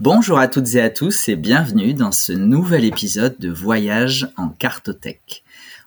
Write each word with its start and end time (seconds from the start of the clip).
Bonjour 0.00 0.40
à 0.40 0.48
toutes 0.48 0.74
et 0.74 0.80
à 0.80 0.90
tous 0.90 1.28
et 1.28 1.36
bienvenue 1.36 1.94
dans 1.94 2.10
ce 2.10 2.32
nouvel 2.32 2.84
épisode 2.84 3.38
de 3.38 3.48
Voyage 3.48 4.28
en 4.36 4.48
cartothèque. 4.48 5.44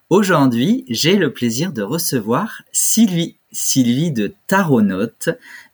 Aujourd'hui, 0.09 0.85
j'ai 0.87 1.17
le 1.17 1.33
plaisir 1.33 1.73
de 1.73 1.81
recevoir 1.81 2.61
Sylvie, 2.71 3.35
Sylvie 3.51 4.13
de 4.13 4.33
Taronote, 4.47 5.27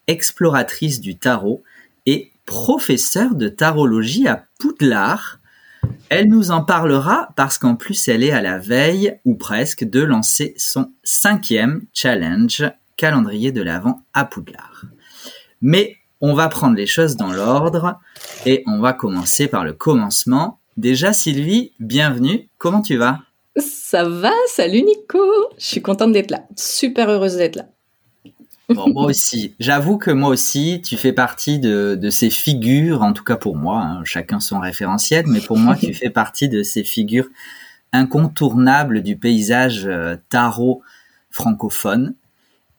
exploratrice 0.07 0.99
du 0.99 1.15
tarot 1.15 1.61
et 2.07 2.31
professeure 2.47 3.35
de 3.35 3.49
tarologie 3.49 4.27
à 4.27 4.45
Poudlard. 4.57 5.39
Elle 6.09 6.27
nous 6.27 6.49
en 6.49 6.63
parlera 6.63 7.29
parce 7.35 7.59
qu'en 7.59 7.75
plus 7.75 8.07
elle 8.07 8.23
est 8.23 8.31
à 8.31 8.41
la 8.41 8.57
veille, 8.57 9.19
ou 9.25 9.35
presque, 9.35 9.83
de 9.83 10.01
lancer 10.01 10.55
son 10.57 10.91
cinquième 11.03 11.83
challenge 11.93 12.63
calendrier 12.97 13.51
de 13.51 13.61
l'Avent 13.61 14.01
à 14.15 14.25
Poudlard. 14.25 14.85
Mais 15.61 15.97
on 16.25 16.33
va 16.33 16.47
prendre 16.47 16.77
les 16.77 16.87
choses 16.87 17.17
dans 17.17 17.33
l'ordre 17.33 17.99
et 18.45 18.63
on 18.65 18.79
va 18.79 18.93
commencer 18.93 19.49
par 19.49 19.65
le 19.65 19.73
commencement. 19.73 20.57
Déjà, 20.77 21.11
Sylvie, 21.11 21.73
bienvenue. 21.81 22.47
Comment 22.57 22.81
tu 22.81 22.95
vas? 22.95 23.19
Ça 23.57 24.07
va, 24.07 24.31
salut 24.47 24.83
Nico. 24.83 25.19
Je 25.57 25.65
suis 25.65 25.81
contente 25.81 26.13
d'être 26.13 26.31
là. 26.31 26.45
Super 26.55 27.09
heureuse 27.09 27.35
d'être 27.35 27.57
là. 27.57 27.65
Bon, 28.69 28.89
moi 28.89 29.07
aussi. 29.07 29.53
J'avoue 29.59 29.97
que 29.97 30.11
moi 30.11 30.29
aussi, 30.29 30.81
tu 30.81 30.95
fais 30.95 31.11
partie 31.11 31.59
de, 31.59 32.09
ces 32.09 32.29
figures, 32.29 33.01
en 33.01 33.11
tout 33.11 33.25
cas 33.25 33.35
pour 33.35 33.57
moi, 33.57 33.81
hein, 33.81 34.01
chacun 34.05 34.39
son 34.39 34.61
référentiel, 34.61 35.25
mais 35.27 35.41
pour 35.41 35.57
moi, 35.57 35.75
tu 35.75 35.93
fais 35.93 36.09
partie 36.09 36.47
de 36.47 36.63
ces 36.63 36.85
figures 36.85 37.27
incontournables 37.91 39.03
du 39.03 39.17
paysage 39.17 39.87
euh, 39.87 40.15
tarot 40.29 40.83
francophone. 41.31 42.15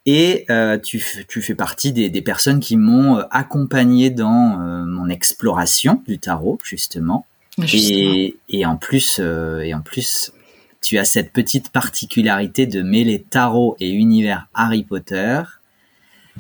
Et 0.06 0.44
euh, 0.50 0.78
tu, 0.78 1.02
tu, 1.28 1.40
fais 1.40 1.54
partie 1.54 1.92
des, 1.92 2.10
des 2.10 2.20
personnes 2.20 2.60
qui 2.60 2.76
m'ont 2.76 3.16
euh, 3.16 3.22
accompagné 3.30 4.10
dans 4.10 4.60
euh, 4.60 4.84
mon 4.84 5.08
exploration 5.08 6.02
du 6.06 6.18
tarot, 6.18 6.58
justement. 6.62 7.27
Et, 7.72 8.36
et, 8.48 8.66
en 8.66 8.77
plus, 8.77 9.20
et 9.20 9.75
en 9.75 9.80
plus, 9.80 10.32
tu 10.82 10.98
as 10.98 11.05
cette 11.05 11.32
petite 11.32 11.70
particularité 11.70 12.66
de 12.66 12.82
mêler 12.82 13.22
tarot 13.22 13.77
et 13.78 13.91
univers 13.91 14.48
Harry 14.55 14.82
Potter, 14.82 15.41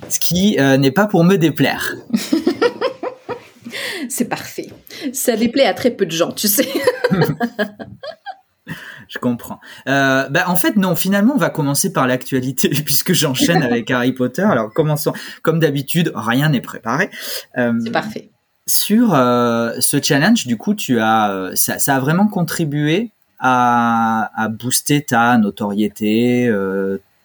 ce 0.08 0.18
qui 0.18 0.56
n'est 0.56 0.90
pas 0.90 1.06
pour 1.06 1.22
me 1.22 1.36
déplaire. 1.36 1.94
C'est 4.08 4.28
parfait. 4.28 4.70
Ça 5.12 5.36
déplaît 5.36 5.66
à 5.66 5.74
très 5.74 5.92
peu 5.92 6.04
de 6.04 6.10
gens, 6.10 6.32
tu 6.32 6.48
sais. 6.48 6.68
je 9.08 9.18
comprends. 9.18 9.60
Euh, 9.88 10.28
bah, 10.28 10.44
en 10.46 10.56
fait, 10.56 10.76
non, 10.76 10.94
finalement, 10.96 11.34
on 11.34 11.38
va 11.38 11.50
commencer 11.50 11.92
par 11.92 12.06
l'actualité, 12.06 12.68
puisque 12.84 13.12
j'enchaîne 13.12 13.62
avec 13.62 13.90
Harry 13.90 14.12
Potter. 14.12 14.42
Alors, 14.42 14.72
commençons. 14.72 15.12
Comme 15.42 15.58
d'habitude, 15.58 16.12
rien 16.14 16.48
n'est 16.48 16.60
préparé. 16.60 17.10
Euh, 17.58 17.72
C'est 17.82 17.90
parfait. 17.90 18.30
Sur 18.66 19.14
euh, 19.14 19.72
ce 19.80 20.00
challenge, 20.02 20.46
du 20.46 20.56
coup, 20.56 20.74
tu 20.74 20.98
as, 20.98 21.50
ça, 21.54 21.78
ça, 21.78 21.96
a 21.96 22.00
vraiment 22.00 22.26
contribué 22.28 23.10
à, 23.38 24.30
à 24.34 24.48
booster 24.48 25.02
ta 25.02 25.36
notoriété, 25.36 26.50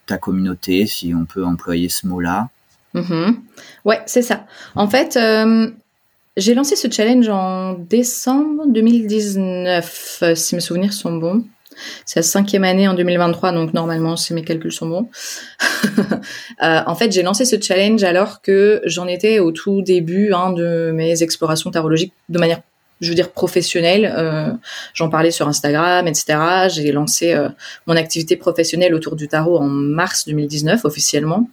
ta 0.06 0.17
communauté, 0.17 0.86
si 0.86 1.14
on 1.16 1.23
peut 1.23 1.45
employer 1.45 1.88
ce 1.88 2.08
mot-là. 2.08 2.50
Mm 2.94 3.32
Ouais, 3.86 4.02
c'est 4.06 4.22
ça. 4.22 4.48
En 4.76 4.90
fait, 4.90 5.17
j'ai 6.40 6.54
lancé 6.54 6.76
ce 6.76 6.90
challenge 6.90 7.30
en 7.30 7.73
décembre 7.73 8.66
2019, 8.68 10.23
si 10.36 10.56
mes 10.56 10.62
souvenirs 10.62 10.94
sont 10.94 11.14
bons. 11.18 11.44
C'est 12.06 12.20
la 12.20 12.23
cinquième 12.23 12.64
année 12.64 12.88
en 12.88 12.94
2023, 12.94 13.52
donc 13.52 13.73
normalement, 13.73 14.18
si 14.18 14.34
mes 14.34 14.44
calculs 14.44 14.72
sont 14.72 14.88
bons. 14.88 15.10
euh, 16.64 16.82
en 16.86 16.95
fait, 16.95 17.12
j'ai 17.12 17.23
lancé 17.23 17.45
ce 17.45 17.60
challenge 17.62 18.04
alors 18.04 18.42
que 18.42 18.82
j'en 18.86 19.08
étais 19.08 19.40
au 19.40 19.52
tout 19.52 19.82
début 19.82 20.34
hein, 20.34 20.52
de 20.52 20.92
mes 20.94 21.23
explorations 21.23 21.72
tarologiques 21.72 22.14
de 22.30 22.40
manière 22.40 22.62
je 23.02 23.10
veux 23.10 23.16
dire 23.16 23.32
professionnelle. 23.32 24.14
Euh, 24.14 24.52
J'en 24.94 25.10
parlais 25.10 25.32
sur 25.32 25.48
Instagram, 25.48 26.08
etc. 26.08 26.67
J'ai 26.70 26.92
lancé 26.92 27.34
euh, 27.34 27.50
mon 27.88 27.95
activité 27.95 28.36
professionnelle 28.36 28.94
autour 28.94 29.16
du 29.16 29.27
tarot 29.27 29.58
en 29.58 29.67
mars 29.67 30.26
2019 30.27 30.86
officiellement. 30.86 31.50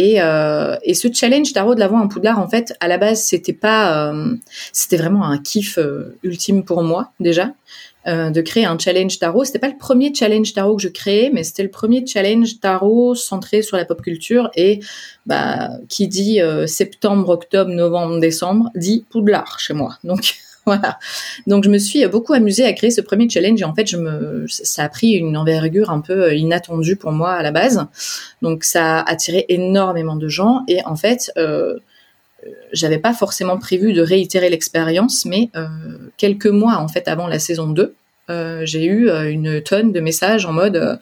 Et, 0.00 0.22
euh, 0.22 0.76
et 0.84 0.94
ce 0.94 1.12
challenge 1.12 1.52
tarot 1.52 1.74
de 1.74 1.80
l'avant 1.80 1.98
en 1.98 2.06
Poudlard, 2.06 2.38
en 2.38 2.46
fait, 2.46 2.72
à 2.78 2.86
la 2.86 2.98
base, 2.98 3.20
c'était 3.24 3.52
pas, 3.52 4.12
euh, 4.12 4.36
c'était 4.72 4.96
vraiment 4.96 5.24
un 5.24 5.38
kiff 5.38 5.76
euh, 5.76 6.16
ultime 6.22 6.64
pour 6.64 6.84
moi 6.84 7.10
déjà. 7.18 7.50
Euh, 8.06 8.30
de 8.30 8.40
créer 8.40 8.64
un 8.64 8.78
challenge 8.78 9.18
tarot. 9.18 9.44
C'était 9.44 9.58
pas 9.58 9.68
le 9.68 9.76
premier 9.76 10.14
challenge 10.14 10.54
tarot 10.54 10.76
que 10.76 10.82
je 10.82 10.88
créais, 10.88 11.30
mais 11.34 11.42
c'était 11.42 11.64
le 11.64 11.68
premier 11.68 12.06
challenge 12.06 12.60
tarot 12.60 13.16
centré 13.16 13.60
sur 13.60 13.76
la 13.76 13.84
pop 13.84 14.00
culture 14.00 14.50
et 14.54 14.80
bah, 15.26 15.72
qui 15.88 16.06
dit 16.06 16.40
euh, 16.40 16.66
septembre, 16.66 17.28
octobre, 17.28 17.70
novembre, 17.70 18.20
décembre, 18.20 18.70
dit 18.76 19.04
Poudlard 19.10 19.58
chez 19.58 19.74
moi. 19.74 19.98
Donc 20.04 20.36
Donc 21.46 21.64
je 21.64 21.70
me 21.70 21.78
suis 21.78 22.06
beaucoup 22.06 22.32
amusée 22.32 22.64
à 22.64 22.72
créer 22.72 22.90
ce 22.90 23.00
premier 23.00 23.28
challenge 23.28 23.60
et 23.60 23.64
en 23.64 23.74
fait 23.74 23.94
ça 24.48 24.84
a 24.84 24.88
pris 24.88 25.12
une 25.12 25.36
envergure 25.36 25.90
un 25.90 26.00
peu 26.00 26.34
inattendue 26.34 26.96
pour 26.96 27.12
moi 27.12 27.32
à 27.32 27.42
la 27.42 27.50
base. 27.50 27.86
Donc 28.42 28.64
ça 28.64 29.00
a 29.00 29.10
attiré 29.10 29.46
énormément 29.48 30.16
de 30.16 30.28
gens 30.28 30.62
et 30.68 30.84
en 30.84 30.96
fait 30.96 31.30
euh, 31.36 31.78
j'avais 32.72 32.98
pas 32.98 33.12
forcément 33.12 33.58
prévu 33.58 33.92
de 33.92 34.02
réitérer 34.02 34.50
l'expérience, 34.50 35.24
mais 35.24 35.50
euh, 35.56 35.66
quelques 36.16 36.46
mois 36.46 36.76
en 36.76 36.88
fait 36.88 37.08
avant 37.08 37.26
la 37.26 37.38
saison 37.38 37.68
2, 37.68 37.94
euh, 38.30 38.66
j'ai 38.66 38.84
eu 38.84 39.08
euh, 39.08 39.30
une 39.30 39.62
tonne 39.62 39.92
de 39.92 40.00
messages 40.00 40.44
en 40.44 40.52
mode 40.52 40.76
euh, 40.76 40.96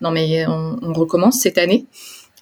non 0.00 0.10
mais 0.10 0.46
on, 0.46 0.78
on, 0.82 0.92
recommence 0.92 1.40
cette 1.40 1.58
année. 1.58 1.86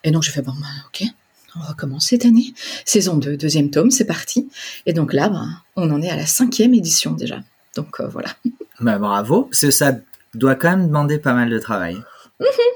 Et 0.04 0.10
donc 0.12 0.22
j'ai 0.22 0.30
fait 0.30 0.42
bon 0.42 0.52
bah, 0.52 0.68
ok, 0.86 1.08
on 1.56 1.66
recommence 1.66 2.06
cette 2.06 2.24
année. 2.24 2.52
Saison 2.84 3.16
2, 3.16 3.36
deuxième 3.36 3.70
tome, 3.70 3.90
c'est 3.90 4.04
parti. 4.04 4.48
Et 4.86 4.92
donc 4.92 5.12
là, 5.12 5.28
bah, 5.28 5.46
on 5.76 5.90
en 5.90 6.02
est 6.02 6.10
à 6.10 6.16
la 6.16 6.26
cinquième 6.26 6.74
édition 6.74 7.12
déjà. 7.12 7.40
Donc 7.76 8.00
euh, 8.00 8.08
voilà. 8.08 8.30
Bah, 8.80 8.96
bravo, 8.96 9.42
parce 9.42 9.62
que 9.62 9.72
ça 9.72 9.98
doit 10.34 10.54
quand 10.54 10.70
même 10.70 10.86
demander 10.86 11.18
pas 11.18 11.32
mal 11.32 11.50
de 11.50 11.58
travail. 11.58 11.96
Mm 12.38 12.44
-hmm. 12.44 12.72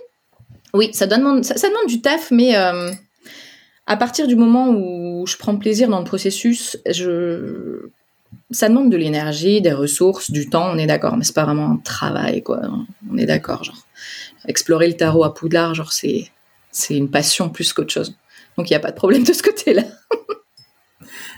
Oui, 0.74 0.90
ça, 0.92 1.06
demande, 1.06 1.44
ça, 1.44 1.56
ça, 1.56 1.68
demande 1.68 1.86
du 1.86 2.00
taf, 2.00 2.32
mais 2.32 2.56
à 3.86 3.96
partir 3.96 4.26
du 4.26 4.36
moment 4.36 4.68
où 4.70 5.26
je 5.26 5.36
prends 5.36 5.56
plaisir 5.56 5.88
dans 5.88 5.98
le 5.98 6.04
processus, 6.04 6.78
je... 6.88 7.90
ça 8.50 8.68
demande 8.68 8.90
de 8.90 8.96
l'énergie, 8.96 9.60
des 9.60 9.72
ressources, 9.72 10.30
du 10.30 10.48
temps, 10.48 10.70
on 10.72 10.78
est 10.78 10.86
d'accord, 10.86 11.16
mais 11.16 11.24
c'est 11.24 11.34
pas 11.34 11.44
vraiment 11.44 11.70
un 11.70 11.76
travail, 11.76 12.42
quoi. 12.42 12.60
On 13.10 13.18
est 13.18 13.26
d'accord, 13.26 13.64
genre. 13.64 13.86
Explorer 14.48 14.88
le 14.88 14.96
tarot 14.96 15.24
à 15.24 15.34
Poudlard, 15.34 15.74
genre, 15.74 15.92
c'est, 15.92 16.30
c'est 16.70 16.96
une 16.96 17.10
passion 17.10 17.48
plus 17.48 17.72
qu'autre 17.72 17.92
chose. 17.92 18.16
Donc, 18.56 18.70
il 18.70 18.72
n'y 18.72 18.76
a 18.76 18.80
pas 18.80 18.90
de 18.90 18.96
problème 18.96 19.24
de 19.24 19.32
ce 19.32 19.42
côté-là. 19.42 19.82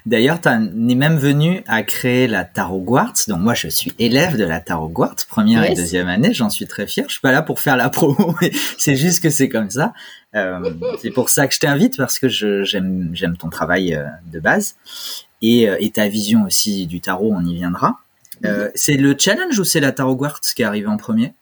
D'ailleurs, 0.06 0.38
tu 0.38 0.48
es 0.50 0.94
même 0.94 1.16
venu 1.16 1.62
à 1.66 1.82
créer 1.82 2.26
la 2.26 2.44
Tarot 2.44 2.82
Quartz. 2.82 3.26
Donc 3.26 3.40
moi, 3.40 3.54
je 3.54 3.68
suis 3.68 3.94
élève 3.98 4.36
de 4.36 4.44
la 4.44 4.60
Tarot 4.60 4.90
Quartz, 4.90 5.24
première 5.24 5.64
yes. 5.64 5.72
et 5.72 5.74
deuxième 5.82 6.08
année. 6.08 6.34
J'en 6.34 6.50
suis 6.50 6.66
très 6.66 6.86
fier. 6.86 7.06
Je 7.08 7.14
suis 7.14 7.20
pas 7.22 7.32
là 7.32 7.40
pour 7.40 7.58
faire 7.58 7.78
la 7.78 7.88
promo, 7.88 8.34
mais 8.42 8.50
c'est 8.76 8.96
juste 8.96 9.22
que 9.22 9.30
c'est 9.30 9.48
comme 9.48 9.70
ça. 9.70 9.94
Euh, 10.34 10.70
c'est 11.00 11.10
pour 11.10 11.30
ça 11.30 11.48
que 11.48 11.54
je 11.54 11.60
t'invite 11.60 11.96
parce 11.96 12.18
que 12.18 12.28
j'aime 12.28 13.36
ton 13.38 13.48
travail 13.48 13.94
euh, 13.94 14.04
de 14.30 14.40
base 14.40 14.76
et, 15.40 15.70
euh, 15.70 15.76
et, 15.80 15.90
ta 15.90 16.08
vision 16.08 16.44
aussi 16.44 16.86
du 16.86 17.00
tarot. 17.00 17.32
On 17.34 17.44
y 17.44 17.54
viendra. 17.54 17.98
Euh, 18.44 18.68
c'est 18.74 18.96
le 18.96 19.16
challenge 19.18 19.58
ou 19.58 19.64
c'est 19.64 19.80
la 19.80 19.92
Tarot 19.92 20.16
Quartz 20.16 20.52
qui 20.52 20.62
est 20.62 20.66
arrivé 20.66 20.86
en 20.86 20.98
premier? 20.98 21.32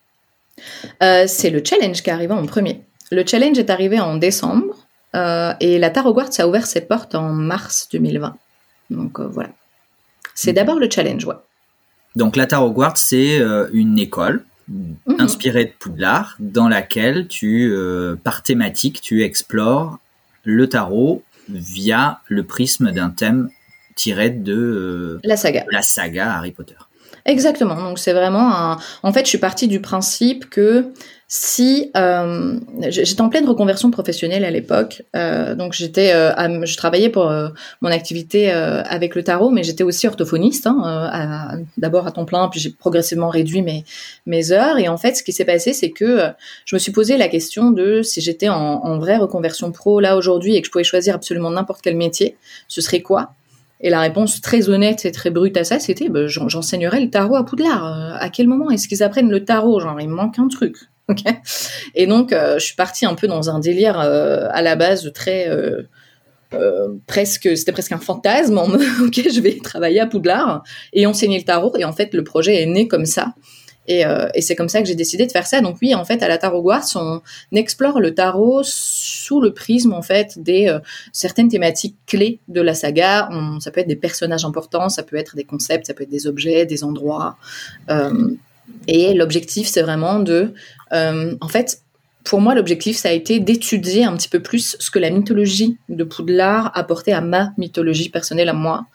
C'est 1.01 1.51
le 1.51 1.63
challenge 1.65 2.03
qui 2.03 2.11
est 2.11 2.13
arrivé 2.13 2.33
en 2.33 2.47
premier. 2.47 2.85
Le 3.11 3.27
challenge 3.27 3.59
est 3.59 3.71
arrivé 3.71 3.99
en 3.99 4.17
décembre 4.17 4.77
et 5.15 5.79
la 5.79 5.91
Tarot 5.91 6.15
Quartz 6.15 6.41
a 6.41 6.49
ouvert 6.49 6.67
ses 6.67 6.81
portes 6.81 7.15
en 7.15 7.29
mars 7.33 7.89
2020. 7.93 8.37
Donc 8.91 9.21
euh, 9.21 9.27
voilà. 9.27 9.51
C'est 10.35 10.53
d'abord 10.53 10.79
le 10.79 10.89
challenge, 10.91 11.25
ouais. 11.25 11.35
Donc 12.17 12.37
la 12.37 12.47
Tarot 12.47 12.75
c'est 12.95 13.41
euh, 13.41 13.69
une 13.73 13.99
école 13.99 14.45
-hmm. 14.71 15.21
inspirée 15.21 15.67
de 15.67 15.73
Poudlard 15.79 16.37
dans 16.39 16.69
laquelle 16.69 17.27
tu, 17.29 17.71
euh, 17.73 18.17
par 18.23 18.43
thématique, 18.43 19.01
tu 19.01 19.23
explores 19.23 19.99
le 20.45 20.69
tarot 20.69 21.23
via 21.49 22.21
le 22.29 22.45
prisme 22.45 22.93
d'un 22.93 23.11
thème 23.11 23.51
tiré 23.95 24.31
de 24.31 24.55
euh, 24.55 25.21
la 25.25 25.37
saga. 25.37 25.65
la 25.71 25.83
saga 25.83 26.35
Harry 26.35 26.53
Potter. 26.53 26.77
Exactement. 27.25 27.77
Donc 27.77 27.99
c'est 27.99 28.13
vraiment 28.13 28.55
un. 28.55 28.79
En 29.03 29.13
fait, 29.13 29.25
je 29.25 29.29
suis 29.29 29.39
partie 29.39 29.69
du 29.69 29.81
principe 29.81 30.51
que 30.51 30.93
si 31.35 31.91
euh, 31.97 32.61
j'étais 32.91 33.23
en 33.23 33.31
pleine 33.31 33.49
reconversion 33.49 33.91
professionnelle 33.91 34.45
à 34.45 34.51
l'époque, 34.51 35.03
euh, 35.17 35.55
donc 35.55 35.73
j'étais, 35.73 36.13
euh, 36.13 36.67
je 36.67 36.77
travaillais 36.77 37.09
pour 37.09 37.31
euh, 37.31 37.49
mon 37.81 37.89
activité 37.89 38.53
euh, 38.53 38.83
avec 38.83 39.15
le 39.15 39.25
tarot, 39.25 39.49
mais 39.49 39.63
j'étais 39.63 39.83
aussi 39.83 40.07
orthophoniste, 40.07 40.67
hein, 40.67 41.59
d'abord 41.79 42.07
à 42.07 42.11
temps 42.13 42.27
plein, 42.27 42.49
puis 42.49 42.61
j'ai 42.61 42.69
progressivement 42.69 43.31
réduit 43.31 43.63
mes 43.63 43.87
mes 44.27 44.53
heures. 44.53 44.77
Et 44.79 44.89
en 44.89 44.99
fait, 44.99 45.15
ce 45.17 45.23
qui 45.23 45.33
s'est 45.33 45.47
passé, 45.47 45.73
c'est 45.73 45.89
que 45.89 46.21
je 46.67 46.77
me 46.77 46.79
suis 46.79 46.93
posé 46.93 47.17
la 47.17 47.29
question 47.29 47.71
de 47.71 48.03
si 48.03 48.21
j'étais 48.21 48.51
en, 48.51 48.55
en 48.55 48.99
vraie 48.99 49.17
reconversion 49.17 49.73
pro 49.73 50.01
là 50.01 50.19
aujourd'hui 50.19 50.57
et 50.57 50.61
que 50.61 50.67
je 50.67 50.71
pouvais 50.71 50.85
choisir 50.85 51.15
absolument 51.15 51.49
n'importe 51.49 51.81
quel 51.81 51.97
métier, 51.97 52.37
ce 52.69 52.83
serait 52.83 53.01
quoi? 53.01 53.33
Et 53.81 53.89
la 53.89 54.01
réponse 54.01 54.43
très 54.43 54.69
honnête 54.69 55.07
et 55.07 55.13
très 55.13 55.31
brute 55.31 55.57
à 55.57 55.65
ça, 55.65 55.79
c'était 55.79 56.11
bah, 56.11 56.27
j'enseignerai 56.27 57.01
le 57.01 57.09
tarot 57.09 57.37
à 57.37 57.45
Poudlard. 57.47 58.19
À 58.21 58.29
quel 58.29 58.49
moment? 58.49 58.71
Est-ce 58.71 58.87
qu'ils 58.87 59.03
apprennent 59.03 59.31
le 59.31 59.47
tarot? 59.47 59.81
Genre, 59.81 59.99
il 59.99 60.11
manque 60.11 60.39
un 60.39 60.49
truc. 60.49 60.77
Et 61.95 62.07
donc, 62.07 62.33
euh, 62.33 62.59
je 62.59 62.65
suis 62.65 62.77
partie 62.77 63.07
un 63.07 63.15
peu 63.15 63.27
dans 63.27 63.51
un 63.51 63.59
délire 63.59 64.01
euh, 64.01 64.49
à 64.51 64.63
la 64.63 64.77
base 64.77 65.11
très, 65.15 65.49
euh, 65.49 65.83
presque, 67.07 67.57
c'était 67.57 67.73
presque 67.73 67.93
un 67.93 67.99
fantasme. 67.99 68.59
Ok, 69.03 69.21
je 69.33 69.41
vais 69.41 69.59
travailler 69.63 70.01
à 70.01 70.07
Poudlard 70.07 70.63
et 70.93 71.07
enseigner 71.07 71.39
le 71.39 71.45
tarot. 71.45 71.75
Et 71.79 71.85
en 71.85 71.93
fait, 71.93 72.15
le 72.15 72.25
projet 72.25 72.63
est 72.63 72.67
né 72.67 72.89
comme 72.89 73.07
ça. 73.07 73.35
Et, 73.89 74.05
c'est 74.41 74.55
comme 74.55 74.69
ça 74.69 74.81
que 74.81 74.87
j'ai 74.87 74.95
décidé 74.95 75.27
de 75.27 75.33
faire 75.33 75.47
ça. 75.47 75.61
Donc 75.61 75.79
oui, 75.83 75.93
en 75.93 76.05
fait, 76.05 76.23
à 76.23 76.29
la 76.29 76.39
Tarot 76.39 76.65
on 76.95 77.21
explore 77.51 77.99
le 77.99 78.15
tarot 78.15 78.61
sous 78.63 79.41
le 79.41 79.53
prisme 79.53 79.93
en 79.93 80.03
fait 80.03 80.39
des 80.41 80.73
certaines 81.13 81.49
thématiques 81.49 81.97
clés 82.07 82.39
de 82.47 82.61
la 82.61 82.75
saga. 82.75 83.29
Ça 83.59 83.73
peut 83.73 83.81
être 83.81 83.89
des 83.89 83.97
personnages 83.97 84.45
importants, 84.45 84.89
ça 84.89 85.03
peut 85.03 85.17
être 85.17 85.35
des 85.35 85.43
concepts, 85.43 85.89
ça 85.89 85.95
peut 85.95 86.05
être 86.05 86.11
des 86.11 86.29
objets, 86.29 86.65
des 86.65 86.85
endroits. 86.85 87.37
Et 88.89 89.15
l'objectif, 89.15 89.69
c'est 89.69 89.83
vraiment 89.83 90.19
de, 90.19 90.53
euh, 90.93 91.35
en 91.41 91.49
fait, 91.49 91.83
pour 92.25 92.41
moi, 92.41 92.55
l'objectif, 92.55 92.97
ça 92.97 93.09
a 93.09 93.13
été 93.13 93.41
d'étudier 93.41 94.05
un 94.05 94.17
petit 94.17 94.29
peu 94.29 94.41
plus 94.41 94.77
ce 94.79 94.91
que 94.91 94.99
la 94.99 95.11
mythologie 95.11 95.79
de 95.89 96.05
Poudlard 96.05 96.71
apportait 96.75 97.13
à 97.13 97.21
ma 97.21 97.53
mythologie 97.59 98.11
personnelle 98.11 98.49
à 98.49 98.53
moi 98.53 98.87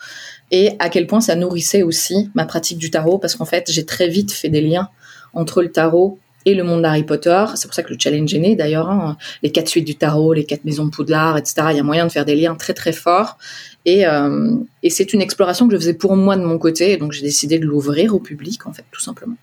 et 0.52 0.72
à 0.80 0.90
quel 0.90 1.08
point 1.08 1.20
ça 1.20 1.36
nourrissait 1.36 1.84
aussi 1.84 2.30
ma 2.36 2.46
pratique 2.46 2.78
du 2.78 2.90
tarot 2.90 3.18
parce 3.18 3.36
qu'en 3.36 3.46
fait, 3.46 3.70
j'ai 3.70 3.86
très 3.86 4.08
vite 4.08 4.32
fait 4.32 4.50
des 4.50 4.62
liens 4.62 4.90
entre 5.34 5.62
le 5.62 5.72
tarot 5.72 6.20
et 6.46 6.56
le 6.56 6.64
monde 6.64 6.84
d'Harry 6.84 7.04
Potter. 7.04 7.46
C'est 7.56 7.68
pour 7.68 7.76
ça 7.76 7.84
que 7.84 7.92
le 7.92 8.00
challenge 8.00 8.34
est 8.34 8.40
né 8.40 8.56
d'ailleurs. 8.56 8.90
Hein. 8.90 9.18
Les 9.44 9.52
quatre 9.52 9.68
suites 9.68 9.86
du 9.86 9.96
tarot, 9.96 10.32
les 10.32 10.46
quatre 10.46 10.64
maisons 10.64 10.86
de 10.86 10.92
Poudlard, 10.92 11.38
etc. 11.38 11.56
Il 11.72 11.76
y 11.76 11.80
a 11.80 11.84
moyen 11.84 12.08
de 12.08 12.12
faire 12.12 12.24
des 12.24 12.36
liens 12.36 12.56
très 12.56 12.74
très 12.74 12.94
forts. 12.94 13.38
Et, 13.84 14.08
euh, 14.08 14.56
et 14.84 14.90
c'est 14.90 15.12
une 15.12 15.22
exploration 15.22 15.68
que 15.68 15.74
je 15.74 15.80
faisais 15.80 15.94
pour 15.94 16.16
moi 16.16 16.38
de 16.38 16.44
mon 16.44 16.58
côté. 16.58 16.96
donc 16.96 17.12
j'ai 17.12 17.24
décidé 17.24 17.60
de 17.60 17.66
l'ouvrir 17.66 18.16
au 18.16 18.20
public 18.20 18.66
en 18.66 18.72
fait, 18.72 18.86
tout 18.92 19.02
simplement. 19.02 19.36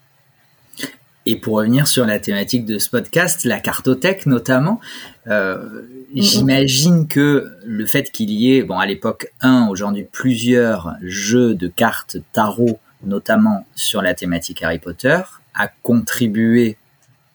Et 1.27 1.37
pour 1.37 1.55
revenir 1.55 1.87
sur 1.87 2.05
la 2.05 2.19
thématique 2.19 2.67
de 2.67 2.79
ce 2.79 2.91
podcast, 2.91 3.45
la 3.45 3.59
cartothèque 3.59 4.27
notamment, 4.27 4.81
euh, 5.27 5.83
j'imagine 6.15 7.09
que 7.09 7.51
le 7.65 7.87
fait 7.87 8.11
qu'il 8.11 8.31
y 8.31 8.57
ait, 8.57 8.63
bon 8.63 8.79
à 8.79 8.85
l'époque 8.85 9.33
un, 9.41 9.69
aujourd'hui 9.69 10.07
plusieurs 10.11 10.95
jeux 11.03 11.55
de 11.55 11.67
cartes 11.69 12.19
tarot, 12.33 12.79
notamment 13.03 13.67
sur 13.75 14.03
la 14.03 14.15
thématique 14.15 14.63
Harry 14.63 14.79
Potter, 14.79 15.21
a 15.55 15.69
contribué 15.83 16.77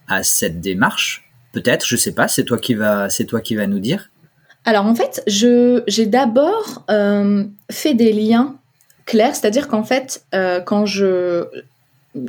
à 0.07 0.24
cette 0.24 0.59
démarche. 0.59 1.30
Peut-être, 1.51 1.85
je 1.88 1.95
sais 1.95 2.12
pas. 2.12 2.27
C'est 2.27 2.44
toi 2.44 2.59
qui 2.59 2.75
va, 2.75 3.09
c'est 3.09 3.25
toi 3.25 3.42
qui 3.42 3.56
va 3.56 3.65
nous 3.65 3.80
dire. 3.80 4.12
Alors 4.65 4.85
en 4.85 4.94
fait, 4.94 5.24
je 5.25 5.83
j'ai 5.88 6.06
d'abord 6.06 6.83
euh, 6.92 7.45
fait 7.71 7.95
des 7.95 8.13
liens 8.13 8.56
clairs, 9.06 9.35
c'est-à-dire 9.35 9.68
qu'en 9.68 9.83
fait, 9.83 10.24
euh, 10.35 10.59
quand 10.59 10.85
je 10.85 11.45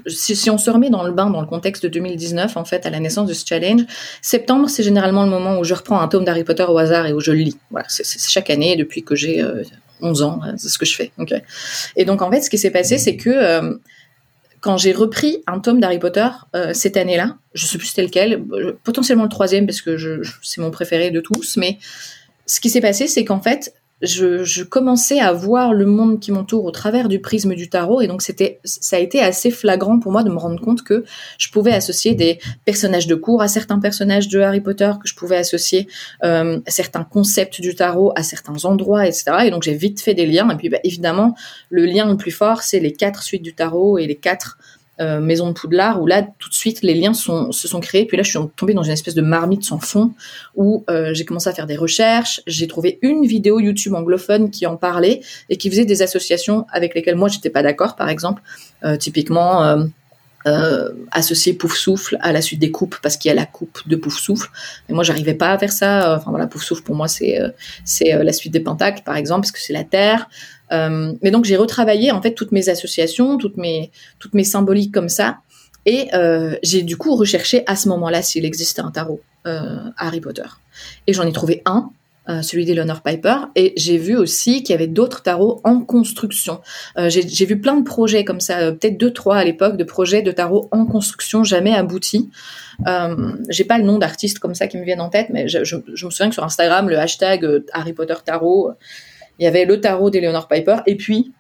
si, 0.06 0.50
on 0.50 0.59
se 0.59 0.71
remet 0.71 0.91
dans 0.91 1.05
le 1.05 1.12
bain 1.12 1.31
dans 1.31 1.41
le 1.41 1.47
contexte 1.47 1.82
de 1.82 1.88
2019, 1.88 2.56
en 2.56 2.65
fait, 2.65 2.85
à 2.87 2.91
la 2.91 3.00
naissance 3.00 3.27
de 3.27 3.32
ce 3.32 3.47
challenge, 3.47 3.82
septembre, 4.21 4.69
c'est 4.69 4.82
généralement 4.82 5.25
le 5.25 5.31
moment 5.31 5.59
où 5.59 5.65
je 5.65 5.75
reprends 5.75 6.00
un 6.00 6.09
tome 6.09 6.25
d'Harry 6.25 6.44
Potter 6.44 6.65
au 6.65 6.77
hasard 6.77 7.06
et 7.06 7.12
où 7.12 7.21
je 7.21 7.32
le 7.32 7.38
lis. 7.38 7.56
Voilà, 7.71 7.87
c'est 7.88 8.05
chaque 8.31 8.50
année 8.50 8.77
depuis 8.77 9.03
que 9.03 9.15
j'ai 9.15 9.44
11 10.03 10.23
euh, 10.23 10.25
ans, 10.25 10.41
hein, 10.43 10.55
c'est 10.59 10.69
ce 10.69 10.79
que 10.79 10.85
je 10.85 10.94
fais. 10.94 11.12
Et 11.97 12.05
donc, 12.05 12.21
en 12.23 12.31
fait, 12.31 12.43
ce 12.43 12.50
qui 12.50 12.59
s'est 12.59 12.71
passé, 12.71 12.99
c'est 12.99 13.17
que 13.17 13.31
euh, 13.31 13.75
quand 14.61 14.77
j'ai 14.77 14.93
repris 14.93 15.43
un 15.47 15.61
tome 15.61 15.81
d'Harry 15.81 15.99
Potter 15.99 16.29
euh, 16.55 16.75
cette 16.75 16.99
année-là, 16.99 17.38
je 17.55 17.67
sais 17.67 17.79
plus 17.79 17.87
c'était 17.87 18.03
lequel, 18.03 18.44
potentiellement 18.85 19.25
le 19.25 19.31
troisième 19.31 19.67
parce 19.67 19.81
que 19.81 20.23
c'est 20.43 20.61
mon 20.61 20.71
préféré 20.71 21.11
de 21.11 21.21
tous, 21.21 21.56
mais 21.56 21.79
ce 22.44 22.61
qui 22.61 22.69
s'est 22.69 22.82
passé, 22.82 23.06
c'est 23.06 23.25
qu'en 23.25 23.41
fait, 23.41 23.73
je, 24.02 24.62
commençais 24.62 25.20
à 25.20 25.32
voir 25.32 25.75
le 25.75 25.85
monde 25.85 26.20
qui 26.20 26.32
m'entoure 26.32 26.64
au 26.64 26.70
travers 26.70 27.08
du 27.08 27.20
prisme 27.20 27.55
du 27.55 27.69
tarot 27.69 28.00
et 28.00 28.06
donc 28.06 28.23
c'était 28.23 28.61
ça 28.64 28.97
a 28.97 28.99
été 28.99 29.20
assez 29.20 29.50
flagrant 29.50 29.99
pour 29.99 30.12
moi 30.12 30.23
de 30.23 30.31
me 30.31 30.38
rendre 30.38 30.61
compte 30.61 30.82
que 30.82 31.05
je 31.38 31.50
pouvais 31.50 31.73
associer 31.73 32.14
des 32.14 32.38
personnages 32.64 33.06
de 33.06 33.14
cours 33.14 33.43
à 33.43 33.49
certains 33.49 33.79
personnages 33.79 34.29
de 34.29 34.41
Harry 34.41 34.61
Potter 34.61 34.93
que 35.02 35.08
je 35.08 35.14
pouvais 35.14 35.37
associer 35.37 35.87
euh, 36.25 36.61
certains 36.67 37.05
concepts 37.05 37.61
du 37.61 37.75
tarot 37.75 38.12
à 38.17 38.23
certains 38.23 38.64
endroits 38.64 39.06
etc 39.06 39.25
et 39.44 39.50
donc 39.50 39.62
j'ai 39.62 39.75
vite 39.75 40.00
fait 40.00 40.14
des 40.14 40.26
liens. 40.26 40.49
Et 40.50 40.56
puis 40.56 40.69
bah, 40.69 40.79
évidemment 40.85 41.35
le 41.69 41.85
lien 41.85 42.08
le 42.08 42.17
plus 42.17 42.31
fort 42.31 42.62
c'est 42.62 42.81
les 42.81 42.93
quatre 42.93 43.23
suites 43.23 43.43
du 43.43 43.55
tarot 43.55 43.99
et 43.99 44.06
les 44.06 44.17
quatre 44.17 44.58
euh, 45.00 45.20
Maison 45.20 45.49
de 45.49 45.52
Poudlard, 45.52 46.00
où 46.02 46.06
là, 46.06 46.26
tout 46.38 46.49
de 46.49 46.55
suite, 46.55 46.82
les 46.82 46.94
liens 46.94 47.14
se 47.14 47.50
sont 47.52 47.81
créés. 47.81 48.05
Puis 48.05 48.17
là, 48.17 48.23
je 48.23 48.31
suis 48.31 48.38
tombée 48.56 48.75
dans 48.75 48.82
une 48.82 48.93
espèce 48.93 49.14
de 49.14 49.23
marmite 49.23 49.64
sans 49.64 49.79
fond, 49.79 50.12
où 50.55 50.85
euh, 50.91 51.14
j'ai 51.14 51.25
commencé 51.25 51.49
à 51.49 51.52
faire 51.52 51.67
des 51.67 51.76
recherches. 51.76 52.41
J'ai 52.47 52.67
trouvé 52.67 52.99
une 53.02 53.25
vidéo 53.26 53.61
YouTube 53.61 53.94
anglophone 53.94 54.50
qui 54.50 54.67
en 54.67 54.76
parlait 54.76 55.20
et 55.49 55.56
qui 55.56 55.70
faisait 55.70 55.85
des 55.85 56.02
associations 56.02 56.67
avec 56.73 56.94
lesquelles 56.94 57.17
moi, 57.17 57.29
j'étais 57.29 57.50
pas 57.50 57.62
d'accord, 57.62 57.97
par 57.97 58.08
exemple. 58.08 58.43
Euh, 58.85 58.97
typiquement... 58.97 59.87
Euh, 60.47 60.89
associer 61.11 61.53
Pouf 61.53 61.77
Souffle 61.77 62.17
à 62.23 62.33
la 62.33 62.41
suite 62.41 62.61
des 62.61 62.71
coupes 62.71 62.97
parce 63.03 63.19
qu'il 63.19 63.29
y 63.29 63.33
a 63.33 63.35
la 63.35 63.45
coupe 63.45 63.87
de 63.87 63.95
Pouf 63.95 64.17
Souffle. 64.17 64.49
Mais 64.89 64.95
moi, 64.95 65.05
j'arrivais 65.05 65.35
pas 65.35 65.51
à 65.51 65.59
faire 65.59 65.73
ça. 65.73 66.17
Enfin 66.17 66.31
voilà, 66.31 66.47
Pouf 66.47 66.63
Souffle 66.63 66.83
pour 66.83 66.95
moi, 66.95 67.09
c'est 67.09 67.39
c'est 67.85 68.25
la 68.25 68.33
suite 68.33 68.53
des 68.53 68.61
pentacles 68.61 69.03
par 69.05 69.17
exemple 69.17 69.43
parce 69.43 69.53
que 69.53 69.61
c'est 69.61 69.75
la 69.75 69.85
terre. 69.85 70.29
Euh, 70.73 71.13
mais 71.23 71.31
donc 71.31 71.45
j'ai 71.45 71.57
retravaillé 71.57 72.13
en 72.13 72.23
fait 72.23 72.35
toutes 72.35 72.53
mes 72.53 72.69
associations, 72.69 73.39
toutes 73.39 73.57
mes 73.57 73.91
toutes 74.19 74.35
mes 74.35 74.45
symboliques 74.45 74.93
comme 74.93 75.09
ça, 75.09 75.39
et 75.87 76.09
euh, 76.15 76.57
j'ai 76.63 76.83
du 76.83 76.97
coup 76.97 77.17
recherché 77.17 77.65
à 77.67 77.77
ce 77.77 77.89
moment-là 77.89 78.23
s'il 78.23 78.45
existait 78.45 78.83
un 78.83 78.91
tarot 78.91 79.21
euh, 79.47 79.79
Harry 79.97 80.21
Potter. 80.21 80.47
Et 81.07 81.13
j'en 81.13 81.27
ai 81.27 81.33
trouvé 81.33 81.63
un, 81.67 81.91
euh, 82.31 82.43
celui 82.43 82.65
d'Eleanor 82.65 83.03
Piper, 83.03 83.37
et 83.56 83.73
j'ai 83.77 83.99
vu 83.99 84.17
aussi 84.17 84.62
qu'il 84.62 84.73
y 84.73 84.75
avait 84.75 84.87
d'autres 84.87 85.23
tarots 85.23 85.61
en 85.65 85.81
construction. 85.81 86.61
Euh, 86.97 87.11
j'ai 87.11 87.47
vu 87.47 87.61
plein 87.61 87.77
de 87.77 87.82
projets 87.82 88.25
comme 88.25 88.38
ça, 88.41 88.61
euh, 88.61 88.73
peut-être 88.73 88.99
deux 88.99 89.12
trois 89.12 89.38
à 89.38 89.44
l'époque, 89.44 89.77
de 89.77 89.82
projets 89.85 90.23
de 90.23 90.31
tarot 90.31 90.69
en 90.71 90.87
construction 90.87 91.43
jamais 91.43 91.75
aboutis. 91.75 92.31
Euh, 92.87 93.32
j'ai 93.49 93.65
pas 93.65 93.79
le 93.79 93.85
nom 93.85 93.99
d'artiste 93.99 94.38
comme 94.38 94.55
ça 94.55 94.69
qui 94.69 94.79
me 94.79 94.85
viennent 94.85 95.00
en 95.00 95.09
tête, 95.09 95.29
mais 95.31 95.49
je, 95.49 95.59
me 95.77 96.11
souviens 96.11 96.29
que 96.29 96.35
sur 96.35 96.44
Instagram, 96.44 96.88
le 96.88 96.99
hashtag 96.99 97.65
Harry 97.73 97.93
Potter 97.93 98.15
Tarot 98.25 98.73
il 99.38 99.44
y 99.44 99.47
avait 99.47 99.65
le 99.65 99.81
tarot 99.81 100.11
d'Eleanor 100.11 100.47
Piper 100.47 100.77
et 100.87 100.97
puis 100.97 101.32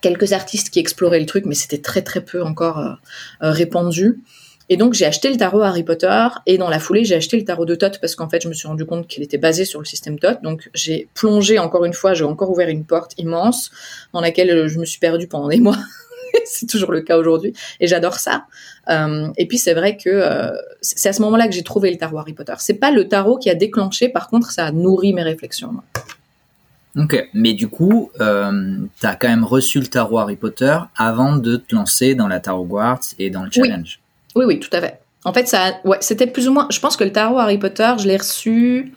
quelques 0.00 0.32
artistes 0.32 0.70
qui 0.70 0.80
exploraient 0.80 1.20
le 1.20 1.26
truc, 1.26 1.44
mais 1.46 1.54
c'était 1.54 1.78
très 1.78 2.02
très 2.02 2.22
peu 2.22 2.42
encore 2.42 2.98
répandu. 3.40 4.22
Et 4.68 4.76
donc 4.76 4.94
j'ai 4.94 5.04
acheté 5.04 5.30
le 5.30 5.36
tarot 5.36 5.62
Harry 5.62 5.82
Potter 5.82 6.26
et 6.46 6.56
dans 6.56 6.70
la 6.70 6.78
foulée 6.78 7.04
j'ai 7.04 7.14
acheté 7.14 7.36
le 7.36 7.44
tarot 7.44 7.66
de 7.66 7.74
Thoth 7.74 7.98
parce 8.00 8.14
qu'en 8.14 8.28
fait 8.28 8.42
je 8.42 8.48
me 8.48 8.54
suis 8.54 8.66
rendu 8.66 8.84
compte 8.84 9.06
qu'il 9.06 9.22
était 9.22 9.38
basé 9.38 9.64
sur 9.64 9.78
le 9.78 9.84
système 9.84 10.18
Thoth. 10.18 10.42
Donc 10.42 10.70
j'ai 10.74 11.08
plongé 11.14 11.58
encore 11.58 11.84
une 11.84 11.92
fois, 11.92 12.14
j'ai 12.14 12.24
encore 12.24 12.50
ouvert 12.50 12.68
une 12.68 12.84
porte 12.84 13.12
immense 13.18 13.70
dans 14.12 14.20
laquelle 14.20 14.50
euh, 14.50 14.68
je 14.68 14.78
me 14.78 14.84
suis 14.84 14.98
perdue 14.98 15.26
pendant 15.26 15.48
des 15.48 15.60
mois. 15.60 15.78
c'est 16.44 16.66
toujours 16.66 16.92
le 16.92 17.02
cas 17.02 17.18
aujourd'hui 17.18 17.52
et 17.80 17.86
j'adore 17.86 18.14
ça. 18.14 18.46
Euh, 18.88 19.28
et 19.36 19.46
puis 19.46 19.58
c'est 19.58 19.74
vrai 19.74 19.96
que 19.96 20.10
euh, 20.10 20.50
c'est 20.80 21.08
à 21.08 21.12
ce 21.12 21.22
moment-là 21.22 21.46
que 21.46 21.54
j'ai 21.54 21.62
trouvé 21.62 21.90
le 21.90 21.96
tarot 21.96 22.18
Harry 22.18 22.32
Potter. 22.32 22.54
C'est 22.58 22.74
pas 22.74 22.90
le 22.90 23.08
tarot 23.08 23.38
qui 23.38 23.50
a 23.50 23.54
déclenché, 23.54 24.08
par 24.08 24.28
contre 24.28 24.50
ça 24.50 24.66
a 24.66 24.72
nourri 24.72 25.12
mes 25.12 25.22
réflexions. 25.22 25.74
Ok, 26.96 27.28
mais 27.34 27.54
du 27.54 27.66
coup, 27.66 28.12
euh, 28.20 28.76
tu 29.00 29.06
as 29.06 29.16
quand 29.16 29.28
même 29.28 29.44
reçu 29.44 29.80
le 29.80 29.86
tarot 29.86 30.18
Harry 30.18 30.36
Potter 30.36 30.78
avant 30.96 31.36
de 31.36 31.56
te 31.56 31.74
lancer 31.74 32.14
dans 32.14 32.28
la 32.28 32.38
Tarot 32.38 32.64
Quartz 32.64 33.16
et 33.18 33.30
dans 33.30 33.42
le 33.42 33.50
challenge. 33.50 33.98
Oui, 33.98 34.03
oui, 34.34 34.58
tout 34.60 34.70
à 34.72 34.80
fait. 34.80 35.00
En 35.24 35.32
fait, 35.32 35.48
ça, 35.48 35.80
ouais, 35.84 35.98
c'était 36.00 36.26
plus 36.26 36.48
ou 36.48 36.52
moins. 36.52 36.66
Je 36.70 36.80
pense 36.80 36.96
que 36.96 37.04
le 37.04 37.12
tarot 37.12 37.38
Harry 37.38 37.58
Potter, 37.58 37.92
je 37.98 38.06
l'ai 38.06 38.16
reçu. 38.16 38.94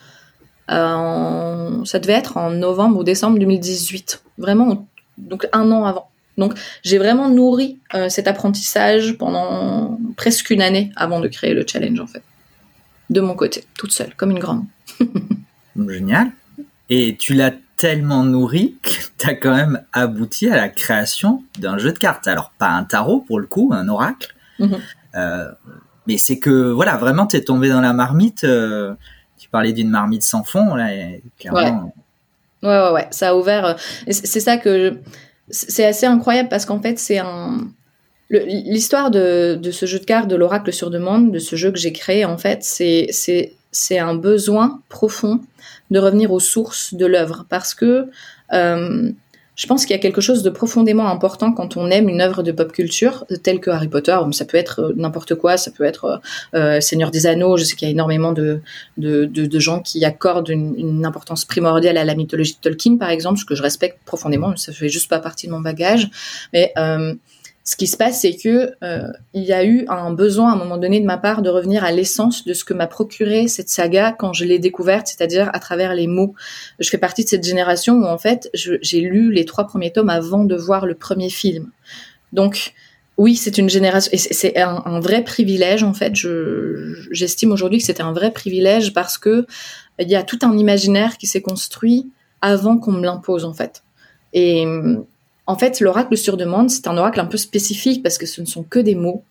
Euh, 0.70 1.86
ça 1.86 2.00
devait 2.00 2.14
être 2.14 2.38
en 2.38 2.52
novembre 2.52 3.00
ou 3.00 3.04
décembre 3.04 3.40
2018. 3.40 4.24
Vraiment, 4.38 4.88
donc 5.18 5.48
un 5.54 5.72
an 5.72 5.86
avant. 5.86 6.10
Donc, 6.38 6.54
j'ai 6.84 6.98
vraiment 6.98 7.30
nourri 7.30 7.80
euh, 7.96 8.10
cet 8.10 8.28
apprentissage 8.28 9.18
pendant 9.18 10.00
presque 10.18 10.52
une 10.52 10.62
année 10.62 10.92
avant 10.96 11.20
de 11.20 11.28
créer 11.28 11.54
le 11.54 11.66
challenge, 11.66 12.00
en 12.00 12.08
fait. 12.08 12.22
De 13.10 13.22
mon 13.22 13.34
côté, 13.34 13.64
toute 13.78 13.92
seule, 13.92 14.14
comme 14.16 14.32
une 14.32 14.40
grande. 14.40 14.66
Génial. 15.88 16.32
Et 16.90 17.16
tu 17.18 17.34
l'as 17.34 17.54
tellement 17.78 18.24
nourri 18.24 18.76
que 18.84 18.90
tu 19.18 19.28
as 19.28 19.36
quand 19.36 19.56
même 19.56 19.82
abouti 19.94 20.50
à 20.50 20.56
la 20.56 20.70
création 20.70 21.44
d'un 21.58 21.78
jeu 21.78 21.92
de 21.92 21.98
cartes. 21.98 22.28
Alors, 22.28 22.52
pas 22.58 22.70
un 22.70 22.84
tarot 22.84 23.22
pour 23.22 23.40
le 23.40 23.48
coup, 23.48 23.72
un 23.74 23.88
oracle. 23.88 24.36
Mhm. 24.60 24.80
Mais 26.08 26.18
c'est 26.18 26.40
que, 26.40 26.72
voilà, 26.72 26.96
vraiment, 26.96 27.28
tu 27.28 27.36
es 27.36 27.42
tombé 27.42 27.70
dans 27.70 27.82
la 27.82 27.94
marmite. 27.94 28.46
Euh, 28.46 28.94
tu 29.38 29.50
parlais 29.50 29.74
d'une 29.74 29.90
marmite 29.90 30.24
sans 30.24 30.44
fond, 30.44 30.74
là, 30.74 30.90
clairement. 31.38 31.94
Ouais. 32.64 32.70
ouais, 32.70 32.92
ouais, 32.94 33.08
Ça 33.12 33.30
a 33.30 33.36
ouvert. 33.36 33.66
Euh, 33.66 33.74
c'est 34.10 34.40
ça 34.40 34.58
que. 34.58 34.98
C'est 35.50 35.86
assez 35.86 36.06
incroyable 36.06 36.50
parce 36.50 36.66
qu'en 36.66 36.82
fait, 36.82 36.98
c'est 36.98 37.20
un. 37.20 37.68
L'histoire 38.30 39.10
de, 39.12 39.60
ce 39.72 39.86
jeu 39.86 40.00
de 40.00 40.04
cartes, 40.04 40.28
de 40.28 40.36
l'oracle 40.36 40.74
sur 40.74 40.90
demande, 40.90 41.32
de 41.32 41.40
ce 41.40 41.56
jeu 41.56 41.72
que 41.72 41.78
j'ai 41.78 41.94
créé, 41.94 42.26
en 42.26 42.38
fait, 42.38 42.60
c'est 42.62 44.00
un 44.00 44.16
besoin 44.16 44.82
profond 44.90 45.40
de 45.92 46.00
revenir 46.00 46.34
aux 46.34 46.42
sources 46.42 46.94
de 46.94 47.06
l'œuvre 47.06 47.46
parce 47.48 47.74
que 47.74 48.10
euh, 48.52 49.12
je 49.58 49.66
pense 49.66 49.86
qu'il 49.86 49.96
y 49.96 50.00
a 50.00 50.02
quelque 50.02 50.22
chose 50.22 50.44
de 50.44 50.50
profondément 50.50 51.08
important 51.08 51.52
quand 51.52 51.76
on 51.78 51.90
aime 51.90 52.08
une 52.08 52.22
œuvre 52.22 52.44
de 52.44 52.52
pop 52.52 52.72
culture 52.72 53.26
telle 53.44 53.60
que 53.60 53.72
Harry 53.72 53.88
Potter. 53.88 54.16
Ça 54.32 54.46
peut 54.46 54.58
être 54.58 54.80
euh, 54.80 54.94
n'importe 54.96 55.36
quoi, 55.36 55.58
ça 55.58 55.72
peut 55.72 55.84
être 55.84 56.22
euh, 56.54 56.80
Seigneur 56.80 57.10
des 57.10 57.26
Anneaux. 57.26 57.58
Je 57.58 57.64
sais 57.64 57.76
qu'il 57.76 57.88
y 57.88 57.90
a 57.90 57.92
énormément 57.92 58.32
de, 58.32 58.62
de, 58.98 59.26
de, 59.26 59.60
gens 59.60 59.82
qui 59.82 60.06
accordent 60.06 60.50
une, 60.50 61.06
importance 61.06 61.44
primordiale 61.44 61.98
à 61.98 62.06
la 62.06 62.16
mythologie 62.16 62.54
de 62.54 62.60
Tolkien, 62.70 62.98
par 62.98 63.10
exemple, 63.10 63.40
ce 63.40 63.46
que 63.46 63.56
je 63.56 63.64
respecte 63.64 63.98
profondément. 64.06 64.56
Ça 64.56 64.72
fait 64.72 64.90
juste 64.90 65.10
pas 65.10 65.20
partie 65.20 65.48
de 65.48 65.52
mon 65.52 65.60
bagage, 65.60 66.10
mais 66.54 66.74
Ce 67.68 67.76
qui 67.76 67.88
se 67.88 67.98
passe, 67.98 68.22
c'est 68.22 68.38
que 68.38 68.72
euh, 68.82 69.12
il 69.34 69.44
y 69.44 69.52
a 69.52 69.66
eu 69.66 69.86
un 69.90 70.14
besoin 70.14 70.52
à 70.52 70.54
un 70.54 70.58
moment 70.58 70.78
donné 70.78 71.02
de 71.02 71.06
ma 71.06 71.18
part 71.18 71.42
de 71.42 71.50
revenir 71.50 71.84
à 71.84 71.92
l'essence 71.92 72.46
de 72.46 72.54
ce 72.54 72.64
que 72.64 72.74
m'a 72.74 72.88
procuré 72.88 73.50
cette 73.50 73.68
saga 73.68 74.14
quand 74.14 74.32
je 74.32 74.46
l'ai 74.46 74.58
découverte, 74.58 75.08
c'est-à-dire 75.08 75.50
à 75.52 75.60
travers 75.60 75.94
les 75.94 76.08
mots. 76.08 76.34
Je 76.80 76.90
fais 76.90 76.98
partie 76.98 77.26
de 77.26 77.30
cette 77.30 77.44
génération 77.44 77.96
où 77.96 78.06
en 78.06 78.18
fait 78.18 78.50
j'ai 78.54 79.02
lu 79.02 79.34
les 79.34 79.44
trois 79.44 79.68
premiers 79.68 79.92
tomes 79.92 80.10
avant 80.10 80.46
de 80.46 80.56
voir 80.56 80.86
le 80.86 80.96
premier 80.96 81.30
film. 81.30 81.70
Donc 82.32 82.74
oui, 83.18 83.36
c'est 83.36 83.58
une 83.58 83.70
génération 83.70 84.12
et 84.14 84.18
c'est 84.18 84.58
un, 84.58 85.02
vrai 85.02 85.26
privilège 85.26 85.84
en 85.84 85.94
fait. 85.94 86.14
j'estime 87.12 87.52
aujourd'hui 87.52 87.80
que 87.80 87.86
c'était 87.86 88.02
un 88.02 88.14
vrai 88.14 88.32
privilège 88.32 88.94
parce 88.94 89.18
que 89.18 89.46
il 90.00 90.08
y 90.08 90.16
a 90.16 90.24
tout 90.24 90.40
un 90.42 90.58
imaginaire 90.58 91.18
qui 91.18 91.28
s'est 91.28 91.42
construit 91.42 92.10
avant 92.40 92.78
qu'on 92.78 92.94
me 92.94 93.04
l'impose 93.04 93.44
en 93.44 93.52
fait. 93.52 93.84
Et 94.32 94.66
en 95.48 95.58
fait, 95.58 95.80
l'oracle 95.80 96.18
sur 96.18 96.36
demande, 96.36 96.70
c'est 96.70 96.88
un 96.88 96.98
oracle 96.98 97.22
un 97.22 97.26
peu 97.26 97.38
spécifique 97.38 98.04
parce 98.04 98.18
que 98.18 98.26
ce 98.26 98.42
ne 98.42 98.46
sont 98.46 98.64
que 98.64 98.80
des 98.80 98.96
mots. 98.96 99.24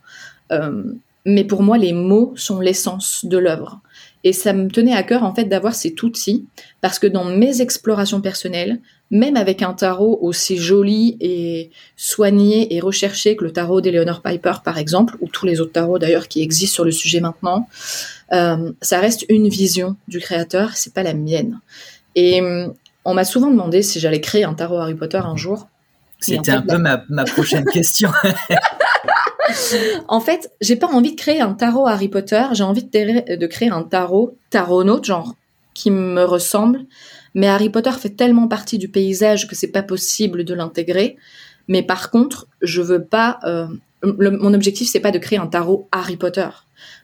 Euh, 0.51 0.83
mais 1.27 1.45
pour 1.45 1.63
moi, 1.63 1.77
les 1.77 1.93
mots 1.93 2.33
sont 2.37 2.61
l'essence 2.61 3.25
de 3.25 3.37
l'œuvre. 3.37 3.81
Et 4.25 4.33
ça 4.33 4.53
me 4.53 4.69
tenait 4.69 4.95
à 4.95 5.03
cœur 5.03 5.25
en 5.25 5.35
fait 5.35 5.45
d'avoir 5.45 5.75
cet 5.75 6.03
outil 6.03 6.47
parce 6.81 6.99
que 6.99 7.07
dans 7.07 7.25
mes 7.25 7.61
explorations 7.61 8.21
personnelles, 8.21 8.81
même 9.11 9.37
avec 9.37 9.63
un 9.63 9.73
tarot 9.73 10.19
aussi 10.23 10.57
joli 10.57 11.17
et 11.21 11.71
soigné 11.97 12.75
et 12.75 12.81
recherché 12.81 13.37
que 13.37 13.45
le 13.45 13.53
tarot 13.53 13.81
d'Eleanor 13.81 14.23
Piper 14.23 14.55
par 14.65 14.79
exemple, 14.79 15.17
ou 15.21 15.29
tous 15.29 15.47
les 15.47 15.61
autres 15.61 15.73
tarots 15.73 15.99
d'ailleurs 15.99 16.29
qui 16.29 16.43
existent 16.43 16.75
sur 16.75 16.85
le 16.85 16.91
sujet 16.91 17.21
maintenant, 17.21 17.69
euh, 18.33 18.73
ça 18.81 19.01
reste 19.01 19.27
une 19.29 19.49
vision 19.49 19.97
du 20.09 20.19
créateur, 20.19 20.77
c'est 20.77 20.95
pas 20.95 21.03
la 21.03 21.15
mienne. 21.15 21.61
Et 22.15 22.41
on 23.05 23.15
m'a 23.15 23.25
souvent 23.25 23.51
demandé 23.51 23.83
si 23.83 24.01
j'allais 24.01 24.21
créer 24.21 24.45
un 24.45 24.55
tarot 24.55 24.79
Harry 24.79 24.95
Potter 24.95 25.19
un 25.19 25.37
jour. 25.37 25.69
C'était 26.27 26.53
un 26.53 26.63
peu 26.63 26.79
ma, 26.79 27.25
prochaine 27.25 27.65
question. 27.65 28.11
en 30.09 30.21
fait, 30.21 30.51
j'ai 30.61 30.77
pas 30.77 30.89
envie 30.89 31.13
de 31.13 31.21
créer 31.21 31.41
un 31.41 31.55
tarot 31.55 31.87
Harry 31.87 32.09
Potter, 32.09 32.43
j'ai 32.53 32.65
envie 32.65 32.85
de, 32.85 33.47
créer 33.47 33.71
un 33.71 33.83
tarot 33.83 34.37
taronaute, 34.51 35.05
genre, 35.05 35.35
qui 35.75 35.91
me 35.91 36.25
ressemble. 36.25 36.87
Mais 37.35 37.49
Harry 37.49 37.71
Potter 37.71 37.93
fait 37.93 38.11
tellement 38.11 38.49
partie 38.49 38.79
du 38.79 38.89
paysage 38.89 39.47
que 39.47 39.55
c'est 39.55 39.69
pas 39.69 39.83
possible 39.83 40.45
de 40.45 40.55
l'intégrer. 40.55 41.17
Mais 41.69 41.83
par 41.83 42.11
contre, 42.11 42.47
je 42.63 42.81
veux 42.81 43.05
pas. 43.05 43.39
Euh, 43.45 43.67
mon 44.03 44.55
objectif, 44.55 44.89
c'est 44.89 45.01
pas 45.01 45.11
de 45.11 45.19
créer 45.19 45.39
un 45.39 45.47
tarot 45.47 45.89
Harry 45.93 46.17
Potter. 46.17 46.49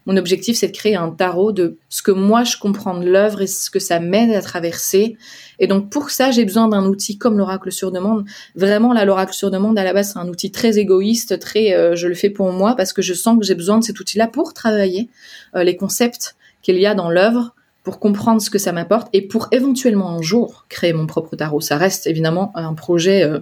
Mon 0.06 0.16
objectif, 0.16 0.56
c'est 0.56 0.68
de 0.68 0.76
créer 0.76 0.96
un 0.96 1.10
tarot 1.10 1.52
de 1.52 1.78
ce 1.88 2.02
que 2.02 2.10
moi 2.10 2.42
je 2.44 2.56
comprends 2.56 2.98
de 2.98 3.08
l'œuvre 3.08 3.42
et 3.42 3.46
ce 3.46 3.70
que 3.70 3.78
ça 3.78 4.00
m'aide 4.00 4.32
à 4.32 4.42
traverser. 4.42 5.16
Et 5.58 5.66
donc 5.66 5.90
pour 5.90 6.10
ça, 6.10 6.30
j'ai 6.30 6.44
besoin 6.44 6.68
d'un 6.68 6.84
outil 6.86 7.18
comme 7.18 7.38
l'oracle 7.38 7.70
sur 7.70 7.92
demande. 7.92 8.24
Vraiment, 8.56 8.92
là, 8.92 9.04
l'oracle 9.04 9.32
sur 9.32 9.50
demande, 9.50 9.78
à 9.78 9.84
la 9.84 9.92
base, 9.92 10.12
c'est 10.12 10.18
un 10.18 10.28
outil 10.28 10.50
très 10.50 10.78
égoïste, 10.78 11.38
très 11.38 11.74
euh, 11.74 11.94
je 11.94 12.08
le 12.08 12.14
fais 12.14 12.30
pour 12.30 12.50
moi 12.52 12.74
parce 12.76 12.92
que 12.92 13.02
je 13.02 13.14
sens 13.14 13.38
que 13.38 13.44
j'ai 13.44 13.54
besoin 13.54 13.78
de 13.78 13.84
cet 13.84 14.00
outil-là 14.00 14.26
pour 14.26 14.54
travailler 14.54 15.08
euh, 15.54 15.62
les 15.62 15.76
concepts 15.76 16.36
qu'il 16.62 16.78
y 16.78 16.86
a 16.86 16.94
dans 16.94 17.10
l'œuvre 17.10 17.54
pour 17.84 17.98
comprendre 17.98 18.40
ce 18.40 18.50
que 18.50 18.58
ça 18.58 18.72
m'apporte 18.72 19.08
et 19.12 19.22
pour 19.22 19.48
éventuellement 19.50 20.10
un 20.10 20.22
jour 20.22 20.66
créer 20.68 20.92
mon 20.92 21.06
propre 21.06 21.36
tarot. 21.36 21.60
Ça 21.60 21.76
reste 21.76 22.06
évidemment 22.06 22.52
un 22.54 22.74
projet 22.74 23.22
euh, 23.22 23.40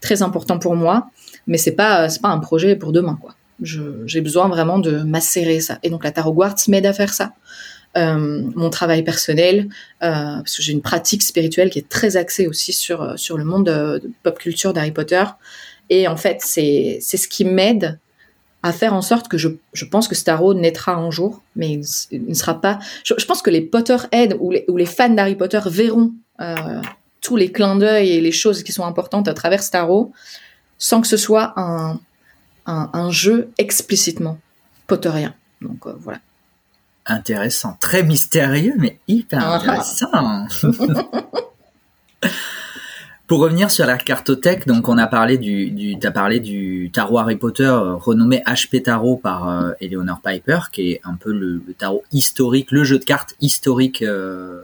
très 0.00 0.22
important 0.22 0.58
pour 0.58 0.76
moi, 0.76 1.08
mais 1.46 1.58
c'est 1.58 1.72
pas 1.72 2.08
c'est 2.08 2.22
pas 2.22 2.30
un 2.30 2.38
projet 2.38 2.76
pour 2.76 2.92
demain 2.92 3.18
quoi 3.20 3.34
j'ai 3.60 4.20
besoin 4.20 4.48
vraiment 4.48 4.78
de 4.78 4.98
macérer 4.98 5.60
ça. 5.60 5.78
Et 5.82 5.90
donc 5.90 6.04
la 6.04 6.10
tarot 6.10 6.34
quartz 6.34 6.68
m'aide 6.68 6.86
à 6.86 6.92
faire 6.92 7.12
ça. 7.14 7.32
Euh, 7.96 8.42
mon 8.54 8.70
travail 8.70 9.02
personnel, 9.02 9.68
euh, 10.02 10.36
parce 10.36 10.56
que 10.56 10.62
j'ai 10.62 10.72
une 10.72 10.80
pratique 10.80 11.22
spirituelle 11.22 11.68
qui 11.68 11.78
est 11.78 11.88
très 11.88 12.16
axée 12.16 12.46
aussi 12.46 12.72
sur 12.72 13.02
euh, 13.02 13.16
sur 13.16 13.36
le 13.36 13.44
monde 13.44 13.66
de, 13.66 14.10
pop 14.22 14.38
culture 14.38 14.72
d'Harry 14.72 14.92
Potter. 14.92 15.24
Et 15.90 16.08
en 16.08 16.16
fait, 16.16 16.38
c'est 16.40 17.00
ce 17.02 17.28
qui 17.28 17.44
m'aide 17.44 17.98
à 18.62 18.72
faire 18.72 18.94
en 18.94 19.02
sorte 19.02 19.28
que 19.28 19.36
je, 19.36 19.48
je 19.74 19.84
pense 19.84 20.08
que 20.08 20.14
tarot 20.14 20.54
naîtra 20.54 20.94
un 20.94 21.10
jour, 21.10 21.42
mais 21.54 21.80
il, 22.10 22.26
ne 22.26 22.34
sera 22.34 22.58
pas. 22.58 22.78
Je, 23.04 23.26
pense 23.26 23.42
que 23.42 23.50
les 23.50 23.60
Potterheads 23.60 24.36
ou 24.38 24.52
les, 24.52 24.64
ou 24.68 24.76
les 24.78 24.86
fans 24.86 25.10
d'Harry 25.10 25.34
Potter 25.34 25.60
verront 25.66 26.12
tous 27.20 27.36
les 27.36 27.52
clins 27.52 27.76
d'œil 27.76 28.10
et 28.10 28.20
les 28.20 28.32
choses 28.32 28.62
qui 28.62 28.72
sont 28.72 28.84
importantes 28.84 29.28
à 29.28 29.34
travers 29.34 29.68
tarot, 29.68 30.12
sans 30.78 31.00
que 31.00 31.06
ce 31.06 31.16
soit 31.16 31.52
un, 31.56 32.00
un, 32.66 33.10
jeu 33.10 33.50
explicitement 33.58 34.38
potterien. 34.86 35.34
Donc 35.60 35.86
euh, 35.86 35.94
voilà. 35.98 36.20
Intéressant, 37.06 37.76
très 37.80 38.04
mystérieux, 38.04 38.74
mais 38.78 38.98
hyper 39.08 39.40
ah. 39.42 39.56
intéressant. 39.56 40.46
Pour 43.26 43.40
revenir 43.40 43.70
sur 43.70 43.86
la 43.86 43.96
cartothèque, 43.96 44.66
donc 44.66 44.88
on 44.88 44.98
a 44.98 45.06
parlé 45.06 45.38
du, 45.38 45.70
du 45.70 45.96
as 46.06 46.10
parlé 46.10 46.38
du 46.38 46.90
tarot 46.92 47.18
Harry 47.18 47.36
Potter 47.36 47.64
euh, 47.64 47.94
renommé 47.94 48.42
HP 48.46 48.82
Tarot 48.82 49.16
par 49.16 49.48
euh, 49.48 49.72
Eleanor 49.80 50.20
Piper, 50.20 50.58
qui 50.70 50.92
est 50.92 51.00
un 51.04 51.14
peu 51.14 51.32
le, 51.32 51.62
tarot 51.78 52.04
historique, 52.12 52.70
le 52.70 52.84
jeu 52.84 52.98
de 52.98 53.04
cartes 53.04 53.34
historique, 53.40 54.04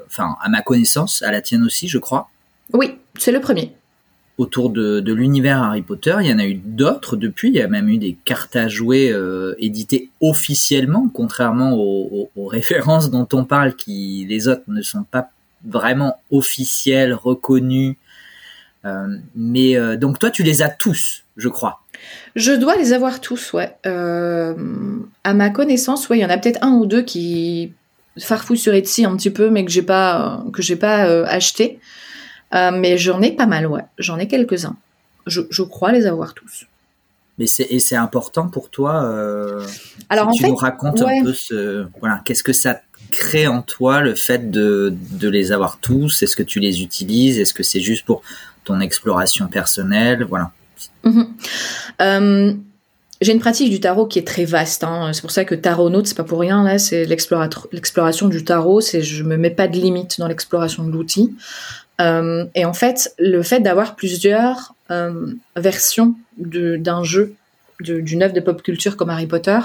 enfin 0.06 0.36
à 0.42 0.48
ma 0.50 0.60
connaissance, 0.60 1.22
à 1.22 1.32
la 1.32 1.40
tienne 1.40 1.64
aussi, 1.64 1.88
je 1.88 1.98
crois. 1.98 2.28
Oui, 2.74 2.98
c'est 3.16 3.32
le 3.32 3.40
premier 3.40 3.74
autour 4.38 4.70
de, 4.70 5.12
l'univers 5.12 5.62
Harry 5.62 5.82
Potter. 5.82 6.16
Il 6.20 6.26
y 6.26 6.32
en 6.32 6.38
a 6.38 6.46
eu 6.46 6.54
d'autres 6.54 7.16
depuis. 7.16 7.48
Il 7.48 7.56
y 7.56 7.60
a 7.60 7.68
même 7.68 7.88
eu 7.88 7.98
des 7.98 8.16
cartes 8.24 8.54
à 8.54 8.68
jouer 8.68 9.10
euh, 9.10 9.54
éditées 9.58 10.10
officiellement, 10.20 11.10
contrairement 11.12 11.74
aux, 11.74 12.30
références 12.46 13.10
dont 13.10 13.28
on 13.32 13.44
parle, 13.44 13.74
qui 13.74 14.24
les 14.28 14.48
autres 14.48 14.62
ne 14.68 14.80
sont 14.80 15.02
pas 15.02 15.30
vraiment 15.66 16.20
officielles, 16.30 17.12
reconnues. 17.12 17.98
Euh, 18.84 19.08
mais 19.34 19.76
euh, 19.76 19.96
donc 19.96 20.20
toi, 20.20 20.30
tu 20.30 20.44
les 20.44 20.62
as 20.62 20.70
tous, 20.70 21.24
je 21.36 21.48
crois. 21.48 21.80
Je 22.36 22.52
dois 22.52 22.76
les 22.76 22.92
avoir 22.92 23.20
tous, 23.20 23.52
ouais. 23.52 23.76
à 23.84 25.34
ma 25.34 25.50
connaissance, 25.50 26.08
ouais, 26.08 26.18
il 26.18 26.20
y 26.20 26.24
en 26.24 26.30
a 26.30 26.38
peut-être 26.38 26.62
un 26.62 26.70
ou 26.74 26.86
deux 26.86 27.02
qui 27.02 27.72
farfouillent 28.16 28.56
sur 28.56 28.72
Etsy 28.72 29.04
un 29.04 29.16
petit 29.16 29.30
peu, 29.30 29.50
mais 29.50 29.64
que 29.64 29.70
j'ai 29.70 29.82
pas 29.82 30.44
que 30.52 30.62
j'ai 30.62 30.76
pas 30.76 31.02
acheté. 31.24 31.80
Euh, 32.54 32.70
mais 32.72 32.98
j'en 32.98 33.20
ai 33.22 33.32
pas 33.32 33.46
mal, 33.46 33.66
ouais. 33.66 33.82
J'en 33.98 34.18
ai 34.18 34.26
quelques-uns. 34.28 34.76
Je, 35.26 35.62
crois 35.62 35.92
les 35.92 36.06
avoir 36.06 36.32
tous. 36.32 36.66
Mais 37.38 37.46
c'est 37.46 37.66
et 37.70 37.78
c'est 37.78 37.96
important 37.96 38.48
pour 38.48 38.70
toi. 38.70 39.04
Euh, 39.04 39.64
Alors 40.08 40.32
tu 40.32 40.44
nous 40.44 40.56
racontes 40.56 41.02
un 41.02 41.22
peu 41.22 41.32
ce 41.32 41.86
voilà 42.00 42.20
qu'est-ce 42.24 42.42
que 42.42 42.54
ça 42.54 42.80
crée 43.12 43.46
en 43.46 43.62
toi 43.62 44.00
le 44.00 44.14
fait 44.14 44.50
de 44.50 44.94
de 45.12 45.28
les 45.28 45.52
avoir 45.52 45.78
tous? 45.78 46.22
Est-ce 46.22 46.34
que 46.34 46.42
tu 46.42 46.58
les 46.58 46.82
utilises? 46.82 47.38
Est-ce 47.38 47.54
que 47.54 47.62
c'est 47.62 47.80
juste 47.80 48.06
pour 48.06 48.22
ton 48.64 48.80
exploration 48.80 49.46
personnelle? 49.46 50.24
Voilà. 50.24 50.50
Mm-hmm. 51.04 51.26
Euh, 52.00 52.54
j'ai 53.20 53.32
une 53.32 53.40
pratique 53.40 53.70
du 53.70 53.80
tarot 53.80 54.06
qui 54.06 54.18
est 54.18 54.26
très 54.26 54.44
vaste. 54.44 54.84
Hein. 54.84 55.10
C'est 55.12 55.20
pour 55.20 55.30
ça 55.30 55.44
que 55.44 55.54
tarot 55.54 55.90
note, 55.90 56.06
c'est 56.06 56.16
pas 56.16 56.24
pour 56.24 56.40
rien. 56.40 56.62
Là, 56.62 56.78
c'est 56.78 57.04
l'exploration 57.04 58.28
du 58.28 58.44
tarot. 58.44 58.80
C'est 58.80 59.02
je 59.02 59.24
me 59.24 59.36
mets 59.36 59.50
pas 59.50 59.68
de 59.68 59.76
limite 59.76 60.18
dans 60.18 60.28
l'exploration 60.28 60.84
de 60.84 60.90
l'outil. 60.92 61.34
Euh, 62.00 62.46
et 62.54 62.64
en 62.64 62.72
fait, 62.72 63.14
le 63.18 63.42
fait 63.42 63.60
d'avoir 63.60 63.96
plusieurs 63.96 64.74
euh, 64.90 65.32
versions 65.56 66.14
d'un 66.36 67.02
jeu, 67.02 67.34
d'une 67.80 68.22
œuvre 68.22 68.34
de 68.34 68.40
pop 68.40 68.62
culture 68.62 68.96
comme 68.96 69.10
Harry 69.10 69.26
Potter, 69.26 69.58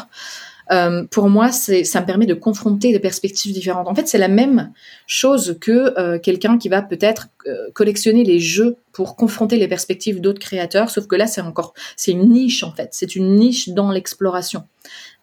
euh, 0.72 1.04
pour 1.12 1.30
moi, 1.30 1.52
ça 1.52 1.74
me 1.74 2.06
permet 2.06 2.26
de 2.26 2.34
confronter 2.34 2.92
des 2.94 3.00
perspectives 3.00 3.54
différentes. 3.54 3.88
En 3.88 3.96
fait, 3.96 4.08
c'est 4.08 4.18
la 4.18 4.30
même 4.30 4.72
chose 5.08 5.58
que 5.60 6.18
quelqu'un 6.20 6.58
qui 6.58 6.70
va 6.70 6.82
peut-être 6.82 7.28
collectionner 7.74 8.24
les 8.24 8.40
jeux 8.40 8.78
pour 8.94 9.16
confronter 9.16 9.58
les 9.58 9.68
perspectives 9.68 10.22
d'autres 10.22 10.40
créateurs, 10.40 10.90
sauf 10.90 11.06
que 11.06 11.16
là, 11.16 11.28
c'est 11.28 11.42
encore, 11.42 11.74
c'est 11.98 12.12
une 12.12 12.30
niche 12.30 12.64
en 12.64 12.72
fait, 12.72 12.90
c'est 12.94 13.16
une 13.16 13.36
niche 13.36 13.70
dans 13.70 13.92
l'exploration. 13.92 14.64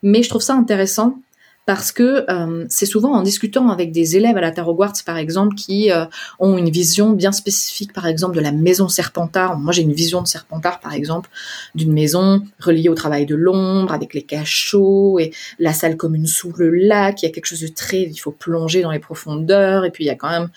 Mais 0.02 0.23
je 0.23 0.29
trouve 0.29 0.43
ça 0.43 0.55
intéressant 0.55 1.19
parce 1.67 1.93
que 1.93 2.25
euh, 2.29 2.64
c'est 2.69 2.87
souvent 2.87 3.12
en 3.12 3.23
discutant 3.23 3.69
avec 3.69 3.93
des 3.93 4.17
élèves 4.17 4.37
à 4.37 4.40
la 4.40 4.50
Tarot 4.50 4.76
par 5.05 5.19
exemple, 5.19 5.55
qui 5.55 5.93
euh, 5.93 6.05
ont 6.38 6.57
une 6.57 6.71
vision 6.71 7.11
bien 7.11 7.33
spécifique, 7.33 7.93
par 7.93 8.07
exemple, 8.07 8.35
de 8.35 8.40
la 8.40 8.50
maison 8.50 8.88
Serpentard. 8.88 9.59
Moi, 9.59 9.73
j'ai 9.73 9.83
une 9.83 9.93
vision 9.93 10.23
de 10.23 10.26
Serpentard, 10.26 10.81
par 10.81 10.95
exemple, 10.95 11.29
d'une 11.75 11.93
maison 11.93 12.43
reliée 12.59 12.88
au 12.88 12.95
travail 12.95 13.26
de 13.26 13.35
l'ombre, 13.35 13.93
avec 13.93 14.14
les 14.14 14.23
cachots 14.23 15.19
et 15.19 15.33
la 15.59 15.73
salle 15.73 15.97
commune 15.97 16.26
sous 16.26 16.52
le 16.57 16.71
lac. 16.71 17.23
Il 17.23 17.26
y 17.26 17.29
a 17.29 17.33
quelque 17.33 17.47
chose 17.47 17.61
de 17.61 17.69
très, 17.69 18.02
il 18.02 18.19
faut 18.19 18.33
plonger 18.33 18.83
dans 18.83 18.90
les 18.90 18.99
profondeurs, 18.99 19.85
et 19.85 19.90
puis 19.90 20.05
il 20.05 20.07
y 20.07 20.11
a 20.11 20.17
quand 20.17 20.31
même 20.31 20.49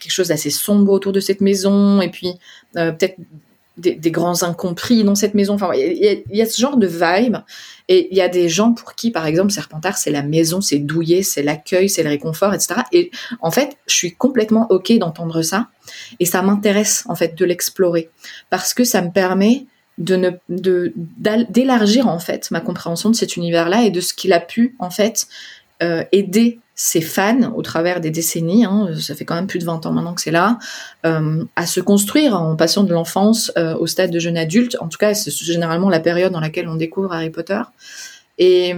quelque 0.00 0.12
chose 0.12 0.28
d'assez 0.28 0.50
sombre 0.50 0.92
autour 0.92 1.12
de 1.12 1.20
cette 1.20 1.40
maison, 1.40 2.00
et 2.00 2.10
puis 2.10 2.34
euh, 2.76 2.92
peut-être 2.92 3.16
des, 3.78 4.10
grands 4.10 4.42
incompris 4.42 5.04
dans 5.04 5.14
cette 5.14 5.34
maison. 5.34 5.54
Enfin, 5.54 5.70
il 5.74 6.22
y, 6.30 6.42
a, 6.42 6.46
ce 6.46 6.60
genre 6.60 6.76
de 6.76 6.86
vibe. 6.86 7.36
Et 7.88 8.08
il 8.10 8.16
y 8.16 8.20
a 8.20 8.28
des 8.28 8.48
gens 8.48 8.72
pour 8.72 8.94
qui, 8.94 9.10
par 9.10 9.26
exemple, 9.26 9.50
Serpentard, 9.50 9.96
c'est 9.96 10.10
la 10.10 10.22
maison, 10.22 10.60
c'est 10.60 10.78
douillet, 10.78 11.22
c'est 11.22 11.42
l'accueil, 11.42 11.88
c'est 11.88 12.02
le 12.02 12.10
réconfort, 12.10 12.52
etc. 12.52 12.80
Et 12.92 13.10
en 13.40 13.50
fait, 13.50 13.76
je 13.86 13.94
suis 13.94 14.14
complètement 14.14 14.66
OK 14.70 14.92
d'entendre 14.98 15.42
ça. 15.42 15.68
Et 16.20 16.26
ça 16.26 16.42
m'intéresse, 16.42 17.04
en 17.08 17.14
fait, 17.14 17.34
de 17.34 17.44
l'explorer. 17.44 18.10
Parce 18.50 18.74
que 18.74 18.84
ça 18.84 19.00
me 19.00 19.10
permet 19.10 19.66
de 19.96 20.16
ne, 20.16 20.30
de, 20.48 20.92
d'élargir, 21.48 22.06
en 22.08 22.18
fait, 22.18 22.50
ma 22.50 22.60
compréhension 22.60 23.10
de 23.10 23.16
cet 23.16 23.36
univers-là 23.36 23.84
et 23.84 23.90
de 23.90 24.00
ce 24.00 24.14
qu'il 24.14 24.32
a 24.32 24.40
pu, 24.40 24.76
en 24.78 24.90
fait, 24.90 25.26
aider 25.80 26.58
ses 26.74 27.00
fans 27.00 27.52
au 27.54 27.62
travers 27.62 28.00
des 28.00 28.10
décennies, 28.10 28.64
hein, 28.64 28.90
ça 29.00 29.14
fait 29.14 29.24
quand 29.24 29.34
même 29.34 29.46
plus 29.46 29.58
de 29.58 29.64
20 29.64 29.86
ans 29.86 29.92
maintenant 29.92 30.14
que 30.14 30.20
c'est 30.20 30.30
là, 30.30 30.58
à 31.02 31.66
se 31.66 31.80
construire 31.80 32.34
en 32.34 32.56
passant 32.56 32.84
de 32.84 32.92
l'enfance 32.92 33.52
au 33.56 33.86
stade 33.86 34.10
de 34.10 34.18
jeune 34.18 34.36
adulte. 34.36 34.76
En 34.80 34.88
tout 34.88 34.98
cas, 34.98 35.14
c'est 35.14 35.30
généralement 35.30 35.88
la 35.88 36.00
période 36.00 36.32
dans 36.32 36.40
laquelle 36.40 36.68
on 36.68 36.76
découvre 36.76 37.12
Harry 37.12 37.30
Potter. 37.30 37.60
Et, 38.38 38.70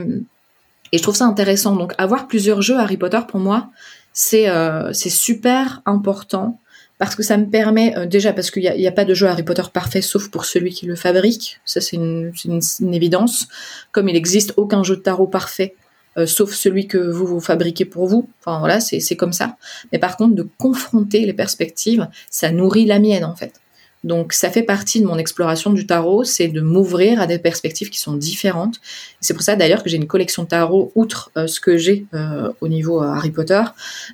et 0.93 0.99
je 0.99 1.03
trouve 1.03 1.17
ça 1.17 1.27
intéressant. 1.27 1.77
Donc, 1.77 1.95
avoir 1.99 2.27
plusieurs 2.27 2.63
jeux 2.63 2.79
Harry 2.79 2.97
Potter, 2.97 3.21
pour 3.29 3.41
moi, 3.41 3.71
c'est 4.13 4.49
super 4.93 5.83
important 5.87 6.59
parce 7.01 7.17
que 7.17 7.23
ça 7.23 7.39
me 7.39 7.47
permet 7.47 7.97
euh, 7.97 8.05
déjà 8.05 8.35
parce 8.35 8.51
qu'il 8.51 8.63
n'y 8.63 8.87
a, 8.87 8.91
a, 8.91 8.93
pas 8.93 9.07
de 9.07 9.15
jeu 9.15 9.27
Harry 9.27 9.43
Potter 9.43 9.63
parfait 9.73 10.03
sauf 10.03 10.29
pour 10.29 10.45
celui 10.45 10.71
qui 10.71 10.85
le 10.85 10.97
fabrique, 10.97 11.59
ça 11.65 11.81
c'est 11.81 11.97
une, 11.97 12.31
une, 12.45 12.95
évidence. 12.95 13.49
Comme 13.91 14.09
il 14.11 14.13
n'existe 14.13 14.53
aucun 14.59 14.83
jeu 14.83 14.97
de 14.97 15.01
tarot 15.01 15.27
parfait 15.27 15.75
euh, 16.17 16.27
sauf 16.27 16.53
celui 16.55 16.87
que 16.87 16.99
vous 16.99 17.27
vous 17.27 17.41
fabriquez 17.41 17.85
pour 17.85 18.07
vous. 18.07 18.29
Enfin 18.41 18.59
voilà, 18.59 18.81
c'est 18.81 19.17
comme 19.17 19.33
ça. 19.33 19.57
Mais 19.93 19.99
par 19.99 20.17
contre, 20.17 20.35
de 20.35 20.47
confronter 20.59 21.25
les 21.25 21.33
perspectives, 21.33 22.09
ça 22.31 22.51
nourrit 22.51 22.87
la 22.87 22.99
mienne 22.99 23.25
en 23.25 23.37
fait. 23.37 23.55
Donc 24.03 24.33
ça 24.33 24.51
fait 24.51 24.63
partie 24.63 25.03
de 25.03 25.07
mon 25.07 25.19
exploration 25.19 25.73
du 25.73 25.87
tarot, 25.87 26.25
c'est 26.25 26.49
de 26.49 26.63
m'ouvrir 26.63 27.21
à 27.21 27.27
des 27.27 27.39
perspectives 27.39 27.91
qui 27.91 27.99
sont 27.99 28.15
différentes. 28.15 28.81
C'est 29.21 29.35
pour 29.35 29.43
ça 29.43 29.57
d'ailleurs 29.57 29.83
que 29.83 29.91
j'ai 29.91 29.99
une 29.99 30.07
collection 30.07 30.47
tarot, 30.47 30.91
outre 30.95 31.31
euh, 31.37 31.47
ce 31.47 31.61
que 31.61 31.77
j'ai 31.77 32.07
euh, 32.15 32.51
au 32.63 32.69
niveau 32.69 33.03
Harry 33.03 33.31
Potter, 33.31 33.63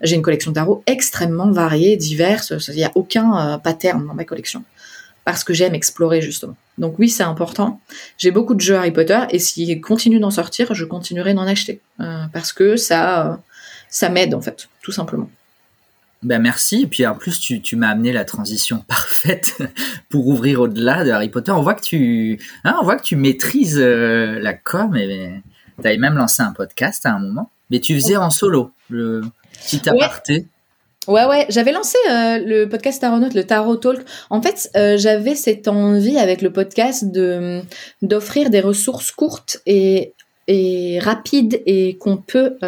j'ai 0.03 0.17
une 0.17 0.23
collection 0.23 0.53
tarot 0.53 0.83
extrêmement 0.87 1.53
variée, 1.53 1.97
diverse. 1.97 2.53
Il 2.69 2.75
n'y 2.75 2.85
a 2.85 2.91
aucun 2.97 3.61
pattern 3.63 4.05
dans 4.05 4.15
ma 4.15 4.25
collection 4.25 4.65
parce 5.25 5.45
que 5.45 5.55
j'aime 5.55 5.75
explorer 5.75 6.21
justement. 6.21 6.57
Donc 6.79 6.99
oui, 6.99 7.09
c'est 7.09 7.23
important. 7.23 7.81
J'ai 8.19 8.31
beaucoup 8.31 8.55
de 8.55 8.61
jeux 8.61 8.77
Harry 8.77 8.93
Potter 8.93 9.21
et 9.31 9.39
s'ils 9.39 9.81
continuent 9.81 10.21
d'en 10.21 10.31
sortir, 10.31 10.75
je 10.75 10.85
continuerai 10.85 11.35
d'en 11.35 11.47
acheter 11.47 11.81
parce 12.33 12.53
que 12.53 12.77
ça, 12.77 13.41
ça 13.89 14.09
m'aide 14.09 14.35
en 14.35 14.41
fait, 14.41 14.69
tout 14.83 14.93
simplement. 14.93 15.31
Ben 16.23 16.41
merci. 16.41 16.83
Et 16.83 16.87
puis 16.87 17.07
en 17.07 17.15
plus, 17.15 17.39
tu, 17.39 17.61
tu 17.61 17.77
m'as 17.77 17.89
amené 17.89 18.13
la 18.13 18.25
transition 18.25 18.85
parfaite 18.89 19.59
pour 20.09 20.27
ouvrir 20.27 20.61
au-delà 20.61 21.05
de 21.05 21.11
Harry 21.11 21.29
Potter. 21.29 21.53
On 21.53 21.63
voit 21.63 21.75
que 21.75 21.83
tu, 21.83 22.41
hein, 22.65 22.77
on 22.81 22.85
voit 22.85 22.97
que 22.97 23.05
tu 23.05 23.17
maîtrises 23.17 23.79
euh, 23.79 24.39
la 24.41 24.55
com 24.55 24.97
et 24.97 25.43
tu 25.81 25.87
avais 25.87 25.99
même 25.99 26.15
lancé 26.15 26.43
un 26.43 26.53
podcast 26.53 27.07
à 27.07 27.13
un 27.15 27.19
moment. 27.19 27.51
Mais 27.71 27.81
tu 27.81 27.95
faisais 27.95 28.17
en 28.17 28.31
solo 28.31 28.73
le 28.89 29.23
petit 29.53 29.89
aparté. 29.89 30.35
Ouais, 30.35 30.47
ouais, 31.29 31.47
j'avais 31.49 31.73
lancé 31.73 31.97
euh, 32.11 32.39
le 32.39 32.69
podcast 32.69 33.05
le 33.35 33.45
Tarot 33.45 33.77
Talk. 33.77 34.01
En 34.31 34.43
fait, 34.43 34.71
euh, 34.77 34.97
j'avais 34.97 35.35
cette 35.35 35.69
envie 35.69 36.19
avec 36.19 36.43
le 36.43 36.53
podcast 36.53 37.11
de 37.11 37.63
d'offrir 38.03 38.51
des 38.51 38.61
ressources 38.61 39.13
courtes 39.13 39.59
et, 39.67 40.15
et 40.49 40.99
rapides 40.99 41.63
et 41.67 41.97
qu'on 41.99 42.17
peut 42.17 42.59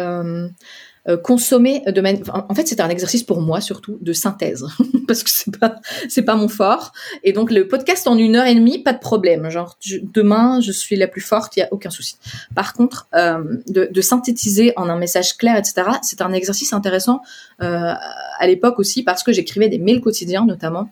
euh, 1.09 1.17
consommer 1.17 1.81
de 1.87 2.01
manière. 2.01 2.21
En 2.49 2.53
fait, 2.53 2.67
c'était 2.67 2.81
un 2.81 2.89
exercice 2.89 3.23
pour 3.23 3.41
moi 3.41 3.61
surtout 3.61 3.97
de 4.01 4.13
synthèse 4.13 4.65
parce 5.07 5.23
que 5.23 5.29
c'est 5.29 5.57
pas 5.57 5.75
c'est 6.07 6.21
pas 6.21 6.35
mon 6.35 6.47
fort. 6.47 6.91
Et 7.23 7.33
donc 7.33 7.51
le 7.51 7.67
podcast 7.67 8.07
en 8.07 8.17
une 8.17 8.35
heure 8.35 8.45
et 8.45 8.53
demie, 8.55 8.79
pas 8.79 8.93
de 8.93 8.99
problème. 8.99 9.49
Genre 9.49 9.77
demain, 10.03 10.61
je 10.61 10.71
suis 10.71 10.95
la 10.95 11.07
plus 11.07 11.21
forte, 11.21 11.57
il 11.57 11.61
y 11.61 11.63
a 11.63 11.67
aucun 11.71 11.89
souci. 11.89 12.17
Par 12.53 12.73
contre, 12.73 13.07
euh, 13.15 13.43
de, 13.67 13.89
de, 13.91 14.01
synthétiser 14.01 14.73
en 14.75 14.87
un 14.89 14.97
message 14.97 15.37
clair, 15.37 15.57
etc. 15.57 15.83
C'est 16.01 16.21
un 16.21 16.31
exercice 16.31 16.73
intéressant 16.73 17.21
euh, 17.61 17.93
à 18.39 18.47
l'époque 18.47 18.79
aussi 18.79 19.03
parce 19.03 19.23
que 19.23 19.31
j'écrivais 19.31 19.69
des 19.69 19.79
mails 19.79 20.01
quotidiens 20.01 20.45
notamment 20.45 20.89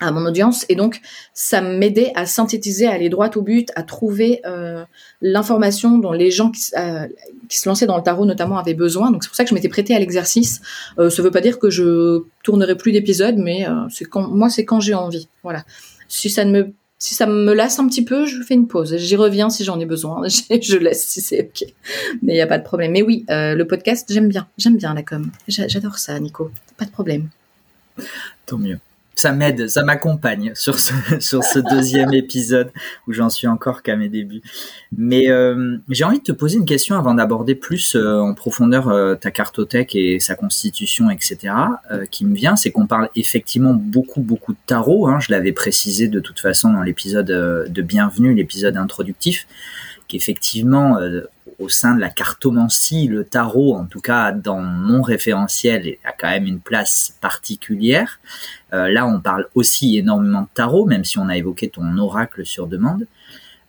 à 0.00 0.12
mon 0.12 0.26
audience 0.26 0.66
et 0.68 0.74
donc 0.74 1.00
ça 1.32 1.60
m'aidait 1.62 2.12
à 2.14 2.26
synthétiser, 2.26 2.86
à 2.86 2.92
aller 2.92 3.08
droit 3.08 3.30
au 3.36 3.42
but, 3.42 3.70
à 3.76 3.82
trouver 3.82 4.40
euh, 4.44 4.84
l'information 5.22 5.98
dont 5.98 6.12
les 6.12 6.30
gens 6.30 6.50
qui, 6.50 6.62
euh, 6.76 7.06
qui, 7.48 7.58
se 7.58 7.68
lançaient 7.68 7.86
dans 7.86 7.96
le 7.96 8.02
tarot 8.02 8.26
notamment 8.26 8.58
avaient 8.58 8.74
besoin. 8.74 9.10
Donc 9.10 9.24
c'est 9.24 9.28
pour 9.28 9.36
ça 9.36 9.44
que 9.44 9.50
je 9.50 9.54
m'étais 9.54 9.68
prêtée 9.68 9.94
à 9.94 9.98
l'exercice. 9.98 10.60
Euh, 10.98 11.08
ça 11.08 11.22
veut 11.22 11.30
pas 11.30 11.40
dire 11.40 11.58
que 11.58 11.70
je 11.70 12.22
tournerai 12.42 12.76
plus 12.76 12.92
d'épisodes, 12.92 13.36
mais 13.38 13.66
euh, 13.66 13.72
c'est 13.90 14.04
quand 14.04 14.28
moi 14.28 14.50
c'est 14.50 14.64
quand 14.64 14.80
j'ai 14.80 14.94
envie. 14.94 15.28
Voilà. 15.42 15.64
Si 16.08 16.28
ça 16.28 16.44
ne 16.44 16.50
me 16.52 16.72
si 16.98 17.14
ça 17.14 17.26
me 17.26 17.52
lasse 17.52 17.78
un 17.78 17.86
petit 17.88 18.04
peu, 18.04 18.26
je 18.26 18.42
fais 18.42 18.54
une 18.54 18.68
pause. 18.68 18.96
J'y 18.96 19.16
reviens 19.16 19.50
si 19.50 19.64
j'en 19.64 19.78
ai 19.78 19.86
besoin. 19.86 20.22
je 20.28 20.76
laisse 20.78 21.06
si 21.06 21.20
c'est 21.20 21.42
ok. 21.42 21.68
Mais 22.22 22.34
il 22.34 22.36
y 22.36 22.40
a 22.40 22.46
pas 22.46 22.58
de 22.58 22.64
problème. 22.64 22.92
Mais 22.92 23.02
oui, 23.02 23.24
euh, 23.30 23.54
le 23.54 23.66
podcast, 23.66 24.06
j'aime 24.10 24.28
bien. 24.28 24.48
J'aime 24.56 24.76
bien 24.76 24.94
la 24.94 25.02
com. 25.02 25.30
J'adore 25.48 25.98
ça, 25.98 26.18
Nico. 26.18 26.50
Pas 26.76 26.86
de 26.86 26.90
problème. 26.90 27.28
Tant 28.46 28.58
mieux 28.58 28.78
ça 29.16 29.32
m'aide, 29.32 29.68
ça 29.68 29.82
m'accompagne 29.82 30.52
sur 30.54 30.78
ce 30.78 30.92
sur 31.20 31.42
ce 31.42 31.58
deuxième 31.58 32.12
épisode 32.14 32.70
où 33.08 33.12
j'en 33.12 33.30
suis 33.30 33.46
encore 33.48 33.82
qu'à 33.82 33.96
mes 33.96 34.08
débuts. 34.08 34.42
Mais 34.96 35.30
euh, 35.30 35.78
j'ai 35.88 36.04
envie 36.04 36.18
de 36.18 36.24
te 36.24 36.32
poser 36.32 36.58
une 36.58 36.66
question 36.66 36.96
avant 36.96 37.14
d'aborder 37.14 37.54
plus 37.54 37.96
euh, 37.96 38.20
en 38.20 38.34
profondeur 38.34 38.88
euh, 38.88 39.14
ta 39.14 39.30
cartothèque 39.30 39.96
et 39.96 40.20
sa 40.20 40.34
constitution, 40.34 41.10
etc. 41.10 41.54
qui 42.10 42.26
me 42.26 42.34
vient, 42.34 42.56
c'est 42.56 42.70
qu'on 42.70 42.86
parle 42.86 43.08
effectivement 43.16 43.72
beaucoup 43.72 44.20
beaucoup 44.20 44.52
de 44.52 44.58
tarot. 44.66 45.08
Hein, 45.08 45.18
je 45.18 45.32
l'avais 45.32 45.52
précisé 45.52 46.08
de 46.08 46.20
toute 46.20 46.38
façon 46.38 46.72
dans 46.72 46.82
l'épisode 46.82 47.26
de 47.26 47.82
Bienvenue, 47.82 48.34
l'épisode 48.34 48.76
introductif, 48.76 49.46
qu'effectivement 50.08 50.98
au 51.58 51.68
sein 51.68 51.94
de 51.94 52.00
la 52.00 52.10
cartomancie, 52.10 53.08
le 53.08 53.24
tarot, 53.24 53.74
en 53.74 53.86
tout 53.86 54.00
cas 54.00 54.32
dans 54.32 54.60
mon 54.60 55.02
référentiel, 55.02 55.96
a 56.04 56.12
quand 56.12 56.28
même 56.28 56.46
une 56.46 56.60
place 56.60 57.14
particulière. 57.20 58.20
Euh, 58.72 58.88
là, 58.88 59.06
on 59.06 59.20
parle 59.20 59.48
aussi 59.54 59.96
énormément 59.96 60.42
de 60.42 60.48
tarot, 60.52 60.86
même 60.86 61.04
si 61.04 61.18
on 61.18 61.28
a 61.28 61.36
évoqué 61.36 61.68
ton 61.68 61.96
oracle 61.98 62.44
sur 62.44 62.66
demande. 62.66 63.06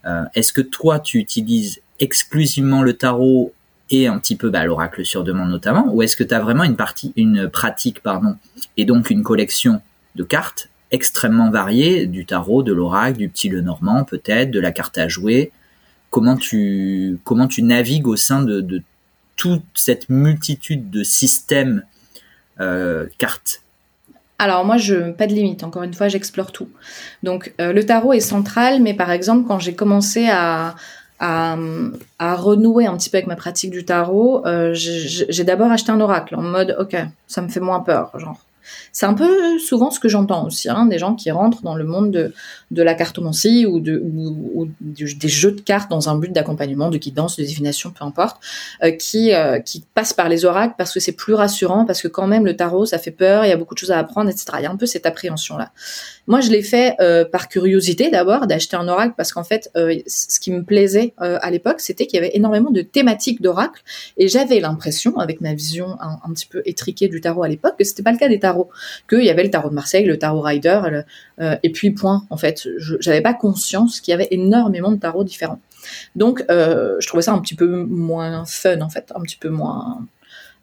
Euh, 0.06 0.24
est-ce 0.36 0.54
que 0.54 0.62
toi, 0.62 1.00
tu 1.00 1.20
utilises 1.20 1.82
exclusivement 2.00 2.82
le 2.82 2.94
tarot 2.94 3.54
et 3.90 4.08
un 4.08 4.20
petit 4.20 4.36
peu 4.36 4.50
bah, 4.50 4.66
l'oracle 4.66 5.06
sur 5.06 5.24
demande 5.24 5.50
notamment, 5.50 5.88
ou 5.94 6.02
est-ce 6.02 6.18
que 6.18 6.24
tu 6.24 6.34
as 6.34 6.40
vraiment 6.40 6.64
une 6.64 6.76
partie, 6.76 7.14
une 7.16 7.50
pratique, 7.50 8.02
pardon, 8.02 8.36
et 8.76 8.86
donc 8.86 9.10
une 9.10 9.24
collection 9.24 9.82
de 10.16 10.24
cartes 10.24 10.70
extrêmement 10.92 11.50
variées, 11.50 12.06
du 12.06 12.26
tarot, 12.26 12.64
de 12.64 12.74
l'oracle, 12.74 13.18
du 13.18 13.30
petit 13.30 13.50
le 13.50 13.62
normand 13.62 14.04
peut-être, 14.04 14.52
de 14.52 14.60
la 14.60 14.72
carte 14.72 14.98
à 14.98 15.08
jouer, 15.08 15.52
comment 16.20 17.48
tu 17.48 17.64
navigues 17.64 18.08
au 18.08 18.16
sein 18.16 18.42
de, 18.44 18.82
toute 19.36 19.64
cette 19.76 20.10
multitude 20.10 20.90
de 20.90 21.04
systèmes 21.04 21.84
euh, 22.60 23.06
cartes? 23.20 23.62
Alors 24.40 24.66
moi, 24.66 24.78
je 24.78 25.12
pas 25.12 25.28
de 25.28 25.34
limite. 25.34 25.64
Encore 25.64 25.84
une 25.84 25.94
fois, 25.94 26.08
j'explore 26.08 26.52
tout. 26.52 26.70
Donc 27.24 27.54
euh, 27.62 27.72
le 27.72 27.86
tarot 27.86 28.14
est 28.14 28.20
central, 28.20 28.82
mais 28.82 28.94
par 28.94 29.12
exemple, 29.12 29.48
quand 29.48 29.60
j'ai 29.60 29.74
commencé 29.74 30.28
à, 30.28 30.76
à, 31.20 31.56
renouer 32.36 32.86
un 32.86 32.96
petit 32.98 33.10
peu 33.10 33.18
avec 33.18 33.28
ma 33.28 33.36
pratique 33.36 33.72
du 33.72 33.86
tarot, 33.86 34.46
euh, 34.46 34.72
j'ai 34.74 35.44
d'abord 35.44 35.72
acheté 35.72 35.92
un 35.92 36.00
oracle 36.02 36.36
en 36.36 36.42
mode 36.42 36.76
ok, 36.80 36.96
ça 37.28 37.42
me 37.42 37.48
fait 37.48 37.60
moins 37.60 37.80
peur, 37.80 38.12
genre 38.20 38.40
c'est 38.92 39.06
un 39.06 39.14
peu 39.14 39.60
souvent 39.60 39.92
ce 39.92 40.00
que 40.00 40.10
j'entends 40.10 40.46
aussi, 40.46 40.70
hein, 40.70 40.86
des 40.86 40.98
gens 40.98 41.16
qui 41.16 41.32
rentrent 41.32 41.62
dans 41.62 41.76
le 41.76 41.84
monde 41.84 42.32
de, 42.72 42.84
la 42.84 42.94
cartomancie 42.94 43.66
ou, 43.66 43.80
de, 43.80 44.02
ou, 44.04 44.70
des 44.82 45.28
jeux 45.28 45.52
de 45.52 45.62
cartes 45.62 45.90
dans 45.90 46.10
un 46.10 46.18
but 46.18 46.32
d'accompagnement, 46.32 46.90
de 46.90 46.98
guidance, 46.98 47.38
de 47.38 47.44
divination, 47.44 47.92
peu 47.92 48.04
importe, 48.06 48.38
euh, 48.84 48.92
qui, 48.92 49.34
euh, 49.34 49.60
qui 49.60 49.84
passent 49.94 50.14
par 50.14 50.30
les 50.30 50.46
oracles 50.46 50.76
parce 50.78 50.94
que 50.94 51.00
c'est 51.00 51.12
plus 51.12 51.34
rassurant, 51.34 51.86
parce 51.86 52.02
que 52.02 52.08
quand 52.08 52.28
même 52.28 52.46
le 52.46 52.56
tarot, 52.56 52.86
ça 52.86 52.98
fait 52.98 53.12
peur, 53.12 53.46
il 53.46 53.50
y 53.50 53.52
a 53.52 53.58
beaucoup 53.58 53.74
de 53.74 53.80
choses 53.80 53.92
à 53.92 54.00
apprendre, 54.00 54.30
etc. 54.30 54.46
Il 54.60 54.64
y 54.64 54.66
a 54.66 54.72
un 54.72 54.78
peu 54.78 54.86
cette 54.86 55.06
appréhension-là. 55.06 55.72
Moi, 56.28 56.42
je 56.42 56.52
l'ai 56.52 56.62
fait 56.62 56.96
euh, 57.00 57.26
par 57.26 57.48
curiosité 57.48 58.10
d'abord, 58.10 58.48
d'acheter 58.48 58.76
un 58.76 58.88
oracle, 58.88 59.14
parce 59.18 59.34
qu'en 59.34 59.44
fait, 59.44 59.72
ce 59.76 60.40
qui 60.40 60.52
me 60.52 60.64
plaisait 60.64 61.14
à 61.18 61.50
l'époque, 61.50 61.80
c'était 61.80 62.06
qu'il 62.06 62.16
y 62.16 62.20
avait 62.20 62.36
énormément 62.36 62.72
de 62.72 62.82
thématiques 62.82 63.42
d'oracles, 63.42 63.82
et 64.18 64.28
j'avais 64.28 64.60
l'impression, 64.60 65.18
avec 65.18 65.42
ma 65.42 65.54
vision 65.54 65.98
un, 66.00 66.34
petit 66.34 66.48
peu 66.48 66.62
étriquée 66.66 67.08
du 67.08 67.22
tarot 67.22 67.44
à 67.44 67.48
l'époque, 67.48 67.76
que 67.78 67.84
c'était 67.84 68.04
pas 68.04 68.12
le 68.12 68.18
cas 68.18 68.28
des 68.28 68.40
tarots 68.40 68.70
qu'il 69.10 69.24
y 69.24 69.30
avait 69.30 69.44
le 69.44 69.50
tarot 69.50 69.70
de 69.70 69.74
Marseille, 69.74 70.06
le 70.06 70.18
tarot 70.18 70.42
Rider, 70.42 70.82
euh, 71.40 71.56
et 71.64 71.72
puis 71.72 71.92
point. 71.92 72.26
En 72.30 72.38
fait, 72.38 72.68
je 72.78 72.96
n'avais 73.06 73.22
pas 73.22 73.34
conscience 73.34 74.02
qu'il 74.02 74.12
y 74.12 74.16
avait 74.16 74.28
énormément 74.32 74.92
de 74.92 74.98
tarots 74.98 75.24
différents. 75.24 75.60
Donc, 76.16 76.44
euh, 76.50 76.96
je 77.00 77.08
trouvais 77.08 77.24
ça 77.24 77.34
un 77.34 77.40
petit 77.40 77.56
peu 77.56 77.84
moins 77.84 78.46
fun, 78.46 78.82
en 78.82 78.90
fait, 78.90 79.12
un 79.16 79.22
petit 79.22 79.38
peu 79.38 79.50
moins 79.50 80.06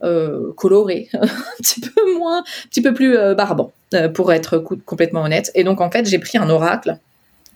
euh, 0.02 0.52
coloré, 0.56 1.08
un 1.14 1.26
petit 1.58 1.80
peu 1.80 2.18
moins, 2.18 2.40
un 2.40 2.68
petit 2.68 2.82
peu 2.82 2.92
plus 2.92 3.16
barbant, 3.36 3.72
pour 4.14 4.32
être 4.32 4.58
complètement 4.58 5.22
honnête. 5.22 5.50
Et 5.54 5.64
donc, 5.64 5.80
en 5.80 5.90
fait, 5.90 6.06
j'ai 6.06 6.18
pris 6.18 6.38
un 6.38 6.48
oracle 6.50 6.98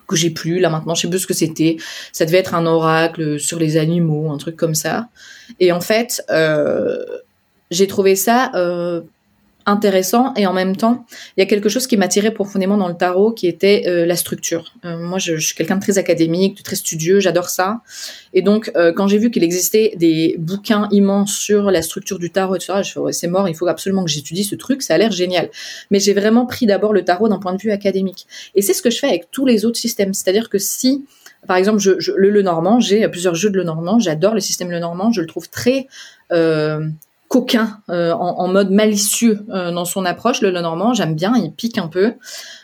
que 0.06 0.16
j'ai 0.16 0.30
plus 0.30 0.58
là 0.58 0.70
maintenant 0.70 0.94
je 0.94 1.02
sais 1.02 1.10
plus 1.10 1.18
ce 1.18 1.26
que 1.26 1.34
c'était 1.34 1.76
ça 2.12 2.24
devait 2.24 2.38
être 2.38 2.54
un 2.54 2.64
oracle 2.64 3.38
sur 3.38 3.58
les 3.58 3.76
animaux 3.76 4.32
un 4.32 4.38
truc 4.38 4.56
comme 4.56 4.74
ça 4.74 5.08
et 5.60 5.70
en 5.70 5.82
fait 5.82 6.22
j'ai 7.70 7.86
trouvé 7.86 8.16
ça 8.16 8.50
intéressant 9.68 10.32
et 10.34 10.46
en 10.46 10.54
même 10.54 10.76
temps, 10.76 11.04
il 11.36 11.40
y 11.40 11.42
a 11.42 11.46
quelque 11.46 11.68
chose 11.68 11.86
qui 11.86 11.96
m'attirait 11.96 12.32
profondément 12.32 12.78
dans 12.78 12.88
le 12.88 12.96
tarot 12.96 13.32
qui 13.32 13.46
était 13.46 13.84
euh, 13.86 14.06
la 14.06 14.16
structure. 14.16 14.72
Euh, 14.84 14.98
moi, 14.98 15.18
je, 15.18 15.36
suis 15.36 15.54
quelqu'un 15.54 15.76
de 15.76 15.82
très 15.82 15.98
académique, 15.98 16.56
de 16.56 16.62
très 16.62 16.76
studieux, 16.76 17.20
j'adore 17.20 17.50
ça. 17.50 17.82
Et 18.32 18.40
donc, 18.40 18.72
euh, 18.76 18.92
quand 18.92 19.06
j'ai 19.06 19.18
vu 19.18 19.30
qu'il 19.30 19.44
existait 19.44 19.92
des 19.96 20.36
bouquins 20.38 20.88
immenses 20.90 21.34
sur 21.34 21.70
la 21.70 21.82
structure 21.82 22.18
du 22.18 22.30
tarot, 22.30 22.56
etc., 22.56 22.80
je 22.82 23.12
c'est 23.12 23.28
mort, 23.28 23.48
il 23.48 23.54
faut 23.54 23.66
absolument 23.66 24.04
que 24.04 24.10
j'étudie 24.10 24.44
ce 24.44 24.54
truc, 24.54 24.82
ça 24.82 24.94
a 24.94 24.98
l'air 24.98 25.12
génial. 25.12 25.50
Mais 25.90 26.00
j'ai 26.00 26.14
vraiment 26.14 26.46
pris 26.46 26.64
d'abord 26.64 26.92
le 26.94 27.04
tarot 27.04 27.28
d'un 27.28 27.38
point 27.38 27.52
de 27.52 27.60
vue 27.60 27.70
académique. 27.70 28.26
Et 28.54 28.62
c'est 28.62 28.72
ce 28.72 28.80
que 28.80 28.90
je 28.90 28.98
fais 28.98 29.08
avec 29.08 29.30
tous 29.30 29.44
les 29.44 29.66
autres 29.66 29.78
systèmes. 29.78 30.14
C'est-à-dire 30.14 30.48
que 30.48 30.58
si 30.58 31.04
par 31.46 31.56
exemple, 31.56 31.78
je, 31.78 31.92
le 32.16 32.30
Lenormand, 32.30 32.80
j'ai 32.80 33.06
plusieurs 33.08 33.36
jeux 33.36 33.48
de 33.50 33.58
Lenormand, 33.58 34.00
j'adore 34.00 34.34
le 34.34 34.40
système 34.40 34.72
Lenormand, 34.72 35.12
je 35.12 35.20
le 35.20 35.26
trouve 35.28 35.48
très 35.48 35.86
coquin, 37.28 37.80
euh, 37.90 38.12
en, 38.12 38.48
mode 38.48 38.70
malicieux 38.70 39.40
euh, 39.50 39.70
dans 39.70 39.84
son 39.84 40.04
approche. 40.06 40.40
Le 40.40 40.50
Lenormand, 40.50 40.94
j'aime 40.94 41.14
bien, 41.14 41.34
il 41.36 41.52
pique 41.52 41.76
un 41.76 41.86
peu. 41.86 42.14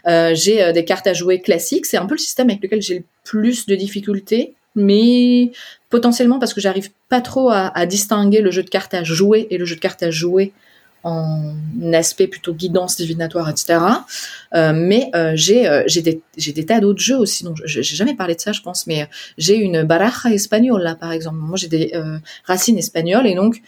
Euh, 0.07 0.35
j'ai 0.35 0.73
des 0.73 0.85
cartes 0.85 1.07
à 1.07 1.13
jouer 1.13 1.41
classiques, 1.41 1.87
c'est 1.87 1.99
un 1.99 2.07
peu 2.07 2.15
le 2.15 2.21
système 2.21 2.49
avec 2.49 2.63
lequel 2.63 2.81
j'ai 2.81 2.99
le 2.99 3.05
plus 3.25 3.67
de 3.67 3.75
difficultés, 3.75 4.55
mais 4.75 5.53
potentiellement 5.91 6.39
parce 6.39 6.55
que 6.55 6.63
j'arrive 6.63 6.91
pas 7.11 7.21
trop 7.21 7.51
à, 7.51 7.69
à, 7.77 7.85
distinguer 7.85 8.41
le 8.41 8.51
jeu 8.51 8.63
de 8.63 8.71
cartes 8.71 8.95
à 8.95 9.05
jouer 9.05 9.47
et 9.51 9.59
le 9.59 9.67
jeu 9.67 9.77
de 9.77 9.81
cartes 9.81 10.03
à 10.03 10.11
jouer 10.11 10.53
en 11.05 11.55
aspect 11.93 12.27
plutôt 12.27 12.55
guidance 12.55 12.97
divinatoire, 12.97 13.51
etc. 13.51 13.79
Euh, 14.55 14.73
mais 14.75 15.11
euh, 15.15 15.33
j'ai 15.35 15.69
euh, 15.69 15.85
des 15.87 16.23
des 16.39 16.67
tas 16.67 16.81
d'autres 16.81 17.01
jeux 17.01 17.19
aussi. 17.19 17.45
Donc 17.45 17.59
j'ai 17.65 17.83
jamais 17.83 18.15
parlé 18.15 18.35
de 18.35 18.41
ça, 18.41 18.53
je 18.53 18.63
pense, 18.63 18.87
mais 18.87 19.07
j'ai 19.37 19.57
une 19.57 19.83
baraja 19.83 20.33
espagnole 20.33 20.83
là, 20.83 20.95
par 20.95 21.13
exemple. 21.13 21.37
Moi, 21.37 21.57
j'ai 21.57 21.69
des 21.69 21.93
racines 22.45 22.79
espagnoles 22.79 23.27
et 23.27 23.35
donc 23.35 23.63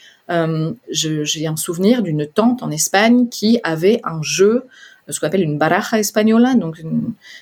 j'ai 0.90 1.46
un 1.46 1.56
souvenir 1.56 2.02
d'une 2.02 2.26
tante 2.26 2.62
en 2.62 2.70
Espagne 2.70 3.28
qui 3.28 3.60
avait 3.62 4.00
un 4.02 4.22
jeu 4.22 4.64
ce 5.08 5.20
qu'on 5.20 5.28
appelle 5.28 5.42
une 5.42 5.56
baraja 5.56 6.00
española. 6.00 6.54
Donc, 6.56 6.82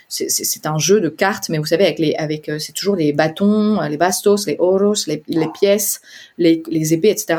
c'est 0.08 0.66
un 0.66 0.76
jeu 0.76 1.00
de 1.00 1.08
cartes, 1.08 1.48
mais 1.48 1.56
vous 1.56 1.64
savez, 1.64 1.84
avec 1.84 1.98
les, 1.98 2.14
avec, 2.16 2.50
c'est 2.58 2.72
toujours 2.72 2.94
les 2.94 3.14
bâtons, 3.14 3.80
les 3.80 3.96
bastos, 3.96 4.46
les 4.46 4.56
oros, 4.58 5.06
les, 5.06 5.22
les 5.28 5.48
pièces, 5.48 6.02
les, 6.36 6.62
les 6.68 6.92
épées, 6.92 7.08
etc. 7.08 7.38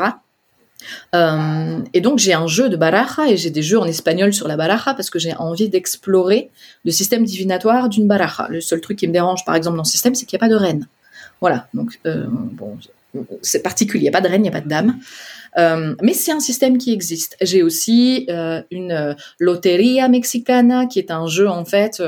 Euh, 1.14 1.78
et 1.94 2.00
donc 2.00 2.18
j'ai 2.18 2.34
un 2.34 2.46
jeu 2.46 2.68
de 2.68 2.76
baraja 2.76 3.28
et 3.28 3.36
j'ai 3.36 3.50
des 3.50 3.62
jeux 3.62 3.78
en 3.78 3.86
espagnol 3.86 4.32
sur 4.32 4.48
la 4.48 4.56
baraja 4.56 4.94
parce 4.94 5.10
que 5.10 5.18
j'ai 5.18 5.34
envie 5.34 5.68
d'explorer 5.68 6.50
le 6.84 6.90
système 6.90 7.24
divinatoire 7.24 7.88
d'une 7.88 8.06
baraja. 8.06 8.46
Le 8.48 8.60
seul 8.60 8.80
truc 8.80 8.98
qui 8.98 9.08
me 9.08 9.12
dérange 9.12 9.44
par 9.44 9.54
exemple 9.54 9.76
dans 9.76 9.84
ce 9.84 9.92
système, 9.92 10.14
c'est 10.14 10.26
qu'il 10.26 10.36
n'y 10.36 10.44
a 10.44 10.46
pas 10.46 10.52
de 10.52 10.58
reine. 10.58 10.86
Voilà, 11.40 11.68
donc 11.74 12.00
euh, 12.06 12.24
bon, 12.28 12.78
c'est 13.42 13.62
particulier, 13.62 14.04
il 14.04 14.04
n'y 14.04 14.08
a 14.08 14.12
pas 14.12 14.20
de 14.20 14.28
reine, 14.28 14.40
il 14.40 14.48
n'y 14.48 14.48
a 14.48 14.52
pas 14.52 14.60
de 14.60 14.68
dame. 14.68 14.98
Euh, 15.58 15.94
mais 16.02 16.12
c'est 16.12 16.32
un 16.32 16.40
système 16.40 16.76
qui 16.76 16.92
existe. 16.92 17.36
J'ai 17.40 17.62
aussi 17.62 18.26
une 18.70 19.16
Loteria 19.38 20.08
Mexicana, 20.08 20.86
qui 20.86 20.98
est 20.98 21.10
un 21.10 21.26
jeu 21.26 21.48
en 21.48 21.64
fait 21.64 22.02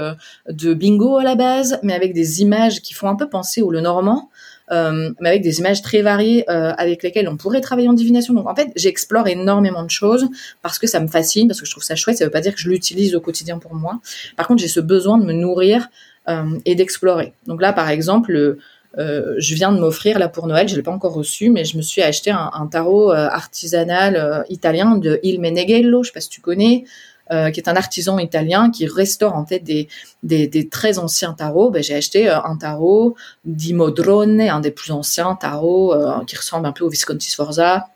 de 0.49 0.75
bingo 0.75 1.17
à 1.17 1.25
la 1.25 1.35
base, 1.35 1.79
mais 1.83 1.95
avec 1.95 2.13
des 2.13 2.43
images 2.43 2.81
qui 2.83 2.95
font 2.95 3.09
un 3.09 3.17
peu 3.17 3.29
penser 3.29 3.63
au 3.63 3.71
Lenormand 3.71 4.31
euh, 4.71 5.11
mais 5.21 5.31
avec 5.31 5.43
des 5.43 5.59
images 5.59 5.83
très 5.83 6.03
variées 6.03 6.45
euh, 6.51 6.73
avec 6.77 7.03
lesquelles 7.03 7.29
on 7.29 7.37
pourrait 7.37 7.61
travailler 7.61 7.89
en 7.89 7.95
divination. 7.95 8.35
Donc 8.35 8.49
en 8.49 8.55
fait, 8.55 8.69
j'explore 8.77 9.27
énormément 9.29 9.83
de 9.83 9.91
choses 9.91 10.29
parce 10.63 10.79
que 10.79 10.87
ça 10.87 11.01
me 11.01 11.09
fascine, 11.09 11.49
parce 11.49 11.61
que 11.61 11.67
je 11.67 11.71
trouve 11.71 11.85
ça 11.85 11.97
chouette. 11.97 12.19
Ça 12.19 12.25
veut 12.25 12.31
pas 12.31 12.41
dire 12.41 12.55
que 12.55 12.61
je 12.61 12.69
l'utilise 12.69 13.15
au 13.15 13.21
quotidien 13.21 13.59
pour 13.59 13.75
moi. 13.75 14.01
Par 14.37 14.47
contre, 14.47 14.61
j'ai 14.61 14.69
ce 14.69 14.81
besoin 14.81 15.19
de 15.19 15.25
me 15.25 15.33
nourrir 15.33 15.89
euh, 16.29 16.59
et 16.65 16.75
d'explorer. 16.75 17.33
Donc 17.47 17.61
là, 17.63 17.73
par 17.73 17.89
exemple, 17.89 18.59
euh, 18.97 19.35
je 19.39 19.55
viens 19.55 19.71
de 19.73 19.79
m'offrir 19.79 20.19
là 20.19 20.29
pour 20.29 20.47
Noël, 20.47 20.69
je 20.69 20.75
l'ai 20.75 20.83
pas 20.83 20.91
encore 20.91 21.13
reçu, 21.13 21.51
mais 21.51 21.65
je 21.65 21.77
me 21.77 21.83
suis 21.83 22.03
acheté 22.03 22.31
un, 22.31 22.51
un 22.53 22.67
tarot 22.67 23.13
euh, 23.13 23.29
artisanal 23.29 24.17
euh, 24.17 24.43
italien 24.49 24.97
de 24.97 25.21
Il 25.23 25.41
Meneghello, 25.41 26.03
je 26.03 26.09
sais 26.09 26.13
pas 26.13 26.21
si 26.21 26.31
tu 26.31 26.41
connais, 26.41 26.85
euh, 27.31 27.51
qui 27.51 27.61
est 27.61 27.69
un 27.69 27.77
artisan 27.77 28.19
italien 28.19 28.71
qui 28.71 28.87
restaure 28.87 29.35
en 29.35 29.45
fait 29.45 29.61
des, 29.61 30.69
très 30.71 30.99
anciens 30.99 31.35
tarots. 31.35 31.71
Ben, 31.71 31.83
j'ai 31.83 31.95
acheté 31.95 32.29
euh, 32.29 32.41
un 32.43 32.57
tarot 32.57 33.17
d'Imodrone, 33.45 34.41
un 34.41 34.61
des 34.61 34.71
plus 34.71 34.93
anciens 34.93 35.35
tarots 35.35 35.93
euh, 35.93 36.25
qui 36.27 36.37
ressemble 36.37 36.67
un 36.67 36.73
peu 36.73 36.85
au 36.85 36.89
Visconti 36.89 37.31
Sforza. 37.31 37.89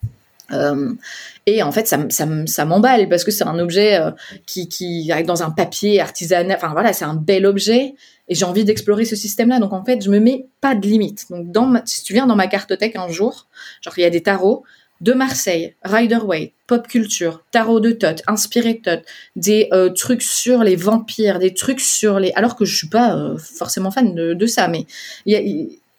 Et 1.46 1.62
en 1.62 1.72
fait, 1.72 1.88
ça, 1.88 2.66
m'emballe 2.66 3.08
parce 3.08 3.24
que 3.24 3.30
c'est 3.30 3.44
un 3.44 3.58
objet 3.58 3.98
qui, 4.44 4.68
qui 4.68 5.10
arrive 5.10 5.24
dans 5.24 5.42
un 5.42 5.50
papier 5.50 5.98
artisanal. 5.98 6.54
Enfin 6.54 6.72
voilà, 6.74 6.92
c'est 6.92 7.06
un 7.06 7.14
bel 7.14 7.46
objet 7.46 7.94
et 8.28 8.34
j'ai 8.34 8.44
envie 8.44 8.64
d'explorer 8.64 9.06
ce 9.06 9.16
système-là. 9.16 9.60
Donc 9.60 9.72
en 9.72 9.82
fait, 9.82 10.04
je 10.04 10.10
me 10.10 10.18
mets 10.18 10.46
pas 10.60 10.74
de 10.74 10.86
limite. 10.86 11.24
Donc 11.30 11.78
si 11.86 12.02
tu 12.02 12.12
viens 12.12 12.26
dans 12.26 12.36
ma 12.36 12.48
cartothèque 12.48 12.96
un 12.96 13.08
jour, 13.08 13.46
genre 13.80 13.94
il 13.96 14.02
y 14.02 14.04
a 14.04 14.10
des 14.10 14.22
tarots, 14.22 14.64
de 15.02 15.12
Marseille, 15.12 15.74
Rider 15.82 16.20
pop 16.66 16.86
culture, 16.86 17.44
tarot 17.50 17.80
de 17.80 17.90
Tot, 17.90 18.22
inspiré 18.26 18.78
Tot, 18.78 19.02
des 19.36 19.68
euh, 19.72 19.90
trucs 19.90 20.22
sur 20.22 20.62
les 20.62 20.76
vampires, 20.76 21.38
des 21.38 21.52
trucs 21.52 21.80
sur 21.80 22.20
les. 22.20 22.32
Alors 22.32 22.56
que 22.56 22.64
je 22.64 22.74
suis 22.74 22.88
pas 22.88 23.14
euh, 23.14 23.36
forcément 23.36 23.90
fan 23.90 24.14
de, 24.14 24.32
de 24.32 24.46
ça, 24.46 24.68
mais 24.68 24.86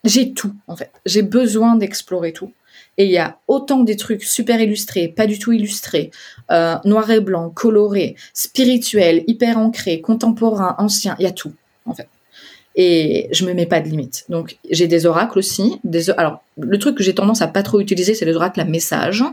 j'ai 0.06 0.34
tout 0.34 0.56
en 0.68 0.76
fait. 0.76 0.90
J'ai 1.06 1.22
besoin 1.22 1.76
d'explorer 1.76 2.34
tout. 2.34 2.52
Et 2.98 3.06
il 3.06 3.12
y 3.12 3.18
a 3.18 3.40
autant 3.48 3.84
des 3.84 3.98
trucs 3.98 4.24
super 4.24 4.62
illustrés, 4.62 5.08
pas 5.08 5.26
du 5.26 5.40
tout 5.40 5.52
illustrés, 5.52 6.12
euh, 6.52 6.76
noir 6.86 7.10
et 7.10 7.22
blanc, 7.22 7.50
colorés, 7.50 8.16
spirituels, 8.34 9.24
hyper 9.28 9.58
ancrés, 9.58 10.00
contemporains, 10.00 10.76
anciens. 10.78 11.16
Il 11.20 11.24
y 11.24 11.28
a 11.28 11.32
tout 11.32 11.54
en 11.86 11.94
fait 11.94 12.08
et 12.76 13.30
je 13.32 13.46
me 13.46 13.54
mets 13.54 13.66
pas 13.66 13.82
de 13.82 13.88
limite. 13.88 14.26
Donc 14.30 14.58
j'ai 14.70 14.88
des 14.88 15.06
oracles 15.06 15.40
aussi. 15.40 15.80
Alors 16.18 16.44
le 16.58 16.78
truc 16.80 16.98
que 16.98 17.04
j'ai 17.04 17.14
tendance 17.14 17.42
à 17.42 17.48
pas 17.48 17.64
trop 17.64 17.80
utiliser, 17.80 18.14
c'est 18.16 18.26
les 18.26 18.36
oracles 18.36 18.62
à 18.62 18.66
message. 18.66 19.24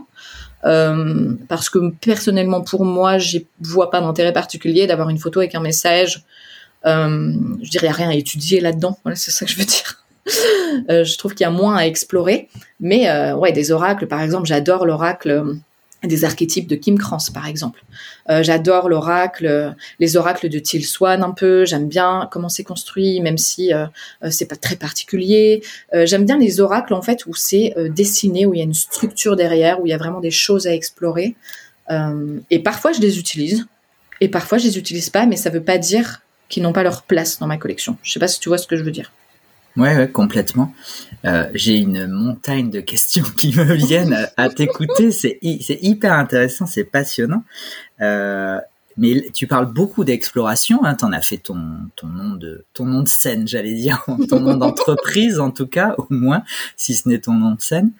Euh, 0.63 1.33
parce 1.47 1.69
que 1.69 1.91
personnellement 2.01 2.61
pour 2.61 2.85
moi, 2.85 3.17
je 3.17 3.39
vois 3.61 3.89
pas 3.89 3.99
d'intérêt 3.99 4.33
particulier 4.33 4.85
d'avoir 4.85 5.09
une 5.09 5.17
photo 5.17 5.39
avec 5.39 5.55
un 5.55 5.59
message. 5.59 6.23
Euh, 6.85 7.33
je 7.61 7.69
dirais 7.69 7.89
rien 7.89 8.09
à 8.09 8.13
étudier 8.13 8.59
là-dedans. 8.59 8.97
Voilà, 9.03 9.15
c'est 9.15 9.31
ça 9.31 9.45
que 9.45 9.51
je 9.51 9.57
veux 9.57 9.65
dire. 9.65 10.03
euh, 10.89 11.03
je 11.03 11.17
trouve 11.17 11.33
qu'il 11.33 11.45
y 11.45 11.47
a 11.47 11.51
moins 11.51 11.77
à 11.77 11.85
explorer. 11.85 12.47
Mais 12.79 13.09
ouais, 13.33 13.51
des 13.51 13.71
oracles, 13.71 14.07
par 14.07 14.21
exemple, 14.21 14.45
j'adore 14.45 14.85
l'oracle 14.85 15.55
des 16.03 16.25
archétypes 16.25 16.67
de 16.67 16.75
Kim 16.75 16.97
Krans 16.97 17.17
par 17.33 17.47
exemple. 17.47 17.83
Euh, 18.29 18.43
j'adore 18.43 18.89
l'oracle, 18.89 19.75
les 19.99 20.17
oracles 20.17 20.49
de 20.49 20.59
Till 20.59 20.85
Swan 20.85 21.23
un 21.23 21.31
peu. 21.31 21.65
J'aime 21.65 21.87
bien 21.87 22.27
comment 22.31 22.49
c'est 22.49 22.63
construit, 22.63 23.21
même 23.21 23.37
si 23.37 23.73
euh, 23.73 23.85
euh 24.23 24.31
c'est 24.31 24.47
pas 24.47 24.55
très 24.55 24.75
particulier. 24.75 25.63
J'aime 25.93 26.25
bien 26.25 26.37
les 26.37 26.59
oracles 26.59 26.93
en 26.93 27.01
fait 27.01 27.25
où 27.25 27.35
c'est 27.35 27.73
dessiné, 27.89 28.45
où 28.45 28.53
il 28.53 28.57
y 28.57 28.61
a 28.61 28.65
une 28.65 28.73
structure 28.73 29.35
derrière, 29.35 29.81
où 29.81 29.87
il 29.87 29.89
y 29.89 29.93
a 29.93 29.97
vraiment 29.97 30.19
des 30.19 30.31
choses 30.31 30.67
à 30.67 30.73
explorer. 30.73 31.35
et 32.49 32.59
parfois 32.59 32.91
je 32.93 33.01
les 33.01 33.19
utilise, 33.19 33.65
et 34.21 34.29
parfois 34.29 34.57
je 34.57 34.65
les 34.65 34.77
utilise 34.77 35.09
pas, 35.09 35.25
mais 35.25 35.35
ça 35.35 35.49
veut 35.49 35.63
pas 35.63 35.77
dire 35.77 36.21
qu'ils 36.49 36.63
n'ont 36.63 36.73
pas 36.73 36.83
leur 36.83 37.03
place 37.03 37.39
dans 37.39 37.47
ma 37.47 37.57
collection. 37.57 37.97
Je 38.03 38.11
sais 38.11 38.19
pas 38.19 38.27
si 38.27 38.39
tu 38.39 38.49
vois 38.49 38.57
ce 38.57 38.67
que 38.67 38.75
je 38.75 38.83
veux 38.83 38.91
dire. 38.91 39.11
Ouais, 39.77 39.95
ouais, 39.95 40.09
complètement. 40.09 40.73
Euh, 41.25 41.49
j'ai 41.53 41.77
une 41.77 42.07
montagne 42.07 42.69
de 42.69 42.81
questions 42.81 43.23
qui 43.37 43.55
me 43.55 43.73
viennent 43.73 44.29
à, 44.37 44.49
t'écouter. 44.49 45.11
C'est 45.11 45.39
hyper 45.41 46.13
intéressant, 46.13 46.65
c'est 46.65 46.83
passionnant. 46.83 47.43
Euh, 48.01 48.59
mais 48.97 49.29
tu 49.33 49.47
parles 49.47 49.71
beaucoup 49.71 50.03
d'exploration. 50.03 50.83
Hein, 50.83 50.95
T'en 50.95 51.13
as 51.13 51.21
fait 51.21 51.37
ton 51.37 51.59
ton 51.95 52.07
nom 52.07 52.35
de 52.35 52.65
ton 52.73 52.85
nom 52.85 53.01
de 53.01 53.07
scène, 53.07 53.47
j'allais 53.47 53.73
dire, 53.73 54.03
ton 54.29 54.39
nom 54.39 54.57
d'entreprise 54.57 55.39
en 55.39 55.51
tout 55.51 55.67
cas, 55.67 55.95
au 55.97 56.07
moins, 56.09 56.43
si 56.75 56.93
ce 56.93 57.07
n'est 57.07 57.19
ton 57.19 57.33
nom 57.33 57.51
de 57.51 57.61
scène. 57.61 57.91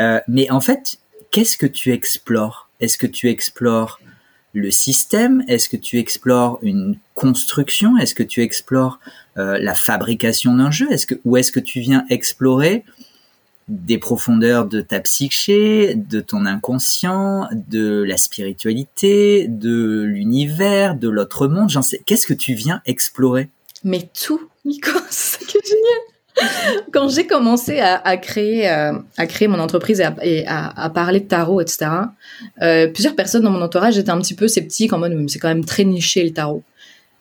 Euh, 0.00 0.20
mais 0.26 0.50
en 0.50 0.60
fait, 0.60 0.98
qu'est-ce 1.30 1.56
que 1.56 1.66
tu 1.66 1.92
explores? 1.92 2.68
Est-ce 2.80 2.98
que 2.98 3.06
tu 3.06 3.28
explores 3.28 4.00
le 4.52 4.70
système? 4.70 5.44
Est-ce 5.46 5.68
que 5.68 5.76
tu 5.76 5.98
explores 5.98 6.58
une 6.62 6.98
construction? 7.14 7.96
Est-ce 7.96 8.14
que 8.14 8.24
tu 8.24 8.42
explores 8.42 8.98
la 9.36 9.74
fabrication 9.74 10.56
d'un 10.56 10.70
jeu? 10.70 10.90
Est-ce 10.92 11.06
que 11.06 11.14
ou 11.24 11.36
est-ce 11.36 11.52
que 11.52 11.60
tu 11.60 11.80
viens 11.80 12.04
explorer 12.10 12.84
des 13.68 13.98
profondeurs 13.98 14.66
de 14.66 14.80
ta 14.80 15.00
psyché, 15.00 15.94
de 15.94 16.20
ton 16.20 16.46
inconscient, 16.46 17.48
de 17.52 18.02
la 18.02 18.16
spiritualité, 18.16 19.46
de 19.48 20.02
l'univers, 20.02 20.94
de 20.94 21.08
l'autre 21.08 21.48
monde, 21.48 21.70
j'en 21.70 21.82
sais. 21.82 22.02
Qu'est-ce 22.04 22.26
que 22.26 22.34
tu 22.34 22.54
viens 22.54 22.82
explorer? 22.86 23.48
Mais 23.84 24.10
tout, 24.20 24.40
Nico, 24.64 24.90
c'est 25.10 25.48
génial. 25.50 26.50
Quand 26.92 27.08
j'ai 27.08 27.26
commencé 27.26 27.80
à, 27.80 28.16
créer, 28.16 28.68
euh, 28.68 28.92
à 29.16 29.26
créer 29.26 29.48
mon 29.48 29.58
entreprise 29.58 30.02
et, 30.22 30.44
à 30.46 30.90
parler 30.90 31.20
de 31.20 31.26
tarot, 31.26 31.60
etc., 31.60 31.90
euh, 32.62 32.88
plusieurs 32.88 33.14
personnes 33.14 33.42
dans 33.42 33.50
mon 33.50 33.62
entourage 33.62 33.98
étaient 33.98 34.10
un 34.10 34.20
petit 34.20 34.34
peu 34.34 34.48
sceptiques 34.48 34.92
en 34.92 34.98
mode 34.98 35.14
c'est 35.28 35.38
quand 35.38 35.48
même 35.48 35.64
très 35.64 35.84
niché 35.84 36.24
le 36.24 36.32
tarot. 36.32 36.62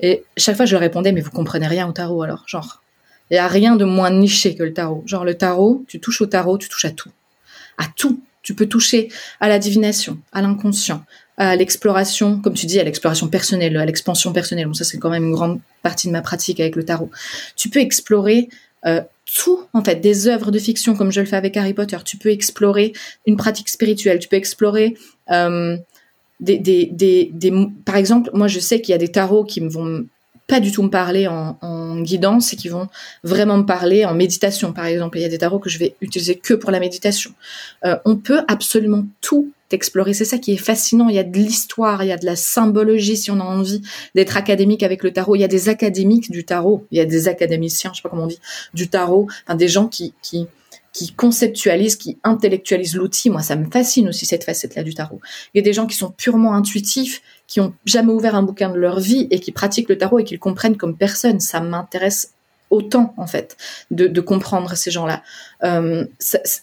Et 0.02 0.24
chaque 0.38 0.58
fois 0.58 0.66
je 0.66 0.74
leur 0.74 0.82
répondais 0.82 1.12
mais 1.12 1.22
vous 1.22 1.32
comprenez 1.32 1.68
rien 1.68 1.88
au 1.88 1.92
tarot 1.92 2.24
alors, 2.24 2.44
genre 2.48 2.82
il 3.32 3.36
y 3.36 3.38
a 3.38 3.48
rien 3.48 3.78
de 3.78 3.86
moins 3.86 4.12
niché 4.12 4.56
que 4.56 4.64
le 4.64 4.74
tarot. 4.74 5.04
Genre 5.08 5.24
le 5.24 5.36
tarot, 5.36 5.86
tu 5.88 6.02
touches 6.02 6.22
au 6.22 6.26
tarot, 6.26 6.58
tu 6.58 6.68
touches 6.68 6.86
à 6.86 6.92
tout. 6.92 7.10
À 7.78 7.86
tout. 7.96 8.22
Tu 8.44 8.54
peux 8.54 8.66
toucher 8.66 9.08
à 9.40 9.48
la 9.48 9.58
divination, 9.58 10.18
à 10.34 10.42
l'inconscient, 10.42 11.06
à 11.38 11.56
l'exploration, 11.56 12.42
comme 12.42 12.56
tu 12.56 12.66
dis, 12.66 12.80
à 12.80 12.84
l'exploration 12.84 13.28
personnelle, 13.30 13.78
à 13.78 13.86
l'expansion 13.86 14.34
personnelle. 14.34 14.68
Bon, 14.68 14.74
ça, 14.74 14.84
c'est 14.84 14.98
quand 14.98 15.10
même 15.10 15.24
une 15.24 15.32
grande 15.32 15.62
partie 15.82 16.08
de 16.08 16.12
ma 16.12 16.22
pratique 16.22 16.60
avec 16.60 16.76
le 16.76 16.84
tarot. 16.84 17.10
Tu 17.56 17.70
peux 17.70 17.80
explorer 17.80 18.50
euh, 18.86 19.02
tout, 19.34 19.66
en 19.74 19.84
fait, 19.84 20.02
des 20.02 20.28
œuvres 20.28 20.52
de 20.52 20.60
fiction, 20.60 20.96
comme 20.96 21.12
je 21.12 21.22
le 21.22 21.28
fais 21.28 21.38
avec 21.38 21.56
Harry 21.56 21.74
Potter. 21.74 21.98
Tu 22.04 22.18
peux 22.18 22.30
explorer 22.30 22.92
une 23.26 23.38
pratique 23.38 23.70
spirituelle. 23.70 24.20
Tu 24.20 24.28
peux 24.28 24.36
explorer 24.36 24.98
euh, 25.30 25.78
par 27.86 27.96
exemple, 27.96 28.30
moi 28.34 28.48
je 28.48 28.60
sais 28.60 28.82
qu'il 28.82 28.92
y 28.92 28.96
a 28.96 29.00
des 29.00 29.10
tarots 29.12 29.44
qui 29.44 29.62
me 29.62 29.70
vont 29.70 30.06
pas 30.48 30.60
du 30.60 30.72
tout 30.74 30.84
me 30.84 30.90
parler 30.90 31.28
en, 31.28 31.58
en 31.62 32.02
guidance 32.02 32.52
et 32.52 32.58
qui 32.58 32.68
vont 32.68 32.90
vraiment 33.24 33.58
me 33.58 33.66
parler 33.66 34.04
en 34.04 34.14
méditation, 34.14 34.74
par 34.74 34.86
exemple. 34.86 35.18
Il 35.18 35.22
y 35.22 35.26
a 35.26 35.30
des 35.30 35.38
tarots 35.38 35.60
que 35.60 35.70
je 35.70 35.80
vais 35.80 35.96
utiliser 36.02 36.36
que 36.36 36.54
pour 36.54 36.72
la 36.72 36.82
méditation. 36.82 37.32
Euh, 37.86 37.96
on 38.04 38.18
peut 38.18 38.42
absolument 38.50 39.06
tout 39.22 39.54
explorer. 39.74 40.14
C'est 40.14 40.26
ça 40.26 40.38
qui 40.38 40.52
est 40.52 40.58
fascinant. 40.58 41.08
Il 41.08 41.16
y 41.16 41.20
a 41.20 41.24
de 41.24 41.38
l'histoire, 41.38 42.04
il 42.04 42.08
y 42.08 42.12
a 42.12 42.18
de 42.18 42.26
la 42.26 42.36
symbologie 42.36 43.16
si 43.16 43.32
on 43.32 43.40
a 43.40 43.44
envie 43.44 43.82
d'être 44.14 44.36
académique 44.36 44.84
avec 44.84 45.04
le 45.04 45.14
tarot. 45.14 45.36
Il 45.36 45.42
y 45.42 45.46
a 45.46 45.48
des 45.48 45.70
académiques 45.70 46.32
du 46.32 46.44
tarot, 46.44 46.86
il 46.92 46.98
y 46.98 47.02
a 47.02 47.06
des 47.06 47.30
académiciens, 47.30 47.92
je 47.94 47.98
sais 47.98 48.04
pas 48.04 48.10
comment 48.10 48.24
on 48.24 48.28
dit, 48.28 48.40
du 48.74 48.90
tarot, 48.90 49.28
enfin 49.46 49.56
des 49.56 49.70
gens 49.70 49.88
qui, 49.88 50.14
qui, 50.22 50.48
qui 50.94 51.14
conceptualisent, 51.14 51.96
qui 51.96 52.18
intellectualisent 52.24 52.96
l'outil. 52.96 53.30
Moi, 53.30 53.42
ça 53.42 53.56
me 53.56 53.70
fascine 53.70 54.10
aussi 54.10 54.26
cette 54.26 54.44
facette-là 54.44 54.84
du 54.84 54.94
tarot. 54.94 55.22
Il 55.54 55.58
y 55.58 55.62
a 55.62 55.64
des 55.64 55.74
gens 55.74 55.88
qui 55.88 55.96
sont 55.96 56.12
purement 56.12 56.54
intuitifs, 56.54 57.22
qui 57.48 57.60
ont 57.60 57.74
jamais 57.86 58.12
ouvert 58.12 58.36
un 58.36 58.44
bouquin 58.44 58.70
de 58.70 58.78
leur 58.78 59.00
vie 59.00 59.28
et 59.32 59.40
qui 59.40 59.52
pratiquent 59.52 59.90
le 59.90 59.98
tarot 59.98 60.20
et 60.20 60.24
qui 60.24 60.34
le 60.34 60.40
comprennent 60.40 60.78
comme 60.78 60.98
personne. 60.98 61.40
Ça 61.40 61.62
m'intéresse 61.62 62.34
autant 62.70 63.14
en 63.18 63.28
fait 63.28 63.58
de, 63.92 64.22
comprendre 64.22 64.76
ces 64.76 64.92
gens-là. 64.92 65.24
Euh, 65.64 66.06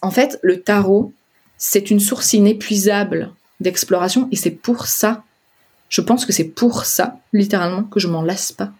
en 0.03 0.11
fait, 0.11 0.39
le 0.43 0.61
tarot, 0.61 1.13
c'est 1.57 1.91
une 1.91 2.01
source 2.01 2.33
inépuisable 2.33 3.33
d'exploration 3.61 4.29
et 4.31 4.37
c'est 4.37 4.51
pour 4.51 4.87
ça, 4.87 5.23
je 5.89 6.01
pense 6.01 6.27
que 6.27 6.33
c'est 6.33 6.45
pour 6.45 6.85
ça, 6.85 7.19
littéralement, 7.33 7.83
que 7.83 8.01
je 8.01 8.09
m'en 8.09 8.23
lasse 8.23 8.53
pas 8.53 8.73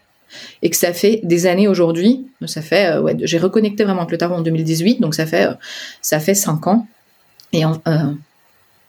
et 0.63 0.71
que 0.71 0.77
ça 0.77 0.93
fait 0.93 1.21
des 1.23 1.47
années 1.47 1.69
aujourd'hui. 1.69 2.27
Ça 2.47 2.63
fait, 2.63 2.93
euh, 2.93 3.01
ouais, 3.01 3.17
j'ai 3.21 3.39
reconnecté 3.39 3.85
vraiment 3.85 4.01
avec 4.01 4.13
le 4.13 4.19
tarot 4.19 4.35
en 4.35 4.41
2018, 4.41 5.01
donc 5.01 5.15
ça 5.15 5.27
fait, 5.27 5.47
euh, 5.47 5.55
ça 6.03 6.21
fait 6.21 6.35
cinq 6.35 6.67
ans. 6.67 6.87
Et 7.53 7.65
euh, 7.65 7.71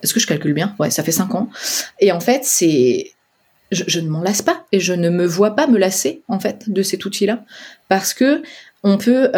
est-ce 0.02 0.14
que 0.14 0.20
je 0.20 0.28
calcule 0.28 0.54
bien? 0.54 0.76
Ouais, 0.80 0.90
ça 0.90 1.04
fait 1.04 1.12
cinq 1.12 1.34
ans. 1.36 1.50
Et 2.00 2.12
en 2.12 2.20
fait, 2.20 2.42
c'est, 2.44 3.12
je, 3.72 4.00
ne 4.00 4.10
m'en 4.10 4.22
lasse 4.22 4.42
pas 4.42 4.66
et 4.72 4.80
je 4.80 4.94
ne 4.94 5.10
me 5.10 5.26
vois 5.26 5.56
pas 5.56 5.68
me 5.68 5.78
lasser 5.78 6.24
en 6.28 6.40
fait 6.40 6.70
de 6.70 6.82
cet 6.82 7.06
outil-là 7.06 7.46
parce 7.88 8.14
que 8.14 8.42
on 8.84 8.98
peut, 8.98 9.32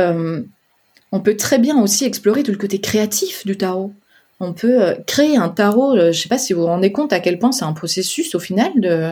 on 1.12 1.20
peut 1.20 1.36
très 1.36 1.60
bien 1.60 1.80
aussi 1.82 2.06
explorer 2.06 2.44
tout 2.44 2.52
le 2.52 2.58
côté 2.58 2.80
créatif 2.80 3.46
du 3.46 3.58
tarot. 3.58 3.94
On 4.40 4.54
peut 4.54 4.96
créer 5.06 5.38
un 5.38 5.50
tarot. 5.50 5.98
je 5.98 6.20
sais 6.20 6.30
pas 6.30 6.38
si 6.38 6.54
vous 6.54 6.62
vous 6.62 6.68
rendez 6.68 6.92
compte 6.92 7.14
à 7.14 7.20
quel 7.20 7.38
point 7.38 7.52
c'est 7.52 7.66
un 7.66 7.74
processus 7.74 8.34
au 8.34 8.40
final 8.40 8.72
de 8.78 9.12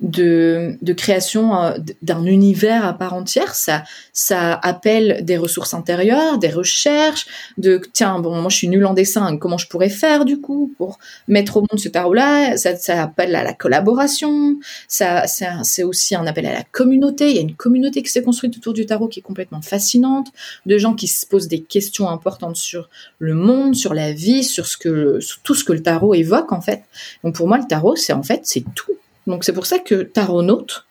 de, 0.00 0.76
de 0.80 0.92
création 0.92 1.62
euh, 1.62 1.78
d'un 2.02 2.24
univers 2.24 2.84
à 2.84 2.94
part 2.94 3.14
entière. 3.14 3.54
Ça, 3.54 3.84
ça 4.12 4.54
appelle 4.54 5.24
des 5.24 5.36
ressources 5.36 5.74
intérieures, 5.74 6.38
des 6.38 6.48
recherches, 6.48 7.26
de 7.58 7.80
tiens, 7.92 8.18
bon, 8.18 8.40
moi 8.40 8.50
je 8.50 8.56
suis 8.56 8.68
nul 8.68 8.84
en 8.86 8.94
dessin, 8.94 9.36
comment 9.36 9.58
je 9.58 9.68
pourrais 9.68 9.90
faire 9.90 10.24
du 10.24 10.40
coup 10.40 10.72
pour 10.78 10.98
mettre 11.28 11.58
au 11.58 11.60
monde 11.60 11.78
ce 11.78 11.88
tarot-là? 11.88 12.56
Ça, 12.56 12.76
ça 12.76 13.02
appelle 13.02 13.34
à 13.34 13.44
la 13.44 13.52
collaboration, 13.52 14.58
ça, 14.88 15.24
c'est 15.26 15.82
aussi 15.82 16.14
un 16.14 16.26
appel 16.26 16.46
à 16.46 16.52
la 16.52 16.64
communauté. 16.64 17.30
Il 17.30 17.36
y 17.36 17.38
a 17.38 17.42
une 17.42 17.54
communauté 17.54 18.02
qui 18.02 18.10
s'est 18.10 18.22
construite 18.22 18.56
autour 18.56 18.72
du 18.72 18.86
tarot 18.86 19.08
qui 19.08 19.20
est 19.20 19.22
complètement 19.22 19.62
fascinante, 19.62 20.28
de 20.66 20.78
gens 20.78 20.94
qui 20.94 21.08
se 21.08 21.26
posent 21.26 21.48
des 21.48 21.60
questions 21.60 22.08
importantes 22.08 22.56
sur 22.56 22.88
le 23.18 23.34
monde, 23.34 23.74
sur 23.74 23.94
la 23.94 24.12
vie, 24.12 24.44
sur 24.44 24.66
ce 24.66 24.76
que, 24.76 25.20
sur 25.20 25.40
tout 25.40 25.54
ce 25.54 25.64
que 25.64 25.72
le 25.72 25.82
tarot 25.82 26.14
évoque 26.14 26.52
en 26.52 26.60
fait. 26.60 26.82
Donc 27.24 27.34
pour 27.34 27.48
moi, 27.48 27.58
le 27.58 27.66
tarot, 27.66 27.96
c'est 27.96 28.12
en 28.12 28.22
fait, 28.22 28.40
c'est 28.44 28.64
tout 28.74 28.92
donc 29.30 29.44
c'est 29.44 29.52
pour 29.52 29.66
ça 29.66 29.78
que 29.78 30.02
taronaute, 30.02 30.84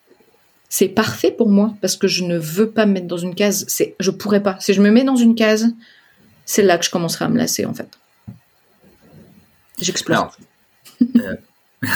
c'est 0.69 0.87
parfait 0.87 1.31
pour 1.31 1.49
moi 1.49 1.73
parce 1.81 1.97
que 1.97 2.07
je 2.07 2.23
ne 2.23 2.37
veux 2.37 2.69
pas 2.69 2.85
me 2.85 2.93
mettre 2.93 3.07
dans 3.07 3.17
une 3.17 3.35
case. 3.35 3.65
C'est, 3.67 3.95
je 3.99 4.11
pourrais 4.11 4.41
pas. 4.41 4.57
Si 4.59 4.73
je 4.73 4.81
me 4.81 4.91
mets 4.91 5.03
dans 5.03 5.15
une 5.15 5.35
case, 5.35 5.73
c'est 6.45 6.63
là 6.63 6.77
que 6.77 6.85
je 6.85 6.89
commencerai 6.89 7.25
à 7.25 7.29
me 7.29 7.37
lasser 7.37 7.65
en 7.65 7.73
fait. 7.73 7.89
J'explore. 9.79 10.35
Euh, 11.17 11.35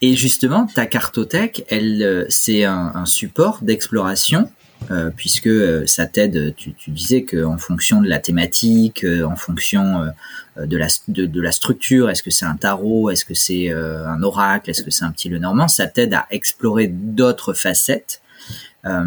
et 0.00 0.14
justement, 0.14 0.66
ta 0.66 0.86
cartothèque, 0.86 1.64
elle, 1.68 2.02
euh, 2.02 2.24
c'est 2.28 2.64
un, 2.64 3.04
support 3.06 3.58
d'exploration 3.62 4.50
euh, 4.90 5.10
puisque 5.14 5.50
ça 5.88 6.06
t'aide. 6.06 6.54
Tu, 6.56 6.72
tu 6.74 6.90
disais 6.90 7.24
qu'en 7.24 7.58
fonction 7.58 8.00
de 8.00 8.08
la 8.08 8.18
thématique, 8.18 9.04
en 9.26 9.36
fonction 9.36 10.10
euh, 10.56 10.66
de 10.66 10.76
la, 10.76 10.86
de, 11.08 11.40
la 11.40 11.50
structure, 11.50 12.10
est-ce 12.10 12.22
que 12.22 12.30
c'est 12.30 12.44
un 12.44 12.54
tarot, 12.54 13.10
est-ce 13.10 13.24
que 13.24 13.34
c'est 13.34 13.72
euh, 13.72 14.06
un 14.06 14.22
oracle, 14.22 14.70
est-ce 14.70 14.84
que 14.84 14.90
c'est 14.90 15.04
un 15.04 15.10
petit 15.10 15.28
Lenormand, 15.28 15.66
ça 15.66 15.88
t'aide 15.88 16.14
à 16.14 16.26
explorer 16.30 16.86
d'autres 16.86 17.54
facettes. 17.54 18.20
Euh, 18.86 19.02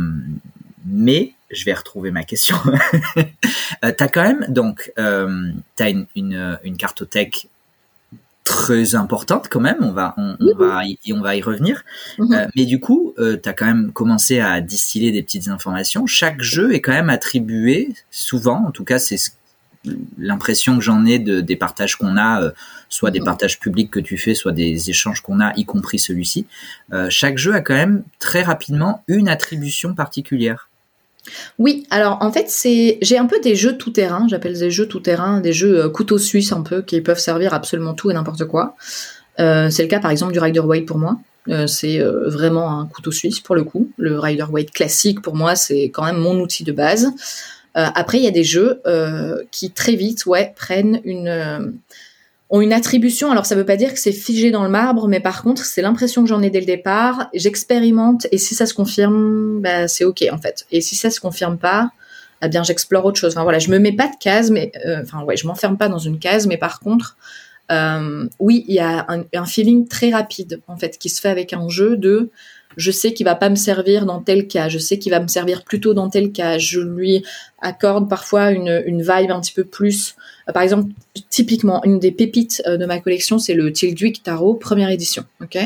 mais 0.85 1.33
je 1.49 1.63
vais 1.63 1.73
retrouver 1.73 2.11
ma 2.11 2.23
question. 2.23 2.57
euh, 3.17 3.93
t'as 3.97 4.07
quand 4.09 4.23
même 4.23 4.45
donc 4.49 4.91
euh, 4.99 5.51
t'as 5.77 5.89
une, 5.89 6.05
une, 6.15 6.59
une 6.63 6.75
cartothèque 6.75 7.47
très 8.47 8.95
importante 8.95 9.49
quand 9.49 9.59
même. 9.59 9.77
On 9.81 9.91
va 9.91 10.15
on, 10.17 10.37
va 10.57 10.85
y, 10.85 10.97
on 11.11 11.19
va 11.19 11.35
y 11.35 11.41
revenir. 11.41 11.83
Mhm. 12.17 12.47
mais 12.55 12.65
du 12.65 12.79
coup, 12.79 13.13
euh, 13.19 13.37
tu 13.41 13.49
as 13.49 13.53
quand 13.53 13.65
même 13.65 13.91
commencé 13.91 14.39
à 14.39 14.61
distiller 14.61 15.11
des 15.11 15.21
petites 15.21 15.49
informations. 15.49 16.05
Chaque 16.05 16.41
jeu 16.41 16.73
est 16.73 16.79
quand 16.79 16.93
même 16.93 17.09
attribué 17.09 17.93
souvent, 18.09 18.65
en 18.65 18.71
tout 18.71 18.85
cas 18.85 18.99
c'est 18.99 19.17
ce 19.17 19.31
l'impression 20.17 20.75
que 20.75 20.83
j'en 20.83 21.05
ai 21.05 21.17
de, 21.17 21.39
des 21.39 21.55
partages 21.55 21.95
qu'on 21.95 22.17
a, 22.17 22.41
euh, 22.41 22.51
soit 22.89 23.11
des 23.11 23.21
partages 23.21 23.57
publics 23.57 23.89
que 23.89 24.01
tu 24.01 24.17
fais, 24.17 24.33
soit 24.33 24.51
des 24.51 24.89
échanges 24.89 25.21
qu'on 25.21 25.39
a, 25.39 25.53
y 25.55 25.63
compris 25.63 25.97
celui-ci. 25.99 26.45
Euh, 26.91 27.07
chaque 27.09 27.37
jeu 27.37 27.53
a 27.53 27.61
quand 27.61 27.75
même 27.75 28.03
très 28.19 28.41
rapidement 28.41 29.03
une 29.07 29.29
attribution 29.29 29.93
particulière. 29.93 30.69
Oui, 31.59 31.85
alors 31.89 32.17
en 32.21 32.31
fait, 32.31 32.45
c'est 32.49 32.97
j'ai 33.01 33.17
un 33.17 33.25
peu 33.25 33.39
des 33.39 33.55
jeux 33.55 33.77
tout 33.77 33.91
terrain, 33.91 34.27
j'appelle 34.29 34.57
des 34.57 34.71
jeux 34.71 34.87
tout 34.87 34.99
terrain, 34.99 35.39
des 35.39 35.53
jeux 35.53 35.85
euh, 35.85 35.89
couteau 35.89 36.17
suisse 36.17 36.51
un 36.51 36.61
peu 36.61 36.81
qui 36.81 37.01
peuvent 37.01 37.19
servir 37.19 37.53
absolument 37.53 37.93
tout 37.93 38.11
et 38.11 38.13
n'importe 38.13 38.45
quoi. 38.45 38.75
c'est 39.37 39.83
le 39.83 39.87
cas 39.87 39.99
par 39.99 40.11
exemple 40.11 40.33
du 40.33 40.39
Rider 40.39 40.59
Waite 40.59 40.85
pour 40.85 40.97
moi. 40.97 41.17
c'est 41.67 41.99
vraiment 41.99 42.79
un 42.79 42.87
couteau 42.87 43.11
suisse 43.11 43.39
pour 43.39 43.55
le 43.55 43.63
coup. 43.63 43.89
Le 43.97 44.19
Rider 44.19 44.45
Waite 44.49 44.71
classique 44.71 45.21
pour 45.21 45.35
moi, 45.35 45.55
c'est 45.55 45.85
quand 45.85 46.03
même 46.05 46.17
mon 46.17 46.39
outil 46.39 46.63
de 46.63 46.71
base. 46.71 47.13
Euh, 47.77 47.85
après, 47.93 48.17
il 48.17 48.23
y 48.23 48.27
a 48.27 48.31
des 48.31 48.43
jeux 48.43 48.81
euh, 48.87 49.43
qui 49.51 49.71
très 49.71 49.95
vite, 49.95 50.25
ouais, 50.25 50.53
prennent 50.55 50.99
une 51.03 51.27
euh, 51.27 51.59
ont 52.49 52.61
une 52.61 52.73
attribution. 52.73 53.31
Alors 53.31 53.45
ça 53.45 53.55
veut 53.55 53.65
pas 53.65 53.75
dire 53.75 53.93
que 53.93 53.99
c'est 53.99 54.11
figé 54.11 54.51
dans 54.51 54.63
le 54.63 54.69
marbre, 54.69 55.07
mais 55.07 55.19
par 55.19 55.43
contre 55.43 55.65
c'est 55.65 55.81
l'impression 55.81 56.23
que 56.23 56.29
j'en 56.29 56.41
ai 56.41 56.49
dès 56.49 56.59
le 56.59 56.65
départ. 56.65 57.29
J'expérimente 57.33 58.27
et 58.31 58.37
si 58.37 58.55
ça 58.55 58.65
se 58.65 58.73
confirme, 58.73 59.61
bah, 59.61 59.87
c'est 59.87 60.03
ok 60.03 60.25
en 60.31 60.37
fait. 60.37 60.65
Et 60.71 60.81
si 60.81 60.95
ça 60.95 61.09
se 61.09 61.19
confirme 61.19 61.57
pas, 61.57 61.91
eh 62.41 62.47
bien 62.47 62.63
j'explore 62.63 63.05
autre 63.05 63.19
chose. 63.19 63.33
Enfin 63.33 63.43
voilà, 63.43 63.59
je 63.59 63.69
me 63.69 63.79
mets 63.79 63.95
pas 63.95 64.07
de 64.07 64.17
case, 64.19 64.51
mais 64.51 64.71
enfin 65.01 65.23
ouais, 65.23 65.37
je 65.37 65.47
m'enferme 65.47 65.77
pas 65.77 65.89
dans 65.89 65.99
une 65.99 66.19
case, 66.19 66.47
mais 66.47 66.57
par 66.57 66.79
contre, 66.79 67.17
oui, 68.39 68.65
il 68.67 68.75
y 68.75 68.79
a 68.79 69.05
un, 69.09 69.45
feeling 69.45 69.87
très 69.87 70.11
rapide 70.11 70.61
en 70.67 70.77
fait 70.77 70.97
qui 70.97 71.09
se 71.09 71.21
fait 71.21 71.29
avec 71.29 71.53
un 71.53 71.67
jeu 71.69 71.97
de 71.97 72.29
je 72.77 72.91
sais 72.91 73.13
qu'il 73.13 73.25
va 73.25 73.35
pas 73.35 73.49
me 73.49 73.55
servir 73.55 74.05
dans 74.05 74.21
tel 74.21 74.47
cas, 74.47 74.69
je 74.69 74.77
sais 74.77 74.97
qu'il 74.97 75.11
va 75.11 75.19
me 75.19 75.27
servir 75.27 75.63
plutôt 75.63 75.93
dans 75.93 76.09
tel 76.09 76.31
cas, 76.31 76.57
je 76.57 76.79
lui 76.79 77.25
accorde 77.59 78.07
parfois 78.07 78.51
une, 78.51 78.83
une 78.85 79.01
vibe 79.01 79.31
un 79.31 79.41
petit 79.41 79.51
peu 79.51 79.63
plus. 79.63 80.15
Euh, 80.47 80.53
par 80.53 80.61
exemple, 80.61 80.91
typiquement, 81.29 81.83
une 81.83 81.99
des 81.99 82.11
pépites 82.11 82.61
euh, 82.67 82.77
de 82.77 82.85
ma 82.85 82.99
collection, 82.99 83.39
c'est 83.39 83.55
le 83.55 83.73
Tildwick 83.73 84.21
Tarot 84.21 84.53
première 84.53 84.91
édition. 84.91 85.25
Ok, 85.41 85.57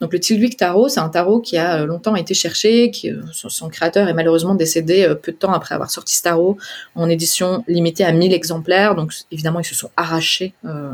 donc 0.00 0.12
le 0.12 0.20
Tildwick 0.20 0.56
Tarot, 0.56 0.88
c'est 0.88 1.00
un 1.00 1.08
tarot 1.08 1.40
qui 1.40 1.56
a 1.56 1.82
euh, 1.82 1.86
longtemps 1.86 2.14
été 2.14 2.34
cherché, 2.34 2.90
qui 2.90 3.10
son 3.32 3.68
créateur 3.68 4.08
est 4.08 4.14
malheureusement 4.14 4.54
décédé 4.54 5.12
peu 5.22 5.32
de 5.32 5.36
temps 5.36 5.52
après 5.52 5.74
avoir 5.74 5.90
sorti 5.90 6.14
ce 6.14 6.22
tarot 6.22 6.56
en 6.94 7.08
édition 7.08 7.64
limitée 7.66 8.04
à 8.04 8.12
1000 8.12 8.32
exemplaires. 8.32 8.94
Donc 8.94 9.12
évidemment, 9.30 9.60
ils 9.60 9.64
se 9.64 9.74
sont 9.74 9.90
arrachés. 9.96 10.54
Euh, 10.64 10.92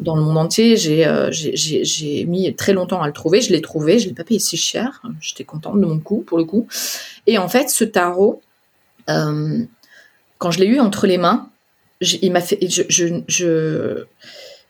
dans 0.00 0.16
le 0.16 0.22
monde 0.22 0.38
entier. 0.38 0.76
Euh, 1.06 1.30
j'ai 1.30 2.24
mis 2.24 2.54
très 2.54 2.72
longtemps 2.72 3.02
à 3.02 3.06
le 3.06 3.12
trouver. 3.12 3.40
Je 3.40 3.52
l'ai 3.52 3.60
trouvé. 3.60 3.98
Je 3.98 4.08
l'ai 4.08 4.14
pas 4.14 4.24
payé 4.24 4.40
si 4.40 4.56
cher. 4.56 5.02
J'étais 5.20 5.44
contente 5.44 5.80
de 5.80 5.86
mon 5.86 5.98
coup, 5.98 6.22
pour 6.26 6.38
le 6.38 6.44
coup. 6.44 6.66
Et 7.26 7.38
en 7.38 7.48
fait, 7.48 7.70
ce 7.70 7.84
tarot, 7.84 8.40
euh, 9.08 9.60
quand 10.38 10.50
je 10.50 10.60
l'ai 10.60 10.66
eu 10.66 10.80
entre 10.80 11.06
les 11.06 11.18
mains, 11.18 11.48
il 12.00 12.32
m'a 12.32 12.40
fait. 12.40 12.58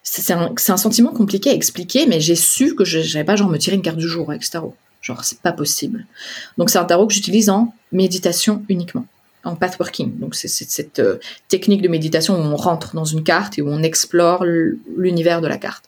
C'est 0.03 0.33
un, 0.33 0.55
un, 0.69 0.77
sentiment 0.77 1.13
compliqué 1.13 1.51
à 1.51 1.53
expliquer, 1.53 2.07
mais 2.07 2.21
j'ai 2.21 2.35
su 2.35 2.75
que 2.75 2.85
je 2.85 2.99
n'allais 2.99 3.25
pas 3.25 3.37
genre 3.37 3.51
me 3.51 3.59
tirer 3.59 3.77
une 3.77 3.83
carte 3.83 3.99
du 3.99 4.09
jour 4.09 4.31
avec 4.31 4.43
ce 4.43 4.51
tarot. 4.51 4.75
Genre, 5.03 5.25
c'est 5.25 5.41
pas 5.41 5.53
possible. 5.53 6.07
Donc, 6.59 6.71
c'est 6.71 6.79
un 6.79 6.85
tarot 6.85 7.07
que 7.07 7.15
j'utilise 7.15 7.49
en 7.51 7.75
méditation 7.93 8.65
uniquement 8.69 9.07
en 9.45 9.57
pathworking. 9.57 10.19
Donc 10.19 10.35
c'est 10.35 10.49
cette 10.49 10.99
euh, 10.99 11.19
technique 11.49 11.83
de 11.83 11.89
méditation 11.89 12.35
où 12.35 12.43
on 12.43 12.57
rentre 12.57 12.95
dans 12.95 13.05
une 13.05 13.23
carte 13.23 13.59
et 13.59 13.63
où 13.63 13.69
on 13.69 13.83
explore 13.83 14.45
l'univers 14.45 15.41
de 15.41 15.49
la 15.49 15.59
carte. 15.59 15.85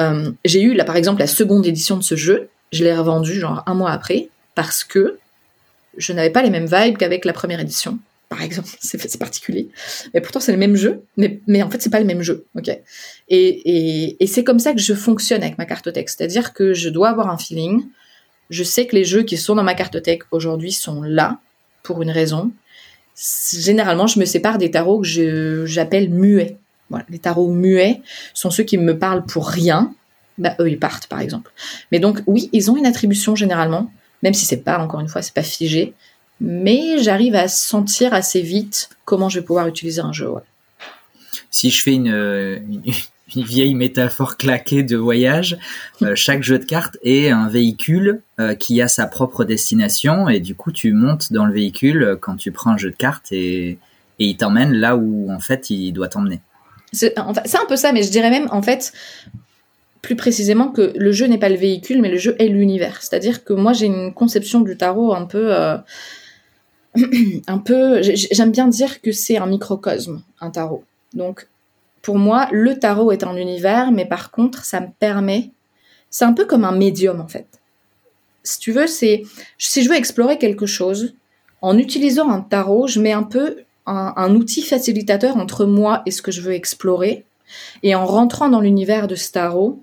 Euh, 0.00 0.32
j'ai 0.44 0.62
eu 0.62 0.74
là 0.74 0.84
par 0.84 0.96
exemple 0.96 1.20
la 1.20 1.26
seconde 1.26 1.66
édition 1.66 1.96
de 1.96 2.02
ce 2.02 2.16
jeu, 2.16 2.48
je 2.72 2.82
l'ai 2.82 2.94
revendu 2.94 3.34
genre 3.38 3.62
un 3.66 3.74
mois 3.74 3.92
après 3.92 4.28
parce 4.54 4.82
que 4.84 5.18
je 5.96 6.12
n'avais 6.12 6.30
pas 6.30 6.42
les 6.42 6.50
mêmes 6.50 6.66
vibes 6.66 6.96
qu'avec 6.96 7.24
la 7.24 7.32
première 7.32 7.60
édition. 7.60 7.98
Par 8.28 8.42
exemple, 8.42 8.68
c'est 8.80 9.18
particulier. 9.18 9.68
Mais 10.12 10.20
pourtant, 10.20 10.40
c'est 10.40 10.50
le 10.50 10.58
même 10.58 10.74
jeu, 10.74 11.02
mais, 11.16 11.40
mais 11.46 11.62
en 11.62 11.70
fait, 11.70 11.80
c'est 11.80 11.90
pas 11.90 12.00
le 12.00 12.06
même 12.06 12.22
jeu. 12.22 12.46
ok? 12.56 12.68
Et, 12.68 12.80
et, 13.28 14.16
et 14.22 14.26
c'est 14.26 14.42
comme 14.42 14.58
ça 14.58 14.72
que 14.72 14.80
je 14.80 14.94
fonctionne 14.94 15.42
avec 15.42 15.58
ma 15.58 15.66
cartothèque. 15.66 16.08
C'est-à-dire 16.08 16.52
que 16.52 16.74
je 16.74 16.88
dois 16.88 17.10
avoir 17.10 17.30
un 17.30 17.38
feeling. 17.38 17.84
Je 18.50 18.64
sais 18.64 18.86
que 18.86 18.96
les 18.96 19.04
jeux 19.04 19.22
qui 19.22 19.36
sont 19.36 19.54
dans 19.54 19.62
ma 19.62 19.74
cartothèque 19.74 20.22
aujourd'hui 20.32 20.72
sont 20.72 21.02
là 21.02 21.38
pour 21.84 22.02
une 22.02 22.10
raison. 22.10 22.50
Généralement, 23.16 24.08
je 24.08 24.18
me 24.18 24.24
sépare 24.24 24.58
des 24.58 24.72
tarots 24.72 25.02
que 25.02 25.64
j'appelle 25.66 26.10
muets. 26.10 26.56
Les 27.08 27.20
tarots 27.20 27.52
muets 27.52 28.02
sont 28.34 28.50
ceux 28.50 28.64
qui 28.64 28.78
me 28.78 28.98
parlent 28.98 29.24
pour 29.24 29.48
rien, 29.48 29.94
bah, 30.38 30.56
eux, 30.60 30.68
ils 30.68 30.78
partent, 30.78 31.06
par 31.06 31.20
exemple. 31.20 31.52
Mais 31.92 32.00
donc, 32.00 32.20
oui, 32.26 32.48
ils 32.52 32.70
ont 32.70 32.76
une 32.76 32.86
attribution 32.86 33.36
généralement, 33.36 33.90
même 34.22 34.34
si 34.34 34.44
c'est 34.44 34.62
pas, 34.62 34.78
encore 34.78 35.00
une 35.00 35.08
fois, 35.08 35.22
c'est 35.22 35.34
pas 35.34 35.42
figé. 35.42 35.94
Mais 36.40 36.98
j'arrive 36.98 37.36
à 37.36 37.46
sentir 37.46 38.12
assez 38.14 38.42
vite 38.42 38.88
comment 39.04 39.28
je 39.28 39.38
vais 39.38 39.44
pouvoir 39.44 39.68
utiliser 39.68 40.00
un 40.00 40.12
jeu. 40.12 40.28
Si 41.50 41.70
je 41.70 41.82
fais 41.82 41.92
une, 41.92 42.08
une, 42.08 42.82
vieille 43.42 43.74
métaphore 43.74 44.36
claquée 44.36 44.82
de 44.82 44.96
voyage, 44.96 45.58
euh, 46.02 46.12
chaque 46.14 46.42
jeu 46.42 46.58
de 46.58 46.64
cartes 46.64 46.96
est 47.02 47.30
un 47.30 47.48
véhicule 47.48 48.22
euh, 48.40 48.54
qui 48.54 48.80
a 48.80 48.88
sa 48.88 49.06
propre 49.06 49.44
destination 49.44 50.28
et 50.28 50.40
du 50.40 50.54
coup 50.54 50.72
tu 50.72 50.92
montes 50.92 51.32
dans 51.32 51.46
le 51.46 51.52
véhicule 51.52 52.02
euh, 52.02 52.16
quand 52.16 52.36
tu 52.36 52.52
prends 52.52 52.72
un 52.72 52.76
jeu 52.76 52.90
de 52.90 52.96
cartes 52.96 53.32
et, 53.32 53.78
il 54.20 54.36
t'emmène 54.36 54.72
là 54.72 54.96
où 54.96 55.28
en 55.32 55.40
fait 55.40 55.70
il 55.70 55.90
doit 55.92 56.06
t'emmener. 56.06 56.40
C'est 56.92 57.18
un 57.18 57.66
peu 57.68 57.74
ça, 57.74 57.90
mais 57.92 58.04
je 58.04 58.10
dirais 58.10 58.30
même 58.30 58.46
en 58.52 58.62
fait 58.62 58.92
plus 60.02 60.14
précisément 60.14 60.68
que 60.68 60.92
le 60.94 61.10
jeu 61.10 61.26
n'est 61.26 61.38
pas 61.38 61.48
le 61.48 61.56
véhicule, 61.56 62.00
mais 62.00 62.10
le 62.10 62.16
jeu 62.16 62.36
est 62.38 62.46
l'univers. 62.46 63.02
C'est-à-dire 63.02 63.42
que 63.42 63.52
moi 63.52 63.72
j'ai 63.72 63.86
une 63.86 64.14
conception 64.14 64.60
du 64.60 64.76
tarot 64.76 65.14
un 65.14 65.26
peu, 65.26 65.52
un 67.48 67.58
peu. 67.58 68.02
J'aime 68.02 68.52
bien 68.52 68.68
dire 68.68 69.02
que 69.02 69.10
c'est 69.10 69.36
un 69.36 69.46
microcosme, 69.46 70.22
un 70.40 70.50
tarot. 70.50 70.84
Donc 71.12 71.48
pour 72.04 72.18
moi, 72.18 72.48
le 72.52 72.78
tarot 72.78 73.12
est 73.12 73.24
un 73.24 73.34
univers, 73.34 73.90
mais 73.90 74.04
par 74.04 74.30
contre, 74.30 74.64
ça 74.64 74.80
me 74.80 74.88
permet. 74.98 75.50
C'est 76.10 76.26
un 76.26 76.34
peu 76.34 76.44
comme 76.44 76.64
un 76.64 76.76
médium 76.76 77.20
en 77.20 77.26
fait. 77.26 77.46
Si 78.42 78.58
tu 78.58 78.72
veux, 78.72 78.86
c'est 78.86 79.22
si 79.56 79.82
je 79.82 79.88
veux 79.88 79.96
explorer 79.96 80.38
quelque 80.38 80.66
chose, 80.66 81.14
en 81.62 81.78
utilisant 81.78 82.28
un 82.28 82.42
tarot, 82.42 82.86
je 82.86 83.00
mets 83.00 83.12
un 83.12 83.22
peu 83.22 83.56
un, 83.86 84.34
outil 84.34 84.62
facilitateur 84.62 85.36
entre 85.38 85.64
moi 85.64 86.02
et 86.04 86.10
ce 86.10 86.20
que 86.20 86.30
je 86.30 86.42
veux 86.42 86.52
explorer. 86.52 87.24
Et 87.82 87.94
en 87.94 88.04
rentrant 88.04 88.50
dans 88.50 88.60
l'univers 88.60 89.08
de 89.08 89.14
ce 89.14 89.32
tarot, 89.32 89.82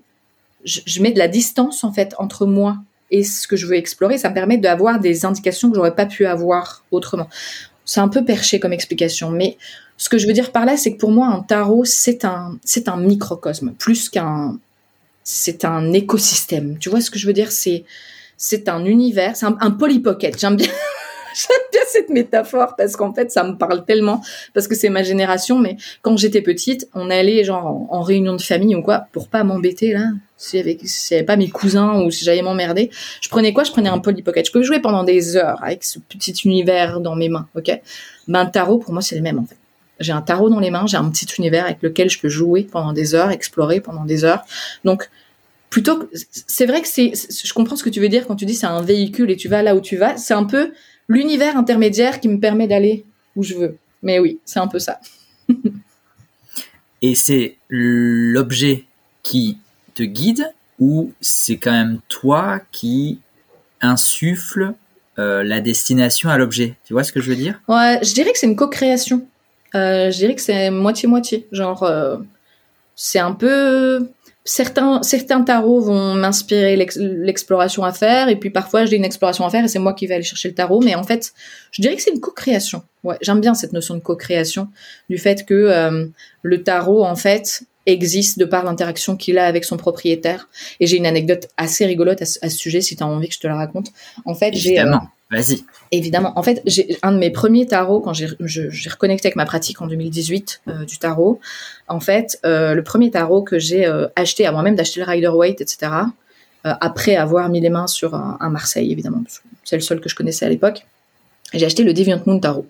je, 0.64 1.02
mets 1.02 1.10
de 1.10 1.18
la 1.18 1.28
distance 1.28 1.82
en 1.82 1.92
fait 1.92 2.14
entre 2.18 2.46
moi 2.46 2.78
et 3.10 3.24
ce 3.24 3.48
que 3.48 3.56
je 3.56 3.66
veux 3.66 3.74
explorer. 3.74 4.16
Ça 4.16 4.28
me 4.28 4.34
permet 4.34 4.58
d'avoir 4.58 5.00
des 5.00 5.24
indications 5.24 5.70
que 5.70 5.74
j'aurais 5.74 5.96
pas 5.96 6.06
pu 6.06 6.24
avoir 6.24 6.84
autrement. 6.92 7.28
C'est 7.84 8.00
un 8.00 8.08
peu 8.08 8.24
perché 8.24 8.60
comme 8.60 8.72
explication, 8.72 9.30
mais 9.30 9.56
ce 10.02 10.08
que 10.08 10.18
je 10.18 10.26
veux 10.26 10.32
dire 10.32 10.50
par 10.50 10.64
là, 10.64 10.76
c'est 10.76 10.94
que 10.94 10.98
pour 10.98 11.12
moi, 11.12 11.28
un 11.28 11.42
tarot, 11.42 11.84
c'est 11.84 12.24
un, 12.24 12.58
c'est 12.64 12.88
un 12.88 12.96
microcosme, 12.96 13.72
plus 13.78 14.08
qu'un, 14.10 14.58
c'est 15.22 15.64
un 15.64 15.92
écosystème. 15.92 16.76
Tu 16.80 16.90
vois 16.90 17.00
ce 17.00 17.08
que 17.08 17.20
je 17.20 17.26
veux 17.28 17.32
dire? 17.32 17.52
C'est, 17.52 17.84
c'est 18.36 18.68
un 18.68 18.84
univers, 18.84 19.36
c'est 19.36 19.46
un, 19.46 19.70
polypocket. 19.70 20.40
J'aime 20.40 20.56
bien, 20.56 20.66
J'aime 21.36 21.66
bien 21.70 21.82
cette 21.86 22.08
métaphore 22.10 22.74
parce 22.76 22.96
qu'en 22.96 23.14
fait, 23.14 23.30
ça 23.30 23.44
me 23.44 23.56
parle 23.56 23.84
tellement 23.84 24.20
parce 24.54 24.66
que 24.66 24.74
c'est 24.74 24.88
ma 24.88 25.04
génération. 25.04 25.60
Mais 25.60 25.76
quand 26.02 26.16
j'étais 26.16 26.42
petite, 26.42 26.88
on 26.94 27.08
allait 27.08 27.44
genre 27.44 27.86
en, 27.88 28.02
réunion 28.02 28.34
de 28.34 28.42
famille 28.42 28.74
ou 28.74 28.82
quoi 28.82 29.06
pour 29.12 29.28
pas 29.28 29.44
m'embêter 29.44 29.92
là. 29.92 30.06
Si 30.36 30.58
avait, 30.58 30.78
si 30.82 31.22
pas 31.22 31.36
mes 31.36 31.48
cousins 31.48 32.02
ou 32.02 32.10
si 32.10 32.24
j'allais 32.24 32.42
m'emmerder, 32.42 32.90
je 33.20 33.28
prenais 33.28 33.52
quoi? 33.52 33.62
Je 33.62 33.70
prenais 33.70 33.88
un 33.88 34.00
Polly 34.00 34.22
Pocket. 34.22 34.44
Je 34.44 34.50
peux 34.50 34.64
jouer 34.64 34.80
pendant 34.80 35.04
des 35.04 35.36
heures 35.36 35.62
avec 35.62 35.84
ce 35.84 36.00
petit 36.00 36.32
univers 36.44 36.98
dans 36.98 37.14
mes 37.14 37.28
mains, 37.28 37.46
ok? 37.54 37.80
Ben 38.26 38.40
un 38.40 38.46
tarot 38.46 38.78
pour 38.78 38.92
moi 38.92 39.00
c'est 39.00 39.14
le 39.14 39.22
même 39.22 39.38
en 39.38 39.44
fait. 39.44 39.61
J'ai 40.00 40.12
un 40.12 40.22
tarot 40.22 40.50
dans 40.50 40.60
les 40.60 40.70
mains, 40.70 40.86
j'ai 40.86 40.96
un 40.96 41.08
petit 41.10 41.26
univers 41.38 41.64
avec 41.64 41.82
lequel 41.82 42.10
je 42.10 42.18
peux 42.18 42.28
jouer 42.28 42.64
pendant 42.64 42.92
des 42.92 43.14
heures, 43.14 43.30
explorer 43.30 43.80
pendant 43.80 44.04
des 44.04 44.24
heures. 44.24 44.44
Donc 44.84 45.10
plutôt 45.70 45.98
que 45.98 46.06
c'est 46.30 46.66
vrai 46.66 46.82
que 46.82 46.88
c'est 46.88 47.12
je 47.14 47.52
comprends 47.54 47.76
ce 47.76 47.84
que 47.84 47.90
tu 47.90 48.00
veux 48.00 48.08
dire 48.08 48.26
quand 48.26 48.36
tu 48.36 48.44
dis 48.44 48.54
c'est 48.54 48.66
un 48.66 48.82
véhicule 48.82 49.30
et 49.30 49.36
tu 49.36 49.48
vas 49.48 49.62
là 49.62 49.74
où 49.74 49.80
tu 49.80 49.96
vas 49.96 50.18
c'est 50.18 50.34
un 50.34 50.44
peu 50.44 50.72
l'univers 51.08 51.56
intermédiaire 51.56 52.20
qui 52.20 52.28
me 52.28 52.38
permet 52.38 52.66
d'aller 52.66 53.04
où 53.36 53.42
je 53.42 53.54
veux. 53.54 53.76
Mais 54.02 54.18
oui, 54.18 54.40
c'est 54.44 54.58
un 54.58 54.68
peu 54.68 54.78
ça. 54.78 55.00
Et 57.02 57.14
c'est 57.14 57.56
l'objet 57.68 58.84
qui 59.22 59.58
te 59.94 60.02
guide 60.02 60.52
ou 60.78 61.12
c'est 61.20 61.56
quand 61.56 61.72
même 61.72 62.00
toi 62.08 62.60
qui 62.70 63.18
insuffle 63.80 64.74
euh, 65.18 65.42
la 65.42 65.60
destination 65.60 66.30
à 66.30 66.38
l'objet? 66.38 66.76
Tu 66.84 66.92
vois 66.92 67.04
ce 67.04 67.12
que 67.12 67.20
je 67.20 67.28
veux 67.28 67.36
dire? 67.36 67.60
Ouais, 67.68 67.98
je 68.02 68.14
dirais 68.14 68.32
que 68.32 68.38
c'est 68.38 68.46
une 68.46 68.56
co-création. 68.56 69.26
Euh, 69.74 70.10
je 70.10 70.16
dirais 70.16 70.34
que 70.34 70.40
c'est 70.40 70.70
moitié-moitié. 70.70 71.46
Genre, 71.52 71.82
euh, 71.82 72.16
c'est 72.94 73.18
un 73.18 73.32
peu 73.32 74.08
certains, 74.44 75.02
certains 75.02 75.42
tarots 75.42 75.80
vont 75.80 76.14
m'inspirer 76.14 76.76
l'exploration 76.76 77.84
à 77.84 77.92
faire, 77.92 78.28
et 78.28 78.36
puis 78.36 78.50
parfois 78.50 78.84
j'ai 78.84 78.96
une 78.96 79.04
exploration 79.04 79.44
à 79.46 79.50
faire 79.50 79.64
et 79.64 79.68
c'est 79.68 79.78
moi 79.78 79.94
qui 79.94 80.06
vais 80.06 80.14
aller 80.14 80.24
chercher 80.24 80.48
le 80.48 80.54
tarot. 80.54 80.80
Mais 80.80 80.94
en 80.94 81.04
fait, 81.04 81.32
je 81.70 81.82
dirais 81.82 81.96
que 81.96 82.02
c'est 82.02 82.10
une 82.10 82.20
co-création. 82.20 82.82
Ouais, 83.04 83.16
j'aime 83.20 83.40
bien 83.40 83.54
cette 83.54 83.72
notion 83.72 83.94
de 83.94 84.00
co-création, 84.00 84.68
du 85.08 85.18
fait 85.18 85.44
que 85.46 85.54
euh, 85.54 86.06
le 86.42 86.62
tarot, 86.62 87.04
en 87.04 87.16
fait, 87.16 87.62
existe 87.86 88.38
de 88.38 88.44
par 88.44 88.64
l'interaction 88.64 89.16
qu'il 89.16 89.38
a 89.38 89.46
avec 89.46 89.64
son 89.64 89.76
propriétaire. 89.76 90.48
Et 90.78 90.86
j'ai 90.86 90.96
une 90.96 91.06
anecdote 91.06 91.48
assez 91.56 91.84
rigolote 91.84 92.22
à, 92.22 92.26
ce 92.26 92.56
sujet, 92.56 92.80
si 92.80 92.96
tu 92.96 93.02
as 93.02 93.06
envie 93.06 93.28
que 93.28 93.34
je 93.34 93.40
te 93.40 93.46
la 93.46 93.56
raconte. 93.56 93.88
En 94.24 94.34
fait, 94.34 94.54
j'ai... 94.54 94.82
Vas-y. 95.32 95.64
Évidemment. 95.92 96.38
En 96.38 96.42
fait, 96.42 96.60
j'ai 96.66 96.98
un 97.02 97.10
de 97.10 97.16
mes 97.16 97.30
premiers 97.30 97.66
tarots 97.66 98.00
quand 98.00 98.12
j'ai 98.12 98.26
reconnecté 98.90 99.28
avec 99.28 99.36
ma 99.36 99.46
pratique 99.46 99.80
en 99.80 99.86
2018 99.86 100.60
euh, 100.68 100.84
du 100.84 100.98
tarot. 100.98 101.40
En 101.88 102.00
fait, 102.00 102.38
euh, 102.44 102.74
le 102.74 102.84
premier 102.84 103.10
tarot 103.10 103.42
que 103.42 103.58
j'ai 103.58 103.86
euh, 103.86 104.08
acheté 104.14 104.46
avant 104.46 104.62
même 104.62 104.74
d'acheter 104.74 105.00
le 105.00 105.06
Rider 105.06 105.28
Waite, 105.28 105.62
etc. 105.62 105.90
après 106.64 107.16
avoir 107.16 107.48
mis 107.48 107.60
les 107.60 107.70
mains 107.70 107.86
sur 107.86 108.14
un, 108.14 108.50
Marseille, 108.50 108.92
évidemment, 108.92 109.24
c'est 109.64 109.76
le 109.76 109.82
seul 109.82 110.00
que 110.00 110.08
je 110.08 110.14
connaissais 110.14 110.44
à 110.44 110.48
l'époque. 110.50 110.84
J'ai 111.54 111.66
acheté 111.66 111.82
le 111.82 111.92
Deviant 111.92 112.20
Moon 112.24 112.38
tarot. 112.38 112.66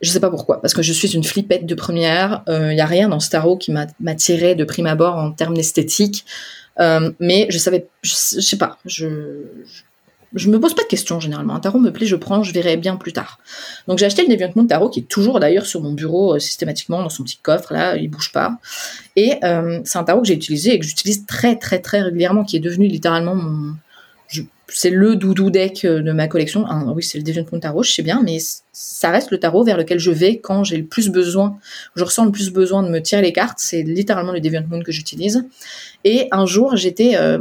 Je 0.00 0.10
sais 0.10 0.20
pas 0.20 0.30
pourquoi, 0.30 0.60
parce 0.60 0.72
que 0.72 0.82
je 0.82 0.92
suis 0.92 1.08
une 1.08 1.24
flippette 1.24 1.66
de 1.66 1.74
première. 1.74 2.42
Il 2.46 2.76
y 2.76 2.80
a 2.80 2.86
rien 2.86 3.08
dans 3.08 3.18
ce 3.18 3.30
tarot 3.30 3.56
qui 3.56 3.72
m'a 3.72 4.14
tiré 4.14 4.54
de 4.54 4.64
prime 4.64 4.86
abord 4.86 5.16
en 5.16 5.32
termes 5.32 5.56
esthétiques. 5.56 6.24
mais 6.78 7.46
je 7.50 7.58
savais, 7.58 7.88
je, 8.02 8.14
je 8.36 8.40
sais 8.40 8.58
pas, 8.58 8.78
je 8.84 9.42
me 10.48 10.58
pose 10.58 10.74
pas 10.74 10.82
de 10.82 10.88
questions 10.88 11.20
généralement. 11.20 11.54
Un 11.54 11.60
tarot 11.60 11.78
me 11.78 11.90
plaît, 11.90 12.06
je 12.06 12.16
prends, 12.16 12.42
je 12.42 12.52
verrai 12.52 12.76
bien 12.76 12.96
plus 12.96 13.12
tard. 13.12 13.38
Donc 13.88 13.98
j'ai 13.98 14.06
acheté 14.06 14.22
le 14.22 14.28
Deviant 14.28 14.50
Moon 14.56 14.66
Tarot 14.66 14.90
qui 14.90 15.00
est 15.00 15.08
toujours 15.08 15.40
d'ailleurs 15.40 15.66
sur 15.66 15.80
mon 15.80 15.92
bureau 15.92 16.34
euh, 16.34 16.38
systématiquement 16.38 17.02
dans 17.02 17.08
son 17.08 17.22
petit 17.22 17.38
coffre 17.38 17.72
là, 17.72 17.96
il 17.96 18.08
bouge 18.08 18.32
pas. 18.32 18.58
Et 19.16 19.34
euh, 19.44 19.80
c'est 19.84 19.98
un 19.98 20.04
tarot 20.04 20.22
que 20.22 20.26
j'ai 20.26 20.34
utilisé 20.34 20.74
et 20.74 20.78
que 20.78 20.84
j'utilise 20.84 21.26
très 21.26 21.56
très 21.56 21.78
très 21.80 22.02
régulièrement, 22.02 22.44
qui 22.44 22.56
est 22.56 22.60
devenu 22.60 22.88
littéralement 22.88 23.34
mon, 23.34 23.74
c'est 24.68 24.90
le 24.90 25.16
doudou 25.16 25.50
deck 25.50 25.84
euh, 25.84 26.00
de 26.00 26.12
ma 26.12 26.26
collection. 26.26 26.64
oui, 26.94 27.02
c'est 27.02 27.18
le 27.18 27.24
Deviant 27.24 27.44
Moon 27.50 27.60
Tarot, 27.60 27.82
je 27.82 27.92
sais 27.92 28.02
bien, 28.02 28.22
mais 28.24 28.38
ça 28.72 29.10
reste 29.10 29.30
le 29.30 29.38
tarot 29.38 29.62
vers 29.62 29.76
lequel 29.76 29.98
je 29.98 30.10
vais 30.10 30.38
quand 30.38 30.64
j'ai 30.64 30.76
le 30.76 30.84
plus 30.84 31.10
besoin, 31.10 31.58
je 31.96 32.04
ressens 32.04 32.24
le 32.24 32.32
plus 32.32 32.50
besoin 32.50 32.82
de 32.82 32.88
me 32.88 33.00
tirer 33.00 33.22
les 33.22 33.32
cartes. 33.32 33.58
C'est 33.58 33.82
littéralement 33.82 34.32
le 34.32 34.40
Deviant 34.40 34.64
Moon 34.68 34.82
que 34.82 34.92
j'utilise. 34.92 35.44
Et 36.04 36.28
un 36.32 36.46
jour, 36.46 36.76
j'étais 36.76 37.16
euh, 37.16 37.38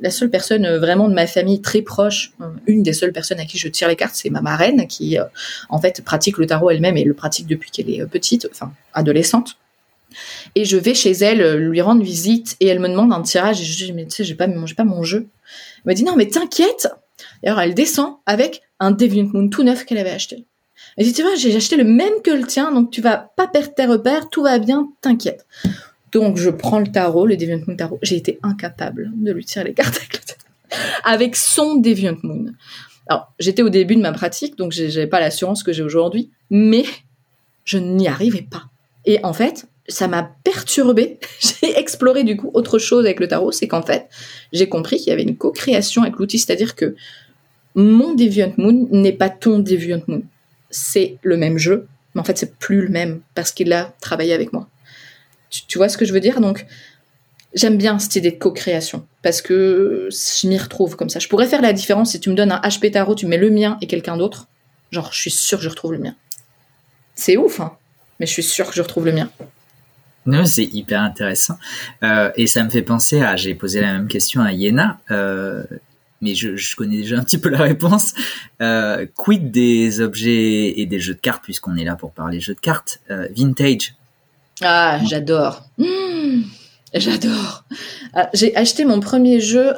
la, 0.00 0.10
seule 0.10 0.30
personne 0.30 0.64
euh, 0.66 0.78
vraiment 0.78 1.08
de 1.08 1.14
ma 1.14 1.26
famille 1.26 1.60
très 1.60 1.82
proche, 1.82 2.32
une 2.66 2.82
des 2.82 2.92
seules 2.92 3.12
personnes 3.12 3.40
à 3.40 3.44
qui 3.44 3.58
je 3.58 3.68
tire 3.68 3.88
les 3.88 3.96
cartes, 3.96 4.14
c'est 4.14 4.30
ma 4.30 4.40
marraine 4.40 4.86
qui, 4.86 5.18
en 5.68 5.80
fait, 5.80 6.02
pratique 6.02 6.38
le 6.38 6.46
tarot 6.46 6.70
elle-même 6.70 6.96
et 6.96 7.04
le 7.04 7.14
pratique 7.14 7.46
depuis 7.46 7.70
qu'elle 7.70 7.90
est 7.90 8.04
petite, 8.06 8.48
enfin 8.50 8.72
adolescente. 8.94 9.56
Et 10.54 10.64
je 10.64 10.76
vais 10.76 10.94
chez 10.94 11.12
elle 11.12 11.56
lui 11.56 11.80
rendre 11.80 12.02
visite 12.02 12.56
et 12.60 12.66
elle 12.66 12.80
me 12.80 12.88
demande 12.88 13.12
un 13.12 13.22
tirage 13.22 13.60
et 13.60 13.64
je 13.64 13.84
dis 13.84 13.92
mais 13.92 14.04
tu 14.06 14.10
sais 14.10 14.24
j'ai 14.24 14.34
pas 14.34 14.48
pas 14.48 14.84
mon 14.84 15.04
jeu 15.04 15.28
elle 15.84 15.90
m'a 15.90 15.94
dit 15.94 16.04
non, 16.04 16.16
mais 16.16 16.28
t'inquiète. 16.28 16.88
alors 17.44 17.60
elle 17.60 17.74
descend 17.74 18.16
avec 18.26 18.62
un 18.78 18.90
Deviant 18.90 19.28
Moon 19.32 19.48
tout 19.48 19.62
neuf 19.62 19.84
qu'elle 19.84 19.98
avait 19.98 20.10
acheté. 20.10 20.46
Elle 20.96 21.06
dit 21.06 21.12
tu 21.12 21.22
vois, 21.22 21.34
j'ai 21.34 21.54
acheté 21.54 21.76
le 21.76 21.84
même 21.84 22.22
que 22.22 22.30
le 22.30 22.46
tien, 22.46 22.72
donc 22.72 22.90
tu 22.90 23.00
vas 23.00 23.32
pas 23.36 23.46
perdre 23.46 23.74
tes 23.74 23.86
repères, 23.86 24.28
tout 24.28 24.42
va 24.42 24.58
bien, 24.58 24.88
t'inquiète. 25.00 25.46
Donc 26.12 26.36
je 26.36 26.50
prends 26.50 26.80
le 26.80 26.88
tarot, 26.88 27.26
le 27.26 27.36
Deviant 27.36 27.60
Moon 27.66 27.76
tarot. 27.76 27.98
J'ai 28.02 28.16
été 28.16 28.38
incapable 28.42 29.10
de 29.14 29.32
lui 29.32 29.44
tirer 29.44 29.66
les 29.66 29.74
cartes 29.74 29.96
avec, 29.96 30.20
avec 31.04 31.36
son 31.36 31.76
Deviant 31.76 32.16
Moon. 32.22 32.46
Alors 33.06 33.32
j'étais 33.38 33.62
au 33.62 33.68
début 33.70 33.96
de 33.96 34.02
ma 34.02 34.12
pratique, 34.12 34.56
donc 34.56 34.72
j'avais 34.72 35.06
pas 35.06 35.20
l'assurance 35.20 35.62
que 35.62 35.72
j'ai 35.72 35.82
aujourd'hui, 35.82 36.30
mais 36.50 36.84
je 37.64 37.78
n'y 37.78 38.08
arrivais 38.08 38.46
pas. 38.48 38.64
Et 39.04 39.18
en 39.24 39.32
fait, 39.32 39.66
ça 39.90 40.08
m'a 40.08 40.30
perturbé. 40.44 41.18
j'ai 41.40 41.78
exploré 41.78 42.24
du 42.24 42.36
coup 42.36 42.50
autre 42.54 42.78
chose 42.78 43.04
avec 43.04 43.20
le 43.20 43.28
tarot, 43.28 43.52
c'est 43.52 43.68
qu'en 43.68 43.82
fait, 43.82 44.08
j'ai 44.52 44.68
compris 44.68 44.98
qu'il 44.98 45.08
y 45.08 45.12
avait 45.12 45.22
une 45.22 45.36
co-création 45.36 46.02
avec 46.02 46.16
l'outil, 46.16 46.38
c'est-à-dire 46.38 46.74
que 46.74 46.94
mon 47.74 48.14
Deviant 48.14 48.52
Moon 48.56 48.88
n'est 48.90 49.12
pas 49.12 49.28
ton 49.28 49.58
Deviant 49.58 50.02
Moon. 50.06 50.22
C'est 50.70 51.18
le 51.22 51.36
même 51.36 51.58
jeu, 51.58 51.86
mais 52.14 52.20
en 52.20 52.24
fait, 52.24 52.38
c'est 52.38 52.56
plus 52.56 52.82
le 52.82 52.88
même 52.88 53.20
parce 53.34 53.52
qu'il 53.52 53.72
a 53.72 53.92
travaillé 54.00 54.32
avec 54.32 54.52
moi. 54.52 54.68
Tu, 55.50 55.78
vois 55.78 55.88
ce 55.88 55.98
que 55.98 56.04
je 56.04 56.12
veux 56.12 56.20
dire? 56.20 56.40
Donc, 56.40 56.64
j'aime 57.54 57.76
bien 57.76 57.98
cette 57.98 58.14
idée 58.14 58.30
de 58.30 58.38
co-création 58.38 59.04
parce 59.22 59.42
que 59.42 60.08
je 60.10 60.46
m'y 60.46 60.56
retrouve 60.56 60.94
comme 60.94 61.08
ça. 61.08 61.18
Je 61.18 61.26
pourrais 61.26 61.46
faire 61.46 61.62
la 61.62 61.72
différence 61.72 62.12
si 62.12 62.20
tu 62.20 62.30
me 62.30 62.36
donnes 62.36 62.52
un 62.52 62.60
HP 62.60 62.92
tarot, 62.92 63.16
tu 63.16 63.26
mets 63.26 63.36
le 63.36 63.50
mien 63.50 63.76
et 63.80 63.88
quelqu'un 63.88 64.16
d'autre. 64.16 64.46
Genre, 64.92 65.10
je 65.12 65.20
suis 65.20 65.30
sûre 65.30 65.58
que 65.58 65.64
je 65.64 65.68
retrouve 65.68 65.92
le 65.92 65.98
mien. 65.98 66.14
C'est 67.16 67.36
ouf, 67.36 67.60
hein 67.60 67.76
mais 68.20 68.26
je 68.26 68.32
suis 68.32 68.42
sûre 68.42 68.68
que 68.68 68.74
je 68.74 68.82
retrouve 68.82 69.06
le 69.06 69.12
mien. 69.12 69.30
Non, 70.26 70.44
c'est 70.44 70.64
hyper 70.64 71.00
intéressant. 71.00 71.58
Euh, 72.02 72.30
et 72.36 72.46
ça 72.46 72.62
me 72.62 72.70
fait 72.70 72.82
penser 72.82 73.22
à, 73.22 73.36
j'ai 73.36 73.54
posé 73.54 73.80
la 73.80 73.92
même 73.92 74.08
question 74.08 74.42
à 74.42 74.52
Yéna, 74.52 74.98
euh, 75.10 75.62
mais 76.20 76.34
je, 76.34 76.76
connais 76.76 76.98
déjà 76.98 77.16
un 77.16 77.24
petit 77.24 77.38
peu 77.38 77.48
la 77.48 77.62
réponse. 77.62 78.12
Euh, 78.60 79.06
quid 79.16 79.50
des 79.50 80.00
objets 80.00 80.78
et 80.78 80.86
des 80.86 81.00
jeux 81.00 81.14
de 81.14 81.20
cartes, 81.20 81.42
puisqu'on 81.42 81.76
est 81.76 81.84
là 81.84 81.96
pour 81.96 82.12
parler 82.12 82.40
jeux 82.40 82.54
de 82.54 82.60
cartes, 82.60 83.00
euh, 83.10 83.28
vintage? 83.34 83.94
Ah, 84.62 85.00
j'adore. 85.08 85.64
Mmh. 85.78 86.42
J'adore. 86.92 87.64
j'ai 88.34 88.54
acheté 88.56 88.84
mon 88.84 88.98
premier 88.98 89.40
jeu, 89.40 89.72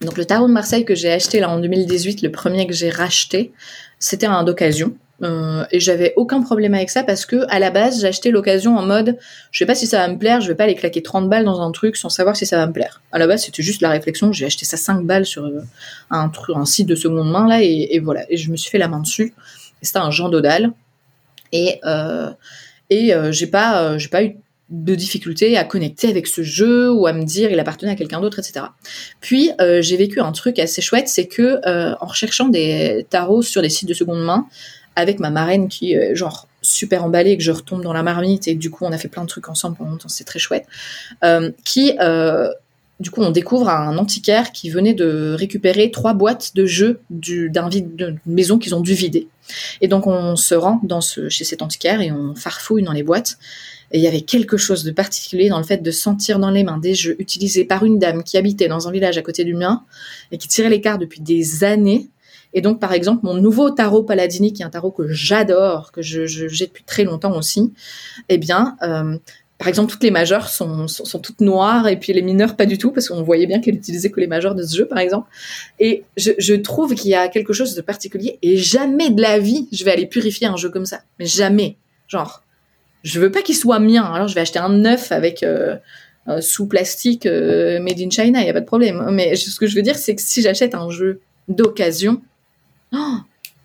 donc 0.00 0.18
le 0.18 0.24
Tarot 0.24 0.48
de 0.48 0.52
Marseille 0.52 0.84
que 0.84 0.96
j'ai 0.96 1.12
acheté 1.12 1.38
là 1.38 1.48
en 1.48 1.60
2018, 1.60 2.20
le 2.22 2.32
premier 2.32 2.66
que 2.66 2.72
j'ai 2.72 2.90
racheté, 2.90 3.52
c'était 4.00 4.26
un 4.26 4.42
d'occasion. 4.42 4.96
Euh, 5.22 5.64
et 5.72 5.80
j'avais 5.80 6.12
aucun 6.14 6.42
problème 6.42 6.74
avec 6.74 6.90
ça 6.90 7.02
parce 7.02 7.26
que 7.26 7.44
à 7.48 7.58
la 7.58 7.72
base 7.72 8.04
acheté 8.04 8.30
l'occasion 8.30 8.76
en 8.76 8.86
mode 8.86 9.18
je 9.50 9.58
sais 9.58 9.66
pas 9.66 9.74
si 9.74 9.88
ça 9.88 9.98
va 9.98 10.12
me 10.12 10.16
plaire, 10.16 10.40
je 10.40 10.46
vais 10.46 10.54
pas 10.54 10.62
aller 10.62 10.76
claquer 10.76 11.02
30 11.02 11.28
balles 11.28 11.44
dans 11.44 11.60
un 11.60 11.72
truc 11.72 11.96
sans 11.96 12.08
savoir 12.08 12.36
si 12.36 12.46
ça 12.46 12.56
va 12.56 12.68
me 12.68 12.72
plaire. 12.72 13.02
À 13.10 13.18
la 13.18 13.26
base 13.26 13.44
c'était 13.44 13.64
juste 13.64 13.82
la 13.82 13.90
réflexion, 13.90 14.32
j'ai 14.32 14.46
acheté 14.46 14.64
ça 14.64 14.76
5 14.76 15.04
balles 15.04 15.26
sur 15.26 15.44
euh, 15.44 15.62
un 16.10 16.28
truc 16.28 16.56
un 16.56 16.64
site 16.64 16.86
de 16.86 16.94
seconde 16.94 17.32
main 17.32 17.48
là 17.48 17.60
et, 17.60 17.98
voilà 17.98 18.30
et 18.30 18.36
je 18.36 18.48
me 18.52 18.56
suis 18.56 18.70
fait 18.70 18.78
la 18.78 18.86
main 18.86 19.00
dessus. 19.00 19.34
C'était 19.82 19.98
un 19.98 20.12
Jean 20.12 20.28
Dodal 20.28 20.70
et 21.50 21.80
euh, 21.84 22.30
et 22.88 23.12
euh, 23.12 23.32
j'ai 23.32 23.48
pas 23.48 23.98
j'ai 23.98 24.08
pas 24.08 24.22
eu 24.22 24.36
de 24.70 24.94
difficulté 24.94 25.56
à 25.56 25.64
connecter 25.64 26.08
avec 26.10 26.28
ce 26.28 26.42
jeu 26.42 26.92
ou 26.92 27.08
à 27.08 27.12
me 27.12 27.24
dire 27.24 27.50
il 27.50 27.58
appartenait 27.58 27.92
à 27.92 27.96
quelqu'un 27.96 28.20
d'autre, 28.20 28.38
etc. 28.38 28.66
Puis 29.20 29.50
j'ai 29.80 29.96
vécu 29.96 30.20
un 30.20 30.30
truc 30.30 30.58
assez 30.58 30.82
chouette, 30.82 31.08
c'est 31.08 31.26
que 31.26 31.58
en 31.66 32.06
recherchant 32.06 32.48
des 32.48 33.06
tarots 33.08 33.42
sur 33.42 33.62
des 33.62 33.70
sites 33.70 33.88
de 33.88 33.94
seconde 33.94 34.22
main, 34.22 34.46
avec 34.98 35.20
ma 35.20 35.30
marraine 35.30 35.68
qui 35.68 35.92
est 35.92 36.16
genre 36.16 36.48
super 36.60 37.04
emballée 37.04 37.36
que 37.36 37.42
je 37.44 37.52
retombe 37.52 37.82
dans 37.82 37.92
la 37.92 38.02
marmite 38.02 38.48
et 38.48 38.56
du 38.56 38.68
coup 38.68 38.84
on 38.84 38.90
a 38.90 38.98
fait 38.98 39.06
plein 39.06 39.22
de 39.22 39.28
trucs 39.28 39.48
ensemble 39.48 39.76
pendant 39.76 39.92
longtemps, 39.92 40.08
c'est 40.08 40.24
très 40.24 40.40
chouette. 40.40 40.66
Euh, 41.22 41.52
qui 41.64 41.94
euh, 42.00 42.48
du 42.98 43.12
coup 43.12 43.22
on 43.22 43.30
découvre 43.30 43.68
un 43.68 43.96
antiquaire 43.96 44.50
qui 44.50 44.70
venait 44.70 44.94
de 44.94 45.36
récupérer 45.38 45.92
trois 45.92 46.14
boîtes 46.14 46.56
de 46.56 46.66
jeux 46.66 46.98
d'une 47.10 48.18
maison 48.26 48.58
qu'ils 48.58 48.74
ont 48.74 48.80
dû 48.80 48.94
vider. 48.94 49.28
Et 49.80 49.86
donc 49.86 50.08
on 50.08 50.34
se 50.34 50.56
rend 50.56 50.80
dans 50.82 51.00
ce, 51.00 51.28
chez 51.28 51.44
cet 51.44 51.62
antiquaire 51.62 52.00
et 52.00 52.10
on 52.10 52.34
farfouille 52.34 52.82
dans 52.82 52.92
les 52.92 53.04
boîtes. 53.04 53.38
Et 53.92 53.98
il 53.98 54.02
y 54.02 54.08
avait 54.08 54.22
quelque 54.22 54.56
chose 54.56 54.82
de 54.82 54.90
particulier 54.90 55.48
dans 55.48 55.58
le 55.58 55.64
fait 55.64 55.80
de 55.80 55.90
sentir 55.92 56.40
dans 56.40 56.50
les 56.50 56.64
mains 56.64 56.76
des 56.76 56.94
jeux 56.94 57.14
utilisés 57.20 57.64
par 57.64 57.84
une 57.84 58.00
dame 58.00 58.24
qui 58.24 58.36
habitait 58.36 58.68
dans 58.68 58.88
un 58.88 58.90
village 58.90 59.16
à 59.16 59.22
côté 59.22 59.44
du 59.44 59.54
mien 59.54 59.84
et 60.32 60.38
qui 60.38 60.48
tirait 60.48 60.70
les 60.70 60.80
cartes 60.80 61.00
depuis 61.00 61.20
des 61.20 61.62
années 61.62 62.08
et 62.54 62.60
donc, 62.60 62.80
par 62.80 62.92
exemple, 62.92 63.20
mon 63.24 63.34
nouveau 63.34 63.70
tarot 63.70 64.02
Paladini, 64.02 64.52
qui 64.52 64.62
est 64.62 64.64
un 64.64 64.70
tarot 64.70 64.90
que 64.90 65.08
j'adore, 65.08 65.92
que 65.92 66.02
j'ai 66.02 66.26
depuis 66.66 66.84
très 66.84 67.04
longtemps 67.04 67.36
aussi, 67.36 67.72
eh 68.28 68.38
bien, 68.38 68.76
euh, 68.82 69.18
par 69.58 69.66
exemple, 69.66 69.90
toutes 69.90 70.04
les 70.04 70.12
majeures 70.12 70.48
sont, 70.48 70.86
sont, 70.86 71.18
toutes 71.18 71.40
noires 71.40 71.88
et 71.88 71.98
puis 71.98 72.12
les 72.12 72.22
mineures 72.22 72.56
pas 72.56 72.64
du 72.64 72.78
tout 72.78 72.92
parce 72.92 73.08
qu'on 73.08 73.22
voyait 73.22 73.46
bien 73.46 73.60
qu'elle 73.60 73.74
utilisait 73.74 74.10
que 74.10 74.20
les 74.20 74.28
majeures 74.28 74.54
de 74.54 74.62
ce 74.62 74.76
jeu, 74.76 74.86
par 74.86 74.98
exemple. 74.98 75.28
Et 75.80 76.04
je, 76.16 76.54
trouve 76.54 76.94
qu'il 76.94 77.10
y 77.10 77.14
a 77.14 77.28
quelque 77.28 77.52
chose 77.52 77.74
de 77.74 77.82
particulier 77.82 78.38
et 78.42 78.56
jamais 78.56 79.10
de 79.10 79.20
la 79.20 79.40
vie 79.40 79.68
je 79.72 79.84
vais 79.84 79.90
aller 79.90 80.06
purifier 80.06 80.46
un 80.46 80.56
jeu 80.56 80.70
comme 80.70 80.86
ça. 80.86 81.00
Mais 81.18 81.26
jamais. 81.26 81.76
Genre, 82.06 82.44
je 83.02 83.18
veux 83.18 83.32
pas 83.32 83.42
qu'il 83.42 83.56
soit 83.56 83.80
mien. 83.80 84.04
Alors 84.04 84.28
je 84.28 84.34
vais 84.36 84.42
acheter 84.42 84.60
un 84.60 84.68
neuf 84.68 85.10
avec 85.10 85.42
euh, 85.42 85.76
sous 86.40 86.66
plastique 86.66 87.26
euh, 87.26 87.80
made 87.80 88.00
in 88.00 88.10
China, 88.10 88.40
il 88.40 88.46
y 88.46 88.50
a 88.50 88.52
pas 88.52 88.60
de 88.60 88.66
problème. 88.66 89.08
Mais 89.10 89.34
ce 89.34 89.58
que 89.58 89.66
je 89.66 89.74
veux 89.74 89.82
dire, 89.82 89.96
c'est 89.96 90.14
que 90.14 90.22
si 90.22 90.40
j'achète 90.40 90.76
un 90.76 90.88
jeu 90.90 91.20
d'occasion, 91.48 92.22
oh, 92.92 93.16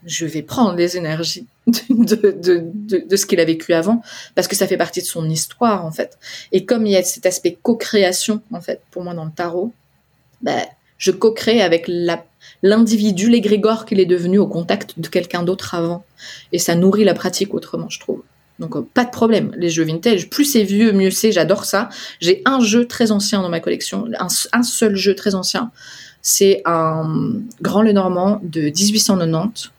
je 0.06 0.26
vais 0.26 0.42
prendre 0.42 0.76
les 0.76 0.98
énergies 0.98 1.48
de, 1.68 3.16
ce 3.16 3.26
qu'il 3.26 3.40
a 3.40 3.46
vécu 3.46 3.74
avant, 3.74 4.02
parce 4.36 4.48
que 4.48 4.56
ça 4.56 4.68
fait 4.68 4.78
partie 4.78 5.02
de 5.02 5.06
son 5.06 5.30
histoire, 5.30 5.86
en 5.86 5.92
fait. 5.92 6.18
Et 6.52 6.66
comme 6.66 6.86
il 6.86 6.92
y 6.94 6.98
a 6.98 7.04
cet 7.04 7.26
aspect 7.26 7.58
co-création, 7.62 8.42
en 8.52 8.62
fait, 8.62 8.82
pour 8.92 9.04
moi, 9.04 9.14
dans 9.14 9.26
le 9.26 9.32
tarot, 9.32 9.72
ben, 10.42 10.62
je 10.98 11.12
co-crée 11.12 11.62
avec 11.62 11.90
l'individu, 12.62 13.30
l'égrégore 13.30 13.86
qu'il 13.86 14.00
est 14.00 14.06
devenu 14.06 14.40
au 14.40 14.48
contact 14.48 15.00
de 15.00 15.08
quelqu'un 15.08 15.44
d'autre 15.44 15.76
avant. 15.76 16.06
Et 16.52 16.60
ça 16.60 16.76
nourrit 16.76 17.04
la 17.04 17.14
pratique 17.14 17.54
autrement, 17.54 17.90
je 17.90 18.00
trouve. 18.00 18.24
Donc, 18.60 18.76
euh, 18.76 18.86
pas 18.94 19.04
de 19.04 19.10
problème. 19.10 19.52
Les 19.58 19.70
jeux 19.70 19.84
vintage, 19.84 20.30
plus 20.30 20.46
c'est 20.46 20.64
vieux, 20.64 20.92
mieux 20.92 21.12
c'est. 21.12 21.32
J'adore 21.32 21.66
ça. 21.66 21.90
J'ai 22.20 22.42
un 22.46 22.60
jeu 22.60 22.88
très 22.88 23.12
ancien 23.12 23.42
dans 23.42 23.50
ma 23.50 23.60
collection, 23.60 24.06
un 24.20 24.64
seul 24.64 24.96
jeu 24.96 25.16
très 25.16 25.34
ancien 25.34 25.72
c'est 26.24 26.62
un 26.66 27.34
Grand 27.62 27.84
Lenormand 27.84 28.40
de 28.42 28.62
1890, 28.62 29.72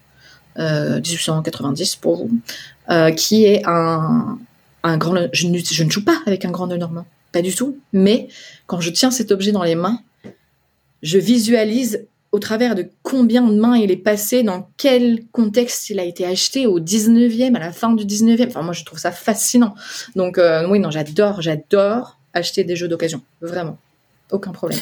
1890 0.57 1.95
euh, 1.95 1.97
pour 2.01 2.17
vous, 2.17 2.31
euh, 2.91 3.11
qui 3.11 3.45
est 3.45 3.63
un, 3.67 4.39
un 4.85 4.97
grand. 4.99 5.17
Je 5.33 5.49
ne, 5.49 5.59
je 5.59 5.83
ne 5.83 5.91
joue 5.91 6.05
pas 6.05 6.21
avec 6.27 6.45
un 6.45 6.51
Grand 6.51 6.67
Lenormand, 6.67 7.07
pas 7.33 7.43
du 7.43 7.53
tout. 7.55 7.79
Mais 7.93 8.29
quand 8.67 8.81
je 8.81 8.91
tiens 8.91 9.11
cet 9.11 9.33
objet 9.33 9.53
dans 9.53 9.65
les 9.65 9.75
mains, 9.75 10.01
je 11.03 11.19
visualise 11.19 12.07
au 12.31 12.39
travers 12.39 12.75
de 12.75 12.89
combien 13.03 13.43
de 13.43 13.55
mains 13.55 13.77
il 13.77 13.91
est 13.91 13.97
passé, 13.97 14.43
dans 14.43 14.69
quel 14.77 15.25
contexte 15.33 15.89
il 15.89 15.99
a 15.99 16.05
été 16.05 16.27
acheté 16.27 16.67
au 16.67 16.79
19e, 16.79 17.55
à 17.55 17.61
la 17.61 17.73
fin 17.73 17.93
du 17.93 18.05
19e. 18.05 18.49
Enfin, 18.49 18.63
moi, 18.63 18.75
je 18.75 18.85
trouve 18.85 18.99
ça 18.99 19.13
fascinant. 19.13 19.75
Donc, 20.15 20.37
euh, 20.37 20.69
oui, 20.69 20.79
non, 20.79 20.91
j'adore, 20.91 21.41
j'adore 21.41 22.19
acheter 22.35 22.65
des 22.65 22.77
jeux 22.77 22.89
d'occasion. 22.89 23.23
Vraiment. 23.41 23.79
Aucun 24.31 24.51
problème. 24.51 24.81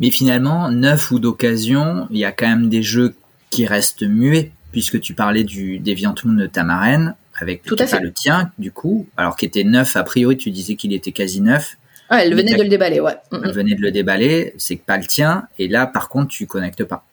Mais 0.00 0.10
finalement, 0.10 0.70
neuf 0.70 1.10
ou 1.10 1.18
d'occasion, 1.18 2.08
il 2.10 2.18
y 2.18 2.24
a 2.24 2.32
quand 2.32 2.48
même 2.48 2.68
des 2.68 2.82
jeux 2.82 3.14
qui 3.50 3.66
restent 3.66 4.02
muets, 4.02 4.50
puisque 4.72 5.00
tu 5.00 5.14
parlais 5.14 5.44
du 5.44 5.78
Deviantune 5.78 6.36
de 6.36 6.46
ta 6.46 6.64
marraine, 6.64 7.14
avec 7.40 7.62
Tout 7.62 7.76
à 7.78 7.86
fait. 7.86 8.00
le 8.00 8.12
tien, 8.12 8.50
du 8.58 8.72
coup, 8.72 9.06
alors 9.16 9.36
qu'il 9.36 9.48
était 9.48 9.64
neuf, 9.64 9.96
a 9.96 10.02
priori, 10.02 10.36
tu 10.36 10.50
disais 10.50 10.74
qu'il 10.74 10.92
était 10.92 11.12
quasi 11.12 11.40
neuf. 11.40 11.76
Ah, 12.08 12.24
elle 12.24 12.34
venait 12.34 12.54
de 12.54 12.62
le 12.62 12.68
déballer, 12.68 13.00
ouais. 13.00 13.16
Mm, 13.30 13.40
elle 13.44 13.50
mm. 13.50 13.52
venait 13.52 13.74
de 13.74 13.80
le 13.80 13.90
déballer, 13.92 14.54
c'est 14.58 14.76
pas 14.76 14.96
le 14.96 15.04
tien, 15.04 15.44
et 15.58 15.68
là, 15.68 15.86
par 15.86 16.08
contre, 16.08 16.28
tu 16.28 16.46
connectes 16.46 16.84
pas. 16.84 17.04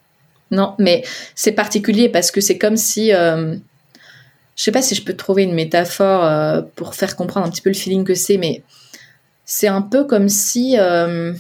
Non, 0.52 0.76
mais 0.80 1.04
c'est 1.36 1.52
particulier 1.52 2.10
parce 2.10 2.32
que 2.32 2.42
c'est 2.42 2.58
comme 2.58 2.78
si, 2.78 3.14
euh, 3.14 3.56
je 4.56 4.64
sais 4.64 4.72
pas 4.72 4.82
si 4.82 4.96
je 4.96 5.04
peux 5.04 5.14
trouver 5.14 5.44
une 5.44 5.54
métaphore 5.54 6.24
euh, 6.24 6.62
pour 6.76 6.96
faire 6.96 7.16
comprendre 7.16 7.46
un 7.46 7.50
petit 7.50 7.62
peu 7.62 7.70
le 7.70 7.76
feeling 7.76 8.06
que 8.06 8.16
c'est, 8.16 8.38
mais 8.38 8.64
c'est 9.46 9.68
un 9.68 9.82
peu 9.82 10.06
comme 10.06 10.30
si, 10.30 10.78
euh, 10.80 11.34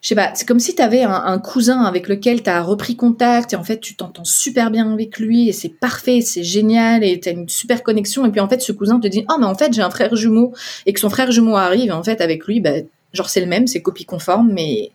je 0.00 0.08
sais 0.08 0.14
pas, 0.14 0.30
c'est 0.34 0.46
comme 0.46 0.60
si 0.60 0.74
tu 0.74 0.82
avais 0.82 1.02
un, 1.02 1.38
cousin 1.38 1.82
avec 1.82 2.08
lequel 2.08 2.42
tu 2.42 2.50
as 2.50 2.62
repris 2.62 2.94
contact 2.94 3.52
et 3.52 3.56
en 3.56 3.64
fait 3.64 3.80
tu 3.80 3.96
t'entends 3.96 4.24
super 4.24 4.70
bien 4.70 4.92
avec 4.92 5.18
lui 5.18 5.48
et 5.48 5.52
c'est 5.52 5.68
parfait, 5.68 6.20
c'est 6.20 6.44
génial 6.44 7.02
et 7.02 7.18
tu 7.18 7.30
une 7.30 7.48
super 7.48 7.82
connexion 7.82 8.24
et 8.24 8.30
puis 8.30 8.40
en 8.40 8.48
fait 8.48 8.60
ce 8.60 8.72
cousin 8.72 9.00
te 9.00 9.08
dit 9.08 9.24
"Oh 9.28 9.36
mais 9.40 9.46
en 9.46 9.54
fait, 9.54 9.72
j'ai 9.72 9.82
un 9.82 9.90
frère 9.90 10.14
jumeau" 10.14 10.54
et 10.86 10.92
que 10.92 11.00
son 11.00 11.10
frère 11.10 11.32
jumeau 11.32 11.56
arrive 11.56 11.88
et 11.88 11.92
en 11.92 12.04
fait 12.04 12.20
avec 12.20 12.46
lui 12.46 12.60
bah 12.60 12.74
genre 13.12 13.28
c'est 13.28 13.40
le 13.40 13.46
même, 13.46 13.66
c'est 13.66 13.82
copie 13.82 14.04
conforme 14.04 14.52
mais 14.52 14.92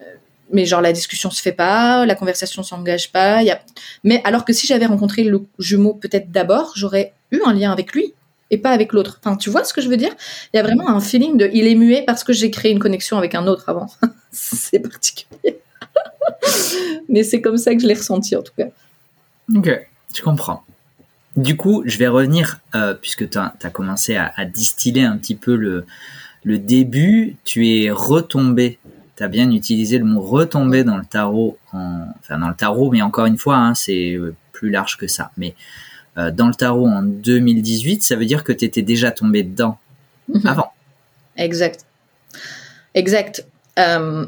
euh, 0.00 0.04
mais 0.50 0.64
genre 0.64 0.80
la 0.80 0.92
discussion 0.92 1.30
se 1.30 1.42
fait 1.42 1.52
pas, 1.52 2.06
la 2.06 2.14
conversation 2.14 2.62
s'engage 2.62 3.12
pas, 3.12 3.42
y 3.42 3.50
a... 3.50 3.60
mais 4.02 4.22
alors 4.24 4.44
que 4.46 4.54
si 4.54 4.66
j'avais 4.66 4.86
rencontré 4.86 5.24
le 5.24 5.42
jumeau 5.58 5.94
peut-être 5.94 6.30
d'abord, 6.30 6.72
j'aurais 6.74 7.12
eu 7.32 7.40
un 7.44 7.52
lien 7.52 7.70
avec 7.70 7.92
lui 7.92 8.14
et 8.50 8.58
pas 8.58 8.70
avec 8.70 8.92
l'autre. 8.92 9.18
Enfin, 9.24 9.36
tu 9.36 9.50
vois 9.50 9.64
ce 9.64 9.72
que 9.72 9.80
je 9.80 9.88
veux 9.88 9.96
dire? 9.96 10.14
Il 10.52 10.58
y 10.58 10.60
a 10.60 10.62
vraiment 10.62 10.88
un 10.88 11.00
feeling 11.00 11.36
de 11.38 11.50
il 11.52 11.66
est 11.66 11.74
muet 11.74 12.04
parce 12.06 12.22
que 12.22 12.32
j'ai 12.32 12.50
créé 12.50 12.70
une 12.70 12.78
connexion 12.78 13.16
avec 13.18 13.34
un 13.34 13.46
autre 13.46 13.68
avant. 13.68 13.88
c'est 14.52 14.80
particulier. 14.80 15.60
Mais 17.08 17.22
c'est 17.22 17.40
comme 17.40 17.58
ça 17.58 17.74
que 17.74 17.80
je 17.80 17.86
l'ai 17.86 17.94
ressenti 17.94 18.34
en 18.36 18.42
tout 18.42 18.52
cas. 18.56 18.68
Ok, 19.54 19.70
je 20.14 20.22
comprends. 20.22 20.64
Du 21.36 21.56
coup, 21.56 21.82
je 21.86 21.96
vais 21.98 22.08
revenir, 22.08 22.60
euh, 22.74 22.94
puisque 22.94 23.28
tu 23.28 23.38
as, 23.38 23.70
commencé 23.70 24.16
à, 24.16 24.44
distiller 24.44 25.04
un 25.04 25.16
petit 25.16 25.34
peu 25.34 25.56
le, 25.56 25.86
le 26.44 26.58
début, 26.58 27.36
tu 27.44 27.68
es 27.68 27.90
retombé, 27.90 28.78
tu 29.16 29.22
as 29.22 29.28
bien 29.28 29.50
utilisé 29.50 29.98
le 29.98 30.04
mot 30.04 30.20
retombé 30.20 30.84
dans 30.84 30.98
le 30.98 31.04
tarot, 31.04 31.58
enfin 31.72 32.38
dans 32.38 32.48
le 32.48 32.54
tarot, 32.54 32.90
mais 32.90 33.00
encore 33.00 33.26
une 33.26 33.38
fois, 33.38 33.56
hein, 33.56 33.74
c'est 33.74 34.12
euh, 34.12 34.34
plus 34.52 34.70
large 34.70 34.98
que 34.98 35.06
ça. 35.06 35.30
Mais 35.38 35.54
euh, 36.18 36.30
dans 36.30 36.48
le 36.48 36.54
tarot 36.54 36.86
en 36.86 37.02
2018, 37.02 38.02
ça 38.02 38.16
veut 38.16 38.26
dire 38.26 38.44
que 38.44 38.52
tu 38.52 38.64
étais 38.66 38.82
déjà 38.82 39.10
tombé 39.10 39.42
dedans 39.42 39.78
avant. 40.44 40.72
Exact. 41.36 41.86
Exact. 42.94 43.46
Euh, 43.78 44.26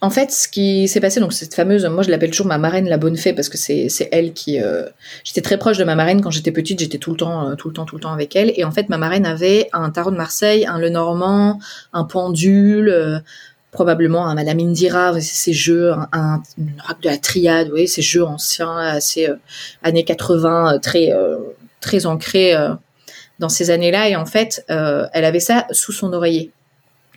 en 0.00 0.10
fait, 0.10 0.30
ce 0.30 0.46
qui 0.46 0.86
s'est 0.86 1.00
passé, 1.00 1.18
donc 1.18 1.32
cette 1.32 1.54
fameuse, 1.54 1.84
moi 1.86 2.04
je 2.04 2.10
l'appelle 2.10 2.30
toujours 2.30 2.46
ma 2.46 2.58
marraine 2.58 2.88
la 2.88 2.98
bonne 2.98 3.16
fée 3.16 3.32
parce 3.32 3.48
que 3.48 3.58
c'est 3.58 4.08
elle 4.12 4.32
qui. 4.32 4.60
Euh, 4.60 4.84
j'étais 5.24 5.40
très 5.40 5.58
proche 5.58 5.76
de 5.76 5.84
ma 5.84 5.96
marraine 5.96 6.20
quand 6.20 6.30
j'étais 6.30 6.52
petite, 6.52 6.78
j'étais 6.78 6.98
tout 6.98 7.10
le 7.10 7.16
temps, 7.16 7.56
tout 7.56 7.68
le 7.68 7.74
temps, 7.74 7.84
tout 7.84 7.96
le 7.96 8.02
temps 8.02 8.12
avec 8.12 8.36
elle. 8.36 8.52
Et 8.56 8.64
en 8.64 8.70
fait, 8.70 8.88
ma 8.88 8.98
marraine 8.98 9.26
avait 9.26 9.68
un 9.72 9.90
tarot 9.90 10.12
de 10.12 10.16
Marseille, 10.16 10.66
un 10.66 10.78
Lenormand, 10.78 11.58
un 11.92 12.04
pendule, 12.04 13.22
probablement 13.70 14.26
un 14.26 14.34
Madame 14.34 14.60
Indira, 14.60 15.20
ces 15.20 15.52
jeux, 15.52 15.92
un, 15.92 16.08
un, 16.12 16.42
de 17.00 17.08
la 17.08 17.18
triade, 17.18 17.70
oui, 17.72 17.86
ces 17.86 18.02
jeux 18.02 18.24
anciens, 18.24 18.76
assez 18.76 19.28
euh, 19.28 19.36
années 19.82 20.04
80, 20.04 20.74
euh, 20.74 20.78
très 20.78 21.12
euh, 21.12 21.38
très 21.80 22.06
ancrés 22.06 22.54
dans 23.38 23.48
ces 23.48 23.70
années-là. 23.70 24.08
Et 24.08 24.16
en 24.16 24.26
fait, 24.26 24.64
elle 24.68 25.24
avait 25.24 25.38
ça 25.40 25.66
sous 25.70 25.92
son 25.92 26.12
oreiller. 26.12 26.50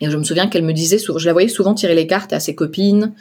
Et 0.01 0.09
je 0.09 0.17
me 0.17 0.23
souviens 0.23 0.47
qu'elle 0.47 0.63
me 0.63 0.73
disait, 0.73 0.97
je 0.97 1.25
la 1.25 1.33
voyais 1.33 1.47
souvent 1.47 1.73
tirer 1.73 1.95
les 1.95 2.07
cartes 2.07 2.33
à 2.33 2.39
ses 2.39 2.55
copines. 2.55 3.13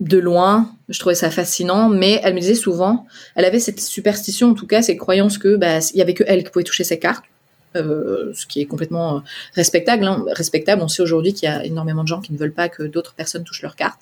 de 0.00 0.18
loin, 0.18 0.70
je 0.88 0.98
trouvais 1.00 1.16
ça 1.16 1.30
fascinant, 1.30 1.88
mais 1.88 2.20
elle 2.22 2.34
me 2.34 2.40
disait 2.40 2.54
souvent, 2.54 3.06
elle 3.34 3.44
avait 3.44 3.58
cette 3.58 3.80
superstition, 3.80 4.50
en 4.50 4.54
tout 4.54 4.66
cas, 4.66 4.80
ces 4.80 4.96
croyances 4.96 5.38
que 5.38 5.56
bah, 5.56 5.80
il 5.92 5.98
y 5.98 6.02
avait 6.02 6.14
que 6.14 6.24
elle 6.26 6.44
qui 6.44 6.50
pouvait 6.50 6.64
toucher 6.64 6.84
ses 6.84 6.98
cartes, 7.00 7.24
euh, 7.76 8.32
ce 8.34 8.46
qui 8.46 8.60
est 8.60 8.66
complètement 8.66 9.16
euh, 9.16 9.20
respectable. 9.54 10.04
Hein. 10.04 10.24
Respectable. 10.32 10.82
On 10.82 10.88
sait 10.88 11.02
aujourd'hui 11.02 11.34
qu'il 11.34 11.48
y 11.48 11.52
a 11.52 11.64
énormément 11.64 12.02
de 12.02 12.08
gens 12.08 12.20
qui 12.20 12.32
ne 12.32 12.38
veulent 12.38 12.52
pas 12.52 12.68
que 12.68 12.82
d'autres 12.82 13.14
personnes 13.14 13.44
touchent 13.44 13.62
leurs 13.62 13.76
cartes. 13.76 14.00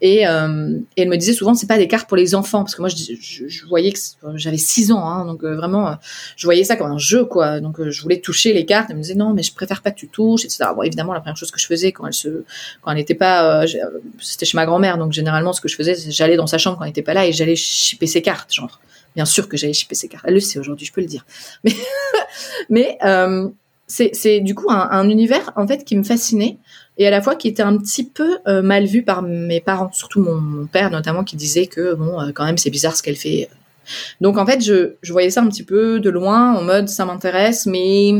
Et, 0.00 0.26
euh, 0.26 0.78
elle 0.96 1.08
me 1.08 1.16
disait 1.16 1.32
souvent, 1.32 1.54
c'est 1.54 1.66
pas 1.66 1.78
des 1.78 1.88
cartes 1.88 2.08
pour 2.08 2.16
les 2.16 2.34
enfants, 2.34 2.60
parce 2.64 2.74
que 2.74 2.82
moi, 2.82 2.88
je, 2.88 3.14
je, 3.20 3.48
je 3.48 3.66
voyais 3.66 3.92
que 3.92 3.98
j'avais 4.34 4.56
6 4.56 4.92
ans, 4.92 5.04
hein, 5.04 5.26
donc 5.26 5.44
euh, 5.44 5.56
vraiment, 5.56 5.88
euh, 5.88 5.94
je 6.36 6.46
voyais 6.46 6.64
ça 6.64 6.76
comme 6.76 6.90
un 6.90 6.98
jeu, 6.98 7.24
quoi. 7.24 7.60
Donc, 7.60 7.82
je 7.82 8.02
voulais 8.02 8.20
toucher 8.20 8.52
les 8.52 8.64
cartes. 8.64 8.88
Elle 8.90 8.96
me 8.96 9.02
disait, 9.02 9.14
non, 9.14 9.32
mais 9.34 9.42
je 9.42 9.54
préfère 9.54 9.82
pas 9.82 9.90
que 9.90 9.98
tu 9.98 10.08
touches, 10.08 10.44
etc. 10.44 10.70
Bon, 10.74 10.82
évidemment, 10.82 11.12
la 11.12 11.20
première 11.20 11.36
chose 11.36 11.50
que 11.50 11.60
je 11.60 11.66
faisais 11.66 11.92
quand 11.92 12.06
elle 12.06 12.14
se, 12.14 12.44
quand 12.82 12.90
elle 12.90 12.96
n'était 12.96 13.14
pas, 13.14 13.64
c'était 14.20 14.46
chez 14.46 14.56
ma 14.56 14.66
grand-mère, 14.66 14.98
donc 14.98 15.12
généralement, 15.12 15.52
ce 15.52 15.60
que 15.60 15.68
je 15.68 15.76
faisais, 15.76 15.94
c'est 15.94 16.10
j'allais 16.10 16.36
dans 16.36 16.46
sa 16.46 16.58
chambre 16.58 16.78
quand 16.78 16.84
elle 16.84 16.90
n'était 16.90 17.02
pas 17.02 17.14
là 17.14 17.26
et 17.26 17.32
j'allais 17.32 17.56
chipper 17.56 18.06
ses 18.06 18.22
cartes, 18.22 18.52
genre. 18.52 18.80
Bien 19.16 19.24
sûr 19.24 19.48
que 19.48 19.56
j'allais 19.56 19.72
chipper 19.72 19.96
ses 19.96 20.06
cartes. 20.06 20.24
Elle 20.28 20.34
le 20.34 20.40
sait 20.40 20.60
aujourd'hui, 20.60 20.86
je 20.86 20.92
peux 20.92 21.00
le 21.00 21.08
dire. 21.08 21.26
Mais, 21.64 21.74
mais 22.68 22.98
c'est 23.90 24.40
du 24.40 24.54
coup 24.54 24.70
un, 24.70 25.08
univers 25.08 25.52
en 25.56 25.66
fait 25.66 25.84
qui 25.84 25.96
me 25.96 26.02
fascinait 26.02 26.58
et 27.00 27.06
à 27.06 27.10
la 27.10 27.22
fois 27.22 27.34
qui 27.34 27.48
était 27.48 27.62
un 27.62 27.78
petit 27.78 28.04
peu 28.04 28.38
euh, 28.46 28.60
mal 28.60 28.84
vu 28.84 29.02
par 29.02 29.22
mes 29.22 29.60
parents, 29.60 29.90
surtout 29.90 30.20
mon, 30.20 30.66
père 30.66 30.90
notamment 30.90 31.24
qui 31.24 31.34
disait 31.34 31.66
que 31.66 31.94
bon 31.94 32.20
euh, 32.20 32.30
quand 32.32 32.44
même 32.44 32.58
c'est 32.58 32.68
bizarre 32.68 32.94
ce 32.94 33.02
qu'elle 33.02 33.16
fait. 33.16 33.48
Donc 34.20 34.36
en 34.36 34.44
fait 34.44 34.60
je, 34.60 34.92
voyais 35.10 35.30
ça 35.30 35.40
un 35.40 35.48
petit 35.48 35.62
peu 35.62 35.98
de 35.98 36.10
loin 36.10 36.54
en 36.54 36.62
mode 36.62 36.90
ça 36.90 37.06
m'intéresse 37.06 37.64
mais 37.64 38.14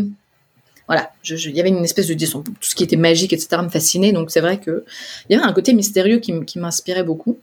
voilà, 0.86 1.12
il 1.28 1.54
y 1.54 1.60
avait 1.60 1.68
une 1.68 1.84
espèce 1.84 2.06
de 2.06 2.14
tout 2.14 2.42
ce 2.62 2.74
qui 2.74 2.82
était 2.82 2.96
magique 2.96 3.34
etc 3.34 3.48
me 3.62 3.68
fascinait 3.68 4.12
donc 4.12 4.30
c'est 4.30 4.40
vrai 4.40 4.58
que 4.58 4.82
il 5.28 5.36
y 5.36 5.38
avait 5.38 5.46
un 5.46 5.52
côté 5.52 5.74
mystérieux 5.74 6.18
qui, 6.18 6.32
qui 6.46 6.58
m'inspirait 6.58 7.04
beaucoup. 7.04 7.38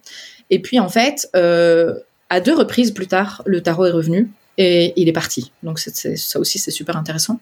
Et 0.49 0.59
puis 0.59 0.79
en 0.79 0.89
fait 0.89 1.29
euh, 1.35 1.93
à 2.31 2.41
deux 2.41 2.55
reprises 2.55 2.89
plus 2.89 3.07
tard 3.07 3.43
le 3.45 3.61
tarot 3.61 3.85
est 3.85 3.91
revenu 3.91 4.31
et 4.57 4.93
il 4.95 5.07
est 5.07 5.13
parti. 5.13 5.51
Donc 5.63 5.79
ça 5.79 6.39
aussi 6.39 6.59
c'est 6.59 6.71
super 6.71 6.97
intéressant. 6.97 7.39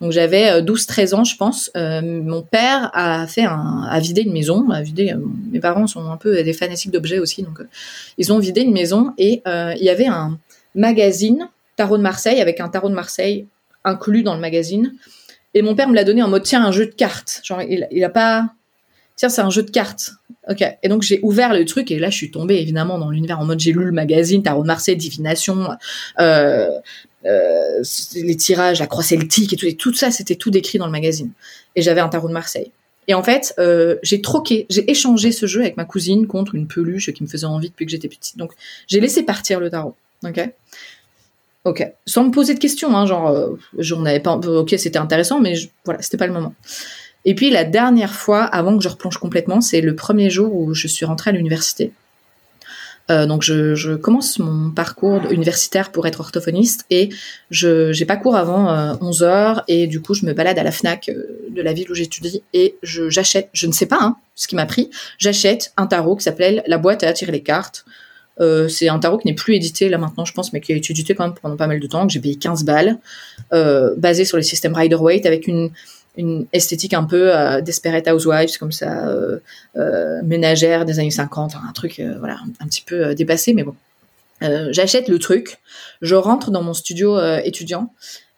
Donc 0.00 0.12
j'avais 0.12 0.60
12-13 0.62 1.14
euh, 1.14 1.16
ans 1.18 1.24
je 1.24 1.36
pense. 1.36 1.70
Euh, 1.76 2.00
mon 2.02 2.42
père 2.42 2.90
a 2.92 3.26
fait 3.26 3.44
un, 3.44 3.86
a 3.88 4.00
vidé 4.00 4.22
une 4.22 4.32
maison, 4.32 4.68
a 4.70 4.82
vidé. 4.82 5.12
Euh, 5.12 5.18
mes 5.50 5.60
parents 5.60 5.86
sont 5.86 6.10
un 6.10 6.16
peu 6.16 6.42
des 6.42 6.52
fanatiques 6.52 6.90
d'objets 6.90 7.18
aussi, 7.18 7.42
donc 7.42 7.60
ils 8.18 8.32
ont 8.32 8.38
vidé 8.38 8.62
une 8.62 8.72
maison 8.72 9.12
et 9.18 9.42
il 9.46 9.82
y 9.82 9.90
avait 9.90 10.06
un 10.06 10.38
magazine 10.74 11.48
tarot 11.76 11.98
de 11.98 12.02
Marseille 12.02 12.40
avec 12.40 12.60
un 12.60 12.68
tarot 12.68 12.88
de 12.88 12.94
Marseille 12.94 13.46
inclus 13.84 14.22
dans 14.22 14.34
le 14.34 14.40
magazine. 14.40 14.94
Et 15.54 15.62
mon 15.62 15.74
père 15.74 15.88
me 15.88 15.94
l'a 15.94 16.04
donné 16.04 16.22
en 16.22 16.28
mode 16.28 16.42
tiens 16.42 16.64
un 16.64 16.72
jeu 16.72 16.86
de 16.86 16.92
cartes. 16.92 17.40
Genre 17.44 17.62
il, 17.62 17.86
il 17.90 18.04
a 18.04 18.10
pas 18.10 18.50
tiens, 19.14 19.28
c'est 19.28 19.40
un 19.40 19.50
jeu 19.50 19.62
de 19.62 19.70
cartes. 19.70 20.12
Ok. 20.48 20.64
Et 20.82 20.88
donc 20.88 21.02
j'ai 21.02 21.18
ouvert 21.22 21.52
le 21.52 21.64
truc 21.64 21.90
et 21.90 21.98
là 21.98 22.08
je 22.10 22.16
suis 22.16 22.30
tombée 22.30 22.56
évidemment 22.56 22.98
dans 22.98 23.10
l'univers 23.10 23.40
en 23.40 23.44
mode 23.44 23.58
j'ai 23.58 23.72
lu 23.72 23.84
le 23.84 23.92
magazine 23.92 24.42
Tarot 24.42 24.62
de 24.62 24.66
Marseille, 24.66 24.96
divination, 24.96 25.70
euh, 26.20 26.70
euh, 27.24 27.82
les 28.14 28.36
tirages, 28.36 28.78
la 28.78 28.86
croix 28.86 29.02
celtique 29.02 29.52
et 29.52 29.56
tout, 29.56 29.66
et 29.66 29.74
tout 29.74 29.92
ça 29.92 30.10
c'était 30.10 30.36
tout 30.36 30.50
décrit 30.50 30.78
dans 30.78 30.86
le 30.86 30.92
magazine. 30.92 31.30
Et 31.74 31.82
j'avais 31.82 32.00
un 32.00 32.08
tarot 32.08 32.28
de 32.28 32.32
Marseille. 32.32 32.70
Et 33.08 33.14
en 33.14 33.22
fait, 33.22 33.54
euh, 33.58 33.96
j'ai 34.02 34.20
troqué, 34.20 34.66
j'ai 34.68 34.88
échangé 34.90 35.30
ce 35.30 35.46
jeu 35.46 35.60
avec 35.60 35.76
ma 35.76 35.84
cousine 35.84 36.26
contre 36.26 36.54
une 36.54 36.66
peluche 36.66 37.12
qui 37.12 37.22
me 37.22 37.28
faisait 37.28 37.46
envie 37.46 37.70
depuis 37.70 37.84
que 37.84 37.90
j'étais 37.90 38.08
petite. 38.08 38.36
Donc 38.36 38.52
j'ai 38.86 39.00
laissé 39.00 39.24
partir 39.24 39.60
le 39.60 39.70
tarot. 39.70 39.94
Ok. 40.24 40.40
Ok. 41.64 41.84
Sans 42.06 42.24
me 42.24 42.30
poser 42.30 42.54
de 42.54 42.60
questions, 42.60 42.96
hein, 42.96 43.06
genre 43.06 43.28
euh, 43.28 43.56
j'en 43.78 44.04
avais 44.04 44.20
pas. 44.20 44.36
Ok, 44.36 44.74
c'était 44.78 44.98
intéressant, 44.98 45.40
mais 45.40 45.54
voilà, 45.84 46.00
c'était 46.02 46.16
pas 46.16 46.28
le 46.28 46.32
moment. 46.32 46.54
Et 47.26 47.34
puis 47.34 47.50
la 47.50 47.64
dernière 47.64 48.14
fois, 48.14 48.44
avant 48.44 48.78
que 48.78 48.82
je 48.82 48.88
replonge 48.88 49.18
complètement, 49.18 49.60
c'est 49.60 49.82
le 49.82 49.94
premier 49.94 50.30
jour 50.30 50.54
où 50.54 50.72
je 50.72 50.86
suis 50.86 51.04
rentrée 51.04 51.30
à 51.30 51.32
l'université. 51.32 51.92
Euh, 53.10 53.26
donc 53.26 53.42
je, 53.42 53.94
commence 53.94 54.38
mon 54.38 54.70
parcours 54.70 55.30
universitaire 55.30 55.92
pour 55.92 56.06
être 56.06 56.20
orthophoniste 56.20 56.86
et 56.90 57.10
je 57.50 57.92
j'ai 57.92 58.04
pas 58.04 58.16
cours 58.16 58.34
avant 58.34 58.98
11 59.00 59.22
euh, 59.22 59.54
et 59.68 59.86
du 59.86 60.00
coup 60.00 60.12
je 60.12 60.26
me 60.26 60.32
balade 60.32 60.58
à 60.58 60.64
la 60.64 60.72
Fnac 60.72 61.08
euh, 61.08 61.22
de 61.50 61.62
la 61.62 61.72
ville 61.72 61.88
où 61.88 61.94
j'étudie 61.94 62.42
et 62.52 62.76
je 62.82 63.08
j'achète, 63.08 63.48
je 63.52 63.68
ne 63.68 63.72
sais 63.72 63.86
pas 63.86 63.98
hein, 64.00 64.16
ce 64.34 64.48
qui 64.48 64.56
m'a 64.56 64.66
pris, 64.66 64.90
j'achète 65.18 65.72
un 65.76 65.86
tarot 65.86 66.16
qui 66.16 66.24
s'appelle 66.24 66.64
La 66.66 66.78
boîte 66.78 67.04
à 67.04 67.08
attirer 67.08 67.30
les 67.30 67.42
cartes. 67.42 67.84
c'est 68.68 68.88
un 68.88 68.98
tarot 68.98 69.18
qui 69.18 69.28
n'est 69.28 69.34
plus 69.34 69.54
édité 69.54 69.88
là 69.88 69.98
maintenant 69.98 70.24
je 70.24 70.32
pense 70.32 70.52
mais 70.52 70.60
qui 70.60 70.72
a 70.72 70.76
été 70.76 70.90
édité 70.90 71.14
quand 71.14 71.28
même 71.28 71.36
pendant 71.40 71.56
pas 71.56 71.68
mal 71.68 71.78
de 71.78 71.86
temps 71.86 72.06
que 72.08 72.12
j'ai 72.12 72.20
payé 72.20 72.34
15 72.34 72.64
balles 72.64 72.98
basé 73.98 74.24
sur 74.24 74.36
les 74.36 74.42
systèmes 74.42 74.74
Rider-Waite 74.74 75.26
avec 75.26 75.46
une 75.46 75.70
une 76.16 76.46
esthétique 76.52 76.94
un 76.94 77.04
peu 77.04 77.34
euh, 77.34 77.60
Desperate 77.60 78.08
Housewives 78.08 78.58
comme 78.58 78.72
ça 78.72 79.08
euh, 79.08 79.38
euh, 79.76 80.20
ménagère 80.22 80.84
des 80.84 80.98
années 80.98 81.10
50 81.10 81.54
un 81.56 81.72
truc 81.72 81.98
euh, 81.98 82.16
voilà 82.18 82.38
un, 82.60 82.66
petit 82.66 82.82
peu 82.82 83.14
dépassé 83.14 83.54
mais 83.54 83.62
bon. 83.62 83.74
J'achète 84.70 85.08
le 85.08 85.18
truc 85.18 85.58
je 86.02 86.14
rentre 86.14 86.50
dans 86.50 86.62
mon 86.62 86.74
studio 86.74 87.18
étudiant 87.42 87.92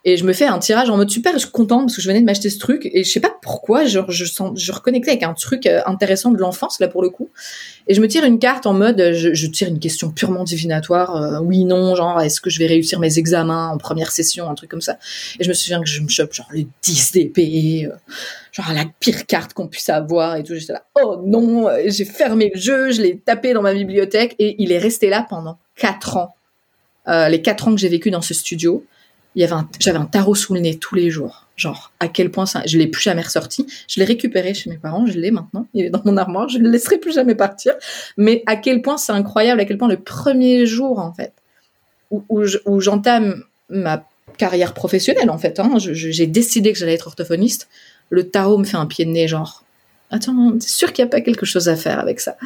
et 0.04 0.16
je 0.16 0.24
me 0.24 0.32
fais 0.32 0.46
un 0.46 0.60
tirage 0.60 0.88
en 0.90 0.96
mode 0.96 1.10
super, 1.10 1.32
je 1.34 1.40
suis 1.40 1.50
contente 1.50 1.86
parce 1.86 1.96
que 1.96 2.02
je 2.02 2.06
venais 2.06 2.20
de 2.20 2.24
m'acheter 2.24 2.50
ce 2.50 2.58
truc 2.58 2.88
et 2.92 3.02
je 3.02 3.10
sais 3.10 3.18
pas 3.18 3.36
pourquoi, 3.42 3.84
genre 3.84 4.10
je 4.10 4.24
sens, 4.24 4.58
je 4.58 4.70
reconnectais 4.70 5.10
avec 5.10 5.24
un 5.24 5.34
truc 5.34 5.66
euh, 5.66 5.80
intéressant 5.86 6.30
de 6.30 6.38
l'enfance 6.38 6.78
là 6.78 6.86
pour 6.86 7.02
le 7.02 7.10
coup. 7.10 7.30
Et 7.88 7.94
je 7.94 8.00
me 8.00 8.06
tire 8.06 8.24
une 8.24 8.38
carte 8.38 8.66
en 8.66 8.74
mode, 8.74 9.12
je, 9.12 9.34
je 9.34 9.46
tire 9.48 9.66
une 9.66 9.80
question 9.80 10.12
purement 10.12 10.44
divinatoire, 10.44 11.16
euh, 11.16 11.40
oui 11.40 11.64
non, 11.64 11.96
genre 11.96 12.20
est-ce 12.20 12.40
que 12.40 12.48
je 12.48 12.60
vais 12.60 12.66
réussir 12.66 13.00
mes 13.00 13.18
examens 13.18 13.70
en 13.70 13.76
première 13.76 14.12
session, 14.12 14.48
un 14.48 14.54
truc 14.54 14.70
comme 14.70 14.80
ça. 14.80 14.98
Et 15.40 15.44
je 15.44 15.48
me 15.48 15.54
souviens 15.54 15.80
que 15.80 15.88
je 15.88 16.00
me 16.00 16.08
chope 16.08 16.32
genre 16.32 16.48
les 16.52 16.68
10 16.82 17.12
d'épée, 17.12 17.88
euh, 17.90 17.96
genre 18.52 18.72
la 18.72 18.84
pire 19.00 19.26
carte 19.26 19.52
qu'on 19.52 19.66
puisse 19.66 19.88
avoir 19.88 20.36
et 20.36 20.44
tout. 20.44 20.54
J'étais 20.54 20.74
là, 20.74 20.84
oh 21.02 21.20
non, 21.26 21.68
j'ai 21.86 22.04
fermé 22.04 22.52
le 22.54 22.60
jeu, 22.60 22.92
je 22.92 23.02
l'ai 23.02 23.18
tapé 23.18 23.52
dans 23.52 23.62
ma 23.62 23.74
bibliothèque 23.74 24.36
et 24.38 24.54
il 24.62 24.70
est 24.70 24.78
resté 24.78 25.10
là 25.10 25.26
pendant 25.28 25.58
4 25.74 26.16
ans. 26.18 26.34
les 27.08 27.42
4 27.42 27.66
ans 27.66 27.74
que 27.74 27.80
j'ai 27.80 27.88
vécu 27.88 28.12
dans 28.12 28.22
ce 28.22 28.32
studio 28.32 28.84
il 29.34 29.42
y 29.42 29.44
avait 29.44 29.54
j'avais 29.78 29.98
un 29.98 30.06
tarot 30.06 30.34
sous 30.34 30.54
le 30.54 30.60
nez 30.60 30.78
tous 30.78 30.94
les 30.94 31.10
jours. 31.10 31.46
Genre, 31.56 31.92
à 31.98 32.08
quel 32.08 32.30
point 32.30 32.46
ça, 32.46 32.62
je 32.66 32.78
l'ai 32.78 32.86
plus 32.86 33.02
jamais 33.02 33.22
ressorti. 33.22 33.66
Je 33.88 33.98
l'ai 33.98 34.06
récupéré 34.06 34.54
chez 34.54 34.70
mes 34.70 34.76
parents, 34.76 35.06
je 35.06 35.18
l'ai 35.18 35.32
maintenant. 35.32 35.66
Il 35.74 35.86
est 35.86 35.90
dans 35.90 36.02
mon 36.04 36.16
armoire, 36.16 36.48
je 36.48 36.58
ne 36.58 36.64
le 36.64 36.70
laisserai 36.70 36.98
plus 36.98 37.12
jamais 37.12 37.34
partir. 37.34 37.74
Mais 38.16 38.42
à 38.46 38.56
quel 38.56 38.80
point 38.80 38.96
c'est 38.96 39.12
incroyable, 39.12 39.60
à 39.60 39.64
quel 39.64 39.76
point 39.76 39.88
le 39.88 39.98
premier 39.98 40.66
jour, 40.66 41.00
en 41.00 41.12
fait, 41.12 41.32
où, 42.10 42.24
où 42.28 42.80
j'entame 42.80 43.42
ma 43.68 44.04
carrière 44.36 44.72
professionnelle, 44.72 45.30
en 45.30 45.38
fait, 45.38 45.58
hein, 45.58 45.74
j'ai 45.78 46.26
décidé 46.26 46.72
que 46.72 46.78
j'allais 46.78 46.94
être 46.94 47.08
orthophoniste, 47.08 47.68
le 48.10 48.28
tarot 48.28 48.58
me 48.58 48.64
fait 48.64 48.76
un 48.76 48.86
pied 48.86 49.04
de 49.04 49.10
nez, 49.10 49.28
genre, 49.28 49.64
attends, 50.10 50.52
t'es 50.52 50.68
sûr 50.68 50.92
qu'il 50.92 51.04
n'y 51.04 51.08
a 51.08 51.10
pas 51.10 51.20
quelque 51.20 51.44
chose 51.44 51.68
à 51.68 51.76
faire 51.76 51.98
avec 51.98 52.20
ça? 52.20 52.36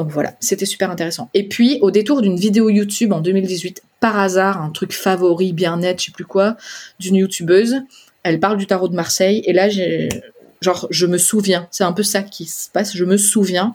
Donc 0.00 0.10
voilà, 0.10 0.32
c'était 0.40 0.64
super 0.64 0.90
intéressant. 0.90 1.28
Et 1.34 1.46
puis, 1.46 1.78
au 1.82 1.90
détour 1.90 2.22
d'une 2.22 2.36
vidéo 2.36 2.70
YouTube 2.70 3.12
en 3.12 3.20
2018, 3.20 3.82
par 4.00 4.18
hasard, 4.18 4.62
un 4.62 4.70
truc 4.70 4.94
favori, 4.94 5.52
bien 5.52 5.76
net, 5.76 6.00
je 6.00 6.06
sais 6.06 6.10
plus 6.10 6.24
quoi, 6.24 6.56
d'une 6.98 7.16
youtubeuse, 7.16 7.82
elle 8.22 8.40
parle 8.40 8.56
du 8.56 8.66
tarot 8.66 8.88
de 8.88 8.94
Marseille, 8.94 9.42
et 9.44 9.52
là, 9.52 9.68
genre, 10.62 10.86
je 10.88 11.04
me 11.04 11.18
souviens, 11.18 11.68
c'est 11.70 11.84
un 11.84 11.92
peu 11.92 12.02
ça 12.02 12.22
qui 12.22 12.46
se 12.46 12.70
passe, 12.70 12.96
je 12.96 13.04
me 13.04 13.18
souviens. 13.18 13.74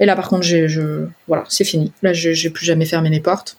Et 0.00 0.06
là, 0.06 0.16
par 0.16 0.28
contre, 0.28 0.44
voilà, 1.28 1.44
c'est 1.48 1.62
fini. 1.62 1.92
Là, 2.02 2.12
j'ai 2.12 2.50
plus 2.50 2.66
jamais 2.66 2.84
fermé 2.84 3.08
les 3.08 3.20
portes. 3.20 3.56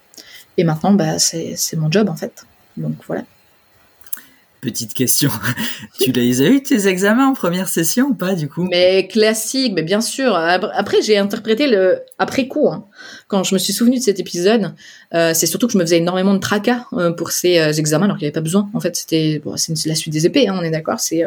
Et 0.58 0.66
maintenant, 0.66 0.92
bah, 0.92 1.18
c'est 1.18 1.78
mon 1.78 1.90
job, 1.90 2.10
en 2.10 2.18
fait. 2.18 2.46
Donc 2.76 2.96
voilà. 3.08 3.24
Petite 4.62 4.94
question, 4.94 5.32
tu 6.00 6.12
les 6.12 6.44
as 6.44 6.46
eu 6.46 6.62
tes 6.62 6.88
examens 6.88 7.26
en 7.26 7.34
première 7.34 7.68
session 7.68 8.10
ou 8.10 8.14
pas 8.14 8.36
du 8.36 8.48
coup? 8.48 8.68
Mais 8.70 9.08
classique, 9.08 9.74
mais 9.74 9.82
bien 9.82 10.02
sûr. 10.02 10.36
Après, 10.36 11.02
j'ai 11.02 11.18
interprété 11.18 11.66
le 11.66 12.02
après 12.20 12.48
coup. 12.48 12.70
Hein. 12.70 12.86
Quand 13.28 13.44
je 13.44 13.56
me 13.56 13.60
suis 13.60 13.74
souvenu 13.74 13.98
de 13.98 14.04
cet 14.04 14.20
épisode, 14.20 14.76
euh, 15.16 15.34
c'est 15.34 15.48
surtout 15.48 15.66
que 15.66 15.74
je 15.74 15.80
me 15.80 15.84
faisais 15.84 15.98
énormément 15.98 16.36
de 16.36 16.40
tracas 16.40 16.86
euh, 16.94 17.12
pour 17.12 17.32
ces 17.32 17.58
euh, 17.58 17.74
examens, 17.74 18.06
alors 18.06 18.18
qu'il 18.18 18.26
n'y 18.26 18.28
avait 18.28 18.34
pas 18.34 18.42
besoin. 18.42 18.70
En 18.76 18.80
fait, 18.80 18.96
c'était 18.96 19.42
bon, 19.44 19.58
c'est 19.58 19.88
la 19.88 19.96
suite 19.96 20.14
des 20.14 20.28
épées, 20.28 20.48
hein, 20.48 20.56
on 20.56 20.62
est 20.62 20.70
d'accord. 20.70 21.00
C'est, 21.00 21.24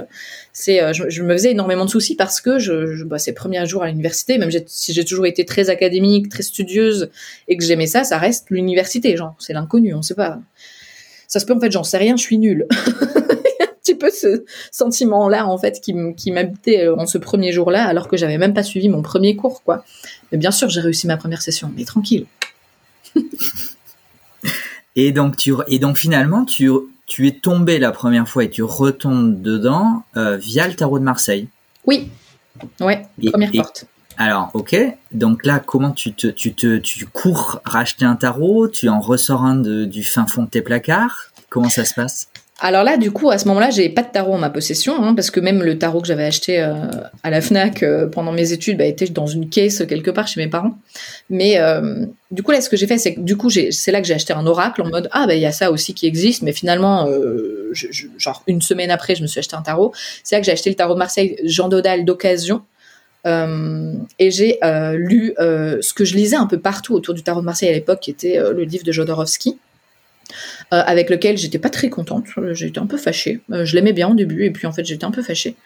c'est, 0.52 0.94
je, 0.94 1.22
me 1.24 1.32
faisais 1.32 1.50
énormément 1.50 1.86
de 1.86 1.90
soucis 1.90 2.14
parce 2.14 2.40
que 2.40 2.60
je, 2.60 2.94
je 2.94 3.02
bah, 3.02 3.18
ces 3.18 3.32
premiers 3.32 3.66
jours 3.66 3.82
à 3.82 3.88
l'université, 3.88 4.38
même 4.38 4.50
si 4.68 4.92
j'ai 4.92 5.04
toujours 5.04 5.26
été 5.26 5.44
très 5.44 5.70
académique, 5.70 6.28
très 6.28 6.44
studieuse 6.44 7.10
et 7.48 7.56
que 7.56 7.64
j'aimais 7.64 7.88
ça, 7.88 8.04
ça 8.04 8.16
reste 8.16 8.50
l'université, 8.50 9.16
genre 9.16 9.34
c'est 9.40 9.54
l'inconnu, 9.54 9.92
on 9.92 10.02
sait 10.02 10.14
pas 10.14 10.38
ça 11.34 11.40
se 11.40 11.46
peut 11.46 11.54
en 11.54 11.58
fait, 11.58 11.72
j'en 11.72 11.82
sais 11.82 11.98
rien, 11.98 12.16
je 12.16 12.22
suis 12.22 12.38
nulle. 12.38 12.68
petit 13.94 13.98
peu 13.98 14.10
ce 14.10 14.44
sentiment-là 14.70 15.46
en 15.46 15.58
fait 15.58 15.80
qui, 15.80 15.94
qui 16.16 16.30
m'habitait 16.30 16.86
euh, 16.86 16.96
en 16.96 17.06
ce 17.06 17.18
premier 17.18 17.52
jour-là, 17.52 17.86
alors 17.86 18.08
que 18.08 18.16
j'avais 18.16 18.38
même 18.38 18.54
pas 18.54 18.62
suivi 18.62 18.88
mon 18.88 19.02
premier 19.02 19.36
cours, 19.36 19.62
quoi. 19.62 19.84
Mais 20.32 20.38
bien 20.38 20.50
sûr, 20.50 20.68
j'ai 20.68 20.80
réussi 20.80 21.06
ma 21.06 21.16
première 21.16 21.42
session, 21.42 21.70
mais 21.76 21.84
tranquille. 21.84 22.26
et 24.96 25.12
donc 25.12 25.36
tu 25.36 25.54
et 25.68 25.78
donc 25.78 25.96
finalement 25.96 26.44
tu 26.44 26.70
tu 27.06 27.28
es 27.28 27.32
tombé 27.32 27.78
la 27.78 27.92
première 27.92 28.28
fois 28.28 28.44
et 28.44 28.50
tu 28.50 28.62
retombes 28.62 29.40
dedans 29.40 30.02
euh, 30.16 30.36
via 30.36 30.66
le 30.66 30.74
tarot 30.74 30.98
de 30.98 31.04
Marseille. 31.04 31.48
Oui, 31.86 32.10
ouais, 32.80 33.06
première 33.30 33.52
porte. 33.52 33.86
Alors, 34.16 34.50
ok. 34.54 34.76
Donc 35.12 35.44
là, 35.44 35.58
comment 35.58 35.90
tu 35.90 36.14
te, 36.14 36.28
tu 36.28 36.54
te, 36.54 36.78
tu 36.78 37.06
cours 37.06 37.60
racheter 37.64 38.04
un 38.04 38.16
tarot, 38.16 38.68
tu 38.68 38.88
en 38.88 39.00
ressors 39.00 39.42
un 39.42 39.56
de, 39.56 39.84
du 39.84 40.04
fin 40.04 40.26
fond 40.26 40.44
de 40.44 40.48
tes 40.48 40.62
placards? 40.62 41.30
Comment 41.50 41.68
ça 41.68 41.84
se 41.84 41.94
passe? 41.94 42.28
Alors 42.60 42.84
là, 42.84 42.96
du 42.96 43.10
coup, 43.10 43.30
à 43.30 43.38
ce 43.38 43.48
moment-là, 43.48 43.70
j'ai 43.70 43.88
pas 43.88 44.02
de 44.02 44.10
tarot 44.12 44.34
en 44.34 44.38
ma 44.38 44.48
possession, 44.48 45.02
hein, 45.02 45.14
parce 45.14 45.32
que 45.32 45.40
même 45.40 45.62
le 45.62 45.76
tarot 45.76 46.00
que 46.00 46.06
j'avais 46.06 46.24
acheté 46.24 46.60
euh, 46.60 46.72
à 47.24 47.30
la 47.30 47.40
Fnac 47.40 47.82
euh, 47.82 48.06
pendant 48.06 48.30
mes 48.30 48.52
études 48.52 48.78
bah, 48.78 48.84
était 48.84 49.06
dans 49.06 49.26
une 49.26 49.48
caisse 49.48 49.82
quelque 49.88 50.12
part 50.12 50.28
chez 50.28 50.40
mes 50.40 50.48
parents. 50.48 50.78
Mais 51.30 51.58
euh, 51.58 52.06
du 52.30 52.44
coup, 52.44 52.52
là, 52.52 52.60
ce 52.60 52.68
que 52.68 52.76
j'ai 52.76 52.86
fait, 52.86 52.98
c'est 52.98 53.16
que 53.16 53.20
du 53.20 53.36
coup, 53.36 53.50
c'est 53.50 53.90
là 53.90 54.00
que 54.00 54.06
j'ai 54.06 54.14
acheté 54.14 54.32
un 54.32 54.46
oracle 54.46 54.82
en 54.82 54.88
mode 54.88 55.08
ah 55.10 55.26
bah 55.26 55.34
il 55.34 55.40
y 55.40 55.46
a 55.46 55.52
ça 55.52 55.72
aussi 55.72 55.94
qui 55.94 56.06
existe, 56.06 56.42
mais 56.42 56.52
finalement, 56.52 57.08
genre 58.18 58.44
une 58.46 58.62
semaine 58.62 58.90
après, 58.90 59.16
je 59.16 59.22
me 59.22 59.26
suis 59.26 59.40
acheté 59.40 59.56
un 59.56 59.62
tarot. 59.62 59.92
C'est 60.22 60.36
là 60.36 60.40
que 60.40 60.46
j'ai 60.46 60.52
acheté 60.52 60.70
le 60.70 60.76
tarot 60.76 60.94
de 60.94 60.98
Marseille 60.98 61.36
Jean 61.44 61.68
Dodal 61.68 62.04
d'occasion 62.04 62.62
et 63.26 64.30
j'ai 64.30 64.58
lu 64.94 65.34
ce 65.38 65.92
que 65.92 66.04
je 66.04 66.14
lisais 66.14 66.36
un 66.36 66.46
peu 66.46 66.60
partout 66.60 66.94
autour 66.94 67.14
du 67.14 67.24
tarot 67.24 67.40
de 67.40 67.46
Marseille 67.46 67.68
à 67.68 67.72
l'époque, 67.72 68.00
qui 68.00 68.10
était 68.12 68.38
le 68.38 68.62
livre 68.62 68.84
de 68.84 68.92
Jodorowsky. 68.92 69.58
Avec 70.70 71.10
lequel 71.10 71.36
j'étais 71.36 71.58
pas 71.58 71.70
très 71.70 71.88
contente, 71.88 72.24
j'étais 72.52 72.78
un 72.78 72.86
peu 72.86 72.96
fâchée. 72.96 73.40
je 73.50 73.74
l'aimais 73.74 73.92
bien 73.92 74.08
au 74.08 74.14
début 74.14 74.44
et 74.44 74.50
puis 74.50 74.66
en 74.66 74.72
fait 74.72 74.84
j'étais 74.84 75.04
un 75.04 75.10
peu 75.10 75.22
fâchée 75.22 75.56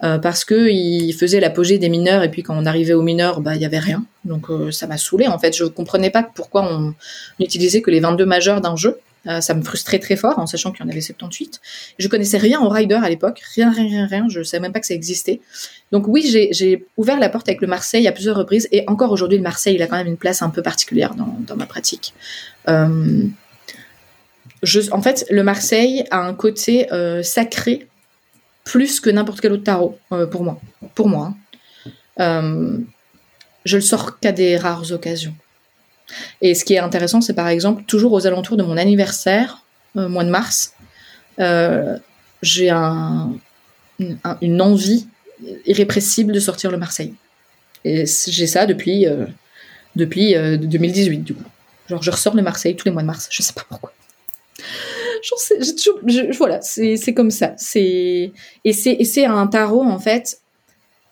parce 0.00 0.44
que 0.44 0.70
il 0.70 1.12
faisait 1.12 1.40
l'apogée 1.40 1.78
des 1.78 1.88
mineurs 1.88 2.22
et 2.22 2.30
puis 2.30 2.42
quand 2.42 2.56
on 2.56 2.64
arrivait 2.64 2.94
aux 2.94 3.02
mineurs, 3.02 3.40
bah 3.40 3.56
il 3.56 3.62
y 3.62 3.66
avait 3.66 3.78
rien. 3.78 4.04
Donc 4.24 4.46
ça 4.70 4.86
m'a 4.86 4.96
saoulée 4.96 5.28
en 5.28 5.38
fait. 5.38 5.56
Je 5.56 5.64
comprenais 5.64 6.10
pas 6.10 6.22
pourquoi 6.22 6.64
on 6.70 6.94
n'utilisait 7.40 7.82
que 7.82 7.90
les 7.90 8.00
22 8.00 8.24
majeurs 8.24 8.60
d'un 8.60 8.76
jeu. 8.76 8.98
Euh, 9.26 9.40
ça 9.40 9.54
me 9.54 9.62
frustrait 9.62 9.98
très 9.98 10.16
fort 10.16 10.38
en 10.38 10.46
sachant 10.46 10.70
qu'il 10.70 10.84
y 10.84 10.88
en 10.88 10.90
avait 10.90 11.00
78. 11.00 11.60
Je 11.98 12.08
connaissais 12.08 12.36
rien 12.36 12.60
au 12.60 12.68
rider 12.68 12.94
à 12.94 13.08
l'époque, 13.08 13.40
rien, 13.54 13.70
rien, 13.70 13.86
rien, 13.86 14.06
rien. 14.06 14.26
Je 14.28 14.42
savais 14.42 14.60
même 14.60 14.72
pas 14.72 14.80
que 14.80 14.86
ça 14.86 14.94
existait. 14.94 15.40
Donc 15.92 16.06
oui, 16.08 16.22
j'ai 16.50 16.86
ouvert 16.96 17.18
la 17.18 17.28
porte 17.28 17.48
avec 17.48 17.60
le 17.60 17.66
Marseille 17.66 18.06
à 18.06 18.12
plusieurs 18.12 18.36
reprises 18.36 18.68
et 18.72 18.84
encore 18.86 19.12
aujourd'hui, 19.12 19.38
le 19.38 19.44
Marseille, 19.44 19.76
il 19.76 19.82
a 19.82 19.86
quand 19.86 19.96
même 19.96 20.06
une 20.06 20.16
place 20.16 20.42
un 20.42 20.50
peu 20.50 20.62
particulière 20.62 21.14
dans, 21.14 21.38
dans 21.46 21.56
ma 21.56 21.66
pratique. 21.66 22.12
Euh, 22.68 23.24
en 24.92 25.02
fait, 25.02 25.26
le 25.30 25.42
Marseille 25.42 26.04
a 26.10 26.18
un 26.18 26.34
côté 26.34 26.92
euh, 26.92 27.22
sacré 27.22 27.88
plus 28.64 29.00
que 29.00 29.10
n'importe 29.10 29.40
quel 29.40 29.52
autre 29.52 29.64
tarot 29.64 29.98
pour 30.30 30.42
moi. 30.42 30.60
Pour 30.94 31.08
moi. 31.08 31.34
Hein. 32.16 32.78
je 33.64 33.76
le 33.76 33.82
sors 33.82 34.18
qu'à 34.20 34.32
des 34.32 34.56
rares 34.56 34.92
occasions. 34.92 35.34
Et 36.40 36.54
ce 36.54 36.64
qui 36.64 36.74
est 36.74 36.78
intéressant, 36.78 37.20
c'est 37.20 37.34
par 37.34 37.48
exemple, 37.48 37.84
toujours 37.84 38.12
aux 38.12 38.26
alentours 38.26 38.56
de 38.56 38.62
mon 38.62 38.76
anniversaire, 38.76 39.64
euh, 39.96 40.08
mois 40.08 40.24
de 40.24 40.30
mars, 40.30 40.74
euh, 41.40 41.98
j'ai 42.42 42.70
un, 42.70 43.32
une 43.98 44.60
envie 44.60 45.06
irrépressible 45.66 46.32
de 46.32 46.40
sortir 46.40 46.70
le 46.70 46.78
Marseille. 46.78 47.14
Et 47.84 48.04
j'ai 48.26 48.46
ça 48.46 48.66
depuis, 48.66 49.06
euh, 49.06 49.26
depuis 49.96 50.34
2018, 50.34 51.18
du 51.18 51.34
coup. 51.34 51.44
Genre, 51.88 52.02
je 52.02 52.10
ressors 52.10 52.34
le 52.34 52.42
Marseille 52.42 52.76
tous 52.76 52.86
les 52.86 52.90
mois 52.90 53.02
de 53.02 53.06
mars. 53.06 53.28
Je 53.30 53.42
sais 53.42 53.52
pas 53.52 53.64
pourquoi. 53.68 53.92
Sais, 55.36 55.58
toujours, 55.74 56.00
voilà, 56.36 56.60
c'est 56.60 57.14
comme 57.14 57.30
ça. 57.30 57.54
Et 57.74 58.32
c'est 58.72 59.24
un 59.24 59.46
tarot, 59.46 59.82
en 59.82 59.98
fait, 59.98 60.38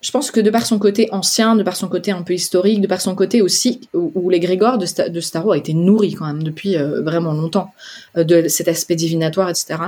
je 0.03 0.11
pense 0.11 0.31
que 0.31 0.41
de 0.41 0.49
par 0.49 0.65
son 0.65 0.79
côté 0.79 1.07
ancien, 1.13 1.55
de 1.55 1.63
par 1.63 1.77
son 1.77 1.87
côté 1.87 2.11
un 2.11 2.23
peu 2.23 2.33
historique, 2.33 2.81
de 2.81 2.87
par 2.87 2.99
son 2.99 3.15
côté 3.15 3.41
aussi 3.41 3.87
où, 3.93 4.29
les 4.29 4.39
de, 4.39 5.09
de 5.09 5.19
Starro 5.21 5.53
a 5.53 5.57
été 5.57 5.73
nourri 5.73 6.13
quand 6.13 6.25
même 6.25 6.43
depuis 6.43 6.75
euh, 6.75 7.01
vraiment 7.01 7.31
longtemps 7.31 7.73
euh, 8.17 8.25
de 8.25 8.49
cet 8.49 8.67
aspect 8.67 8.95
divinatoire, 8.95 9.49
etc. 9.49 9.79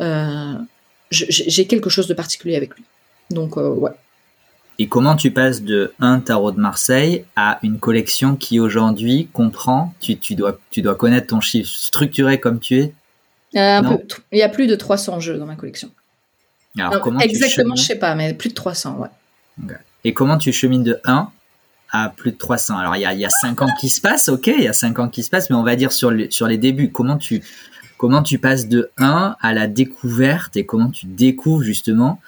Euh, 0.00 0.54
j'ai 1.10 1.66
quelque 1.66 1.88
chose 1.88 2.06
de 2.06 2.12
particulier 2.12 2.54
avec 2.54 2.76
lui. 2.76 2.84
Donc 3.30 3.56
ouais. 3.56 3.90
Et 4.80 4.88
comment 4.88 5.14
tu 5.14 5.30
passes 5.30 5.60
de 5.60 5.92
un 6.00 6.20
tarot 6.20 6.52
de 6.52 6.58
Marseille 6.58 7.26
à 7.36 7.58
une 7.62 7.78
collection 7.78 8.34
qui 8.34 8.58
aujourd'hui 8.60 9.28
comprend, 9.30 9.92
tu, 10.00 10.16
tu, 10.16 10.34
dois, 10.34 10.58
tu 10.70 10.80
dois 10.80 10.94
connaître 10.94 11.26
ton 11.26 11.42
chiffre 11.42 11.68
structuré 11.68 12.40
comme 12.40 12.60
tu 12.60 12.78
es? 12.80 12.94
Un 13.54 13.82
peu, 13.84 13.98
Il 14.32 14.38
y 14.38 14.42
a 14.42 14.48
plus 14.48 14.66
de 14.66 14.74
300 14.74 15.20
jeux 15.20 15.36
dans 15.36 15.44
ma 15.44 15.56
collection. 15.56 15.90
Alors, 16.78 17.02
comment 17.02 17.20
exactement, 17.20 17.76
je 17.76 17.82
sais 17.82 17.98
pas, 17.98 18.14
mais 18.14 18.32
plus 18.32 18.48
de 18.48 18.54
300, 18.54 18.96
ouais. 18.96 19.74
Et 20.04 20.14
comment 20.14 20.38
tu 20.38 20.50
chemines 20.50 20.82
de 20.82 20.98
1 21.04 21.28
à 21.92 22.08
plus 22.08 22.32
de 22.32 22.38
300 22.38 22.78
Alors, 22.78 22.96
il 22.96 23.02
y 23.02 23.04
a, 23.04 23.12
il 23.12 23.20
y 23.20 23.26
a 23.26 23.30
5 23.30 23.60
ans 23.60 23.68
qui 23.78 23.90
se 23.90 24.00
passent, 24.00 24.30
ok, 24.30 24.46
il 24.46 24.62
y 24.62 24.68
a 24.68 24.72
5 24.72 24.98
ans 24.98 25.08
qui 25.10 25.22
se 25.24 25.28
passent, 25.28 25.50
mais 25.50 25.56
on 25.56 25.62
va 25.62 25.76
dire 25.76 25.92
sur, 25.92 26.10
sur 26.30 26.46
les 26.46 26.56
débuts, 26.56 26.90
comment 26.90 27.18
tu, 27.18 27.42
comment 27.98 28.22
tu 28.22 28.38
passes 28.38 28.66
de 28.66 28.90
1 28.96 29.36
à 29.42 29.52
la 29.52 29.66
découverte 29.66 30.56
et 30.56 30.64
comment 30.64 30.88
tu 30.88 31.04
découvres 31.04 31.64
justement 31.64 32.18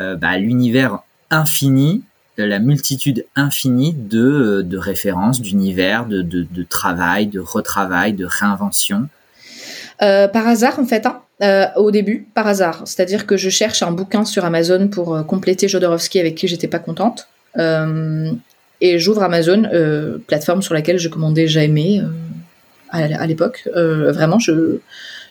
euh, 0.00 0.16
bah, 0.16 0.36
l'univers 0.36 1.04
infini, 1.32 2.04
euh, 2.38 2.46
la 2.46 2.60
multitude 2.60 3.26
infinie 3.34 3.92
de, 3.92 4.20
euh, 4.20 4.62
de 4.62 4.78
références, 4.78 5.40
d'univers, 5.40 6.06
de, 6.06 6.22
de, 6.22 6.62
travail, 6.62 7.26
de 7.26 7.40
retravail, 7.40 8.12
de 8.12 8.24
réinvention 8.24 9.08
Par 9.98 10.46
hasard, 10.46 10.78
en 10.78 10.84
fait, 10.84 11.06
hein 11.06 11.22
euh, 11.42 11.66
au 11.74 11.90
début, 11.90 12.28
par 12.34 12.46
hasard. 12.46 12.82
C'est-à-dire 12.84 13.26
que 13.26 13.36
je 13.36 13.50
cherche 13.50 13.82
un 13.82 13.90
bouquin 13.90 14.24
sur 14.24 14.44
Amazon 14.44 14.86
pour 14.86 15.16
euh, 15.16 15.22
compléter 15.24 15.66
Jodorowsky 15.66 16.20
avec 16.20 16.36
qui 16.36 16.46
j'étais 16.46 16.68
pas 16.68 16.78
contente. 16.78 17.26
Euh, 17.58 18.30
et 18.80 19.00
j'ouvre 19.00 19.24
Amazon, 19.24 19.64
plateforme 20.26 20.62
sur 20.62 20.74
laquelle 20.74 20.98
je 20.98 21.08
commandais 21.08 21.46
jamais 21.46 22.00
à, 22.90 23.26
l'époque. 23.28 23.68
vraiment, 23.74 24.40
je, 24.40 24.78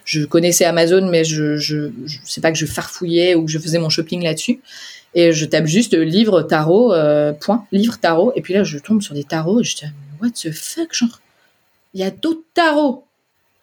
je 0.06 0.24
connaissais 0.24 0.64
Amazon, 0.64 1.10
mais 1.10 1.26
je, 1.26 1.58
je, 1.58 1.92
je 2.06 2.18
sais 2.24 2.40
pas 2.40 2.54
que 2.54 2.58
je 2.58 2.66
farfouillais 2.66 3.36
ou 3.36 3.44
que 3.44 3.52
je 3.52 3.60
faisais 3.60 3.78
mon 3.78 3.90
shopping 3.90 4.24
là-dessus. 4.24 4.62
Et 5.14 5.34
je 5.34 5.46
tape 5.46 5.66
juste 5.66 5.94
livre 5.94 6.42
tarot, 6.42 6.94
point, 7.40 7.66
livre 7.72 7.98
tarot. 8.00 8.32
Et 8.36 8.42
puis 8.42 8.54
là, 8.54 8.64
je 8.64 8.78
tombe 8.78 9.02
sur 9.02 9.14
des 9.14 9.24
tarots 9.24 9.60
et 9.60 9.64
je 9.64 9.76
dis, 9.76 9.86
what 10.22 10.30
the 10.30 10.52
fuck, 10.52 10.94
genre, 10.94 11.20
il 11.94 12.02
y 12.02 12.04
a 12.04 12.12
d'autres 12.12 12.44
tarots. 12.54 13.06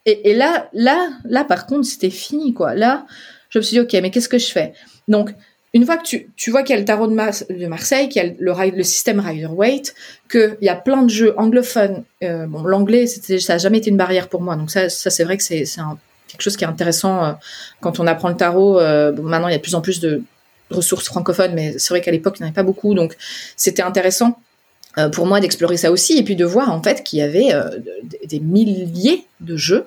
Et, 0.06 0.34
là, 0.34 0.68
là, 0.72 1.10
là, 1.24 1.44
par 1.44 1.66
contre, 1.66 1.86
c'était 1.86 2.10
fini, 2.10 2.54
quoi. 2.54 2.74
Là, 2.74 3.06
je 3.50 3.58
me 3.58 3.62
suis 3.62 3.74
dit, 3.74 3.80
ok, 3.80 3.92
mais 4.00 4.10
qu'est-ce 4.10 4.28
que 4.28 4.38
je 4.38 4.50
fais? 4.50 4.72
Donc, 5.06 5.34
une 5.74 5.84
fois 5.84 5.98
que 5.98 6.04
tu, 6.04 6.30
tu 6.34 6.50
vois 6.50 6.62
qu'il 6.62 6.74
y 6.74 6.76
a 6.76 6.80
le 6.80 6.86
tarot 6.86 7.06
de, 7.08 7.12
de 7.12 7.66
Marseille, 7.66 8.08
qu'il 8.08 8.22
y 8.22 8.26
a 8.26 8.32
le, 8.38 8.76
le 8.76 8.82
système 8.82 9.20
Rider-Waite, 9.20 9.94
qu'il 10.30 10.56
y 10.62 10.68
a 10.70 10.76
plein 10.76 11.02
de 11.02 11.10
jeux 11.10 11.34
anglophones, 11.38 12.04
euh, 12.22 12.46
bon, 12.46 12.62
l'anglais, 12.62 13.06
ça 13.06 13.52
n'a 13.52 13.58
jamais 13.58 13.78
été 13.78 13.90
une 13.90 13.98
barrière 13.98 14.28
pour 14.28 14.40
moi. 14.40 14.56
Donc 14.56 14.70
ça, 14.70 14.88
ça 14.88 15.10
c'est 15.10 15.24
vrai 15.24 15.36
que 15.36 15.42
c'est 15.42 15.64
quelque 16.26 16.40
chose 16.40 16.56
qui 16.56 16.64
est 16.64 16.68
intéressant 16.68 17.24
euh, 17.24 17.32
quand 17.80 18.00
on 18.00 18.06
apprend 18.06 18.30
le 18.30 18.36
tarot. 18.36 18.80
Euh, 18.80 19.12
bon, 19.12 19.24
maintenant, 19.24 19.48
il 19.48 19.52
y 19.52 19.54
a 19.54 19.58
de 19.58 19.62
plus 19.62 19.74
en 19.74 19.82
plus 19.82 20.00
de 20.00 20.22
ressources 20.70 21.06
francophones, 21.06 21.54
mais 21.54 21.78
c'est 21.78 21.90
vrai 21.90 22.00
qu'à 22.00 22.10
l'époque, 22.10 22.36
il 22.38 22.42
n'y 22.42 22.46
en 22.46 22.48
avait 22.48 22.54
pas 22.54 22.62
beaucoup. 22.62 22.94
Donc, 22.94 23.16
c'était 23.56 23.82
intéressant 23.82 24.40
pour 25.12 25.26
moi 25.26 25.38
d'explorer 25.38 25.76
ça 25.76 25.92
aussi 25.92 26.18
et 26.18 26.24
puis 26.24 26.34
de 26.34 26.44
voir 26.44 26.72
en 26.72 26.82
fait 26.82 27.04
qu'il 27.04 27.20
y 27.20 27.22
avait 27.22 27.52
des 28.26 28.40
milliers 28.40 29.26
de 29.40 29.56
jeux 29.56 29.86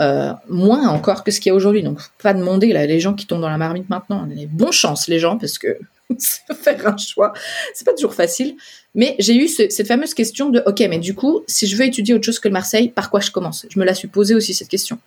euh, 0.00 0.32
moins 0.48 0.88
encore 0.88 1.24
que 1.24 1.30
ce 1.30 1.40
qu'il 1.40 1.50
y 1.50 1.52
a 1.52 1.54
aujourd'hui. 1.54 1.82
Donc, 1.82 2.00
pas 2.22 2.32
demander 2.32 2.72
là, 2.72 2.86
les 2.86 3.00
gens 3.00 3.12
qui 3.14 3.26
tombent 3.26 3.42
dans 3.42 3.50
la 3.50 3.58
marmite 3.58 3.90
maintenant. 3.90 4.26
Les 4.34 4.46
bonnes 4.46 4.72
chances, 4.72 5.08
les 5.08 5.18
gens, 5.18 5.36
parce 5.36 5.58
que 5.58 5.78
faire 6.62 6.86
un 6.86 6.96
choix, 6.96 7.32
c'est 7.74 7.84
pas 7.84 7.94
toujours 7.94 8.14
facile. 8.14 8.56
Mais 8.94 9.14
j'ai 9.20 9.36
eu 9.36 9.46
cette 9.46 9.86
fameuse 9.86 10.14
question 10.14 10.50
de, 10.50 10.62
ok, 10.66 10.80
mais 10.90 10.98
du 10.98 11.14
coup, 11.14 11.42
si 11.46 11.68
je 11.68 11.76
veux 11.76 11.84
étudier 11.84 12.12
autre 12.12 12.24
chose 12.24 12.40
que 12.40 12.48
le 12.48 12.52
Marseille, 12.52 12.88
par 12.88 13.08
quoi 13.08 13.20
je 13.20 13.30
commence? 13.30 13.64
Je 13.68 13.78
me 13.78 13.84
la 13.84 13.94
suis 13.94 14.08
posée 14.08 14.34
aussi 14.34 14.52
cette 14.52 14.68
question. 14.68 14.98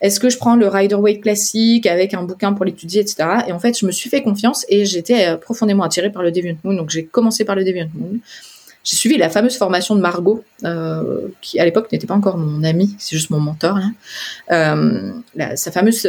Est-ce 0.00 0.18
que 0.18 0.28
je 0.28 0.38
prends 0.38 0.56
le 0.56 0.66
Rider 0.66 0.96
Waite 0.96 1.22
classique 1.22 1.86
avec 1.86 2.14
un 2.14 2.24
bouquin 2.24 2.52
pour 2.52 2.64
l'étudier, 2.64 3.00
etc. 3.00 3.28
Et 3.46 3.52
en 3.52 3.60
fait, 3.60 3.78
je 3.78 3.86
me 3.86 3.92
suis 3.92 4.10
fait 4.10 4.22
confiance 4.22 4.66
et 4.68 4.84
j'étais 4.84 5.28
euh, 5.28 5.36
profondément 5.36 5.84
attirée 5.84 6.10
par 6.10 6.22
le 6.22 6.32
Deviant 6.32 6.56
Moon. 6.64 6.74
Donc, 6.74 6.90
j'ai 6.90 7.04
commencé 7.04 7.44
par 7.44 7.54
le 7.54 7.64
Deviant 7.64 7.88
Moon 7.94 8.18
j'ai 8.84 8.96
suivi 8.96 9.18
la 9.18 9.28
fameuse 9.28 9.58
formation 9.58 9.96
de 9.96 10.00
Margot, 10.00 10.42
euh, 10.64 11.28
qui 11.42 11.60
à 11.60 11.64
l'époque 11.66 11.92
n'était 11.92 12.06
pas 12.06 12.14
encore 12.14 12.38
mon 12.38 12.64
amie, 12.64 12.94
c'est 12.98 13.16
juste 13.16 13.28
mon 13.28 13.40
mentor. 13.40 13.78
Euh, 14.50 15.12
sa 15.56 15.70
fameuse 15.70 16.08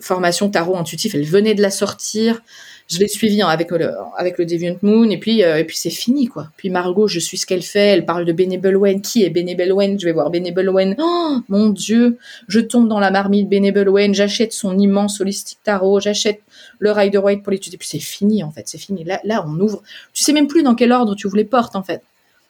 formation 0.00 0.50
tarot 0.50 0.76
intuitif, 0.76 1.14
elle 1.14 1.26
venait 1.26 1.54
de 1.54 1.62
la 1.62 1.70
sortir. 1.70 2.42
Je 2.88 2.98
l'ai 2.98 3.08
suivie 3.08 3.42
hein, 3.42 3.48
avec 3.48 3.70
le 3.70 3.90
avec 4.16 4.38
le 4.38 4.46
Deviant 4.46 4.76
Moon 4.82 5.10
et 5.10 5.18
puis 5.18 5.40
et 5.40 5.64
puis 5.64 5.76
c'est 5.76 5.90
fini 5.90 6.26
quoi. 6.26 6.48
Puis 6.56 6.70
Margot, 6.70 7.06
je 7.06 7.18
suis 7.18 7.36
ce 7.36 7.46
qu'elle 7.46 7.62
fait. 7.62 7.88
Elle 7.88 8.06
parle 8.06 8.24
de 8.24 8.32
Benebelwen. 8.32 9.02
Qui 9.02 9.24
est 9.24 9.30
Benebelwen 9.30 10.00
Je 10.00 10.06
vais 10.06 10.12
voir 10.12 10.30
Benebelwen. 10.30 10.96
Oh 10.98 11.36
mon 11.48 11.68
Dieu, 11.68 12.16
je 12.48 12.60
tombe 12.60 12.88
dans 12.88 12.98
la 12.98 13.10
marmite 13.10 13.48
Benebelwen. 13.48 14.14
J'achète 14.14 14.52
son 14.52 14.78
immense 14.78 15.20
holistique 15.20 15.58
tarot. 15.62 16.00
J'achète 16.00 16.40
le 16.78 16.92
Rider 16.92 17.18
White 17.18 17.42
pour 17.42 17.52
l'étudier. 17.52 17.78
Puis 17.78 17.88
c'est 17.88 17.98
fini, 17.98 18.42
en 18.42 18.50
fait, 18.50 18.66
c'est 18.66 18.78
fini. 18.78 19.04
Là, 19.04 19.20
là, 19.24 19.44
on 19.46 19.58
ouvre. 19.60 19.82
Tu 20.12 20.24
sais 20.24 20.32
même 20.32 20.46
plus 20.46 20.62
dans 20.62 20.74
quel 20.74 20.92
ordre 20.92 21.14
tu 21.14 21.26
ouvres 21.26 21.36
les 21.36 21.44
portes, 21.44 21.76
en 21.76 21.82
fait. 21.82 22.02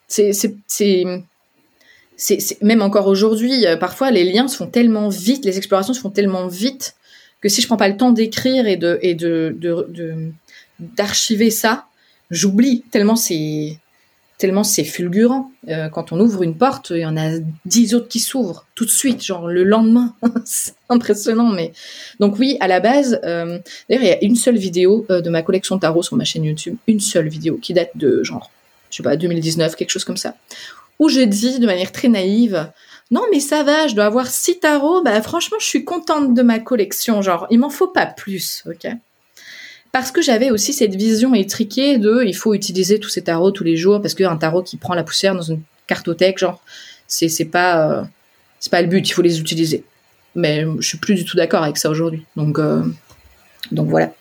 C'est, 0.07 0.33
c'est, 0.33 0.55
c'est, 0.67 2.63
même 2.63 2.83
encore 2.83 3.07
aujourd'hui, 3.07 3.67
euh, 3.67 3.77
parfois 3.77 4.11
les 4.11 4.25
liens 4.25 4.49
se 4.49 4.57
font 4.57 4.67
tellement 4.67 5.09
vite, 5.09 5.45
les 5.45 5.59
explorations 5.59 5.93
se 5.93 6.01
font 6.01 6.11
tellement 6.11 6.47
vite 6.47 6.95
que 7.41 7.49
si 7.49 7.61
je 7.61 7.67
prends 7.67 7.77
pas 7.77 7.89
le 7.89 7.97
temps 7.97 8.13
d'écrire 8.13 8.67
et 8.67 8.77
de, 8.77 10.33
d'archiver 10.79 11.51
ça, 11.51 11.87
j'oublie 12.31 12.83
tellement 12.91 13.17
c'est, 13.17 13.79
tellement 14.39 14.65
c'est 14.65 14.85
fulgurant. 14.85 15.51
Euh, 15.69 15.89
quand 15.89 16.13
on 16.13 16.21
ouvre 16.21 16.43
une 16.43 16.57
porte, 16.57 16.91
il 16.91 17.01
y 17.01 17.07
en 17.07 17.17
a 17.17 17.39
dix 17.65 17.95
autres 17.95 18.09
qui 18.09 18.21
s'ouvrent 18.21 18.67
tout 18.75 18.85
de 18.85 18.91
suite, 18.91 19.23
genre 19.23 19.49
le 19.49 19.65
lendemain. 19.65 20.15
c'est 20.45 20.75
impressionnant, 20.89 21.49
mais 21.49 21.73
donc 22.21 22.39
oui, 22.39 22.57
à 22.61 22.69
la 22.69 22.81
base, 22.81 23.21
euh, 23.25 23.59
d'ailleurs, 23.91 24.05
il 24.05 24.09
y 24.09 24.13
a 24.13 24.25
une 24.25 24.37
seule 24.37 24.57
vidéo 24.57 25.05
euh, 25.11 25.21
de 25.21 25.29
ma 25.29 25.43
collection 25.43 25.79
tarot 25.79 26.03
sur 26.03 26.17
ma 26.17 26.25
chaîne 26.25 26.45
YouTube, 26.45 26.77
une 26.87 27.01
seule 27.01 27.29
vidéo 27.29 27.59
qui 27.61 27.75
date 27.75 27.91
de 27.97 28.23
genre, 28.23 28.51
je 28.91 28.97
sais 28.97 29.03
pas, 29.03 29.17
2019, 29.17 29.75
quelque 29.77 29.91
chose 29.91 30.05
comme 30.05 30.17
ça, 30.17 30.37
où 30.99 31.09
j'ai 31.09 31.27
dit 31.27 31.59
de 31.59 31.67
manière 31.67 31.93
très 31.93 32.09
naïve. 32.09 32.71
Non 33.11 33.23
mais 33.31 33.41
ça 33.41 33.63
va, 33.63 33.87
je 33.87 33.95
dois 33.95 34.05
avoir 34.05 34.27
six 34.27 34.59
tarots. 34.61 35.03
Bah 35.03 35.21
franchement, 35.23 35.57
je 35.61 35.67
suis 35.67 35.85
contente 35.85 36.35
de 36.35 36.43
ma 36.43 36.59
collection. 36.59 37.23
Genre, 37.23 37.47
il 37.51 37.59
m'en 37.59 37.71
faut 37.71 37.89
pas 37.89 38.07
plus, 38.07 38.63
ok? 38.67 38.91
Parce 39.93 40.13
que 40.13 40.21
j'avais 40.21 40.51
aussi 40.51 40.75
cette 40.75 40.95
vision 40.95 41.35
étriquée 41.35 41.97
de 41.99 42.23
il 42.25 42.37
faut 42.37 42.53
utiliser 42.53 43.01
tous 43.01 43.09
ces 43.09 43.23
tarots 43.23 43.51
tous 43.51 43.65
les 43.65 43.77
jours 43.77 44.03
parce 44.03 44.15
qu'un 44.15 44.37
tarot 44.37 44.63
qui 44.63 44.77
prend 44.77 44.95
la 44.95 45.03
poussière 45.03 45.35
dans 45.35 45.43
une 45.43 45.63
cartothèque, 45.87 46.39
genre, 46.39 46.61
c'est, 47.07 47.29
c'est 47.29 47.47
pas, 47.47 47.89
euh, 47.89 48.05
c'est 48.61 48.71
pas 48.71 48.83
le 48.83 48.89
but, 48.89 49.09
il 49.09 49.13
faut 49.13 49.23
les 49.23 49.41
utiliser. 49.41 49.85
Mais 50.35 50.65
je 50.79 50.87
suis 50.87 50.99
plus 50.99 51.15
du 51.15 51.25
tout 51.25 51.37
d'accord 51.37 51.63
avec 51.63 51.79
ça 51.79 51.89
aujourd'hui. 51.89 52.27
Donc, 52.37 52.59
euh, 52.59 52.83
donc 53.73 53.89
voilà, 53.89 54.13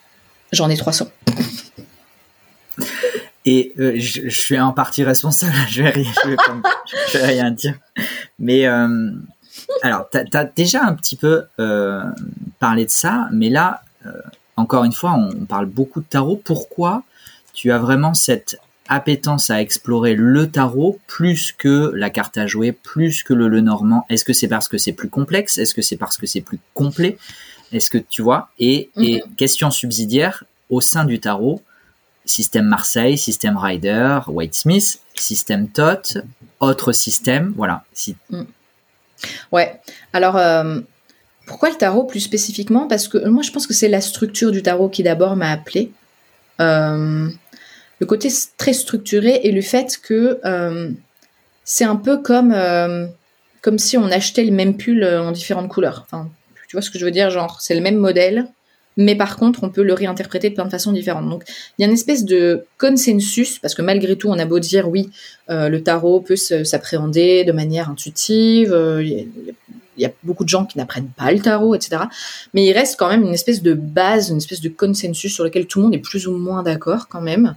j'en 0.53 0.69
ai 0.69 0.77
300. 0.77 1.07
Et 3.49 3.71
euh, 3.79 3.93
je, 3.95 4.27
je, 4.27 4.41
suis 4.41 4.59
en 4.59 4.73
partie 4.73 5.05
responsable, 5.05 5.53
je 5.69 5.81
vais 5.81 5.89
rien, 5.91 6.11
je 6.21 6.29
vais, 6.29 6.35
je 7.13 7.17
vais 7.17 7.25
rien 7.27 7.49
dire. 7.49 7.75
Mais 8.39 8.67
euh, 8.67 9.09
alors, 9.83 10.09
tu 10.11 10.17
as, 10.17 10.43
déjà 10.43 10.83
un 10.83 10.93
petit 10.93 11.15
peu 11.15 11.43
euh, 11.57 12.03
parlé 12.59 12.83
de 12.83 12.89
ça, 12.89 13.29
mais 13.31 13.49
là, 13.49 13.83
encore 14.57 14.83
une 14.83 14.91
fois, 14.91 15.13
on, 15.13 15.45
parle 15.45 15.65
beaucoup 15.65 16.01
de 16.01 16.05
tarot. 16.05 16.35
Pourquoi 16.43 17.03
tu 17.53 17.71
as 17.71 17.77
vraiment 17.77 18.13
cette 18.13 18.59
appétence 18.89 19.49
à 19.49 19.61
explorer 19.61 20.15
le 20.15 20.51
tarot 20.51 20.99
plus 21.07 21.53
que 21.53 21.93
la 21.95 22.09
carte 22.09 22.37
à 22.37 22.47
jouer, 22.47 22.73
plus 22.73 23.23
que 23.23 23.33
le 23.33 23.47
le 23.47 23.61
normand? 23.61 24.05
Est-ce 24.09 24.25
que 24.25 24.33
c'est 24.33 24.49
parce 24.49 24.67
que 24.67 24.77
c'est 24.77 24.91
plus 24.91 25.09
complexe? 25.09 25.57
Est-ce 25.57 25.73
que 25.73 25.81
c'est 25.81 25.97
parce 25.97 26.17
que 26.17 26.27
c'est 26.27 26.41
plus 26.41 26.59
complet? 26.73 27.17
Est-ce 27.71 27.89
que 27.89 27.97
tu 27.97 28.21
vois? 28.21 28.49
Et, 28.59 28.89
et 28.97 29.21
mhm. 29.25 29.35
question 29.35 29.71
subsidiaire, 29.71 30.43
au 30.69 30.81
sein 30.81 31.05
du 31.05 31.21
tarot, 31.21 31.61
système 32.29 32.65
Marseille, 32.65 33.17
système 33.17 33.57
Rider, 33.57 34.19
White 34.27 34.55
Smith, 34.55 34.99
système 35.15 35.67
Tot, 35.67 36.17
autre 36.59 36.91
système, 36.91 37.53
voilà. 37.55 37.83
Mm. 38.29 38.43
Ouais. 39.51 39.79
Alors, 40.13 40.37
euh, 40.37 40.79
pourquoi 41.45 41.69
le 41.69 41.75
tarot 41.75 42.03
plus 42.03 42.19
spécifiquement? 42.19 42.87
Parce 42.87 43.07
que 43.07 43.27
moi, 43.27 43.43
je 43.43 43.51
pense 43.51 43.67
que 43.67 43.73
c'est 43.73 43.87
la 43.87 44.01
structure 44.01 44.51
du 44.51 44.61
tarot 44.61 44.89
qui 44.89 45.03
d'abord 45.03 45.35
m'a 45.35 45.51
appelé. 45.51 45.91
Euh, 46.59 47.29
le 47.99 48.05
côté 48.05 48.29
très 48.57 48.73
structuré 48.73 49.41
et 49.43 49.51
le 49.51 49.61
fait 49.61 49.99
que 50.01 50.39
euh, 50.45 50.91
c'est 51.63 51.85
un 51.85 51.95
peu 51.95 52.17
comme, 52.17 52.55
comme 53.61 53.79
si 53.79 53.97
on 53.97 54.05
achetait 54.05 54.43
le 54.43 54.51
même 54.51 54.77
pull 54.77 55.03
en 55.03 55.31
différentes 55.31 55.69
couleurs. 55.69 56.05
Enfin, 56.05 56.29
tu 56.67 56.75
vois 56.75 56.81
ce 56.81 56.91
que 56.91 56.99
je 56.99 57.05
veux 57.05 57.11
dire? 57.11 57.29
Genre, 57.29 57.59
c'est 57.59 57.75
le 57.75 57.81
même 57.81 57.97
modèle, 57.97 58.47
mais 58.97 59.15
par 59.15 59.37
contre, 59.37 59.63
on 59.63 59.69
peut 59.69 59.83
le 59.83 59.93
réinterpréter 59.93 60.49
de 60.49 60.55
plein 60.55 60.65
de 60.65 60.69
façons 60.69 60.91
différentes. 60.91 61.29
Donc, 61.29 61.43
il 61.77 61.81
y 61.81 61.85
a 61.85 61.87
une 61.87 61.93
espèce 61.93 62.25
de 62.25 62.65
consensus, 62.77 63.59
parce 63.59 63.75
que 63.75 63.81
malgré 63.81 64.15
tout, 64.15 64.27
on 64.29 64.39
a 64.39 64.45
beau 64.45 64.59
dire, 64.59 64.89
oui, 64.89 65.09
euh, 65.49 65.69
le 65.69 65.81
tarot 65.81 66.19
peut 66.19 66.35
s'appréhender 66.35 67.43
de 67.45 67.51
manière 67.51 67.89
intuitive, 67.89 68.73
euh, 68.73 69.03
il 69.97 70.03
y, 70.03 70.05
a 70.05 70.11
beaucoup 70.23 70.43
de 70.43 70.49
gens 70.49 70.65
qui 70.65 70.77
n'apprennent 70.77 71.09
pas 71.09 71.31
le 71.31 71.39
tarot, 71.39 71.75
etc. 71.75 72.03
Mais 72.53 72.65
il 72.65 72.73
reste 72.73 72.97
quand 72.97 73.09
même 73.09 73.23
une 73.23 73.33
espèce 73.33 73.61
de 73.61 73.73
base, 73.73 74.29
une 74.29 74.37
espèce 74.37 74.61
de 74.61 74.69
consensus 74.69 75.33
sur 75.33 75.43
lequel 75.43 75.65
tout 75.67 75.79
le 75.79 75.85
monde 75.85 75.95
est 75.95 75.99
plus 75.99 76.27
ou 76.27 76.37
moins 76.37 76.63
d'accord 76.63 77.07
quand 77.07 77.21
même. 77.21 77.55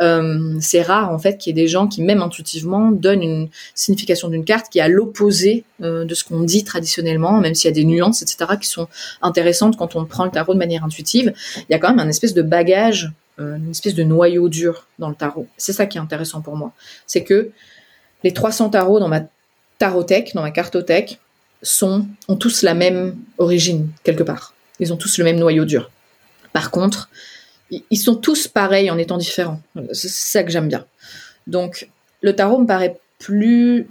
Euh, 0.00 0.56
c'est 0.60 0.82
rare 0.82 1.10
en 1.10 1.18
fait 1.18 1.38
qu'il 1.38 1.50
y 1.50 1.60
ait 1.60 1.62
des 1.62 1.68
gens 1.68 1.88
qui, 1.88 2.02
même 2.02 2.22
intuitivement, 2.22 2.90
donnent 2.90 3.22
une 3.22 3.48
signification 3.74 4.28
d'une 4.28 4.44
carte 4.44 4.70
qui 4.70 4.78
est 4.78 4.82
à 4.82 4.88
l'opposé 4.88 5.64
euh, 5.82 6.04
de 6.04 6.14
ce 6.14 6.24
qu'on 6.24 6.42
dit 6.42 6.64
traditionnellement, 6.64 7.40
même 7.40 7.54
s'il 7.54 7.68
y 7.68 7.72
a 7.72 7.74
des 7.74 7.84
nuances, 7.84 8.22
etc., 8.22 8.52
qui 8.60 8.68
sont 8.68 8.88
intéressantes 9.22 9.76
quand 9.76 9.96
on 9.96 10.04
prend 10.04 10.24
le 10.24 10.30
tarot 10.30 10.54
de 10.54 10.58
manière 10.58 10.84
intuitive. 10.84 11.32
Il 11.56 11.72
y 11.72 11.74
a 11.74 11.78
quand 11.78 11.90
même 11.90 11.98
un 11.98 12.08
espèce 12.08 12.34
de 12.34 12.42
bagage, 12.42 13.10
euh, 13.40 13.56
une 13.56 13.70
espèce 13.70 13.94
de 13.94 14.04
noyau 14.04 14.48
dur 14.48 14.86
dans 14.98 15.08
le 15.08 15.14
tarot. 15.14 15.46
C'est 15.56 15.72
ça 15.72 15.86
qui 15.86 15.98
est 15.98 16.00
intéressant 16.00 16.40
pour 16.40 16.56
moi. 16.56 16.72
C'est 17.06 17.24
que 17.24 17.50
les 18.22 18.32
300 18.32 18.70
tarots 18.70 19.00
dans 19.00 19.08
ma 19.08 19.22
tarothèque, 19.78 20.32
dans 20.34 20.42
ma 20.42 20.50
cartothèque, 20.50 21.18
sont, 21.62 22.06
ont 22.28 22.36
tous 22.36 22.62
la 22.62 22.74
même 22.74 23.16
origine, 23.38 23.88
quelque 24.04 24.22
part. 24.22 24.54
Ils 24.80 24.92
ont 24.92 24.96
tous 24.96 25.18
le 25.18 25.24
même 25.24 25.38
noyau 25.38 25.64
dur. 25.64 25.90
Par 26.52 26.70
contre, 26.70 27.10
ils 27.70 27.98
sont 27.98 28.14
tous 28.14 28.48
pareils 28.48 28.90
en 28.90 28.98
étant 28.98 29.18
différents. 29.18 29.60
C'est 29.92 30.08
ça 30.08 30.42
que 30.42 30.50
j'aime 30.50 30.68
bien. 30.68 30.84
Donc, 31.46 31.88
le 32.22 32.34
tarot 32.34 32.58
me 32.58 32.66
paraît 32.66 32.98
plus 33.18 33.88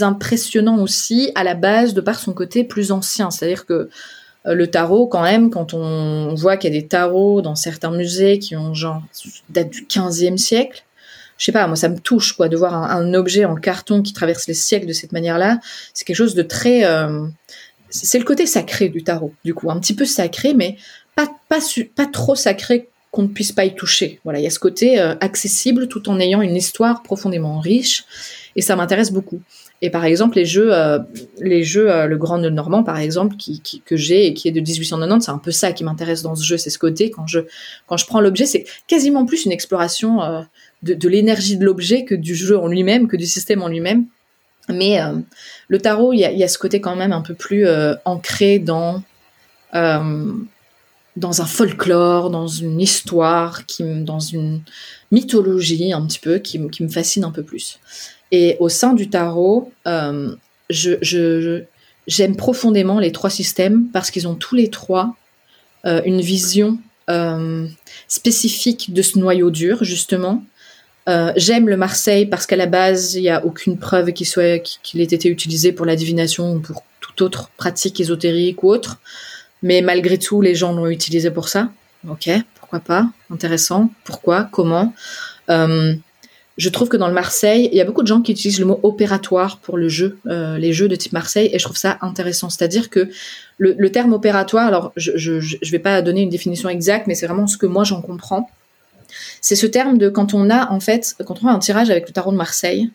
impressionnant 0.00 0.78
aussi 0.78 1.32
à 1.34 1.44
la 1.44 1.54
base 1.54 1.94
de 1.94 2.00
par 2.00 2.18
son 2.18 2.32
côté 2.32 2.64
plus 2.64 2.92
ancien. 2.92 3.30
C'est-à-dire 3.30 3.66
que 3.66 3.88
euh, 4.46 4.54
le 4.54 4.66
tarot, 4.68 5.06
quand 5.06 5.22
même, 5.22 5.50
quand 5.50 5.74
on 5.74 6.34
voit 6.34 6.56
qu'il 6.56 6.72
y 6.72 6.76
a 6.76 6.80
des 6.80 6.86
tarots 6.86 7.40
dans 7.40 7.54
certains 7.54 7.90
musées 7.90 8.38
qui 8.38 8.56
ont 8.56 8.74
genre 8.74 9.02
date 9.48 9.70
du 9.70 9.82
15e 9.84 10.36
siècle, 10.36 10.84
je 11.38 11.44
sais 11.44 11.52
pas, 11.52 11.66
moi 11.66 11.76
ça 11.76 11.88
me 11.88 11.98
touche 11.98 12.32
quoi 12.32 12.48
de 12.48 12.56
voir 12.56 12.74
un, 12.74 13.14
objet 13.14 13.44
en 13.44 13.54
carton 13.54 14.02
qui 14.02 14.12
traverse 14.12 14.46
les 14.48 14.54
siècles 14.54 14.86
de 14.86 14.92
cette 14.92 15.12
manière-là. 15.12 15.60
C'est 15.94 16.04
quelque 16.04 16.16
chose 16.16 16.34
de 16.34 16.42
très, 16.42 16.84
euh, 16.84 17.26
c'est 17.88 18.18
le 18.18 18.24
côté 18.24 18.44
sacré 18.44 18.88
du 18.88 19.02
tarot, 19.02 19.32
du 19.44 19.54
coup, 19.54 19.70
un 19.70 19.78
petit 19.80 19.94
peu 19.94 20.04
sacré, 20.04 20.52
mais 20.52 20.76
pas 21.14 21.28
pas 21.48 21.60
pas 21.96 22.06
trop 22.06 22.34
sacré 22.34 22.88
qu'on 23.10 23.22
ne 23.22 23.28
puisse 23.28 23.52
pas 23.52 23.64
y 23.64 23.74
toucher. 23.74 24.20
Voilà, 24.24 24.38
il 24.38 24.42
y 24.42 24.46
a 24.46 24.50
ce 24.50 24.58
côté 24.58 25.00
euh, 25.00 25.14
accessible 25.20 25.88
tout 25.88 26.08
en 26.10 26.20
ayant 26.20 26.42
une 26.42 26.56
histoire 26.56 27.02
profondément 27.02 27.60
riche, 27.60 28.04
et 28.56 28.60
ça 28.60 28.76
m'intéresse 28.76 29.12
beaucoup. 29.12 29.40
Et 29.80 29.90
par 29.90 30.04
exemple, 30.04 30.36
les 30.36 30.44
jeux, 30.44 30.74
euh, 30.74 30.98
les 31.40 31.62
jeux, 31.62 31.90
euh, 31.90 32.06
le 32.06 32.16
Grand 32.16 32.38
Normand, 32.38 32.82
par 32.82 32.98
exemple, 32.98 33.36
qui, 33.36 33.62
que 33.84 33.96
j'ai 33.96 34.26
et 34.26 34.34
qui 34.34 34.48
est 34.48 34.52
de 34.52 34.60
1890, 34.60 35.24
c'est 35.24 35.30
un 35.30 35.38
peu 35.38 35.52
ça 35.52 35.72
qui 35.72 35.84
m'intéresse 35.84 36.22
dans 36.22 36.34
ce 36.34 36.44
jeu, 36.44 36.56
c'est 36.58 36.70
ce 36.70 36.78
côté 36.78 37.10
quand 37.10 37.26
je 37.28 37.40
quand 37.86 37.96
je 37.96 38.06
prends 38.06 38.20
l'objet, 38.20 38.44
c'est 38.44 38.64
quasiment 38.88 39.24
plus 39.24 39.44
une 39.44 39.52
exploration 39.52 40.44
de, 40.82 41.08
l'énergie 41.08 41.56
de 41.56 41.64
l'objet 41.64 42.04
que 42.04 42.14
du 42.14 42.34
jeu 42.34 42.58
en 42.58 42.68
lui-même, 42.68 43.08
que 43.08 43.16
du 43.16 43.26
système 43.26 43.62
en 43.62 43.68
lui-même. 43.68 44.06
Mais 44.68 44.98
le 45.68 45.78
tarot, 45.78 46.12
il 46.12 46.18
y 46.18 46.24
a, 46.24 46.30
y 46.30 46.44
a, 46.44 46.48
ce 46.48 46.58
côté 46.58 46.80
quand 46.80 46.94
même 46.94 47.12
un 47.12 47.22
peu 47.22 47.34
plus 47.34 47.66
ancré 48.04 48.58
dans 48.58 49.02
dans 51.18 51.42
un 51.42 51.46
folklore, 51.46 52.30
dans 52.30 52.46
une 52.46 52.80
histoire, 52.80 53.66
qui, 53.66 53.84
dans 53.84 54.20
une 54.20 54.60
mythologie 55.10 55.92
un 55.92 56.06
petit 56.06 56.18
peu, 56.18 56.38
qui, 56.38 56.58
me 56.58 56.88
fascine 56.88 57.24
un 57.24 57.30
peu 57.30 57.42
plus. 57.42 57.78
Et 58.30 58.56
au 58.60 58.68
sein 58.68 58.94
du 58.94 59.10
tarot, 59.10 59.72
euh, 59.86 60.34
je, 60.70 61.62
j'aime 62.06 62.36
profondément 62.36 63.00
les 63.00 63.12
trois 63.12 63.30
systèmes 63.30 63.88
parce 63.92 64.10
qu'ils 64.10 64.28
ont 64.28 64.34
tous 64.34 64.54
les 64.54 64.68
trois 64.68 65.16
euh, 65.84 66.02
une 66.04 66.20
vision 66.20 66.78
euh, 67.10 67.66
spécifique 68.06 68.92
de 68.92 69.02
ce 69.02 69.18
noyau 69.18 69.50
dur, 69.50 69.82
justement. 69.84 70.44
J'aime 71.36 71.68
le 71.68 71.76
Marseille 71.76 72.26
parce 72.26 72.46
qu'à 72.46 72.56
la 72.56 72.66
base, 72.66 73.14
il 73.14 73.22
n'y 73.22 73.30
a 73.30 73.44
aucune 73.44 73.78
preuve 73.78 74.12
qu'il, 74.12 74.26
soit, 74.26 74.58
qu'il 74.82 75.00
ait 75.00 75.04
été 75.04 75.28
utilisé 75.28 75.72
pour 75.72 75.86
la 75.86 75.96
divination 75.96 76.54
ou 76.54 76.60
pour 76.60 76.84
toute 77.00 77.22
autre 77.22 77.50
pratique 77.56 77.98
ésotérique 78.00 78.62
ou 78.62 78.68
autre. 78.68 78.98
Mais 79.62 79.80
malgré 79.80 80.18
tout, 80.18 80.40
les 80.40 80.54
gens 80.54 80.72
l'ont 80.72 80.86
utilisé 80.86 81.30
pour 81.30 81.48
ça. 81.48 81.70
Ok, 82.08 82.30
pourquoi 82.60 82.80
pas? 82.80 83.08
Intéressant. 83.30 83.90
Pourquoi? 84.04 84.48
Comment? 84.52 84.94
Euh, 85.50 85.94
Je 86.56 86.68
trouve 86.68 86.88
que 86.88 86.96
dans 86.96 87.08
le 87.08 87.14
Marseille, 87.14 87.68
il 87.72 87.78
y 87.78 87.80
a 87.80 87.84
beaucoup 87.84 88.02
de 88.02 88.06
gens 88.06 88.20
qui 88.20 88.32
utilisent 88.32 88.60
le 88.60 88.66
mot 88.66 88.80
opératoire 88.82 89.58
pour 89.58 89.76
le 89.78 89.88
jeu, 89.88 90.18
euh, 90.26 90.58
les 90.58 90.72
jeux 90.72 90.88
de 90.88 90.96
type 90.96 91.12
Marseille, 91.12 91.50
et 91.52 91.58
je 91.58 91.64
trouve 91.64 91.76
ça 91.76 91.98
intéressant. 92.02 92.50
C'est-à-dire 92.50 92.90
que 92.90 93.08
le, 93.58 93.90
terme 93.90 94.12
opératoire, 94.12 94.66
alors 94.66 94.92
je, 94.96 95.16
je, 95.16 95.70
vais 95.70 95.78
pas 95.78 96.02
donner 96.02 96.22
une 96.22 96.30
définition 96.30 96.68
exacte, 96.68 97.06
mais 97.06 97.14
c'est 97.14 97.26
vraiment 97.26 97.46
ce 97.46 97.56
que 97.56 97.66
moi 97.66 97.84
j'en 97.84 98.02
comprends. 98.02 98.48
C'est 99.40 99.56
ce 99.56 99.66
terme 99.66 99.98
de 99.98 100.08
quand 100.08 100.34
on 100.34 100.50
a 100.50 100.70
en 100.70 100.80
fait, 100.80 101.14
quand 101.26 101.42
on 101.42 101.48
a 101.48 101.52
un 101.52 101.58
tirage 101.58 101.90
avec 101.90 102.06
le 102.06 102.12
tarot 102.12 102.32
de 102.32 102.36
Marseille, 102.36 102.90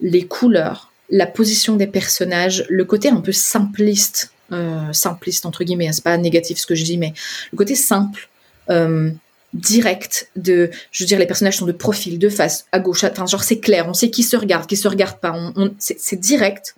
les 0.00 0.26
couleurs, 0.26 0.92
la 1.10 1.26
position 1.26 1.76
des 1.76 1.86
personnages, 1.86 2.64
le 2.68 2.84
côté 2.84 3.08
un 3.08 3.20
peu 3.20 3.32
simpliste 3.32 4.32
euh, 4.52 4.92
simpliste 4.92 5.46
entre 5.46 5.64
guillemets, 5.64 5.88
hein, 5.88 5.92
c'est 5.92 6.04
pas 6.04 6.16
négatif 6.18 6.58
ce 6.58 6.66
que 6.66 6.74
je 6.74 6.84
dis, 6.84 6.98
mais 6.98 7.14
le 7.50 7.56
côté 7.56 7.74
simple, 7.74 8.28
euh, 8.68 9.10
direct 9.54 10.30
de, 10.36 10.70
je 10.92 11.02
veux 11.02 11.08
dire, 11.08 11.18
les 11.18 11.26
personnages 11.26 11.56
sont 11.56 11.64
de 11.64 11.72
profil, 11.72 12.18
de 12.18 12.28
face, 12.28 12.66
à 12.70 12.78
gauche, 12.78 13.04
enfin 13.04 13.24
genre 13.24 13.42
c'est 13.42 13.58
clair, 13.58 13.86
on 13.88 13.94
sait 13.94 14.10
qui 14.10 14.22
se 14.22 14.36
regarde, 14.36 14.66
qui 14.66 14.76
se 14.76 14.86
regarde 14.86 15.18
pas, 15.18 15.32
on, 15.32 15.74
c'est 15.78 16.20
direct. 16.20 16.74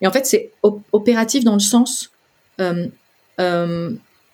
Et 0.00 0.06
en 0.06 0.12
fait 0.12 0.26
c'est 0.26 0.52
opératif 0.92 1.42
dans 1.42 1.54
le 1.54 1.60
sens, 1.60 2.12
euh, 2.60 2.86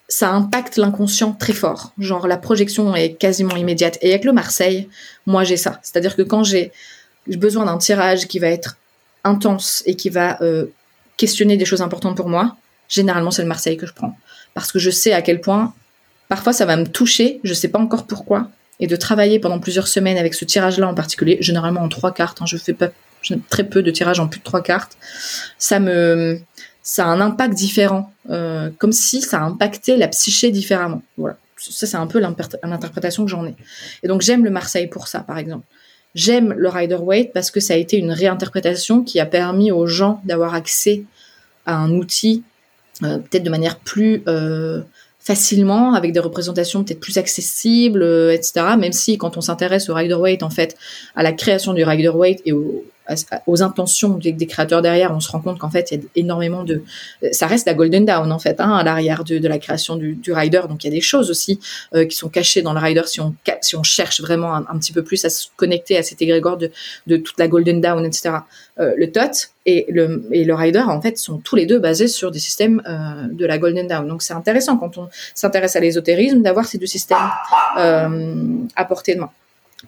ça 0.08 0.30
impacte 0.30 0.76
l'inconscient 0.76 1.32
très 1.32 1.52
fort, 1.52 1.92
genre 1.98 2.26
la 2.26 2.36
projection 2.36 2.94
est 2.94 3.14
quasiment 3.14 3.56
immédiate. 3.56 3.98
Et 4.02 4.10
avec 4.10 4.24
le 4.24 4.32
Marseille, 4.32 4.88
moi 5.26 5.44
j'ai 5.44 5.56
ça, 5.56 5.80
c'est-à-dire 5.82 6.14
que 6.16 6.22
quand 6.22 6.44
j'ai 6.44 6.72
besoin 7.26 7.64
d'un 7.64 7.78
tirage 7.78 8.26
qui 8.28 8.38
va 8.38 8.48
être 8.48 8.76
intense 9.24 9.82
et 9.86 9.96
qui 9.96 10.10
va 10.10 10.38
questionner 11.16 11.56
des 11.56 11.64
choses 11.64 11.80
importantes 11.80 12.16
pour 12.16 12.28
moi, 12.28 12.56
généralement 12.88 13.30
c'est 13.30 13.42
le 13.42 13.48
Marseille 13.48 13.76
que 13.76 13.86
je 13.86 13.94
prends. 13.94 14.16
Parce 14.52 14.70
que 14.70 14.78
je 14.78 14.90
sais 14.90 15.12
à 15.12 15.22
quel 15.22 15.40
point, 15.40 15.72
parfois 16.28 16.52
ça 16.52 16.66
va 16.66 16.76
me 16.76 16.86
toucher, 16.86 17.40
je 17.42 17.54
sais 17.54 17.68
pas 17.68 17.78
encore 17.78 18.06
pourquoi, 18.06 18.50
et 18.80 18.86
de 18.86 18.96
travailler 18.96 19.38
pendant 19.38 19.58
plusieurs 19.58 19.88
semaines 19.88 20.18
avec 20.18 20.34
ce 20.34 20.44
tirage-là 20.44 20.88
en 20.88 20.94
particulier, 20.94 21.38
généralement 21.40 21.80
en 21.80 21.88
trois 21.88 22.12
cartes, 22.12 22.42
hein, 22.42 22.46
je 22.46 22.56
fais 22.56 22.74
pas 22.74 22.90
très 23.48 23.64
peu 23.64 23.82
de 23.82 23.90
tirages 23.90 24.20
en 24.20 24.28
plus 24.28 24.40
de 24.40 24.44
trois 24.44 24.62
cartes, 24.62 24.98
ça 25.58 25.80
me, 25.80 26.40
ça 26.84 27.06
a 27.06 27.08
un 27.08 27.20
impact 27.20 27.54
différent, 27.54 28.12
euh, 28.30 28.70
comme 28.78 28.92
si 28.92 29.22
ça 29.22 29.40
a 29.40 29.44
impacté 29.44 29.96
la 29.96 30.06
psyché 30.06 30.50
différemment. 30.50 31.02
Voilà, 31.16 31.36
ça 31.56 31.86
c'est 31.86 31.96
un 31.96 32.06
peu 32.06 32.20
l'interprétation 32.20 33.24
que 33.24 33.30
j'en 33.30 33.46
ai. 33.46 33.54
Et 34.02 34.08
donc 34.08 34.20
j'aime 34.20 34.44
le 34.44 34.50
Marseille 34.50 34.86
pour 34.86 35.08
ça, 35.08 35.20
par 35.20 35.38
exemple. 35.38 35.64
J'aime 36.14 36.52
le 36.52 36.68
Rider 36.68 36.96
Waite 36.96 37.32
parce 37.32 37.50
que 37.50 37.58
ça 37.58 37.74
a 37.74 37.76
été 37.76 37.96
une 37.96 38.12
réinterprétation 38.12 39.02
qui 39.02 39.18
a 39.18 39.26
permis 39.26 39.72
aux 39.72 39.86
gens 39.86 40.20
d'avoir 40.24 40.54
accès 40.54 41.02
à 41.66 41.74
un 41.74 41.90
outil 41.90 42.44
euh, 43.02 43.18
peut-être 43.18 43.42
de 43.42 43.50
manière 43.50 43.80
plus 43.80 44.22
euh, 44.28 44.82
facilement, 45.18 45.94
avec 45.94 46.12
des 46.12 46.20
représentations 46.20 46.84
peut-être 46.84 47.00
plus 47.00 47.16
accessibles, 47.16 48.04
etc. 48.30 48.76
Même 48.78 48.92
si 48.92 49.16
quand 49.16 49.38
on 49.38 49.40
s'intéresse 49.40 49.88
au 49.88 49.94
Rider 49.94 50.14
Waite, 50.14 50.42
en 50.42 50.50
fait, 50.50 50.76
à 51.16 51.22
la 51.22 51.32
création 51.32 51.72
du 51.72 51.82
Rider 51.82 52.10
Waite 52.10 52.42
et 52.44 52.52
au, 52.52 52.84
aux 53.46 53.62
intentions 53.62 54.18
des, 54.18 54.46
créateurs 54.46 54.80
derrière, 54.80 55.12
on 55.12 55.20
se 55.20 55.30
rend 55.30 55.40
compte 55.40 55.58
qu'en 55.58 55.70
fait, 55.70 55.90
il 55.90 55.98
y 55.98 56.00
a 56.00 56.04
énormément 56.16 56.64
de, 56.64 56.82
ça 57.32 57.46
reste 57.46 57.66
la 57.66 57.74
Golden 57.74 58.04
Dawn 58.04 58.32
en 58.32 58.38
fait, 58.38 58.60
hein, 58.60 58.72
à 58.72 58.82
l'arrière 58.82 59.24
de, 59.24 59.46
la 59.46 59.58
création 59.58 59.96
du, 59.96 60.32
rider. 60.32 60.62
Donc 60.68 60.84
il 60.84 60.88
y 60.88 60.90
a 60.90 60.94
des 60.94 61.02
choses 61.02 61.30
aussi 61.30 61.60
euh, 61.94 62.06
qui 62.06 62.16
sont 62.16 62.28
cachées 62.28 62.62
dans 62.62 62.72
le 62.72 62.80
rider 62.80 63.02
si 63.06 63.20
on 63.20 63.34
si 63.60 63.76
on 63.76 63.82
cherche 63.82 64.20
vraiment 64.20 64.54
un, 64.54 64.78
petit 64.78 64.92
peu 64.92 65.02
plus 65.02 65.24
à 65.24 65.30
se 65.30 65.48
connecter 65.56 65.96
à 65.96 66.02
cet 66.02 66.22
égrégore 66.22 66.56
de, 66.56 66.70
de 67.06 67.16
toute 67.16 67.38
la 67.38 67.46
Golden 67.46 67.80
Dawn, 67.80 68.04
etc. 68.04 68.36
Euh, 68.80 68.94
le 68.96 69.12
TOT 69.12 69.50
et 69.66 69.86
le 69.88 70.26
et 70.32 70.44
le 70.44 70.54
rider 70.54 70.80
en 70.80 71.00
fait 71.00 71.18
sont 71.18 71.38
tous 71.38 71.56
les 71.56 71.66
deux 71.66 71.78
basés 71.78 72.08
sur 72.08 72.30
des 72.30 72.38
systèmes 72.38 72.82
euh, 72.88 73.28
de 73.30 73.46
la 73.46 73.58
Golden 73.58 73.86
Dawn. 73.86 74.08
Donc 74.08 74.22
c'est 74.22 74.34
intéressant 74.34 74.76
quand 74.76 74.98
on 74.98 75.08
s'intéresse 75.34 75.76
à 75.76 75.80
l'ésotérisme 75.80 76.42
d'avoir 76.42 76.66
ces 76.66 76.78
deux 76.78 76.86
systèmes 76.86 77.18
à 77.76 78.84
portée 78.86 79.14
de 79.14 79.20
main. 79.20 79.30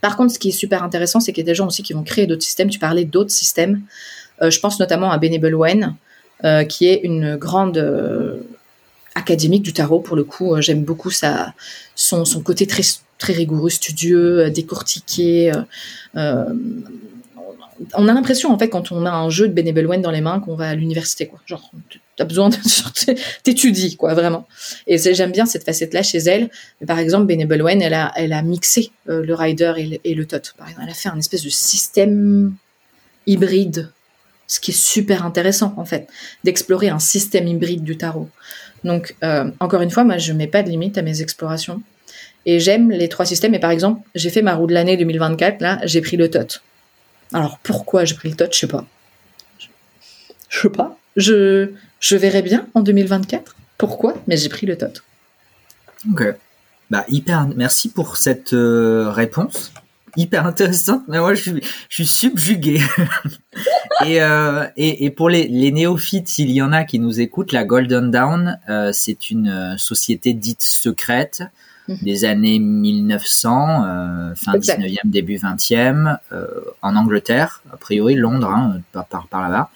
Par 0.01 0.17
contre, 0.17 0.33
ce 0.33 0.39
qui 0.39 0.49
est 0.49 0.53
super 0.53 0.83
intéressant, 0.83 1.21
c'est 1.21 1.33
qu'il 1.33 1.45
y 1.45 1.47
a 1.47 1.51
des 1.51 1.55
gens 1.55 1.67
aussi 1.67 1.83
qui 1.83 1.93
vont 1.93 2.03
créer 2.03 2.27
d'autres 2.27 2.43
systèmes. 2.43 2.69
Tu 2.71 2.79
parlais 2.79 3.05
d'autres 3.05 3.31
systèmes. 3.31 3.83
Euh, 4.43 4.51
je 4.51 4.61
pense 4.61 4.79
notamment 4.79 5.11
à 5.11 5.19
Benny 5.19 5.39
Wen, 5.39 5.97
euh, 6.45 6.65
qui 6.65 6.87
est 6.87 7.01
une 7.03 7.37
grande 7.37 7.79
euh, 7.79 8.37
académique 9.15 9.63
du 9.63 9.73
tarot. 9.73 10.01
Pour 10.01 10.17
le 10.17 10.25
coup, 10.25 10.61
j'aime 10.61 10.85
beaucoup 10.85 11.11
son, 11.11 12.25
son, 12.25 12.41
côté 12.41 12.67
très, 12.67 12.83
très 13.19 13.33
rigoureux, 13.33 13.71
studieux, 13.71 14.51
décortiqué 14.51 15.53
on 17.95 18.09
a 18.09 18.13
l'impression 18.13 18.53
en 18.53 18.59
fait 18.59 18.69
quand 18.69 18.93
on 18.93 19.07
a 19.07 19.11
un 19.11 19.31
jeu 19.31 19.49
de 19.49 19.53
Benebelwen 19.53 20.01
dans 20.01 20.11
les 20.11 20.21
mains 20.21 20.41
qu'on 20.41 20.55
va 20.55 20.71
à 20.71 20.75
l'université 20.75 21.27
quoi. 21.27 21.41
Genre 21.47 21.71
t'as 22.17 22.25
besoin 22.25 22.49
de 22.49 22.57
t'étudies 23.43 23.97
quoi 23.97 24.15
vraiment. 24.15 24.47
Et 24.87 24.99
j'aime 24.99 25.33
bien 25.33 25.47
cette 25.47 25.65
facette 25.65 25.95
là 25.95 26.03
chez 26.03 26.19
elle. 26.19 26.51
Mais 26.81 26.87
par 26.87 26.99
exemple 26.99 27.27
Benebelwen 27.27 27.83
elle 27.83 27.95
a 27.95 28.13
elle 28.17 28.33
a 28.33 28.43
mixé 28.43 28.91
euh, 29.09 29.25
le 29.25 29.35
rider 29.35 29.73
et 29.77 29.87
le, 29.87 29.99
et 30.05 30.15
le 30.15 30.27
tot. 30.27 30.39
Par 30.57 30.69
exemple, 30.69 30.85
elle 30.85 30.93
a 30.93 30.95
fait 30.95 31.09
un 31.09 31.19
espèce 31.19 31.43
de 31.43 31.51
système 31.51 32.55
hybride, 33.27 33.91
ce 34.47 34.61
qui 34.61 34.71
est 34.71 34.75
super 34.75 35.25
intéressant 35.25 35.75
en 35.77 35.85
fait 35.85 36.09
d'explorer 36.45 36.89
un 36.89 36.99
système 36.99 37.47
hybride 37.47 37.83
du 37.83 37.97
tarot. 37.97 38.29
Donc 38.85 39.17
euh, 39.25 39.51
encore 39.61 39.83
une 39.83 39.91
fois 39.91 40.05
moi 40.05 40.19
je 40.19 40.33
mets 40.33 40.47
pas 40.47 40.63
de 40.63 40.71
limite 40.71 40.99
à 40.99 41.03
mes 41.03 41.23
explorations. 41.23 41.83
Et 42.49 42.61
j'aime 42.61 42.93
les 42.93 43.09
trois 43.09 43.27
systèmes. 43.27 43.57
Et 43.57 43.59
par 43.59 43.73
exemple, 43.73 44.01
j'ai 44.15 44.31
fait 44.31 44.41
ma 44.41 44.55
roue 44.55 44.69
de 44.69 44.73
l'année 44.73 44.97
2024. 44.97 45.61
Là, 45.61 45.81
j'ai 45.83 46.01
pris 46.01 46.17
le 46.17 46.31
tot. 46.31 46.61
Alors 47.33 47.59
pourquoi 47.63 48.05
j'ai 48.05 48.15
pris 48.15 48.31
le 48.31 48.37
touch, 48.37 48.55
je 48.55 48.59
sais 48.61 48.67
pas. 48.67 48.85
Je 50.49 50.61
sais 50.61 50.71
pas. 50.71 50.97
Je, 51.17 51.71
je 52.01 52.17
verrai 52.17 52.43
bien 52.43 52.67
en 52.75 52.83
2024 52.83 53.57
pourquoi, 53.79 54.15
mais 54.27 54.37
j'ai 54.37 54.49
pris 54.49 54.67
le 54.67 54.79
tot. 54.79 55.03
Ok. 56.11 56.25
Bah 56.91 57.05
hyper. 57.09 57.49
Merci 57.57 57.91
pour 57.91 58.17
cette 58.17 58.53
euh, 58.53 59.11
réponse. 59.11 59.73
Hyper 60.17 60.47
intéressante. 60.47 61.03
Mais 61.09 61.19
moi, 61.19 61.35
je 61.35 61.43
suis, 61.43 61.63
je 61.89 61.95
suis 61.95 62.07
subjugué. 62.07 62.81
Euh, 64.05 64.69
et, 64.77 65.07
et, 65.07 65.11
pour 65.11 65.31
les, 65.31 65.49
les, 65.49 65.73
néophytes, 65.73 66.29
s'il 66.29 66.51
y 66.51 66.61
en 66.61 66.71
a 66.71 66.85
qui 66.85 66.99
nous 66.99 67.19
écoutent, 67.19 67.53
la 67.53 67.65
Golden 67.65 68.11
Dawn, 68.11 68.61
euh, 68.69 68.93
c'est 68.93 69.31
une 69.31 69.77
société 69.79 70.35
dite 70.35 70.61
secrète 70.61 71.43
Mhm. 71.89 71.99
des 72.03 72.25
années 72.25 72.59
1900, 72.59 73.85
euh, 73.85 74.35
fin 74.35 74.59
19e, 74.59 74.99
début 75.05 75.37
20e, 75.37 76.19
euh, 76.33 76.47
en 76.83 76.97
Angleterre, 76.97 77.63
a 77.73 77.77
priori 77.77 78.15
Londres, 78.15 78.49
hein, 78.49 78.81
par, 78.93 79.07
par, 79.07 79.29
par 79.29 79.43
là-bas, 79.43 79.71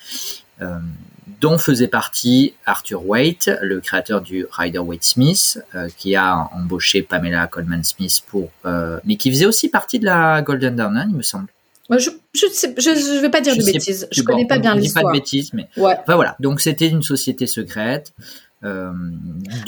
euh, 0.62 0.78
dont 1.40 1.56
faisait 1.56 1.88
partie 1.88 2.54
Arthur 2.66 3.06
Waite, 3.06 3.50
le 3.62 3.80
créateur 3.80 4.20
du 4.20 4.46
Rider 4.50 4.78
Waite 4.78 5.04
Smith, 5.04 5.62
qui 5.96 6.14
a 6.14 6.50
embauché 6.52 7.02
Pamela 7.02 7.46
Coleman 7.46 7.82
Smith 7.82 8.22
pour, 8.26 8.50
mais 9.04 9.16
qui 9.16 9.30
faisait 9.30 9.46
aussi 9.46 9.68
partie 9.68 9.98
de 9.98 10.04
la 10.04 10.42
Golden 10.42 10.76
Dawn, 10.76 10.96
hein, 10.96 11.06
il 11.08 11.16
me 11.16 11.22
semble. 11.22 11.46
Je 11.98 12.10
je, 12.34 12.46
je, 12.54 12.80
je 12.82 13.20
vais 13.20 13.30
pas 13.30 13.40
dire 13.40 13.56
de 13.56 13.64
bêtises. 13.64 14.06
Je 14.12 14.22
connais 14.22 14.46
pas 14.46 14.58
bien 14.58 14.74
l'histoire. 14.74 15.04
Pas 15.04 15.10
de 15.10 15.18
bêtises, 15.18 15.52
mais 15.52 15.66
ouais. 15.76 15.96
enfin 16.00 16.14
voilà. 16.14 16.36
Donc 16.38 16.60
c'était 16.60 16.86
une 16.86 17.02
société 17.02 17.46
secrète. 17.46 18.12
Euh, 18.62 18.92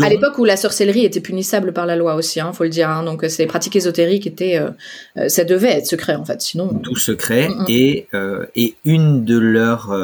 À 0.02 0.10
l'époque 0.10 0.38
où 0.38 0.44
la 0.44 0.56
sorcellerie 0.56 1.04
était 1.04 1.20
punissable 1.20 1.72
par 1.72 1.86
la 1.86 1.96
loi 1.96 2.14
aussi, 2.14 2.40
hein, 2.40 2.52
faut 2.52 2.64
le 2.64 2.70
dire. 2.70 2.90
Hein, 2.90 3.04
donc 3.04 3.24
ces 3.28 3.46
pratiques 3.46 3.76
ésotériques 3.76 4.26
étaient, 4.26 4.58
euh, 4.58 4.70
euh, 5.16 5.28
ça 5.28 5.44
devait 5.44 5.70
être 5.70 5.86
secret 5.86 6.14
en 6.14 6.24
fait, 6.26 6.42
sinon. 6.42 6.68
Tout 6.82 6.96
secret 6.96 7.48
mm, 7.48 7.52
mm. 7.52 7.66
et 7.68 8.06
euh, 8.12 8.46
et 8.54 8.74
une 8.84 9.24
de 9.24 9.38
leurs 9.38 9.96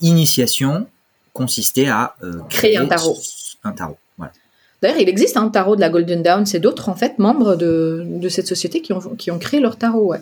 initiations 0.00 0.86
consistait 1.34 1.88
à 1.88 2.16
créer 2.48 2.78
un 2.78 2.86
tarot. 2.86 3.18
Un 3.64 3.72
tarot. 3.72 3.98
Voilà. 4.16 4.32
D'ailleurs, 4.80 4.98
il 4.98 5.08
existe 5.08 5.36
un 5.36 5.48
tarot 5.48 5.76
de 5.76 5.80
la 5.80 5.90
Golden 5.90 6.22
Dawn. 6.22 6.46
C'est 6.46 6.60
d'autres 6.60 6.88
en 6.88 6.96
fait 6.96 7.18
membres 7.18 7.56
de, 7.56 8.04
de 8.06 8.28
cette 8.28 8.46
société 8.46 8.80
qui 8.80 8.92
ont 8.94 9.00
qui 9.18 9.30
ont 9.30 9.38
créé 9.38 9.60
leur 9.60 9.76
tarot. 9.76 10.12
Ouais. 10.12 10.20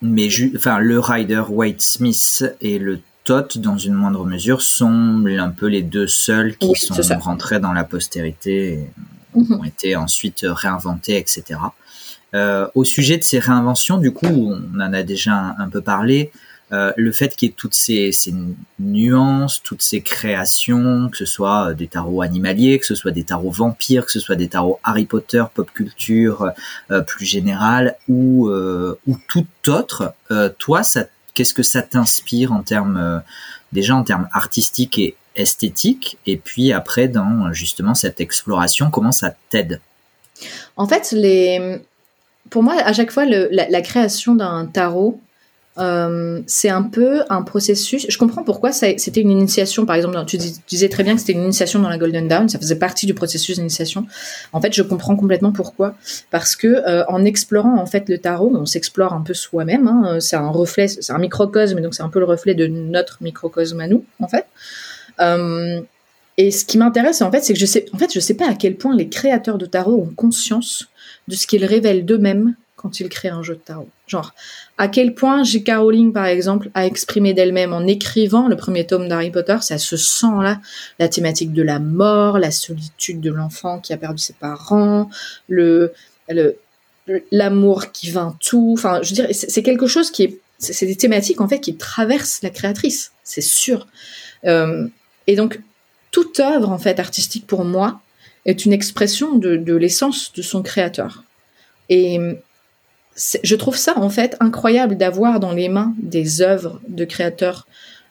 Mais 0.00 0.28
enfin, 0.56 0.78
le 0.78 0.98
Rider 0.98 1.42
White 1.48 1.80
Smith 1.80 2.44
et 2.60 2.78
le 2.78 3.00
Tot, 3.24 3.58
dans 3.58 3.78
une 3.78 3.94
moindre 3.94 4.24
mesure, 4.24 4.62
sont 4.62 5.24
un 5.26 5.50
peu 5.50 5.66
les 5.66 5.82
deux 5.82 6.06
seuls 6.06 6.56
qui 6.56 6.74
sont 6.74 6.94
rentrés 7.20 7.60
dans 7.60 7.72
la 7.72 7.84
postérité 7.84 8.72
et 8.72 8.90
mhm. 9.38 9.60
ont 9.60 9.64
été 9.64 9.96
ensuite 9.96 10.44
réinventés, 10.44 11.16
etc. 11.16 11.60
Euh, 12.34 12.66
au 12.74 12.84
sujet 12.84 13.18
de 13.18 13.22
ces 13.22 13.38
réinventions, 13.38 13.98
du 13.98 14.12
coup, 14.12 14.26
on 14.26 14.80
en 14.80 14.92
a 14.92 15.02
déjà 15.02 15.54
un, 15.58 15.68
peu 15.68 15.80
parlé. 15.80 16.32
Euh, 16.72 16.92
le 16.96 17.12
fait 17.12 17.36
qu'il 17.36 17.50
y 17.50 17.52
ait 17.52 17.54
toutes 17.54 17.74
ces, 17.74 18.12
ces, 18.12 18.32
nuances, 18.78 19.62
toutes 19.62 19.82
ces 19.82 20.00
créations, 20.00 21.08
que 21.10 21.18
ce 21.18 21.26
soit 21.26 21.74
des 21.74 21.86
tarots 21.86 22.22
animaliers, 22.22 22.78
que 22.78 22.86
ce 22.86 22.94
soit 22.94 23.10
des 23.10 23.24
tarots 23.24 23.50
vampires, 23.50 24.06
que 24.06 24.12
ce 24.12 24.20
soit 24.20 24.36
des 24.36 24.48
tarots 24.48 24.80
Harry 24.82 25.04
Potter, 25.04 25.44
pop 25.54 25.70
culture 25.70 26.50
euh, 26.90 27.02
plus 27.02 27.26
générale, 27.26 27.96
ou, 28.08 28.48
euh, 28.48 28.98
ou 29.06 29.18
tout 29.28 29.46
autre, 29.68 30.14
euh, 30.30 30.48
toi, 30.58 30.82
ça 30.82 31.04
qu'est-ce 31.34 31.54
que 31.54 31.62
ça 31.62 31.82
t'inspire 31.82 32.52
en 32.52 32.62
termes 32.62 32.96
euh, 32.96 33.18
déjà 33.72 33.94
en 33.94 34.02
termes 34.02 34.28
artistiques 34.32 34.98
et 34.98 35.16
esthétiques 35.34 36.18
et 36.26 36.36
puis 36.36 36.72
après 36.72 37.08
dans 37.08 37.52
justement 37.52 37.94
cette 37.94 38.20
exploration 38.20 38.90
comment 38.90 39.12
ça 39.12 39.34
t'aide? 39.50 39.80
En 40.76 40.86
fait 40.86 41.14
pour 42.50 42.62
moi 42.62 42.74
à 42.74 42.92
chaque 42.92 43.10
fois 43.10 43.24
la, 43.24 43.82
création 43.82 44.34
d'un 44.34 44.66
tarot 44.66 45.20
euh, 45.78 46.42
c'est 46.46 46.68
un 46.68 46.82
peu 46.82 47.22
un 47.30 47.42
processus. 47.42 48.06
Je 48.08 48.18
comprends 48.18 48.42
pourquoi 48.42 48.72
c'était 48.72 49.20
une 49.20 49.30
initiation. 49.30 49.86
Par 49.86 49.96
exemple, 49.96 50.22
tu, 50.26 50.38
disais 50.68 50.88
très 50.88 51.02
bien 51.02 51.14
que 51.14 51.20
c'était 51.20 51.32
une 51.32 51.44
initiation 51.44 51.80
dans 51.80 51.88
la 51.88 51.98
Golden 51.98 52.28
Dawn. 52.28 52.48
Ça 52.48 52.58
faisait 52.58 52.76
partie 52.76 53.06
du 53.06 53.14
processus 53.14 53.56
d'initiation. 53.56 54.06
En 54.52 54.60
fait, 54.60 54.74
je 54.74 54.82
comprends 54.82 55.16
complètement 55.16 55.52
pourquoi. 55.52 55.94
Parce 56.30 56.56
que 56.56 56.66
euh, 56.66 57.04
en 57.08 57.24
explorant 57.24 57.78
en 57.78 57.86
fait 57.86 58.08
le 58.08 58.18
tarot, 58.18 58.52
on 58.54 58.66
s'explore 58.66 59.14
un 59.14 59.22
peu 59.22 59.34
soi-même. 59.34 59.88
Hein. 59.88 60.20
C'est 60.20 60.36
un 60.36 60.50
reflet, 60.50 60.88
c'est 60.88 61.12
un 61.12 61.18
microcosme, 61.18 61.80
donc 61.80 61.94
c'est 61.94 62.02
un 62.02 62.10
peu 62.10 62.18
le 62.18 62.26
reflet 62.26 62.54
de 62.54 62.66
notre 62.66 63.22
microcosme 63.22 63.80
à 63.80 63.88
nous, 63.88 64.04
en 64.20 64.28
fait. 64.28 64.46
Euh, 65.20 65.80
et 66.38 66.50
ce 66.50 66.64
qui 66.64 66.78
m'intéresse, 66.78 67.22
en 67.22 67.30
fait, 67.30 67.42
c'est 67.42 67.52
que 67.52 67.58
je 67.58 67.66
sais, 67.66 67.86
en 67.92 67.98
fait, 67.98 68.12
je 68.12 68.20
sais 68.20 68.34
pas 68.34 68.48
à 68.48 68.54
quel 68.54 68.76
point 68.76 68.94
les 68.96 69.08
créateurs 69.08 69.58
de 69.58 69.66
tarot 69.66 70.00
ont 70.02 70.12
conscience 70.14 70.88
de 71.28 71.34
ce 71.34 71.46
qu'ils 71.46 71.64
révèlent 71.64 72.04
d'eux-mêmes 72.04 72.54
quand 72.82 73.00
ils 73.00 73.08
créent 73.08 73.28
un 73.28 73.42
jeu 73.42 73.54
de 73.54 73.60
tarot. 73.60 73.88
Genre, 74.06 74.34
à 74.76 74.88
quel 74.88 75.14
point 75.14 75.44
J.K. 75.44 75.70
Rowling, 75.76 76.12
par 76.12 76.26
exemple, 76.26 76.70
a 76.74 76.86
exprimé 76.86 77.32
d'elle-même 77.32 77.72
en 77.72 77.86
écrivant 77.86 78.48
le 78.48 78.56
premier 78.56 78.86
tome 78.86 79.08
d'Harry 79.08 79.30
Potter, 79.30 79.56
ça 79.60 79.78
se 79.78 79.96
sent 79.96 80.26
là, 80.42 80.60
la 80.98 81.08
thématique 81.08 81.52
de 81.52 81.62
la 81.62 81.78
mort, 81.78 82.38
la 82.38 82.50
solitude 82.50 83.20
de 83.20 83.30
l'enfant 83.30 83.78
qui 83.78 83.92
a 83.92 83.96
perdu 83.96 84.20
ses 84.20 84.34
parents, 84.34 85.08
le, 85.48 85.92
l'amour 87.30 87.92
qui 87.92 88.10
vint 88.10 88.36
tout. 88.40 88.74
Enfin, 88.76 89.00
je 89.02 89.10
veux 89.10 89.14
dire, 89.14 89.28
c'est 89.32 89.62
quelque 89.62 89.86
chose 89.86 90.10
qui 90.10 90.24
est, 90.24 90.38
c'est 90.58 90.86
des 90.86 90.96
thématiques 90.96 91.40
en 91.40 91.48
fait 91.48 91.60
qui 91.60 91.76
traversent 91.76 92.42
la 92.42 92.50
créatrice, 92.50 93.12
c'est 93.24 93.40
sûr. 93.40 93.86
Euh, 94.44 94.86
et 95.26 95.36
donc, 95.36 95.60
toute 96.10 96.40
œuvre 96.40 96.70
en 96.70 96.78
fait 96.78 97.00
artistique 97.00 97.46
pour 97.46 97.64
moi 97.64 98.00
est 98.44 98.64
une 98.64 98.72
expression 98.72 99.36
de, 99.36 99.56
de 99.56 99.74
l'essence 99.74 100.32
de 100.32 100.42
son 100.42 100.62
créateur. 100.62 101.24
Et 101.88 102.18
je 103.16 103.56
trouve 103.56 103.76
ça 103.76 103.98
en 103.98 104.08
fait 104.08 104.36
incroyable 104.40 104.96
d'avoir 104.96 105.40
dans 105.40 105.52
les 105.52 105.68
mains 105.68 105.94
des 105.98 106.40
œuvres 106.40 106.80
de 106.88 107.04
créateurs 107.04 107.66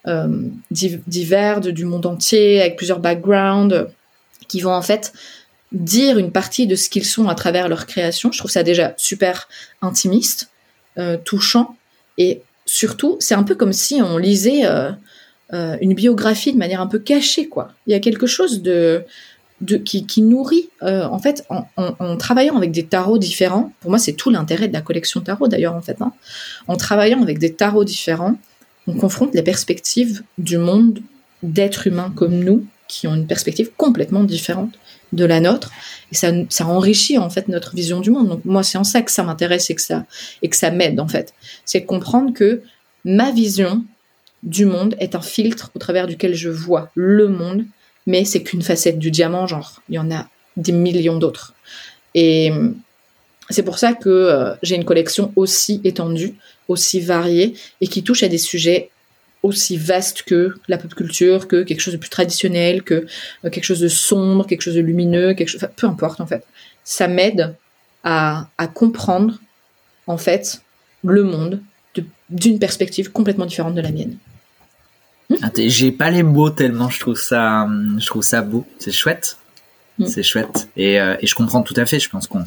euh, 0.07 0.27
divers 0.71 1.61
du 1.61 1.85
monde 1.85 2.05
entier 2.05 2.61
avec 2.61 2.75
plusieurs 2.75 2.99
backgrounds 2.99 3.87
qui 4.47 4.61
vont 4.61 4.73
en 4.73 4.81
fait 4.81 5.13
dire 5.71 6.17
une 6.17 6.31
partie 6.31 6.67
de 6.67 6.75
ce 6.75 6.89
qu'ils 6.89 7.05
sont 7.05 7.29
à 7.29 7.35
travers 7.35 7.69
leur 7.69 7.85
création. 7.85 8.31
Je 8.31 8.39
trouve 8.39 8.51
ça 8.51 8.63
déjà 8.63 8.93
super 8.97 9.47
intimiste, 9.81 10.49
euh, 10.97 11.17
touchant 11.23 11.75
et 12.17 12.41
surtout 12.65 13.17
c'est 13.19 13.35
un 13.35 13.43
peu 13.43 13.55
comme 13.55 13.73
si 13.73 14.01
on 14.01 14.17
lisait 14.17 14.65
euh, 14.65 14.91
une 15.81 15.93
biographie 15.93 16.53
de 16.53 16.57
manière 16.57 16.81
un 16.81 16.87
peu 16.87 16.99
cachée 16.99 17.47
quoi. 17.47 17.73
Il 17.87 17.91
y 17.91 17.95
a 17.95 17.99
quelque 17.99 18.27
chose 18.27 18.61
de 18.61 19.03
qui, 19.85 20.21
nourrit, 20.21 20.69
euh, 20.83 21.05
en 21.05 21.19
fait, 21.19 21.45
en, 21.49 22.17
travaillant 22.17 22.55
avec 22.55 22.71
des 22.71 22.85
tarots 22.85 23.17
différents. 23.17 23.71
Pour 23.81 23.91
moi, 23.91 23.99
c'est 23.99 24.13
tout 24.13 24.29
l'intérêt 24.29 24.67
de 24.67 24.73
la 24.73 24.81
collection 24.81 25.21
tarot, 25.21 25.47
d'ailleurs, 25.47 25.75
en 25.75 25.81
fait. 25.81 26.01
Hein. 26.01 26.13
En 26.67 26.75
travaillant 26.75 27.21
avec 27.21 27.39
des 27.39 27.53
tarots 27.53 27.83
différents, 27.83 28.37
on 28.87 28.93
confronte 28.93 29.33
les 29.33 29.43
perspectives 29.43 30.23
du 30.37 30.57
monde 30.57 30.99
d'êtres 31.43 31.87
humains 31.87 32.11
comme 32.15 32.43
nous, 32.43 32.65
qui 32.87 33.07
ont 33.07 33.15
une 33.15 33.27
perspective 33.27 33.71
complètement 33.77 34.23
différente 34.23 34.77
de 35.13 35.25
la 35.25 35.39
nôtre, 35.39 35.71
et 36.11 36.15
ça, 36.15 36.31
ça 36.49 36.65
enrichit 36.65 37.17
en 37.17 37.29
fait 37.29 37.47
notre 37.47 37.75
vision 37.75 37.99
du 37.99 38.11
monde. 38.11 38.29
Donc 38.29 38.45
moi, 38.45 38.63
c'est 38.63 38.77
en 38.77 38.83
ça 38.83 39.01
que 39.01 39.11
ça 39.11 39.23
m'intéresse 39.23 39.69
et 39.69 39.75
que 39.75 39.81
ça 39.81 40.05
et 40.41 40.49
que 40.49 40.55
ça 40.55 40.71
m'aide 40.71 40.99
en 40.99 41.07
fait, 41.07 41.33
c'est 41.65 41.83
comprendre 41.83 42.33
que 42.33 42.61
ma 43.03 43.31
vision 43.31 43.83
du 44.43 44.65
monde 44.65 44.95
est 44.99 45.15
un 45.15 45.21
filtre 45.21 45.71
au 45.75 45.79
travers 45.79 46.07
duquel 46.07 46.33
je 46.33 46.49
vois 46.49 46.91
le 46.95 47.27
monde, 47.27 47.65
mais 48.07 48.25
c'est 48.25 48.43
qu'une 48.43 48.61
facette 48.61 48.99
du 48.99 49.11
diamant, 49.11 49.47
genre, 49.47 49.81
il 49.89 49.95
y 49.95 49.99
en 49.99 50.11
a 50.11 50.27
des 50.57 50.71
millions 50.71 51.17
d'autres. 51.17 51.53
Et 52.13 52.51
c'est 53.49 53.63
pour 53.63 53.77
ça 53.77 53.93
que 53.93 54.09
euh, 54.09 54.53
j'ai 54.63 54.75
une 54.75 54.85
collection 54.85 55.31
aussi 55.35 55.81
étendue, 55.83 56.35
aussi 56.67 56.99
variée, 56.99 57.53
et 57.81 57.87
qui 57.87 58.03
touche 58.03 58.23
à 58.23 58.27
des 58.27 58.37
sujets 58.37 58.89
aussi 59.43 59.75
vastes 59.77 60.23
que 60.23 60.55
la 60.67 60.77
pop 60.77 60.93
culture, 60.93 61.47
que 61.47 61.63
quelque 61.63 61.79
chose 61.79 61.93
de 61.93 61.99
plus 61.99 62.09
traditionnel, 62.09 62.83
que 62.83 63.05
euh, 63.45 63.49
quelque 63.49 63.63
chose 63.63 63.79
de 63.79 63.87
sombre, 63.87 64.45
quelque 64.45 64.61
chose 64.61 64.75
de 64.75 64.81
lumineux, 64.81 65.33
quelque 65.33 65.49
chose, 65.49 65.67
peu 65.75 65.87
importe 65.87 66.21
en 66.21 66.27
fait. 66.27 66.45
Ça 66.83 67.07
m'aide 67.07 67.55
à 68.03 68.47
comprendre 68.73 69.39
en 70.07 70.17
fait 70.17 70.63
le 71.03 71.23
monde 71.23 71.61
d'une 72.31 72.57
perspective 72.57 73.11
complètement 73.11 73.45
différente 73.45 73.75
de 73.75 73.81
la 73.81 73.91
mienne. 73.91 74.17
Ah, 75.41 75.49
j'ai 75.55 75.91
pas 75.91 76.09
les 76.09 76.23
mots 76.23 76.49
tellement 76.49 76.89
je 76.89 76.99
trouve 76.99 77.19
ça, 77.19 77.67
je 77.97 78.05
trouve 78.05 78.23
ça 78.23 78.41
beau. 78.41 78.65
C'est 78.79 78.91
chouette. 78.91 79.37
Mm. 79.97 80.05
C'est 80.05 80.23
chouette. 80.23 80.69
Et, 80.75 80.99
euh, 80.99 81.15
et, 81.21 81.27
je 81.27 81.35
comprends 81.35 81.61
tout 81.61 81.73
à 81.77 81.85
fait. 81.85 81.99
Je 81.99 82.09
pense 82.09 82.27
qu'on 82.27 82.45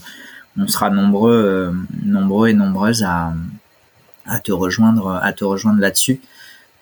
on 0.59 0.69
sera 0.69 0.91
nombreux, 0.91 1.35
euh, 1.35 1.73
nombreux 2.05 2.49
et 2.49 2.55
nombreuses 2.55 3.03
à, 3.03 3.33
à 4.27 4.41
te 4.41 4.53
rejoindre, 4.53 5.21
à 5.23 5.33
te 5.33 5.45
rejoindre 5.45 5.81
là-dessus. 5.81 6.21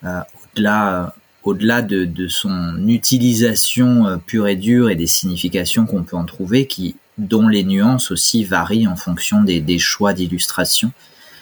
Euh, 0.05 0.20
au-delà, 0.55 1.14
au-delà 1.44 1.82
de, 1.82 2.05
de, 2.05 2.28
son 2.28 2.86
utilisation 2.88 4.20
pure 4.26 4.48
et 4.48 4.57
dure 4.57 4.90
et 4.90 4.96
des 4.96 5.07
significations 5.07 5.86
qu'on 5.86 6.03
peut 6.03 6.16
en 6.16 6.24
trouver, 6.24 6.66
qui, 6.66 6.96
dont 7.18 7.48
les 7.48 7.64
nuances 7.64 8.11
aussi 8.11 8.44
varient 8.44 8.86
en 8.86 8.96
fonction 8.96 9.42
des, 9.42 9.61
des 9.61 9.78
choix 9.78 10.12
d'illustration. 10.12 10.92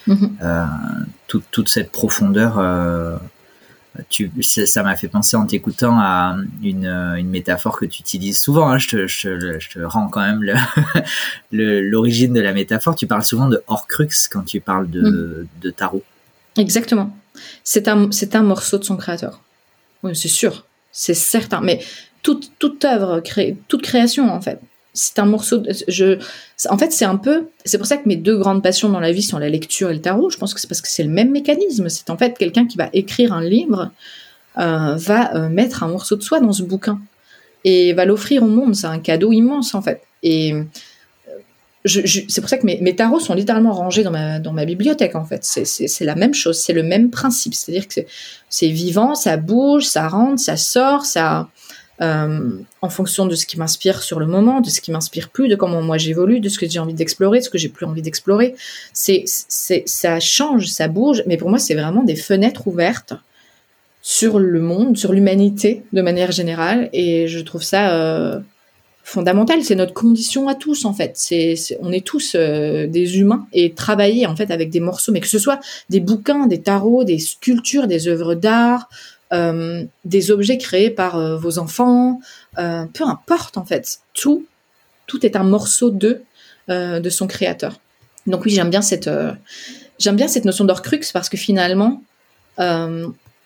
Mm-hmm. 0.09 1.05
toute, 1.29 1.45
toute 1.51 1.69
cette 1.69 1.93
profondeur 1.93 2.59
tu, 4.09 4.31
ça 4.43 4.83
m'a 4.83 4.97
fait 4.97 5.09
penser 5.09 5.37
en 5.37 5.47
t'écoutant 5.47 5.99
à 5.99 6.37
une, 6.63 6.87
une, 6.87 7.29
métaphore 7.29 7.79
que 7.79 7.85
tu 7.85 8.01
utilises 8.01 8.39
souvent. 8.39 8.69
Hein, 8.69 8.79
je, 8.79 8.89
te, 8.89 9.07
je, 9.07 9.59
je, 9.59 9.69
te, 9.69 9.79
rends 9.81 10.09
quand 10.09 10.21
même 10.21 10.43
l'origine 11.53 12.33
de 12.33 12.41
la 12.41 12.53
métaphore. 12.53 12.95
Tu 12.95 13.07
parles 13.07 13.25
souvent 13.25 13.49
de 13.49 13.63
Horcrux 13.67 14.09
quand 14.31 14.43
tu 14.43 14.61
parles 14.61 14.89
de, 14.89 15.01
mm. 15.01 15.47
de 15.63 15.71
tarot. 15.71 16.05
Exactement. 16.57 17.17
C'est 17.65 17.89
un, 17.89 18.43
morceau 18.43 18.79
de 18.79 18.85
son 18.85 18.97
créateur. 18.97 19.41
Oui, 20.03 20.15
c'est 20.15 20.29
sûr. 20.29 20.67
C'est 20.93 21.15
certain. 21.15 21.61
Mais 21.61 21.81
toute, 22.23 22.53
toute 22.59 22.85
œuvre, 22.85 23.23
toute 23.69 23.83
création, 23.83 24.33
en 24.33 24.41
fait, 24.41 24.61
c'est 24.93 25.19
un 25.19 25.27
morceau. 25.27 25.59
De, 25.59 25.73
je, 25.89 26.19
en 26.69 26.79
fait, 26.79 26.93
c'est 26.93 27.05
un 27.05 27.17
peu. 27.17 27.49
C'est 27.65 27.79
pour 27.79 27.87
ça 27.87 27.97
que 27.97 28.09
mes 28.09 28.17
deux 28.17 28.37
grandes 28.39 28.63
passions 28.63 28.89
dans 28.89 29.01
la 29.01 29.13
vie 29.13 29.23
sont 29.23 29.39
la 29.39 29.49
lecture 29.49 29.91
et 29.91 29.95
le 29.95 30.01
tarot. 30.01 30.31
Je 30.31 30.37
pense 30.37 30.55
que 30.55 30.61
c'est 30.61 30.69
parce 30.69 30.81
que 30.81 30.89
c'est 30.89 31.05
le 31.05 31.11
même 31.11 31.31
mécanisme. 31.31 31.89
C'est 31.89 32.11
en 32.11 32.17
fait 32.17 32.37
quelqu'un 32.37 32.67
qui 32.67 32.77
va 32.77 32.89
écrire 32.93 33.33
un 33.33 33.43
livre, 33.43 33.91
euh, 34.59 34.97
va 34.97 35.35
euh, 35.37 35.49
mettre 35.49 35.83
un 35.85 35.89
morceau 35.89 36.17
de 36.17 36.23
soi 36.23 36.41
dans 36.41 36.53
ce 36.53 36.63
bouquin 36.63 37.01
et 37.65 37.93
va 37.93 38.05
l'offrir 38.05 38.43
au 38.43 38.49
monde. 38.49 38.75
C'est 38.75 38.87
un 38.87 38.99
cadeau 38.99 39.33
immense 39.33 39.75
en 39.75 39.83
fait. 39.83 40.03
Et 40.23 40.53
euh, 40.53 40.65
c'est 41.85 42.41
pour 42.41 42.51
ça 42.51 42.59
que 42.59 42.67
mes, 42.67 42.97
tarots 42.97 43.21
sont 43.21 43.35
littéralement 43.35 43.73
rangés 43.73 44.03
dans 44.03 44.11
ma, 44.11 44.39
dans 44.39 44.53
ma 44.53 44.65
bibliothèque 44.65 45.15
en 45.15 45.25
fait. 45.25 45.45
C'est, 45.45 46.05
la 46.05 46.17
même 46.17 46.35
chose, 46.35 46.59
c'est 46.61 46.73
le 46.73 46.83
même 46.83 47.11
principe. 47.11 47.55
C'est-à-dire 47.55 47.87
que 47.87 48.01
c'est 48.49 48.69
vivant, 48.69 49.15
ça 49.15 49.37
bouge, 49.37 49.85
ça 49.85 50.09
rentre, 50.09 50.41
ça 50.41 50.57
sort, 50.57 51.05
ça 51.05 51.49
euh, 52.03 52.51
en 52.81 52.89
fonction 52.89 53.27
de 53.27 53.35
ce 53.35 53.45
qui 53.45 53.59
m'inspire 53.59 54.03
sur 54.03 54.21
le 54.21 54.27
moment, 54.27 54.61
de 54.61 54.71
ce 54.71 54.81
qui 54.81 54.91
m'inspire 54.91 55.29
plus, 55.29 55.49
de 55.49 55.57
comment 55.57 55.83
moi 55.83 55.99
j'évolue, 55.99 56.41
de 56.41 56.49
ce 56.49 56.59
que 56.59 56.67
j'ai 56.69 56.79
envie 56.79 56.95
d'explorer, 56.95 57.41
de 57.41 57.45
ce 57.45 57.51
que 57.51 57.59
j'ai 57.59 57.69
plus 57.69 57.85
envie 57.85 58.01
d'explorer. 58.01 58.55
C'est, 58.95 59.25
ça 59.27 60.19
change, 60.21 60.69
ça 60.69 60.89
bouge, 60.89 61.23
mais 61.27 61.37
pour 61.37 61.51
moi 61.51 61.59
c'est 61.59 61.75
vraiment 61.75 62.03
des 62.03 62.17
fenêtres 62.17 62.67
ouvertes 62.69 63.13
sur 64.01 64.39
le 64.39 64.61
monde, 64.61 64.97
sur 64.97 65.13
l'humanité 65.13 65.83
de 65.93 66.01
manière 66.01 66.33
générale, 66.33 66.89
et 66.95 67.29
je 67.29 67.39
trouve 67.41 67.63
ça 67.63 67.95
euh, 67.95 68.41
fondamental. 69.05 69.63
C'est 69.63 69.75
notre 69.75 69.93
condition 69.93 70.49
à 70.49 70.55
tous 70.55 70.87
en 70.87 70.95
fait. 70.95 71.19
On 71.81 71.93
est 71.93 72.07
tous 72.07 72.33
euh, 72.35 72.87
des 72.87 73.19
humains 73.19 73.47
et 73.53 73.73
travailler 73.75 74.27
en 74.27 74.37
fait 74.37 74.51
avec 74.51 74.71
des 74.71 74.81
morceaux, 74.81 75.13
mais 75.13 75.21
que 75.21 75.29
ce 75.29 75.39
soit 75.39 75.61
des 75.91 76.01
bouquins, 76.01 76.47
des 76.47 76.63
tarots, 76.63 77.05
des 77.05 77.19
sculptures, 77.19 77.87
des 77.87 78.09
œuvres 78.09 78.35
d'art, 78.35 78.89
euh, 79.33 79.85
des 80.05 80.33
objets 80.33 80.59
créés 80.59 80.91
par 80.91 81.17
euh, 81.17 81.37
vos 81.37 81.61
enfants, 81.61 82.21
euh, 82.59 82.85
peu 82.93 83.05
importe 83.05 83.59
en 83.59 83.65
fait. 83.65 84.01
Tout, 84.13 84.45
tout 85.07 85.25
est 85.25 85.37
un 85.37 85.45
morceau 85.45 85.91
de 85.91 86.23
de 86.69 87.11
son 87.11 87.27
créateur. 87.27 87.81
Donc 88.29 88.45
oui, 88.45 88.53
j'aime 88.53 88.71
bien 88.71 88.81
cette 88.81 89.11
j'aime 89.99 90.15
bien 90.15 90.29
cette 90.29 90.45
notion 90.45 90.65
d'Orcrux 90.65 91.01
parce 91.13 91.29
que 91.29 91.37
finalement, 91.37 92.01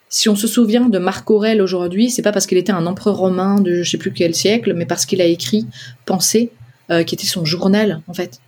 si 0.09 0.29
on 0.29 0.35
se 0.35 0.45
souvient 0.45 0.89
de 0.89 0.99
Marc 0.99 1.31
Aurèle 1.31 1.59
aujourd'hui, 1.59 2.11
c'est 2.11 2.21
pas 2.21 2.31
parce 2.31 2.45
qu'il 2.45 2.59
était 2.59 2.71
un 2.71 2.85
empereur 2.85 3.17
romain 3.17 3.59
de 3.59 3.81
je 3.81 3.89
sais 3.89 3.97
plus 3.97 4.13
quel 4.13 4.35
siècle, 4.35 4.75
mais 4.75 4.85
parce 4.85 5.07
qu'il 5.07 5.21
a 5.21 5.25
écrit 5.25 5.65
Pensée, 6.05 6.51
qui 6.87 7.15
était 7.15 7.25
son 7.25 7.45
journal 7.45 8.03
en 8.07 8.13
fait. 8.13 8.41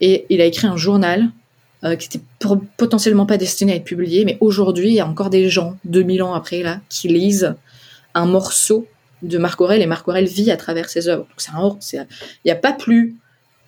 Et 0.00 0.24
il 0.30 0.40
a 0.40 0.46
écrit 0.46 0.66
un 0.66 0.78
journal 0.78 1.28
euh, 1.84 1.96
qui 1.96 2.06
était 2.06 2.24
potentiellement 2.76 3.26
pas 3.26 3.36
destiné 3.36 3.72
à 3.72 3.76
être 3.76 3.84
publié, 3.84 4.24
mais 4.24 4.38
aujourd'hui, 4.40 4.88
il 4.88 4.94
y 4.94 5.00
a 5.00 5.06
encore 5.06 5.30
des 5.30 5.48
gens, 5.48 5.76
2000 5.84 6.22
ans 6.22 6.34
après, 6.34 6.62
là, 6.62 6.80
qui 6.88 7.08
lisent 7.08 7.54
un 8.14 8.26
morceau 8.26 8.86
de 9.22 9.38
Marc 9.38 9.60
Aurèle, 9.60 9.82
et 9.82 9.86
Marc 9.86 10.06
Aurèle 10.08 10.26
vit 10.26 10.50
à 10.50 10.56
travers 10.56 10.88
ses 10.88 11.08
œuvres. 11.08 11.26
Donc, 11.52 11.92
il 11.92 12.06
n'y 12.44 12.50
a 12.50 12.56
pas 12.56 12.72
plus 12.72 13.16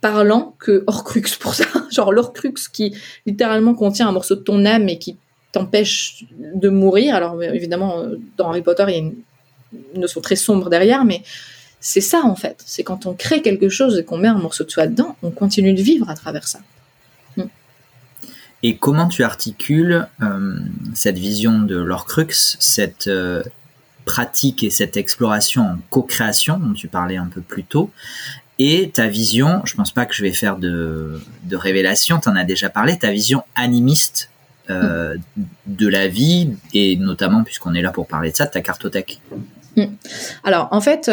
parlant 0.00 0.54
que 0.58 0.84
Horcrux 0.86 1.22
pour 1.40 1.54
ça. 1.54 1.64
Genre 1.90 2.12
l'Horcrux 2.12 2.54
qui 2.72 2.94
littéralement 3.24 3.74
contient 3.74 4.06
un 4.06 4.12
morceau 4.12 4.34
de 4.34 4.42
ton 4.42 4.66
âme 4.66 4.88
et 4.88 4.98
qui 4.98 5.16
t'empêche 5.52 6.24
de 6.38 6.68
mourir. 6.68 7.14
Alors 7.14 7.42
évidemment, 7.42 8.00
euh, 8.00 8.16
dans 8.36 8.50
Harry 8.50 8.60
Potter, 8.60 8.84
il 8.88 8.92
y 8.92 8.96
a 8.96 8.98
une 8.98 9.14
notion 9.96 10.20
très 10.20 10.36
sombre 10.36 10.68
derrière, 10.68 11.06
mais 11.06 11.22
c'est 11.80 12.02
ça 12.02 12.22
en 12.22 12.36
fait. 12.36 12.62
C'est 12.66 12.82
quand 12.82 13.06
on 13.06 13.14
crée 13.14 13.40
quelque 13.40 13.70
chose 13.70 13.98
et 13.98 14.04
qu'on 14.04 14.18
met 14.18 14.28
un 14.28 14.38
morceau 14.38 14.64
de 14.64 14.70
soi 14.70 14.86
dedans, 14.86 15.16
on 15.22 15.30
continue 15.30 15.72
de 15.72 15.82
vivre 15.82 16.10
à 16.10 16.14
travers 16.14 16.46
ça. 16.46 16.58
Et 18.66 18.76
comment 18.78 19.08
tu 19.08 19.22
articules 19.22 20.08
euh, 20.22 20.54
cette 20.94 21.18
vision 21.18 21.58
de 21.58 21.76
l'Orcrux, 21.76 22.32
cette 22.32 23.08
euh, 23.08 23.42
pratique 24.06 24.64
et 24.64 24.70
cette 24.70 24.96
exploration 24.96 25.62
en 25.64 25.78
co-création 25.90 26.58
dont 26.58 26.72
tu 26.72 26.88
parlais 26.88 27.18
un 27.18 27.26
peu 27.26 27.42
plus 27.42 27.64
tôt, 27.64 27.90
et 28.58 28.88
ta 28.88 29.06
vision, 29.06 29.60
je 29.66 29.74
pense 29.74 29.92
pas 29.92 30.06
que 30.06 30.14
je 30.14 30.22
vais 30.22 30.32
faire 30.32 30.56
de, 30.56 31.20
de 31.42 31.56
révélation, 31.56 32.18
tu 32.20 32.30
en 32.30 32.36
as 32.36 32.44
déjà 32.44 32.70
parlé, 32.70 32.98
ta 32.98 33.10
vision 33.10 33.42
animiste 33.54 34.30
euh, 34.70 35.14
de 35.66 35.86
la 35.86 36.08
vie, 36.08 36.56
et 36.72 36.96
notamment, 36.96 37.44
puisqu'on 37.44 37.74
est 37.74 37.82
là 37.82 37.90
pour 37.90 38.06
parler 38.06 38.30
de 38.30 38.36
ça, 38.36 38.46
de 38.46 38.50
ta 38.50 38.62
cartothèque. 38.62 39.20
Hmm. 39.76 39.88
Alors, 40.42 40.68
en 40.70 40.80
fait, 40.80 41.10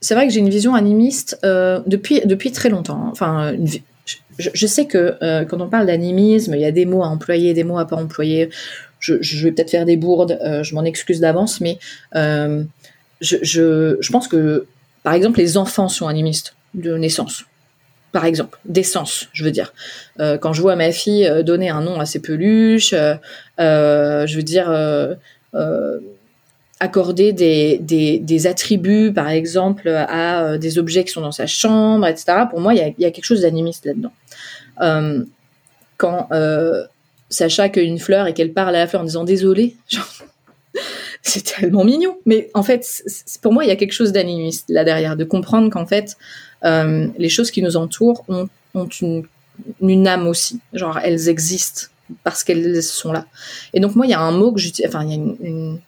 c'est 0.00 0.14
vrai 0.14 0.26
que 0.26 0.32
j'ai 0.32 0.40
une 0.40 0.50
vision 0.50 0.74
animiste 0.74 1.38
depuis, 1.44 2.22
depuis 2.24 2.50
très 2.50 2.70
longtemps. 2.70 3.04
Hein. 3.04 3.10
Enfin, 3.12 3.52
une, 3.52 3.68
je, 4.38 4.66
sais 4.66 4.86
que 4.86 5.16
euh, 5.22 5.44
quand 5.44 5.60
on 5.60 5.68
parle 5.68 5.86
d'animisme, 5.86 6.54
il 6.54 6.60
y 6.60 6.64
a 6.64 6.70
des 6.70 6.86
mots 6.86 7.02
à 7.02 7.08
employer, 7.08 7.54
des 7.54 7.64
mots 7.64 7.78
à 7.78 7.86
pas 7.86 7.96
employer. 7.96 8.50
Je, 9.00 9.14
vais 9.42 9.52
peut-être 9.52 9.70
faire 9.70 9.84
des 9.84 9.96
bourdes, 9.96 10.38
euh, 10.44 10.62
je 10.62 10.74
m'en 10.74 10.84
excuse 10.84 11.20
d'avance, 11.20 11.60
mais 11.60 11.78
euh, 12.14 12.64
je, 13.20 14.10
pense 14.10 14.28
que, 14.28 14.66
par 15.02 15.14
exemple, 15.14 15.38
les 15.38 15.56
enfants 15.56 15.88
sont 15.88 16.08
animistes 16.08 16.54
de 16.74 16.96
naissance. 16.96 17.44
Par 18.12 18.24
exemple, 18.24 18.58
d'essence, 18.64 19.28
je 19.32 19.44
veux 19.44 19.50
dire. 19.50 19.74
quand 20.18 20.54
je 20.54 20.62
vois 20.62 20.76
ma 20.76 20.92
fille 20.92 21.30
donner 21.44 21.68
un 21.68 21.82
nom 21.82 22.00
à 22.00 22.06
ses 22.06 22.20
peluches, 22.20 22.94
je 23.58 24.36
veux 24.36 24.42
dire 24.42 24.70
accorder 26.80 27.32
des, 27.32 28.46
attributs, 28.46 29.12
par 29.12 29.28
exemple, 29.28 29.88
à 29.88 30.56
des 30.56 30.78
objets 30.78 31.04
qui 31.04 31.12
sont 31.12 31.20
dans 31.20 31.32
sa 31.32 31.46
chambre, 31.46 32.06
etc. 32.06 32.44
Pour 32.48 32.60
moi, 32.60 32.72
il 32.72 32.94
y 32.98 33.04
a 33.04 33.10
quelque 33.10 33.24
chose 33.24 33.42
d'animiste 33.42 33.84
là-dedans. 33.84 34.12
Euh, 34.80 35.24
quand 35.96 36.28
euh, 36.32 36.84
Sacha 37.28 37.68
cueille 37.68 37.88
une 37.88 37.98
fleur 37.98 38.26
et 38.26 38.34
qu'elle 38.34 38.52
parle 38.52 38.74
à 38.74 38.78
la 38.80 38.86
fleur 38.86 39.02
en 39.02 39.04
disant 39.04 39.24
désolé, 39.24 39.76
c'est 41.22 41.44
tellement 41.44 41.84
mignon. 41.84 42.18
Mais 42.24 42.50
en 42.54 42.62
fait, 42.62 42.86
pour 43.42 43.52
moi, 43.52 43.64
il 43.64 43.68
y 43.68 43.72
a 43.72 43.76
quelque 43.76 43.92
chose 43.92 44.12
d'animiste 44.12 44.66
là 44.68 44.84
derrière, 44.84 45.16
de 45.16 45.24
comprendre 45.24 45.70
qu'en 45.70 45.86
fait, 45.86 46.16
euh, 46.64 47.08
les 47.18 47.28
choses 47.28 47.50
qui 47.50 47.62
nous 47.62 47.76
entourent 47.76 48.24
ont, 48.28 48.48
une, 49.80 50.06
âme 50.06 50.26
aussi. 50.26 50.60
Genre, 50.72 50.98
elles 51.02 51.28
existent 51.28 51.88
parce 52.22 52.44
qu'elles 52.44 52.82
sont 52.82 53.12
là. 53.12 53.26
Et 53.74 53.80
donc, 53.80 53.96
moi, 53.96 54.06
il 54.06 54.10
y 54.10 54.14
a 54.14 54.20
un 54.20 54.30
mot 54.30 54.52
que 54.52 54.60
j'utilise, 54.60 54.88
enfin, 54.88 55.04
il 55.04 55.10
y 55.10 55.14
a 55.14 55.16
une, 55.16 55.80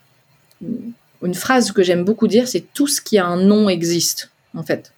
une 1.23 1.35
phrase 1.35 1.73
que 1.73 1.83
j'aime 1.83 2.05
beaucoup 2.05 2.27
dire, 2.27 2.49
c'est 2.49 2.65
tout 2.73 2.87
ce 2.87 3.01
qui 3.01 3.19
a 3.19 3.27
un 3.27 3.37
nom 3.37 3.69
existe, 3.69 4.31
en 4.55 4.63
fait. 4.63 4.93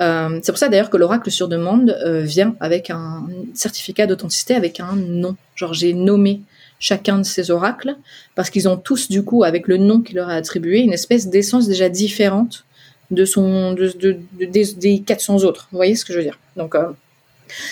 Euh, 0.00 0.40
c'est 0.42 0.52
pour 0.52 0.58
ça 0.58 0.68
d'ailleurs 0.68 0.90
que 0.90 0.96
l'oracle 0.96 1.30
sur 1.30 1.48
demande 1.48 1.90
euh, 2.04 2.20
vient 2.22 2.56
avec 2.60 2.90
un 2.90 3.26
certificat 3.54 4.06
d'authenticité 4.06 4.54
avec 4.54 4.80
un 4.80 4.96
nom. 4.96 5.36
Genre 5.54 5.74
j'ai 5.74 5.92
nommé 5.92 6.40
chacun 6.80 7.18
de 7.18 7.22
ces 7.22 7.50
oracles 7.50 7.96
parce 8.34 8.50
qu'ils 8.50 8.68
ont 8.68 8.76
tous 8.76 9.08
du 9.08 9.22
coup 9.22 9.44
avec 9.44 9.68
le 9.68 9.76
nom 9.76 10.00
qu'il 10.00 10.16
leur 10.16 10.28
a 10.28 10.34
attribué 10.34 10.80
une 10.80 10.92
espèce 10.92 11.28
d'essence 11.28 11.68
déjà 11.68 11.88
différente 11.88 12.64
de 13.10 13.24
son 13.24 13.74
de, 13.74 14.16
des, 14.40 15.00
400 15.00 15.44
autres. 15.44 15.68
Vous 15.70 15.76
voyez 15.76 15.94
ce 15.94 16.04
que 16.04 16.12
je 16.12 16.18
veux 16.18 16.24
dire? 16.24 16.38
Donc 16.56 16.74
euh, 16.74 16.88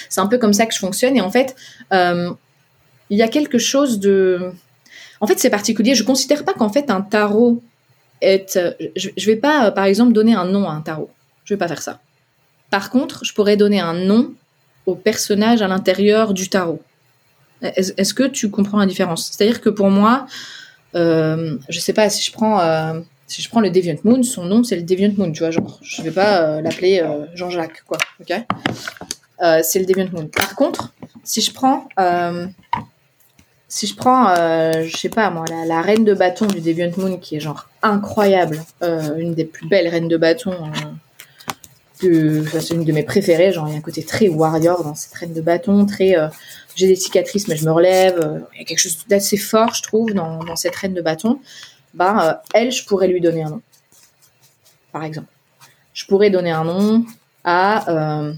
c'est 0.08 0.20
un 0.20 0.26
peu 0.26 0.38
comme 0.38 0.52
ça 0.52 0.66
que 0.66 0.74
je 0.74 0.78
fonctionne 0.78 1.16
et 1.16 1.20
en 1.20 1.30
fait 1.30 1.56
il 1.92 3.18
y 3.18 3.22
a 3.22 3.28
quelque 3.28 3.58
chose 3.58 3.98
de 3.98 4.52
En 5.20 5.26
fait, 5.26 5.38
c'est 5.38 5.50
particulier. 5.50 5.94
Je 5.94 6.04
considère 6.04 6.44
pas 6.44 6.54
qu'en 6.54 6.68
fait 6.68 6.90
un 6.90 7.00
tarot 7.00 7.60
est. 8.20 8.58
Je, 8.94 9.08
je 9.16 9.26
vais 9.26 9.36
pas, 9.36 9.72
par 9.72 9.84
exemple, 9.84 10.12
donner 10.12 10.34
un 10.34 10.44
nom 10.44 10.68
à 10.68 10.72
un 10.72 10.80
tarot. 10.80 11.10
Je 11.44 11.54
vais 11.54 11.58
pas 11.58 11.66
faire 11.66 11.82
ça. 11.82 12.00
Par 12.70 12.90
contre, 12.90 13.24
je 13.24 13.34
pourrais 13.34 13.56
donner 13.56 13.80
un 13.80 13.94
nom 13.94 14.32
au 14.86 14.94
personnage 14.94 15.62
à 15.62 15.68
l'intérieur 15.68 16.32
du 16.34 16.48
tarot. 16.48 16.80
Est-ce 17.62 18.14
que 18.14 18.22
tu 18.22 18.50
comprends 18.50 18.78
la 18.78 18.86
différence? 18.86 19.30
C'est-à-dire 19.30 19.60
que 19.60 19.68
pour 19.68 19.90
moi, 19.90 20.26
euh, 20.94 21.58
je 21.68 21.78
sais 21.78 21.92
pas 21.92 22.08
si 22.08 22.24
je 22.24 22.32
prends 22.32 22.60
euh, 22.60 23.00
si 23.26 23.42
je 23.42 23.48
prends 23.48 23.60
le 23.60 23.70
Deviant 23.70 23.96
Moon, 24.02 24.22
son 24.22 24.44
nom 24.44 24.64
c'est 24.64 24.76
le 24.76 24.82
Deviant 24.82 25.12
Moon, 25.16 25.30
tu 25.30 25.40
vois, 25.40 25.50
genre 25.50 25.78
je 25.82 26.02
vais 26.02 26.10
pas 26.10 26.42
euh, 26.42 26.60
l'appeler 26.62 27.00
euh, 27.00 27.26
Jean-Jacques 27.34 27.84
quoi, 27.86 27.98
C'est 29.62 29.78
le 29.78 29.84
Deviant 29.84 30.08
Moon. 30.12 30.26
Par 30.26 30.54
contre, 30.56 30.94
si 31.22 31.40
je 31.40 31.52
prends 31.52 31.88
si 33.68 33.86
je 33.86 33.94
prends 33.94 34.34
je 34.34 34.96
sais 34.96 35.10
pas 35.10 35.30
moi 35.30 35.44
la, 35.48 35.64
la, 35.64 35.80
reine 35.82 36.04
de 36.04 36.14
bâton 36.14 36.46
du 36.46 36.60
Deviant 36.60 36.90
Moon 36.96 37.18
qui 37.18 37.36
est 37.36 37.40
genre 37.40 37.68
incroyable, 37.82 38.60
une 38.82 39.34
des 39.34 39.44
plus 39.44 39.68
belles 39.68 39.88
reines 39.88 40.08
de 40.08 40.16
bâton 40.16 40.54
c'est 42.00 42.74
une 42.74 42.84
de 42.84 42.92
mes 42.92 43.02
préférées. 43.02 43.52
Genre, 43.52 43.68
il 43.68 43.72
y 43.72 43.74
a 43.74 43.78
un 43.78 43.82
côté 43.82 44.02
très 44.02 44.28
warrior 44.28 44.84
dans 44.84 44.94
cette 44.94 45.14
reine 45.14 45.32
de 45.32 45.40
bâton, 45.40 45.86
très. 45.86 46.18
Euh, 46.18 46.28
j'ai 46.76 46.86
des 46.86 46.96
cicatrices, 46.96 47.48
mais 47.48 47.56
je 47.56 47.64
me 47.64 47.72
relève. 47.72 48.18
Euh, 48.18 48.40
il 48.54 48.60
y 48.60 48.62
a 48.62 48.64
quelque 48.64 48.78
chose 48.78 48.98
d'assez 49.08 49.36
fort, 49.36 49.74
je 49.74 49.82
trouve, 49.82 50.12
dans, 50.12 50.56
cette 50.56 50.74
reine 50.76 50.94
de 50.94 51.02
bâton. 51.02 51.40
Bah, 51.94 52.42
elle, 52.54 52.70
je 52.70 52.84
pourrais 52.84 53.08
lui 53.08 53.20
donner 53.20 53.42
un 53.42 53.50
nom. 53.50 53.62
Par 54.92 55.04
exemple. 55.04 55.28
Je 55.92 56.06
pourrais 56.06 56.30
donner 56.30 56.50
un 56.50 56.64
nom 56.64 57.04
à, 57.44 58.32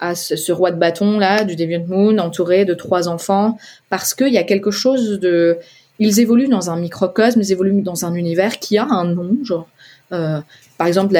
à 0.00 0.14
ce, 0.14 0.36
ce, 0.36 0.52
roi 0.52 0.70
de 0.70 0.78
bâton, 0.78 1.18
là, 1.18 1.44
du 1.44 1.56
Deviant 1.56 1.86
Moon, 1.86 2.18
entouré 2.18 2.64
de 2.64 2.74
trois 2.74 3.08
enfants, 3.08 3.56
parce 3.88 4.14
qu'il 4.14 4.32
y 4.32 4.38
a 4.38 4.44
quelque 4.44 4.70
chose 4.70 5.18
de. 5.20 5.58
Ils 6.00 6.20
évoluent 6.20 6.48
dans 6.48 6.70
un 6.70 6.76
microcosme, 6.76 7.40
ils 7.40 7.52
évoluent 7.52 7.82
dans 7.82 8.04
un 8.04 8.14
univers 8.14 8.58
qui 8.58 8.78
a 8.78 8.84
un 8.84 9.04
nom, 9.04 9.36
genre. 9.44 9.68
Euh, 10.12 10.40
par 10.78 10.86
exemple, 10.86 11.14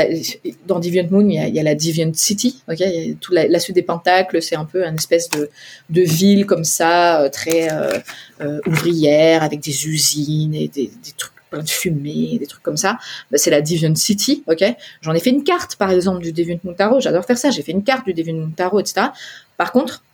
dans 0.66 0.78
Deviant 0.78 1.07
Moon, 1.11 1.28
il 1.28 1.34
y, 1.34 1.61
a, 1.61 1.62
la 1.62 1.74
Deviant 1.74 2.12
City. 2.14 2.62
Ok, 2.68 2.82
tout 3.20 3.32
la, 3.32 3.59
suite 3.59 3.74
des 3.74 3.82
pentacles, 3.82 4.41
c'est 4.41 4.57
un 4.57 4.64
peu 4.64 4.84
une 4.84 4.95
espèce 4.95 5.28
de, 5.30 5.51
ville 5.91 6.47
comme 6.47 6.64
ça, 6.64 7.22
euh, 7.22 7.28
très 7.28 7.68
euh, 7.72 8.61
ouvrière, 8.66 9.43
avec 9.43 9.61
des 9.61 9.86
usines 9.86 10.55
et 10.55 10.68
des, 10.68 10.91
trucs 11.16 11.32
plein 11.51 11.62
de 11.62 11.68
fumée, 11.68 12.39
des 12.39 12.47
trucs 12.47 12.62
comme 12.62 12.76
ça. 12.76 12.99
Bah, 13.30 13.39
c'est 13.39 13.51
la 13.51 13.61
Deviant 13.61 13.95
City. 13.95 14.45
Ok, 14.47 14.64
j'en 15.01 15.12
ai 15.12 15.20
fait 15.20 15.30
une 15.30 15.45
carte, 15.45 15.76
par 15.76 15.91
exemple, 15.91 16.22
du 16.22 16.32
Deviant 16.32 16.61
Moon 16.62 16.74
Tarot. 16.74 17.01
J'adore 17.01 17.24
faire 17.24 17.39
ça. 17.39 17.51
J'ai 17.51 17.62
fait 17.62 17.72
une 17.72 17.84
carte 17.84 18.07
du 18.07 18.14
Deviant 18.14 18.34
Moon 18.34 18.53
Tarot, 18.55 18.80
etc. 18.80 19.09
Par 19.57 19.72
contre, 19.72 20.05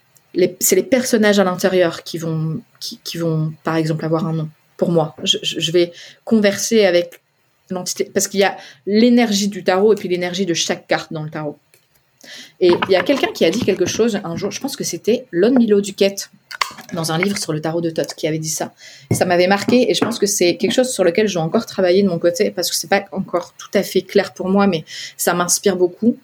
c'est 0.59 0.75
les 0.75 0.83
personnages 0.83 1.39
à 1.39 1.45
l'intérieur 1.45 2.03
qui 2.03 2.19
vont, 2.19 2.61
qui, 2.81 3.19
vont, 3.19 3.53
par 3.63 3.77
exemple, 3.77 4.05
avoir 4.05 4.27
un 4.27 4.33
nom. 4.33 4.49
Pour 4.77 4.91
moi, 4.91 5.15
je 5.23 5.71
vais 5.71 5.93
converser 6.25 6.85
avec 6.85 7.21
parce 8.13 8.29
qu'il 8.29 8.41
y 8.41 8.45
a 8.45 8.57
l'énergie 8.87 9.49
du 9.49 9.65
tarot 9.65 9.93
et 9.93 9.97
puis 9.97 10.09
l'énergie 10.09 10.47
de 10.47 10.55
chaque 10.55 10.87
carte 10.87 11.13
dans 11.13 11.23
le 11.23 11.31
tarot. 11.31 11.59
Et 12.61 12.73
il 12.89 12.91
y 12.91 12.97
a 12.97 13.03
quelqu'un 13.03 13.33
qui 13.33 13.45
a 13.45 13.51
dit 13.51 13.61
quelque 13.61 13.87
chose 13.87 14.19
un 14.25 14.37
jour, 14.37 14.51
je 14.51 14.61
pense 14.61 14.77
que 14.77 14.85
c'était 14.85 15.27
Lon 15.31 15.53
Milo 15.53 15.81
Duquette, 15.81 16.31
dans 16.93 17.13
un 17.13 17.19
livre 17.19 17.37
sur 17.39 17.53
le 17.53 17.61
tarot 17.61 17.81
de 17.81 17.91
Thoth, 17.91 18.15
qui 18.15 18.27
avait 18.27 18.39
dit 18.39 18.49
ça. 18.49 18.73
ça 19.11 19.25
m'avait 19.25 19.47
marqué 19.47 19.91
et 19.91 19.95
je 19.95 20.01
pense 20.01 20.19
que 20.19 20.27
c'est 20.27 20.57
quelque 20.57 20.73
chose 20.73 20.91
sur 20.91 21.05
lequel 21.05 21.29
je 21.29 21.35
dois 21.35 21.43
encore 21.43 21.67
travailler 21.67 22.03
de 22.03 22.09
mon 22.09 22.19
côté, 22.19 22.51
parce 22.51 22.71
que 22.71 22.77
c'est 22.77 22.89
pas 22.89 23.05
encore 23.13 23.55
tout 23.59 23.71
à 23.75 23.83
fait 23.83 24.03
clair 24.03 24.33
pour 24.33 24.49
moi, 24.49 24.67
mais 24.67 24.85
ça 25.17 25.35
m'inspire 25.35 25.77
beaucoup. 25.77 26.17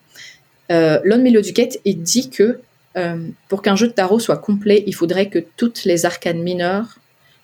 Euh, 0.71 1.01
Lon 1.05 1.19
Milo 1.19 1.41
Duquette, 1.41 1.81
dit 1.85 2.31
que 2.31 2.61
euh, 2.97 3.29
pour 3.49 3.63
qu'un 3.63 3.77
jeu 3.77 3.89
de 3.89 3.93
tarot 3.93 4.19
soit 4.19 4.39
complet, 4.39 4.83
il 4.87 4.95
faudrait 4.95 5.29
que 5.29 5.39
toutes 5.57 5.85
les 5.85 6.07
arcanes 6.07 6.43
mineures 6.43 7.00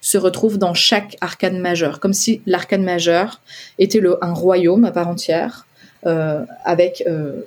se 0.06 0.18
retrouve 0.18 0.56
dans 0.56 0.72
chaque 0.72 1.16
arcane 1.20 1.58
majeur, 1.58 1.98
comme 1.98 2.12
si 2.12 2.40
l'arcane 2.46 2.84
majeur 2.84 3.40
était 3.80 3.98
le, 3.98 4.24
un 4.24 4.32
royaume 4.32 4.84
à 4.84 4.92
part 4.92 5.08
entière, 5.08 5.66
euh, 6.06 6.44
avec 6.64 7.02
euh, 7.08 7.40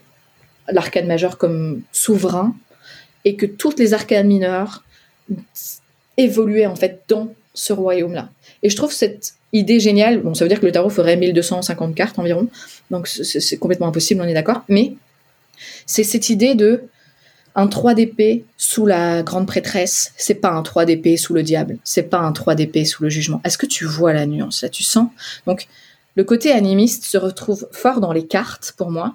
l'arcane 0.67 1.07
majeur 1.07 1.37
comme 1.37 1.83
souverain, 1.93 2.53
et 3.23 3.37
que 3.37 3.45
toutes 3.45 3.79
les 3.79 3.93
arcanes 3.93 4.27
mineures 4.27 4.83
évoluaient 6.17 6.65
en 6.65 6.75
fait 6.75 7.01
dans 7.07 7.33
ce 7.53 7.71
royaume-là. 7.71 8.27
Et 8.61 8.69
je 8.69 8.75
trouve 8.75 8.91
cette 8.91 9.35
idée 9.53 9.79
géniale. 9.79 10.19
Bon, 10.19 10.33
ça 10.33 10.43
veut 10.43 10.49
dire 10.49 10.59
que 10.59 10.65
le 10.65 10.73
tarot 10.73 10.89
ferait 10.89 11.15
1250 11.15 11.95
cartes 11.95 12.19
environ, 12.19 12.49
donc 12.91 13.07
c'est 13.07 13.57
complètement 13.57 13.87
impossible, 13.87 14.21
on 14.21 14.27
est 14.27 14.33
d'accord. 14.33 14.63
Mais 14.67 14.95
c'est 15.85 16.03
cette 16.03 16.29
idée 16.29 16.55
de 16.55 16.83
un 17.59 17.67
3 17.67 17.93
d'épée 17.93 18.45
sous 18.57 18.85
la 18.85 19.21
grande 19.21 19.45
prêtresse, 19.45 20.13
c'est 20.15 20.35
pas 20.35 20.51
un 20.51 20.61
3 20.61 20.85
d'épée 20.85 21.17
sous 21.17 21.33
le 21.33 21.43
diable, 21.43 21.77
c'est 21.83 22.03
pas 22.03 22.19
un 22.19 22.31
3 22.31 22.55
d'épée 22.55 22.85
sous 22.85 23.03
le 23.03 23.09
jugement. 23.09 23.41
Est-ce 23.43 23.57
que 23.57 23.65
tu 23.65 23.83
vois 23.85 24.13
la 24.13 24.25
nuance 24.25 24.61
là 24.61 24.69
Tu 24.69 24.83
sens? 24.83 25.09
Donc, 25.45 25.67
le 26.15 26.23
côté 26.23 26.53
animiste 26.53 27.03
se 27.03 27.17
retrouve 27.17 27.67
fort 27.73 27.99
dans 27.99 28.13
les 28.13 28.25
cartes 28.25 28.73
pour 28.77 28.91
moi. 28.91 29.13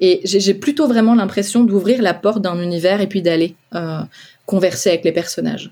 Et 0.00 0.20
j'ai 0.24 0.52
plutôt 0.52 0.86
vraiment 0.86 1.14
l'impression 1.14 1.64
d'ouvrir 1.64 2.02
la 2.02 2.12
porte 2.12 2.42
d'un 2.42 2.60
univers 2.60 3.00
et 3.00 3.06
puis 3.06 3.22
d'aller 3.22 3.54
euh, 3.74 4.00
converser 4.44 4.90
avec 4.90 5.04
les 5.04 5.12
personnages. 5.12 5.70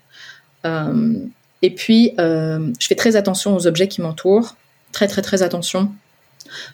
Euh, 0.65 1.15
et 1.61 1.75
puis, 1.75 2.15
euh, 2.19 2.73
je 2.79 2.87
fais 2.87 2.95
très 2.95 3.17
attention 3.17 3.55
aux 3.55 3.67
objets 3.67 3.89
qui 3.89 4.01
m'entourent. 4.01 4.57
Très, 4.93 5.09
très, 5.09 5.21
très 5.21 5.43
attention. 5.43 5.93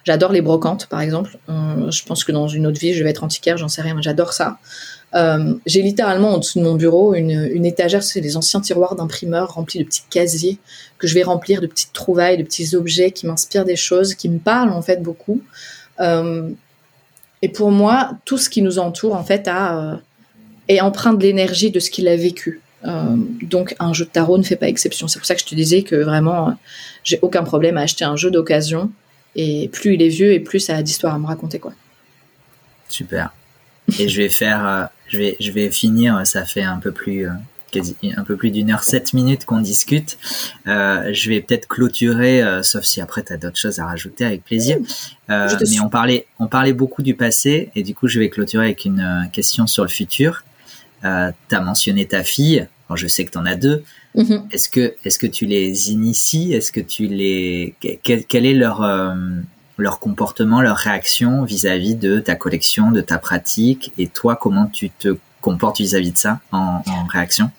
J'adore 0.05 0.31
les 0.31 0.41
brocantes, 0.41 0.85
par 0.85 1.01
exemple. 1.01 1.37
Je 1.47 2.03
pense 2.03 2.23
que 2.23 2.31
dans 2.31 2.47
une 2.47 2.65
autre 2.65 2.79
vie, 2.79 2.93
je 2.93 3.03
vais 3.03 3.09
être 3.09 3.23
antiquaire, 3.23 3.57
j'en 3.57 3.67
sais 3.67 3.81
rien, 3.81 3.93
mais 3.93 4.01
j'adore 4.01 4.33
ça. 4.33 4.57
Euh, 5.15 5.55
j'ai 5.65 5.81
littéralement 5.81 6.33
en 6.33 6.37
dessous 6.39 6.59
de 6.59 6.63
mon 6.63 6.75
bureau 6.75 7.13
une, 7.13 7.65
étagère, 7.65 8.03
c'est 8.03 8.19
les 8.19 8.35
anciens 8.35 8.59
tiroirs 8.59 8.95
d'imprimeurs 8.95 9.53
remplis 9.53 9.79
de 9.79 9.85
petits 9.85 10.03
casiers 10.09 10.59
que 10.97 11.07
je 11.07 11.13
vais 11.13 11.23
remplir 11.23 11.61
de 11.61 11.67
petites 11.67 11.93
trouvailles, 11.93 12.37
de 12.37 12.43
petits 12.43 12.75
objets 12.75 13.11
qui 13.11 13.25
m'inspirent 13.25 13.65
des 13.65 13.75
choses, 13.75 14.15
qui 14.15 14.27
me 14.27 14.39
parlent 14.39 14.71
en 14.71 14.81
fait 14.81 15.01
beaucoup. 15.01 15.41
Euh, 16.01 16.49
et 17.41 17.49
pour 17.49 17.71
moi, 17.71 18.17
tout 18.25 18.37
ce 18.37 18.49
qui 18.49 18.61
nous 18.61 18.79
entoure 18.79 19.15
en 19.15 19.23
fait 19.23 19.47
a, 19.47 19.93
euh, 19.93 19.95
est 20.67 20.81
empreint 20.81 21.13
de 21.13 21.23
l'énergie 21.23 21.71
de 21.71 21.79
ce 21.79 21.89
qu'il 21.89 22.07
a 22.07 22.15
vécu. 22.15 22.61
Donc 23.41 23.75
un 23.79 23.91
jeu 23.91 24.05
de 24.05 24.09
tarot 24.09 24.37
ne 24.37 24.43
fait 24.43 24.55
pas 24.55 24.69
exception. 24.69 25.09
C'est 25.09 25.19
pour 25.19 25.25
ça 25.25 25.35
que 25.35 25.41
je 25.41 25.45
te 25.45 25.55
disais 25.55 25.81
que 25.81 25.95
vraiment, 25.95 26.55
j'ai 27.03 27.19
aucun 27.21 27.43
problème 27.43 27.75
à 27.77 27.81
acheter 27.81 28.05
un 28.05 28.15
jeu 28.15 28.31
d'occasion. 28.31 28.91
Et 29.35 29.67
plus 29.73 29.95
il 29.95 30.01
est 30.01 30.07
vieux 30.07 30.31
et 30.31 30.39
plus 30.39 30.61
ça 30.61 30.77
a 30.77 30.81
d'histoires 30.81 31.13
à 31.13 31.19
me 31.19 31.27
raconter 31.27 31.59
quoi. 31.59 31.73
Super. 32.87 33.33
Et 33.99 34.07
je 34.07 34.21
vais 34.21 34.29
faire 34.29 34.89
je 35.07 35.17
vais, 35.17 35.37
je 35.39 35.51
vais 35.51 35.71
finir. 35.71 36.25
Ça 36.25 36.45
fait 36.45 36.63
un 36.63 36.77
peu 36.77 36.91
plus, 36.91 37.27
euh, 37.27 37.31
quasi, 37.71 37.95
un 38.15 38.23
peu 38.23 38.35
plus 38.35 38.51
d'une 38.51 38.71
heure, 38.71 38.83
sept 38.83 39.13
minutes 39.13 39.45
qu'on 39.45 39.61
discute. 39.61 40.17
Euh, 40.67 41.09
je 41.13 41.29
vais 41.29 41.41
peut-être 41.41 41.67
clôturer, 41.67 42.41
euh, 42.41 42.63
sauf 42.63 42.83
si 42.83 43.01
après 43.01 43.23
tu 43.23 43.33
as 43.33 43.37
d'autres 43.37 43.59
choses 43.59 43.79
à 43.79 43.85
rajouter 43.85 44.25
avec 44.25 44.43
plaisir. 44.43 44.77
Euh, 45.29 45.49
mais 45.69 45.79
on 45.79 45.89
parlait, 45.89 46.27
on 46.39 46.47
parlait 46.47 46.73
beaucoup 46.73 47.03
du 47.03 47.15
passé 47.15 47.69
et 47.75 47.83
du 47.83 47.93
coup, 47.93 48.07
je 48.07 48.19
vais 48.19 48.29
clôturer 48.29 48.65
avec 48.65 48.85
une 48.85 49.01
euh, 49.01 49.27
question 49.31 49.67
sur 49.67 49.83
le 49.83 49.89
futur. 49.89 50.43
Euh, 51.05 51.31
tu 51.49 51.55
as 51.55 51.61
mentionné 51.61 52.05
ta 52.05 52.23
fille. 52.23 52.67
Bon, 52.89 52.95
je 52.95 53.07
sais 53.07 53.25
que 53.25 53.31
tu 53.31 53.37
en 53.37 53.45
as 53.45 53.55
deux. 53.55 53.83
Mm-hmm. 54.15 54.43
Est-ce 54.51 54.69
que, 54.69 54.95
est-ce 55.03 55.19
que 55.19 55.27
tu 55.27 55.45
les 55.45 55.91
inities? 55.91 56.53
Est-ce 56.53 56.71
que 56.71 56.79
tu 56.79 57.07
les, 57.07 57.75
quel, 58.03 58.23
quel 58.25 58.45
est 58.45 58.53
leur 58.53 58.81
leur 59.77 59.99
comportement, 59.99 60.61
leur 60.61 60.77
réaction 60.77 61.43
vis-à-vis 61.43 61.95
de 61.95 62.19
ta 62.19 62.35
collection, 62.35 62.91
de 62.91 63.01
ta 63.01 63.17
pratique, 63.17 63.93
et 63.97 64.07
toi, 64.07 64.35
comment 64.35 64.65
tu 64.65 64.89
te 64.89 65.17
comportes 65.41 65.77
vis-à-vis 65.77 66.11
de 66.11 66.17
ça 66.17 66.39
en, 66.51 66.81
réaction? 67.11 67.51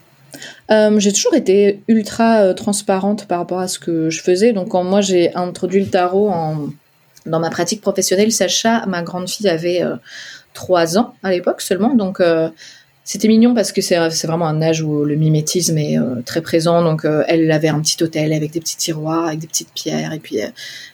Euh, 0.70 0.98
j'ai 0.98 1.12
toujours 1.12 1.34
été 1.34 1.82
ultra 1.88 2.40
euh, 2.40 2.54
transparente 2.54 3.26
par 3.26 3.38
rapport 3.38 3.60
à 3.60 3.68
ce 3.68 3.78
que 3.78 4.10
je 4.10 4.20
faisais. 4.20 4.52
Donc, 4.52 4.68
quand 4.68 4.84
moi 4.84 5.00
j'ai 5.00 5.34
introduit 5.34 5.82
le 5.82 5.90
tarot 5.90 6.28
en, 6.28 6.68
dans 7.26 7.40
ma 7.40 7.50
pratique 7.50 7.80
professionnelle, 7.80 8.32
Sacha, 8.32 8.84
ma 8.86 9.02
grande 9.02 9.28
fille, 9.28 9.48
avait 9.48 9.82
euh, 9.82 9.96
3 10.54 10.98
ans 10.98 11.14
à 11.22 11.30
l'époque 11.30 11.60
seulement. 11.60 11.94
Donc, 11.94 12.20
euh, 12.20 12.48
c'était 13.08 13.28
mignon 13.28 13.54
parce 13.54 13.72
que 13.72 13.80
c'est 13.80 13.96
vraiment 14.26 14.48
un 14.48 14.60
âge 14.60 14.82
où 14.82 15.02
le 15.02 15.14
mimétisme 15.14 15.78
est 15.78 15.98
euh, 15.98 16.20
très 16.26 16.42
présent. 16.42 16.82
Donc 16.82 17.06
euh, 17.06 17.24
elle 17.26 17.50
avait 17.50 17.68
un 17.68 17.80
petit 17.80 18.04
hôtel 18.04 18.34
avec 18.34 18.50
des 18.50 18.60
petits 18.60 18.76
tiroirs, 18.76 19.28
avec 19.28 19.38
des 19.38 19.46
petites 19.46 19.72
pierres. 19.72 20.12
Et 20.12 20.18
puis 20.18 20.42
euh, 20.42 20.48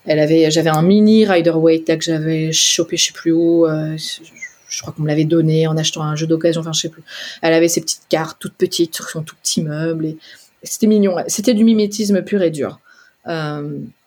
elle 0.07 0.21
avait, 0.21 0.49
j'avais 0.49 0.71
un 0.71 0.83
mini 0.83 1.27
Rider 1.27 1.51
Waite 1.51 1.87
que 1.99 2.05
j'avais 2.05 2.53
chopé, 2.53 2.97
je 2.97 3.07
sais 3.07 3.13
plus 3.13 3.33
où. 3.33 3.67
Je 3.67 4.81
crois 4.81 4.93
qu'on 4.93 5.03
me 5.03 5.09
l'avait 5.09 5.25
donné 5.25 5.67
en 5.67 5.77
achetant 5.77 6.05
un 6.05 6.15
jeu 6.15 6.29
d'occasion. 6.29 6.61
Enfin, 6.61 6.73
je 6.73 6.83
sais 6.83 6.89
plus. 6.89 7.03
Elle 7.43 7.53
avait 7.53 7.67
ses 7.67 7.81
petites 7.81 8.07
cartes 8.09 8.37
toutes 8.39 8.55
petites 8.55 8.95
sur 8.95 9.09
son 9.09 9.23
tout 9.23 9.35
petit 9.43 9.65
meuble. 9.65 10.07
Et 10.07 10.17
c'était 10.63 10.87
mignon. 10.87 11.17
C'était 11.27 11.53
du 11.53 11.65
mimétisme 11.65 12.23
pur 12.23 12.43
et 12.43 12.53
dur. 12.53 12.79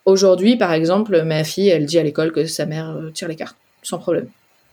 Aujourd'hui, 0.06 0.56
par 0.56 0.72
exemple, 0.72 1.24
ma 1.24 1.44
fille, 1.44 1.68
elle 1.68 1.86
dit 1.86 2.00
à 2.00 2.04
l'école 2.04 2.32
que 2.32 2.46
sa 2.46 2.66
mère 2.66 2.98
tire 3.14 3.28
les 3.28 3.36
cartes 3.36 3.58
sans 3.84 3.98
problème. 3.98 4.28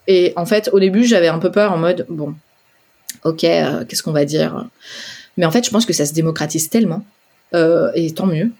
Et 0.07 0.32
en 0.37 0.47
fait, 0.47 0.70
au 0.73 0.78
début, 0.78 1.02
j'avais 1.02 1.27
un 1.27 1.40
peu 1.40 1.51
peur 1.51 1.73
en 1.73 1.78
mode 1.78 2.06
bon 2.09 2.36
ok, 3.24 3.45
euh, 3.45 3.85
qu'est-ce 3.85 4.03
qu'on 4.03 4.12
va 4.12 4.24
dire? 4.24 4.66
Mais 5.36 5.47
en 5.47 5.51
fait, 5.51 5.65
je 5.65 5.70
pense 5.70 5.86
que 5.86 5.93
ça 5.93 6.07
se 6.07 6.12
démocratise 6.12 6.69
tellement, 6.69 7.05
euh, 7.55 7.91
et 7.95 8.12
tant 8.12 8.27
mieux, 8.27 8.51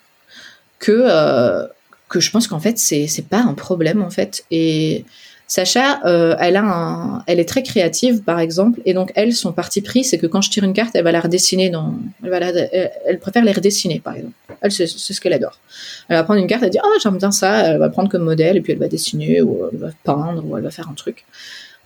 que, 0.79 0.93
euh, 0.93 1.67
que 2.09 2.21
je 2.21 2.31
pense 2.31 2.47
qu'en 2.49 2.61
fait, 2.61 2.79
c'est, 2.79 3.07
c'est 3.07 3.27
pas 3.27 3.41
un 3.41 3.55
problème, 3.55 4.03
en 4.03 4.11
fait. 4.11 4.45
Et 4.51 5.05
Sacha, 5.47 6.01
elle, 6.41 6.57
a 6.57 6.63
un, 6.63 7.23
elle 7.27 7.39
est 7.39 7.49
très 7.49 7.63
créative, 7.63 8.23
par 8.23 8.41
exemple, 8.41 8.81
et 8.87 8.95
donc 8.95 9.13
elle, 9.15 9.35
son 9.35 9.53
parti 9.53 9.83
pris, 9.83 10.03
c'est 10.03 10.19
que 10.19 10.27
quand 10.27 10.41
je 10.41 10.51
tire 10.51 10.65
une 10.65 10.73
carte, 10.73 10.95
elle 10.95 11.05
va 11.05 11.13
la 11.13 11.21
redessiner 11.21 11.71
dans, 11.71 11.95
elle, 12.23 12.31
va 12.31 12.39
elle, 12.39 13.19
préfère 13.21 13.45
les 13.45 13.53
redessiner, 13.53 14.01
par 14.01 14.15
exemple. 14.15 14.35
Elle, 14.63 14.73
c'est 14.73 14.87
ce 14.87 15.21
qu'elle 15.21 15.35
adore. 15.35 15.61
Elle 16.09 16.17
va 16.17 16.25
prendre 16.25 16.41
une 16.41 16.47
carte, 16.47 16.63
elle 16.63 16.71
dire, 16.71 16.83
ah, 16.85 16.99
j'aime 17.03 17.19
bien 17.19 17.31
ça, 17.31 17.69
elle 17.69 17.79
va 17.79 17.91
prendre 17.91 18.09
comme 18.09 18.25
modèle, 18.25 18.57
et 18.57 18.61
puis 18.63 18.73
elle 18.73 18.79
va 18.79 18.89
dessiner, 18.89 19.43
ou 19.43 19.69
elle 19.71 19.79
va 19.79 19.91
peindre, 20.03 20.45
ou 20.47 20.57
elle 20.57 20.65
va 20.65 20.71
faire 20.71 20.89
un 20.89 20.95
truc. 20.95 21.25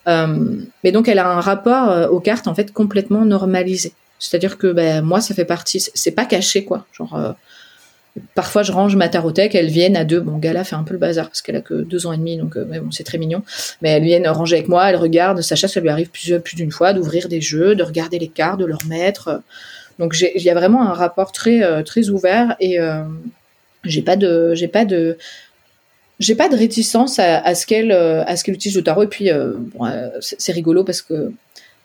Euh, 0.08 0.56
mais 0.84 0.92
donc, 0.92 1.08
elle 1.08 1.18
a 1.18 1.28
un 1.28 1.40
rapport 1.40 1.90
euh, 1.90 2.08
aux 2.08 2.20
cartes, 2.20 2.48
en 2.48 2.54
fait, 2.54 2.72
complètement 2.72 3.24
normalisé. 3.24 3.92
C'est-à-dire 4.18 4.58
que, 4.58 4.72
ben, 4.72 5.02
moi, 5.02 5.20
ça 5.20 5.34
fait 5.34 5.44
partie, 5.44 5.80
c'est 5.94 6.10
pas 6.10 6.24
caché, 6.24 6.64
quoi. 6.64 6.86
Genre, 6.92 7.14
euh, 7.14 7.32
Parfois, 8.34 8.64
je 8.64 8.72
range 8.72 8.96
ma 8.96 9.08
tarothèque, 9.08 9.54
elles 9.54 9.68
viennent 9.68 9.96
à 9.96 10.04
deux. 10.04 10.18
Bon, 10.18 10.38
Gala 10.38 10.64
fait 10.64 10.74
un 10.74 10.82
peu 10.82 10.92
le 10.92 10.98
bazar 10.98 11.26
parce 11.28 11.40
qu'elle 11.40 11.54
a 11.54 11.60
que 11.60 11.74
deux 11.74 12.08
ans 12.08 12.12
et 12.12 12.16
demi, 12.16 12.36
donc 12.36 12.56
c'est 12.90 13.04
très 13.04 13.16
mignon. 13.16 13.44
Mais 13.80 13.90
elles 13.90 14.02
viennent 14.02 14.26
ranger 14.26 14.56
avec 14.56 14.68
moi, 14.68 14.90
elles 14.90 14.96
regardent. 14.96 15.40
Sacha, 15.40 15.68
ça 15.68 15.78
lui 15.78 15.88
arrive 15.88 16.10
plus, 16.10 16.56
d'une 16.56 16.72
fois 16.72 16.92
d'ouvrir 16.92 17.28
des 17.28 17.40
jeux, 17.40 17.76
de 17.76 17.82
regarder 17.84 18.18
les 18.18 18.26
cartes, 18.26 18.58
de 18.58 18.64
leur 18.64 18.84
mettre. 18.86 19.40
Donc, 20.00 20.16
il 20.20 20.42
y 20.42 20.50
a 20.50 20.54
vraiment 20.54 20.82
un 20.82 20.94
rapport 20.94 21.30
très, 21.30 21.84
très 21.84 22.08
ouvert 22.08 22.56
et 22.58 22.80
euh, 22.80 23.04
j'ai 23.84 24.02
pas 24.02 24.16
de, 24.16 24.52
j'ai 24.54 24.68
pas 24.68 24.84
de, 24.84 25.16
j'ai 26.18 26.34
pas 26.34 26.48
de 26.48 26.56
réticence 26.56 27.18
à, 27.18 27.54
ce 27.54 27.66
qu'elle, 27.66 27.92
à 27.92 28.36
ce 28.36 28.44
qu'elle 28.44 28.54
utilise 28.54 28.76
le 28.76 28.82
tarot. 28.82 29.04
Et 29.04 29.06
puis, 29.06 29.30
c'est 30.20 30.52
rigolo 30.52 30.84
parce 30.84 31.02
que 31.02 31.32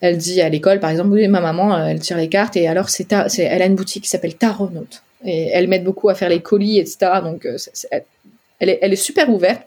elle 0.04 0.18
dit 0.18 0.42
à 0.42 0.50
l'école, 0.50 0.82
par 0.82 0.90
exemple, 0.90 1.12
oui, 1.12 1.26
ma 1.30 1.40
maman, 1.40 1.88
elle 1.88 2.02
tire 2.02 2.18
les 2.18 2.28
cartes 2.28 2.58
et 2.58 2.68
alors 2.68 2.90
c'est, 2.90 3.08
elle 3.10 3.62
a 3.62 3.66
une 3.66 3.76
boutique 3.76 4.04
qui 4.04 4.10
s'appelle 4.10 4.36
Tarot 4.36 4.70
Note. 4.70 5.02
Et 5.24 5.48
elle 5.54 5.70
m'aide 5.70 5.86
beaucoup 5.86 6.10
à 6.10 6.16
faire 6.16 6.28
les 6.28 6.42
colis, 6.42 6.78
etc. 6.78 7.22
Donc, 7.24 7.46
euh, 7.46 7.56
elle, 8.60 8.70
est, 8.70 8.80
elle, 8.82 8.92
est, 8.92 8.98
super 8.98 9.30
ouverte. 9.30 9.62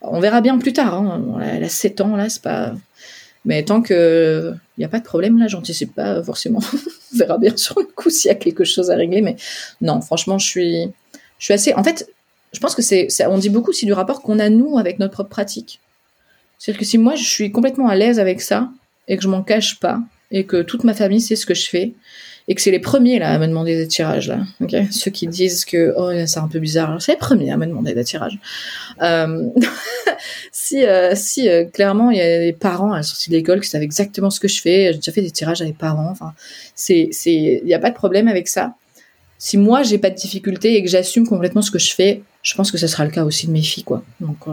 On 0.00 0.18
verra 0.18 0.40
bien 0.40 0.56
plus 0.56 0.72
tard. 0.72 0.94
Hein. 0.94 1.38
Elle 1.42 1.64
a 1.64 1.68
7 1.68 2.00
ans, 2.00 2.16
là, 2.16 2.30
c'est 2.30 2.40
pas. 2.40 2.74
Mais 3.44 3.64
tant 3.64 3.82
que 3.82 4.54
il 4.78 4.80
n'y 4.80 4.84
a 4.86 4.88
pas 4.88 5.00
de 5.00 5.04
problème, 5.04 5.38
là, 5.38 5.46
j'anticipe 5.48 5.94
pas 5.94 6.22
forcément. 6.22 6.60
On 7.14 7.18
verra 7.18 7.36
bien 7.36 7.54
sur 7.58 7.78
le 7.78 7.86
coup 7.94 8.08
s'il 8.08 8.30
y 8.30 8.32
a 8.32 8.34
quelque 8.34 8.64
chose 8.64 8.90
à 8.90 8.96
régler. 8.96 9.20
Mais 9.20 9.36
non, 9.82 10.00
franchement, 10.00 10.38
je 10.38 10.46
suis, 10.46 10.82
je 11.38 11.44
suis 11.44 11.52
assez. 11.52 11.74
En 11.74 11.84
fait, 11.84 12.08
je 12.52 12.60
pense 12.60 12.74
que 12.74 12.82
c'est. 12.82 13.08
On 13.26 13.38
dit 13.38 13.50
beaucoup 13.50 13.70
aussi 13.70 13.86
du 13.86 13.92
rapport 13.92 14.22
qu'on 14.22 14.38
a, 14.38 14.48
nous, 14.48 14.78
avec 14.78 14.98
notre 14.98 15.14
propre 15.14 15.30
pratique. 15.30 15.80
C'est-à-dire 16.58 16.80
que 16.80 16.86
si 16.86 16.98
moi, 16.98 17.14
je 17.14 17.24
suis 17.24 17.50
complètement 17.50 17.88
à 17.88 17.96
l'aise 17.96 18.20
avec 18.20 18.40
ça 18.40 18.70
et 19.08 19.16
que 19.16 19.22
je 19.22 19.28
m'en 19.28 19.42
cache 19.42 19.80
pas 19.80 20.00
et 20.30 20.44
que 20.44 20.62
toute 20.62 20.84
ma 20.84 20.94
famille 20.94 21.20
sait 21.20 21.36
ce 21.36 21.46
que 21.46 21.54
je 21.54 21.68
fais 21.68 21.92
et 22.48 22.54
que 22.54 22.60
c'est 22.60 22.70
les 22.70 22.80
premiers 22.80 23.18
là 23.18 23.30
à 23.30 23.38
me 23.38 23.46
demander 23.46 23.76
des 23.76 23.86
tirages 23.86 24.28
là. 24.28 24.40
Ceux 24.90 25.10
qui 25.10 25.26
disent 25.26 25.64
que 25.64 25.94
oh 25.96 26.10
c'est 26.26 26.40
un 26.40 26.48
peu 26.48 26.58
bizarre, 26.58 27.00
c'est 27.00 27.12
les 27.12 27.18
premiers 27.18 27.52
à 27.52 27.56
me 27.56 27.66
demander 27.66 27.94
des 27.94 28.04
tirages. 28.04 28.38
Euh, 29.00 29.48
si 30.52 30.84
euh, 30.84 31.12
si 31.14 31.48
euh, 31.48 31.64
clairement 31.64 32.10
il 32.10 32.18
y 32.18 32.20
a 32.20 32.38
des 32.40 32.52
parents 32.52 32.92
à 32.92 32.96
la 32.96 33.02
sortie 33.02 33.30
de 33.30 33.36
l'école 33.36 33.60
qui 33.60 33.68
savent 33.68 33.82
exactement 33.82 34.30
ce 34.30 34.40
que 34.40 34.48
je 34.48 34.60
fais, 34.60 34.92
j'ai 34.92 34.98
déjà 34.98 35.12
fait 35.12 35.22
des 35.22 35.30
tirages 35.30 35.62
avec 35.62 35.78
parents. 35.78 36.08
Enfin 36.10 36.32
c'est 36.74 37.08
c'est 37.12 37.60
il 37.62 37.64
n'y 37.64 37.74
a 37.74 37.78
pas 37.78 37.90
de 37.90 37.94
problème 37.94 38.28
avec 38.28 38.48
ça. 38.48 38.74
Si 39.38 39.56
moi 39.56 39.82
j'ai 39.82 39.98
pas 39.98 40.10
de 40.10 40.16
difficulté 40.16 40.76
et 40.76 40.82
que 40.82 40.88
j'assume 40.88 41.26
complètement 41.26 41.62
ce 41.62 41.70
que 41.70 41.78
je 41.78 41.94
fais, 41.94 42.22
je 42.42 42.54
pense 42.54 42.70
que 42.70 42.78
ce 42.78 42.86
sera 42.86 43.04
le 43.04 43.10
cas 43.10 43.24
aussi 43.24 43.46
de 43.46 43.52
mes 43.52 43.62
filles 43.62 43.84
quoi. 43.84 44.02
Donc 44.20 44.46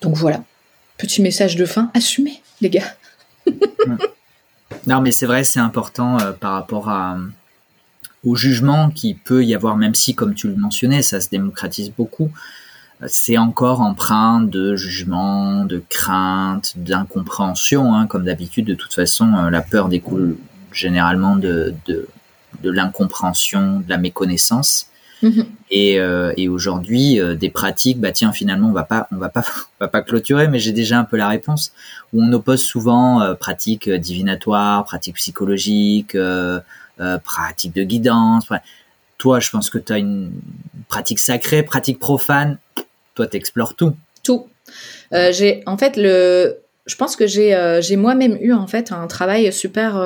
donc 0.00 0.16
voilà. 0.16 0.42
Petit 0.98 1.22
message 1.22 1.56
de 1.56 1.64
fin, 1.64 1.90
assumez 1.94 2.42
les 2.60 2.70
gars. 2.70 2.94
Non, 4.86 5.00
mais 5.00 5.12
c'est 5.12 5.26
vrai, 5.26 5.44
c'est 5.44 5.60
important 5.60 6.18
euh, 6.18 6.32
par 6.32 6.54
rapport 6.54 6.88
à, 6.88 7.18
au 8.24 8.34
jugement 8.34 8.90
qui 8.90 9.14
peut 9.14 9.44
y 9.44 9.54
avoir, 9.54 9.76
même 9.76 9.94
si, 9.94 10.14
comme 10.14 10.34
tu 10.34 10.48
le 10.48 10.56
mentionnais, 10.56 11.02
ça 11.02 11.20
se 11.20 11.28
démocratise 11.28 11.92
beaucoup. 11.96 12.30
Euh, 13.02 13.06
c'est 13.08 13.38
encore 13.38 13.80
empreint 13.80 14.40
de 14.40 14.74
jugement, 14.74 15.64
de 15.64 15.82
crainte, 15.88 16.72
d'incompréhension. 16.76 17.94
Hein, 17.94 18.06
comme 18.06 18.24
d'habitude, 18.24 18.64
de 18.64 18.74
toute 18.74 18.94
façon, 18.94 19.32
euh, 19.34 19.50
la 19.50 19.62
peur 19.62 19.88
découle 19.88 20.36
généralement 20.72 21.36
de 21.36 21.74
l'incompréhension, 22.64 23.80
de 23.80 23.88
la 23.88 23.98
méconnaissance. 23.98 24.88
Mhm. 25.22 25.46
Et, 25.70 26.00
euh, 26.00 26.32
et 26.36 26.48
aujourd'hui, 26.48 27.20
euh, 27.20 27.34
des 27.34 27.48
pratiques, 27.48 28.00
bah 28.00 28.12
tiens, 28.12 28.32
finalement, 28.32 28.68
on 28.68 28.72
va 28.72 28.82
pas, 28.82 29.06
on 29.12 29.16
va 29.16 29.28
pas, 29.28 29.44
on 29.80 29.84
va 29.84 29.88
pas 29.88 30.02
clôturer, 30.02 30.48
mais 30.48 30.58
j'ai 30.58 30.72
déjà 30.72 30.98
un 30.98 31.04
peu 31.04 31.16
la 31.16 31.28
réponse. 31.28 31.72
Où 32.12 32.22
on 32.22 32.32
oppose 32.32 32.62
souvent 32.62 33.22
euh, 33.22 33.34
pratiques 33.34 33.88
divinatoires, 33.88 34.84
pratiques 34.84 35.16
psychologiques, 35.16 36.16
pratiques 37.24 37.74
de 37.74 37.82
guidance. 37.84 38.46
Toi, 39.18 39.40
je 39.40 39.50
pense 39.50 39.70
que 39.70 39.78
tu 39.78 39.92
as 39.92 39.98
une 39.98 40.32
pratique 40.88 41.20
sacrée, 41.20 41.62
pratique 41.62 41.98
profane. 41.98 42.58
Toi, 43.14 43.26
t'explores 43.26 43.74
tout. 43.74 43.94
Tout. 44.22 44.46
j'ai, 45.12 45.62
en 45.66 45.76
fait, 45.78 45.96
le, 45.96 46.58
je 46.86 46.96
pense 46.96 47.16
que 47.16 47.26
j'ai, 47.26 47.78
j'ai 47.80 47.96
moi-même 47.96 48.36
eu 48.40 48.52
en 48.52 48.66
fait 48.66 48.92
un 48.92 49.06
travail 49.06 49.52
super 49.52 49.96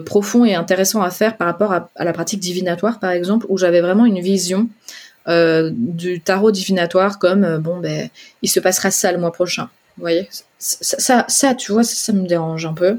profond 0.00 0.44
et 0.44 0.54
intéressant 0.54 1.02
à 1.02 1.10
faire 1.10 1.36
par 1.36 1.46
rapport 1.46 1.72
à, 1.72 1.88
la 1.98 2.12
pratique 2.12 2.40
divinatoire, 2.40 2.98
par 2.98 3.10
exemple, 3.10 3.46
où 3.48 3.58
j'avais 3.58 3.80
vraiment 3.80 4.06
une 4.06 4.20
vision 4.20 4.68
euh, 5.28 5.70
du 5.72 6.20
tarot 6.20 6.50
divinatoire 6.50 7.18
comme 7.20 7.44
euh, 7.44 7.58
bon 7.58 7.78
ben 7.78 8.08
il 8.42 8.48
se 8.48 8.58
passera 8.58 8.90
ça 8.90 9.12
le 9.12 9.18
mois 9.18 9.32
prochain. 9.32 9.68
Vous 9.96 10.00
voyez, 10.00 10.28
ça, 10.58 11.26
ça, 11.28 11.54
tu 11.54 11.70
vois, 11.70 11.84
ça, 11.84 12.12
me 12.12 12.26
dérange 12.26 12.64
un 12.64 12.72
peu 12.72 12.98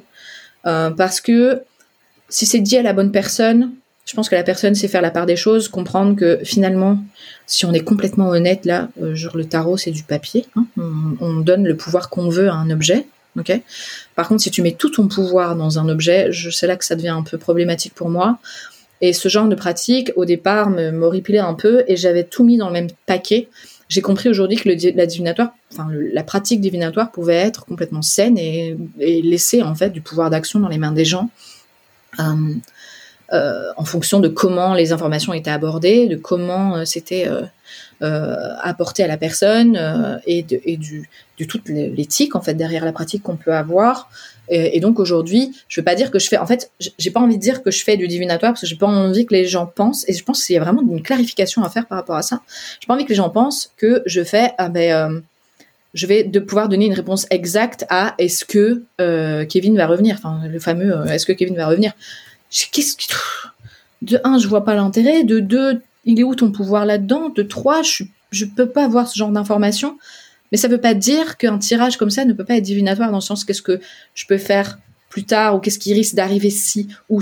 parce 0.63 1.19
que 1.19 1.63
si 2.29 2.45
c'est 2.45 2.59
dit 2.59 2.77
à 2.77 2.83
la 2.83 2.93
bonne 2.93 3.11
personne, 3.11 3.71
je 4.05 4.13
pense 4.13 4.29
que 4.29 4.35
la 4.35 4.43
personne 4.43 4.75
sait 4.75 4.87
faire 4.87 5.01
la 5.01 5.09
part 5.09 5.25
des 5.25 5.35
choses, 5.35 5.67
comprendre 5.67 6.15
que 6.15 6.39
finalement, 6.43 6.99
si 7.47 7.65
on 7.65 7.73
est 7.73 7.83
complètement 7.83 8.29
honnête 8.29 8.65
là, 8.65 8.89
genre 9.13 9.35
le 9.35 9.45
tarot 9.45 9.75
c'est 9.75 9.91
du 9.91 10.03
papier, 10.03 10.45
hein, 10.55 10.65
on, 11.19 11.39
donne 11.39 11.65
le 11.65 11.75
pouvoir 11.75 12.09
qu'on 12.09 12.29
veut 12.29 12.49
à 12.49 12.53
un 12.53 12.69
objet, 12.69 13.07
ok 13.37 13.61
Par 14.15 14.27
contre, 14.27 14.41
si 14.41 14.51
tu 14.51 14.61
mets 14.61 14.73
tout 14.73 14.89
ton 14.89 15.07
pouvoir 15.07 15.55
dans 15.55 15.79
un 15.79 15.89
objet, 15.89 16.31
je 16.31 16.49
sais 16.49 16.67
là 16.67 16.75
que 16.75 16.85
ça 16.85 16.95
devient 16.95 17.09
un 17.09 17.23
peu 17.23 17.37
problématique 17.37 17.93
pour 17.93 18.09
moi. 18.09 18.37
Et 19.01 19.11
ce 19.11 19.27
genre 19.27 19.47
de 19.47 19.55
pratique, 19.55 20.11
au 20.15 20.23
départ, 20.23 20.69
m'horripilait 20.69 21.39
un 21.39 21.55
peu 21.55 21.83
et 21.87 21.97
j'avais 21.97 22.23
tout 22.23 22.43
mis 22.43 22.57
dans 22.57 22.67
le 22.67 22.73
même 22.73 22.87
paquet. 23.05 23.49
J'ai 23.89 24.01
compris 24.01 24.29
aujourd'hui 24.29 24.57
que 24.57 24.69
la 24.95 25.05
divinatoire, 25.05 25.53
enfin 25.71 25.89
la 25.91 26.23
pratique 26.23 26.61
divinatoire 26.61 27.11
pouvait 27.11 27.35
être 27.35 27.65
complètement 27.65 28.01
saine 28.01 28.37
et, 28.37 28.77
laisser 28.97 29.61
en 29.61 29.75
fait 29.75 29.89
du 29.89 30.01
pouvoir 30.01 30.29
d'action 30.29 30.59
dans 30.59 30.69
les 30.69 30.77
mains 30.77 30.93
des 30.93 31.05
gens. 31.05 31.29
Euh, 32.19 32.53
en 33.33 33.85
fonction 33.85 34.19
de 34.19 34.27
comment 34.27 34.73
les 34.73 34.91
informations 34.91 35.33
étaient 35.33 35.49
abordées, 35.49 36.07
de 36.07 36.15
comment 36.15 36.77
euh, 36.77 36.85
c'était 36.85 37.27
euh, 38.03 38.55
apporté 38.61 39.01
à 39.01 39.07
la 39.07 39.15
personne 39.15 39.77
euh, 39.77 40.17
et, 40.25 40.43
de, 40.43 40.59
du, 40.75 41.07
toute 41.47 41.69
l'éthique 41.69 42.35
en 42.35 42.41
fait 42.41 42.53
derrière 42.53 42.83
la 42.83 42.91
pratique 42.91 43.23
qu'on 43.23 43.37
peut 43.37 43.53
avoir. 43.53 44.09
Et, 44.49 44.81
donc 44.81 44.99
aujourd'hui, 44.99 45.55
je 45.69 45.79
veux 45.79 45.85
pas 45.85 45.95
dire 45.95 46.11
que 46.11 46.19
je 46.19 46.27
fais, 46.27 46.37
en 46.37 46.45
fait, 46.45 46.69
j'ai 46.79 47.11
pas 47.11 47.21
envie 47.21 47.37
de 47.37 47.41
dire 47.41 47.63
que 47.63 47.71
je 47.71 47.81
fais 47.81 47.95
du 47.95 48.07
divinatoire 48.09 48.51
parce 48.51 48.61
que 48.61 48.67
j'ai 48.67 48.75
pas 48.75 48.87
envie 48.87 49.25
que 49.25 49.33
les 49.33 49.45
gens 49.45 49.65
pensent. 49.65 50.07
Et 50.09 50.13
je 50.13 50.23
pense 50.23 50.43
qu'il 50.43 50.53
y 50.53 50.57
a 50.57 50.61
vraiment 50.61 50.81
une 50.81 51.01
clarification 51.01 51.63
à 51.63 51.69
faire 51.69 51.85
par 51.85 51.97
rapport 51.97 52.17
à 52.17 52.23
ça. 52.23 52.41
J'ai 52.81 52.87
pas 52.87 52.93
envie 52.93 53.05
que 53.05 53.09
les 53.09 53.15
gens 53.15 53.29
pensent 53.29 53.71
que 53.77 54.03
je 54.05 54.21
fais, 54.21 54.51
ah 54.57 54.67
ben, 54.67 54.91
euh, 54.91 55.19
je 55.93 56.07
vais 56.07 56.23
de 56.23 56.39
pouvoir 56.39 56.67
donner 56.67 56.87
une 56.87 56.93
réponse 56.93 57.25
exacte 57.29 57.85
à 57.89 58.15
est-ce 58.17 58.43
que 58.43 58.83
Kevin 59.45 59.77
va 59.77 59.87
revenir, 59.87 60.15
enfin 60.17 60.41
le 60.45 60.59
fameux 60.59 61.05
est-ce 61.09 61.25
que 61.25 61.33
Kevin 61.33 61.55
va 61.55 61.67
revenir? 61.67 61.93
De 64.01 64.19
un, 64.23 64.37
je 64.37 64.47
vois 64.47 64.65
pas 64.65 64.75
l'intérêt. 64.75 65.23
De 65.23 65.39
deux, 65.39 65.81
il 66.05 66.19
est 66.19 66.23
où 66.23 66.35
ton 66.35 66.51
pouvoir 66.51 66.85
là-dedans? 66.85 67.29
De 67.29 67.43
trois, 67.43 67.81
je 67.81 68.03
je 68.33 68.45
peux 68.45 68.67
pas 68.67 68.85
avoir 68.85 69.07
ce 69.07 69.17
genre 69.17 69.29
d'informations. 69.29 69.97
Mais 70.51 70.57
ça 70.57 70.67
veut 70.67 70.81
pas 70.81 70.93
dire 70.93 71.37
qu'un 71.37 71.57
tirage 71.57 71.97
comme 71.97 72.09
ça 72.09 72.25
ne 72.25 72.33
peut 72.33 72.45
pas 72.45 72.57
être 72.57 72.63
divinatoire 72.63 73.09
dans 73.09 73.17
le 73.17 73.21
sens 73.21 73.45
qu'est-ce 73.45 73.61
que 73.61 73.79
je 74.13 74.25
peux 74.25 74.37
faire 74.37 74.77
plus 75.09 75.23
tard 75.23 75.55
ou 75.55 75.59
qu'est-ce 75.59 75.79
qui 75.79 75.93
risque 75.93 76.15
d'arriver 76.15 76.49
si 76.49 76.89
ou 77.09 77.21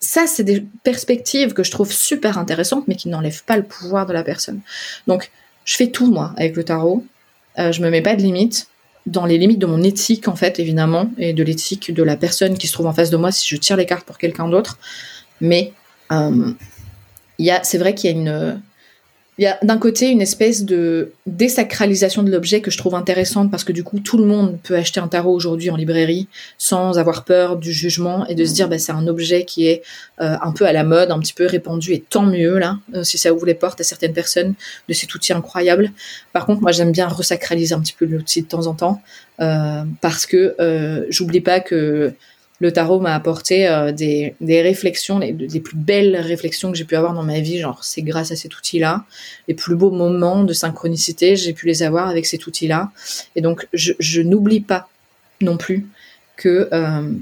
ça 0.00 0.26
c'est 0.26 0.44
des 0.44 0.66
perspectives 0.82 1.52
que 1.52 1.62
je 1.62 1.70
trouve 1.70 1.92
super 1.92 2.38
intéressantes 2.38 2.88
mais 2.88 2.94
qui 2.94 3.08
n'enlèvent 3.08 3.44
pas 3.44 3.56
le 3.56 3.62
pouvoir 3.62 4.06
de 4.06 4.12
la 4.12 4.22
personne. 4.22 4.60
Donc 5.06 5.30
je 5.64 5.76
fais 5.76 5.88
tout 5.88 6.10
moi 6.10 6.34
avec 6.36 6.56
le 6.56 6.64
tarot. 6.64 7.04
Euh, 7.58 7.72
je 7.72 7.82
me 7.82 7.90
mets 7.90 8.02
pas 8.02 8.16
de 8.16 8.22
limites 8.22 8.68
dans 9.08 9.26
les 9.26 9.38
limites 9.38 9.58
de 9.58 9.66
mon 9.66 9.82
éthique 9.82 10.28
en 10.28 10.36
fait 10.36 10.58
évidemment 10.58 11.10
et 11.18 11.32
de 11.32 11.42
l'éthique 11.42 11.92
de 11.92 12.02
la 12.02 12.16
personne 12.16 12.58
qui 12.58 12.66
se 12.66 12.72
trouve 12.72 12.86
en 12.86 12.92
face 12.92 13.10
de 13.10 13.16
moi 13.16 13.32
si 13.32 13.48
je 13.48 13.56
tire 13.56 13.76
les 13.76 13.86
cartes 13.86 14.06
pour 14.06 14.18
quelqu'un 14.18 14.48
d'autre. 14.48 14.78
Mais 15.40 15.72
euh, 16.12 16.52
c'est 17.62 17.78
vrai 17.78 17.94
qu'il 17.94 18.10
y 18.10 18.14
a 18.14 18.16
une, 18.16 18.60
il 19.38 19.44
y 19.44 19.46
a 19.46 19.56
d'un 19.62 19.78
côté 19.78 20.08
une 20.10 20.20
espèce 20.20 20.64
de 20.64 21.12
désacralisation 21.26 22.24
de 22.24 22.30
l'objet 22.30 22.60
que 22.60 22.72
je 22.72 22.76
trouve 22.76 22.96
intéressante 22.96 23.52
parce 23.52 23.62
que 23.62 23.72
du 23.72 23.84
coup 23.84 24.00
tout 24.00 24.18
le 24.18 24.24
monde 24.24 24.58
peut 24.64 24.74
acheter 24.74 24.98
un 24.98 25.06
tarot 25.06 25.32
aujourd'hui 25.32 25.70
en 25.70 25.76
librairie 25.76 26.26
sans 26.58 26.98
avoir 26.98 27.24
peur 27.24 27.56
du 27.56 27.72
jugement 27.72 28.26
et 28.26 28.34
de 28.34 28.44
se 28.44 28.52
dire 28.52 28.68
bah, 28.68 28.80
c'est 28.80 28.90
un 28.90 29.06
objet 29.06 29.44
qui 29.44 29.68
est 29.68 29.82
euh, 30.20 30.36
un 30.42 30.50
peu 30.50 30.66
à 30.66 30.72
la 30.72 30.82
mode, 30.82 31.12
un 31.12 31.20
petit 31.20 31.32
peu 31.32 31.46
répandu 31.46 31.92
et 31.92 32.00
tant 32.00 32.24
mieux 32.24 32.58
là 32.58 32.78
euh, 32.94 33.04
si 33.04 33.16
ça 33.16 33.32
ouvre 33.32 33.46
les 33.46 33.54
portes 33.54 33.80
à 33.80 33.84
certaines 33.84 34.12
personnes 34.12 34.54
de 34.88 34.92
cet 34.92 35.14
outil 35.14 35.32
incroyable. 35.32 35.92
Par 36.32 36.44
contre 36.44 36.60
moi 36.60 36.72
j'aime 36.72 36.90
bien 36.90 37.06
resacraliser 37.06 37.74
un 37.74 37.80
petit 37.80 37.94
peu 37.96 38.06
l'outil 38.06 38.42
de 38.42 38.48
temps 38.48 38.66
en 38.66 38.74
temps 38.74 39.00
euh, 39.40 39.84
parce 40.00 40.26
que 40.26 41.06
j'oublie 41.10 41.40
pas 41.40 41.60
que 41.60 42.12
le 42.60 42.72
tarot 42.72 42.98
m'a 42.98 43.14
apporté 43.14 43.68
euh, 43.68 43.92
des, 43.92 44.34
réflexions, 44.40 45.18
les, 45.18 45.32
plus 45.60 45.76
belles 45.76 46.16
réflexions 46.16 46.72
que 46.72 46.76
j'ai 46.76 46.84
pu 46.84 46.96
avoir 46.96 47.14
dans 47.14 47.22
ma 47.22 47.40
vie. 47.40 47.58
Genre, 47.58 47.84
c'est 47.84 48.02
grâce 48.02 48.32
à 48.32 48.36
cet 48.36 48.56
outil-là. 48.56 49.04
Les 49.46 49.54
plus 49.54 49.76
beaux 49.76 49.90
moments 49.90 50.42
de 50.42 50.52
synchronicité, 50.52 51.36
j'ai 51.36 51.52
pu 51.52 51.66
les 51.66 51.82
avoir 51.82 52.08
avec 52.08 52.26
cet 52.26 52.46
outil-là. 52.46 52.90
Et 53.36 53.42
donc, 53.42 53.68
je, 53.72 54.22
n'oublie 54.22 54.60
pas 54.60 54.88
non 55.40 55.56
plus 55.56 55.86
que, 56.36 56.68
euh, 56.72 57.12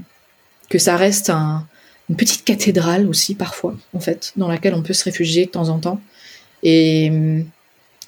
ça 0.77 0.97
reste 0.97 1.29
un, 1.29 1.67
une 2.09 2.15
petite 2.15 2.43
cathédrale 2.43 3.07
aussi, 3.07 3.35
parfois, 3.35 3.75
en 3.93 3.99
fait, 3.99 4.33
dans 4.37 4.47
laquelle 4.47 4.73
on 4.73 4.81
peut 4.81 4.93
se 4.93 5.03
réfugier 5.03 5.45
de 5.45 5.51
temps 5.51 5.69
en 5.69 5.77
temps. 5.77 6.01
Et, 6.63 7.11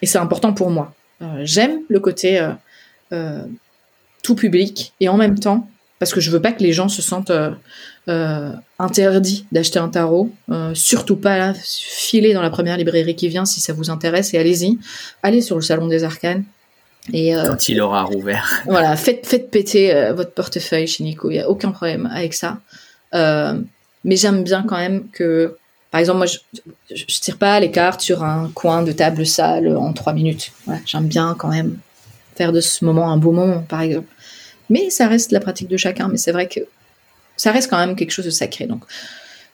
et 0.02 0.06
c'est 0.08 0.18
important 0.18 0.54
pour 0.54 0.72
moi. 0.72 0.96
Euh, 1.22 1.42
j'aime 1.44 1.82
le 1.90 2.00
côté 2.00 2.44
tout 4.22 4.36
public 4.36 4.94
et 5.00 5.10
en 5.10 5.18
même 5.18 5.40
temps, 5.40 5.68
parce 6.00 6.14
que 6.14 6.22
je 6.22 6.32
veux 6.32 6.42
pas 6.42 6.54
que 6.54 6.64
les 6.64 6.72
gens 6.72 6.88
se 6.88 7.02
sentent 7.02 7.30
euh, 7.30 7.52
euh, 8.08 8.52
interdits 8.80 9.46
d'acheter 9.52 9.80
un 9.80 9.90
tarot. 9.90 10.32
Euh, 10.50 10.74
surtout 10.74 11.18
pas 11.18 11.38
là, 11.38 11.54
filez 11.54 12.34
dans 12.34 12.42
la 12.42 12.50
première 12.50 12.78
librairie 12.78 13.16
qui 13.16 13.28
vient 13.28 13.46
si 13.46 13.60
ça 13.60 13.74
vous 13.74 13.90
intéresse 13.90 14.34
et 14.34 14.38
allez-y. 14.38 14.80
Allez 15.22 15.42
sur 15.42 15.58
le 15.58 15.62
salon 15.62 15.88
des 15.88 16.06
arcanes. 16.06 16.46
Et, 17.12 17.34
Quand 17.34 17.70
il 17.70 17.82
aura 17.82 18.04
rouvert. 18.04 18.62
Voilà, 18.66 18.96
faites, 18.96 19.26
faites 19.26 19.52
péter 19.52 20.12
votre 20.16 20.32
portefeuille 20.32 20.88
chez 20.88 21.04
Nico, 21.04 21.30
il 21.30 21.34
n'y 21.34 21.40
a 21.40 21.50
aucun 21.50 21.72
problème 21.72 22.10
avec 22.14 22.34
ça. 22.34 22.60
mais 23.14 24.16
j'aime 24.16 24.44
bien 24.44 24.64
quand 24.64 24.78
même 24.78 25.10
que, 25.12 25.56
par 25.92 26.00
exemple, 26.00 26.20
moi, 26.20 26.28
je, 26.28 26.38
je, 26.94 27.20
tire 27.20 27.38
pas 27.38 27.60
les 27.60 27.72
cartes 27.72 28.02
sur 28.02 28.24
un 28.24 28.52
coin 28.54 28.84
de 28.84 28.92
table 28.92 29.26
sale 29.26 29.76
en 29.76 29.92
trois 29.94 30.14
minutes. 30.14 30.52
Voilà, 30.66 30.82
j'aime 30.86 31.08
bien 31.08 31.36
quand 31.38 31.50
même 31.50 31.78
faire 32.36 32.52
de 32.52 32.62
ce 32.62 32.86
moment 32.86 33.12
un 33.12 33.18
beau 33.18 33.32
moment, 33.32 33.64
par 33.68 33.82
exemple. 33.82 34.08
Mais 34.70 34.90
ça 34.90 35.08
reste 35.08 35.32
la 35.32 35.40
pratique 35.40 35.68
de 35.68 35.78
chacun. 35.78 36.08
Mais 36.08 36.18
c'est 36.18 36.32
vrai 36.32 36.48
que 36.48 36.62
ça 37.38 37.52
reste 37.52 37.70
quand 37.70 37.78
même 37.78 37.96
quelque 37.96 38.12
chose 38.12 38.26
de 38.26 38.32
sacré. 38.32 38.66
Donc, 38.66 38.84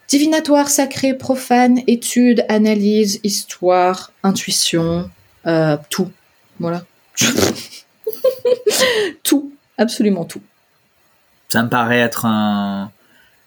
divinatoire, 0.08 0.68
sacré, 0.68 1.14
profane, 1.14 1.80
étude, 1.86 2.44
analyse, 2.48 3.20
histoire, 3.22 4.12
intuition, 4.22 5.10
euh, 5.46 5.76
tout. 5.90 6.10
Voilà. 6.58 6.84
tout, 9.22 9.52
absolument 9.78 10.24
tout. 10.24 10.42
Ça 11.48 11.62
me 11.62 11.68
paraît 11.68 12.00
être 12.00 12.26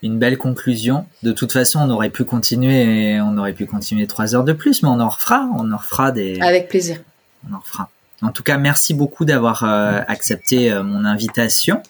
une 0.02 0.20
belle 0.20 0.38
conclusion. 0.38 1.06
De 1.24 1.32
toute 1.32 1.52
façon, 1.52 1.80
on 1.82 1.90
aurait 1.90 2.10
pu 2.10 2.24
continuer, 2.24 3.20
on 3.22 3.38
aurait 3.38 3.54
pu 3.54 3.66
continuer 3.66 4.08
trois 4.08 4.36
heures 4.36 4.46
de 4.46 4.54
plus, 4.54 4.84
mais 4.84 4.90
on 4.90 5.00
en 5.00 5.10
refera, 5.10 5.50
on 5.58 5.72
en 5.72 5.78
refera 5.78 6.12
des. 6.12 6.40
Avec 6.40 6.70
plaisir. 6.70 7.02
On 7.50 7.54
en 7.54 7.60
refera. 7.60 7.90
En 8.22 8.32
tout 8.32 8.44
cas, 8.44 8.58
merci 8.58 8.94
beaucoup 8.94 9.26
d'avoir 9.26 9.64
euh, 9.64 10.02
accepté 10.08 10.72
euh, 10.72 10.84
mon 10.84 11.06
invitation. 11.06 11.82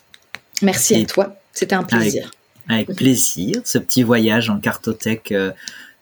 Merci 0.61 0.95
à 0.95 1.05
toi, 1.05 1.35
c'était 1.53 1.75
un 1.75 1.83
plaisir. 1.83 2.31
Avec, 2.67 2.95
plaisir, 2.95 3.61
ce 3.65 3.79
petit 3.79 4.03
voyage 4.03 4.49
en 4.49 4.59
cartothèque 4.59 5.31
euh, 5.31 5.51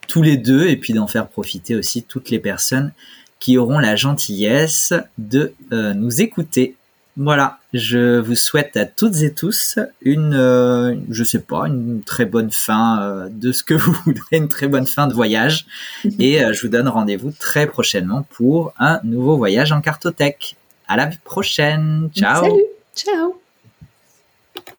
tous 0.07 0.21
les 0.21 0.37
deux 0.37 0.67
et 0.67 0.75
puis 0.75 0.93
d'en 0.93 1.07
faire 1.07 1.27
profiter 1.27 1.75
aussi 1.75 2.03
toutes 2.03 2.29
les 2.29 2.39
personnes 2.39 2.91
qui 3.39 3.57
auront 3.57 3.79
la 3.79 3.95
gentillesse 3.95 4.93
de 5.17 5.53
nous 5.69 6.21
écouter. 6.21 6.75
Voilà, 7.19 7.57
je 7.73 8.19
vous 8.19 8.35
souhaite 8.35 8.77
à 8.77 8.85
toutes 8.85 9.15
et 9.23 9.33
tous 9.33 9.79
une, 10.01 10.35
euh, 10.35 10.95
je 11.09 11.23
sais 11.23 11.39
pas, 11.39 11.65
une 11.65 12.03
très 12.03 12.25
bonne 12.25 12.51
fin 12.51 13.01
euh, 13.01 13.27
de 13.31 13.51
ce 13.51 13.63
que 13.63 13.73
vous 13.73 13.93
voudrez, 14.05 14.37
une 14.37 14.47
très 14.47 14.67
bonne 14.67 14.85
fin 14.85 15.07
de 15.07 15.15
voyage. 15.15 15.65
Et 16.19 16.43
euh, 16.43 16.53
je 16.53 16.61
vous 16.61 16.67
donne 16.67 16.87
rendez-vous 16.87 17.31
très 17.31 17.65
prochainement 17.65 18.23
pour 18.29 18.73
un 18.77 18.99
nouveau 19.03 19.35
voyage 19.35 19.71
en 19.71 19.81
cartothèque. 19.81 20.57
À 20.87 20.95
la 20.95 21.09
prochaine. 21.23 22.09
Ciao. 22.15 22.43
Salut. 22.43 22.63
Ciao. 22.95 23.41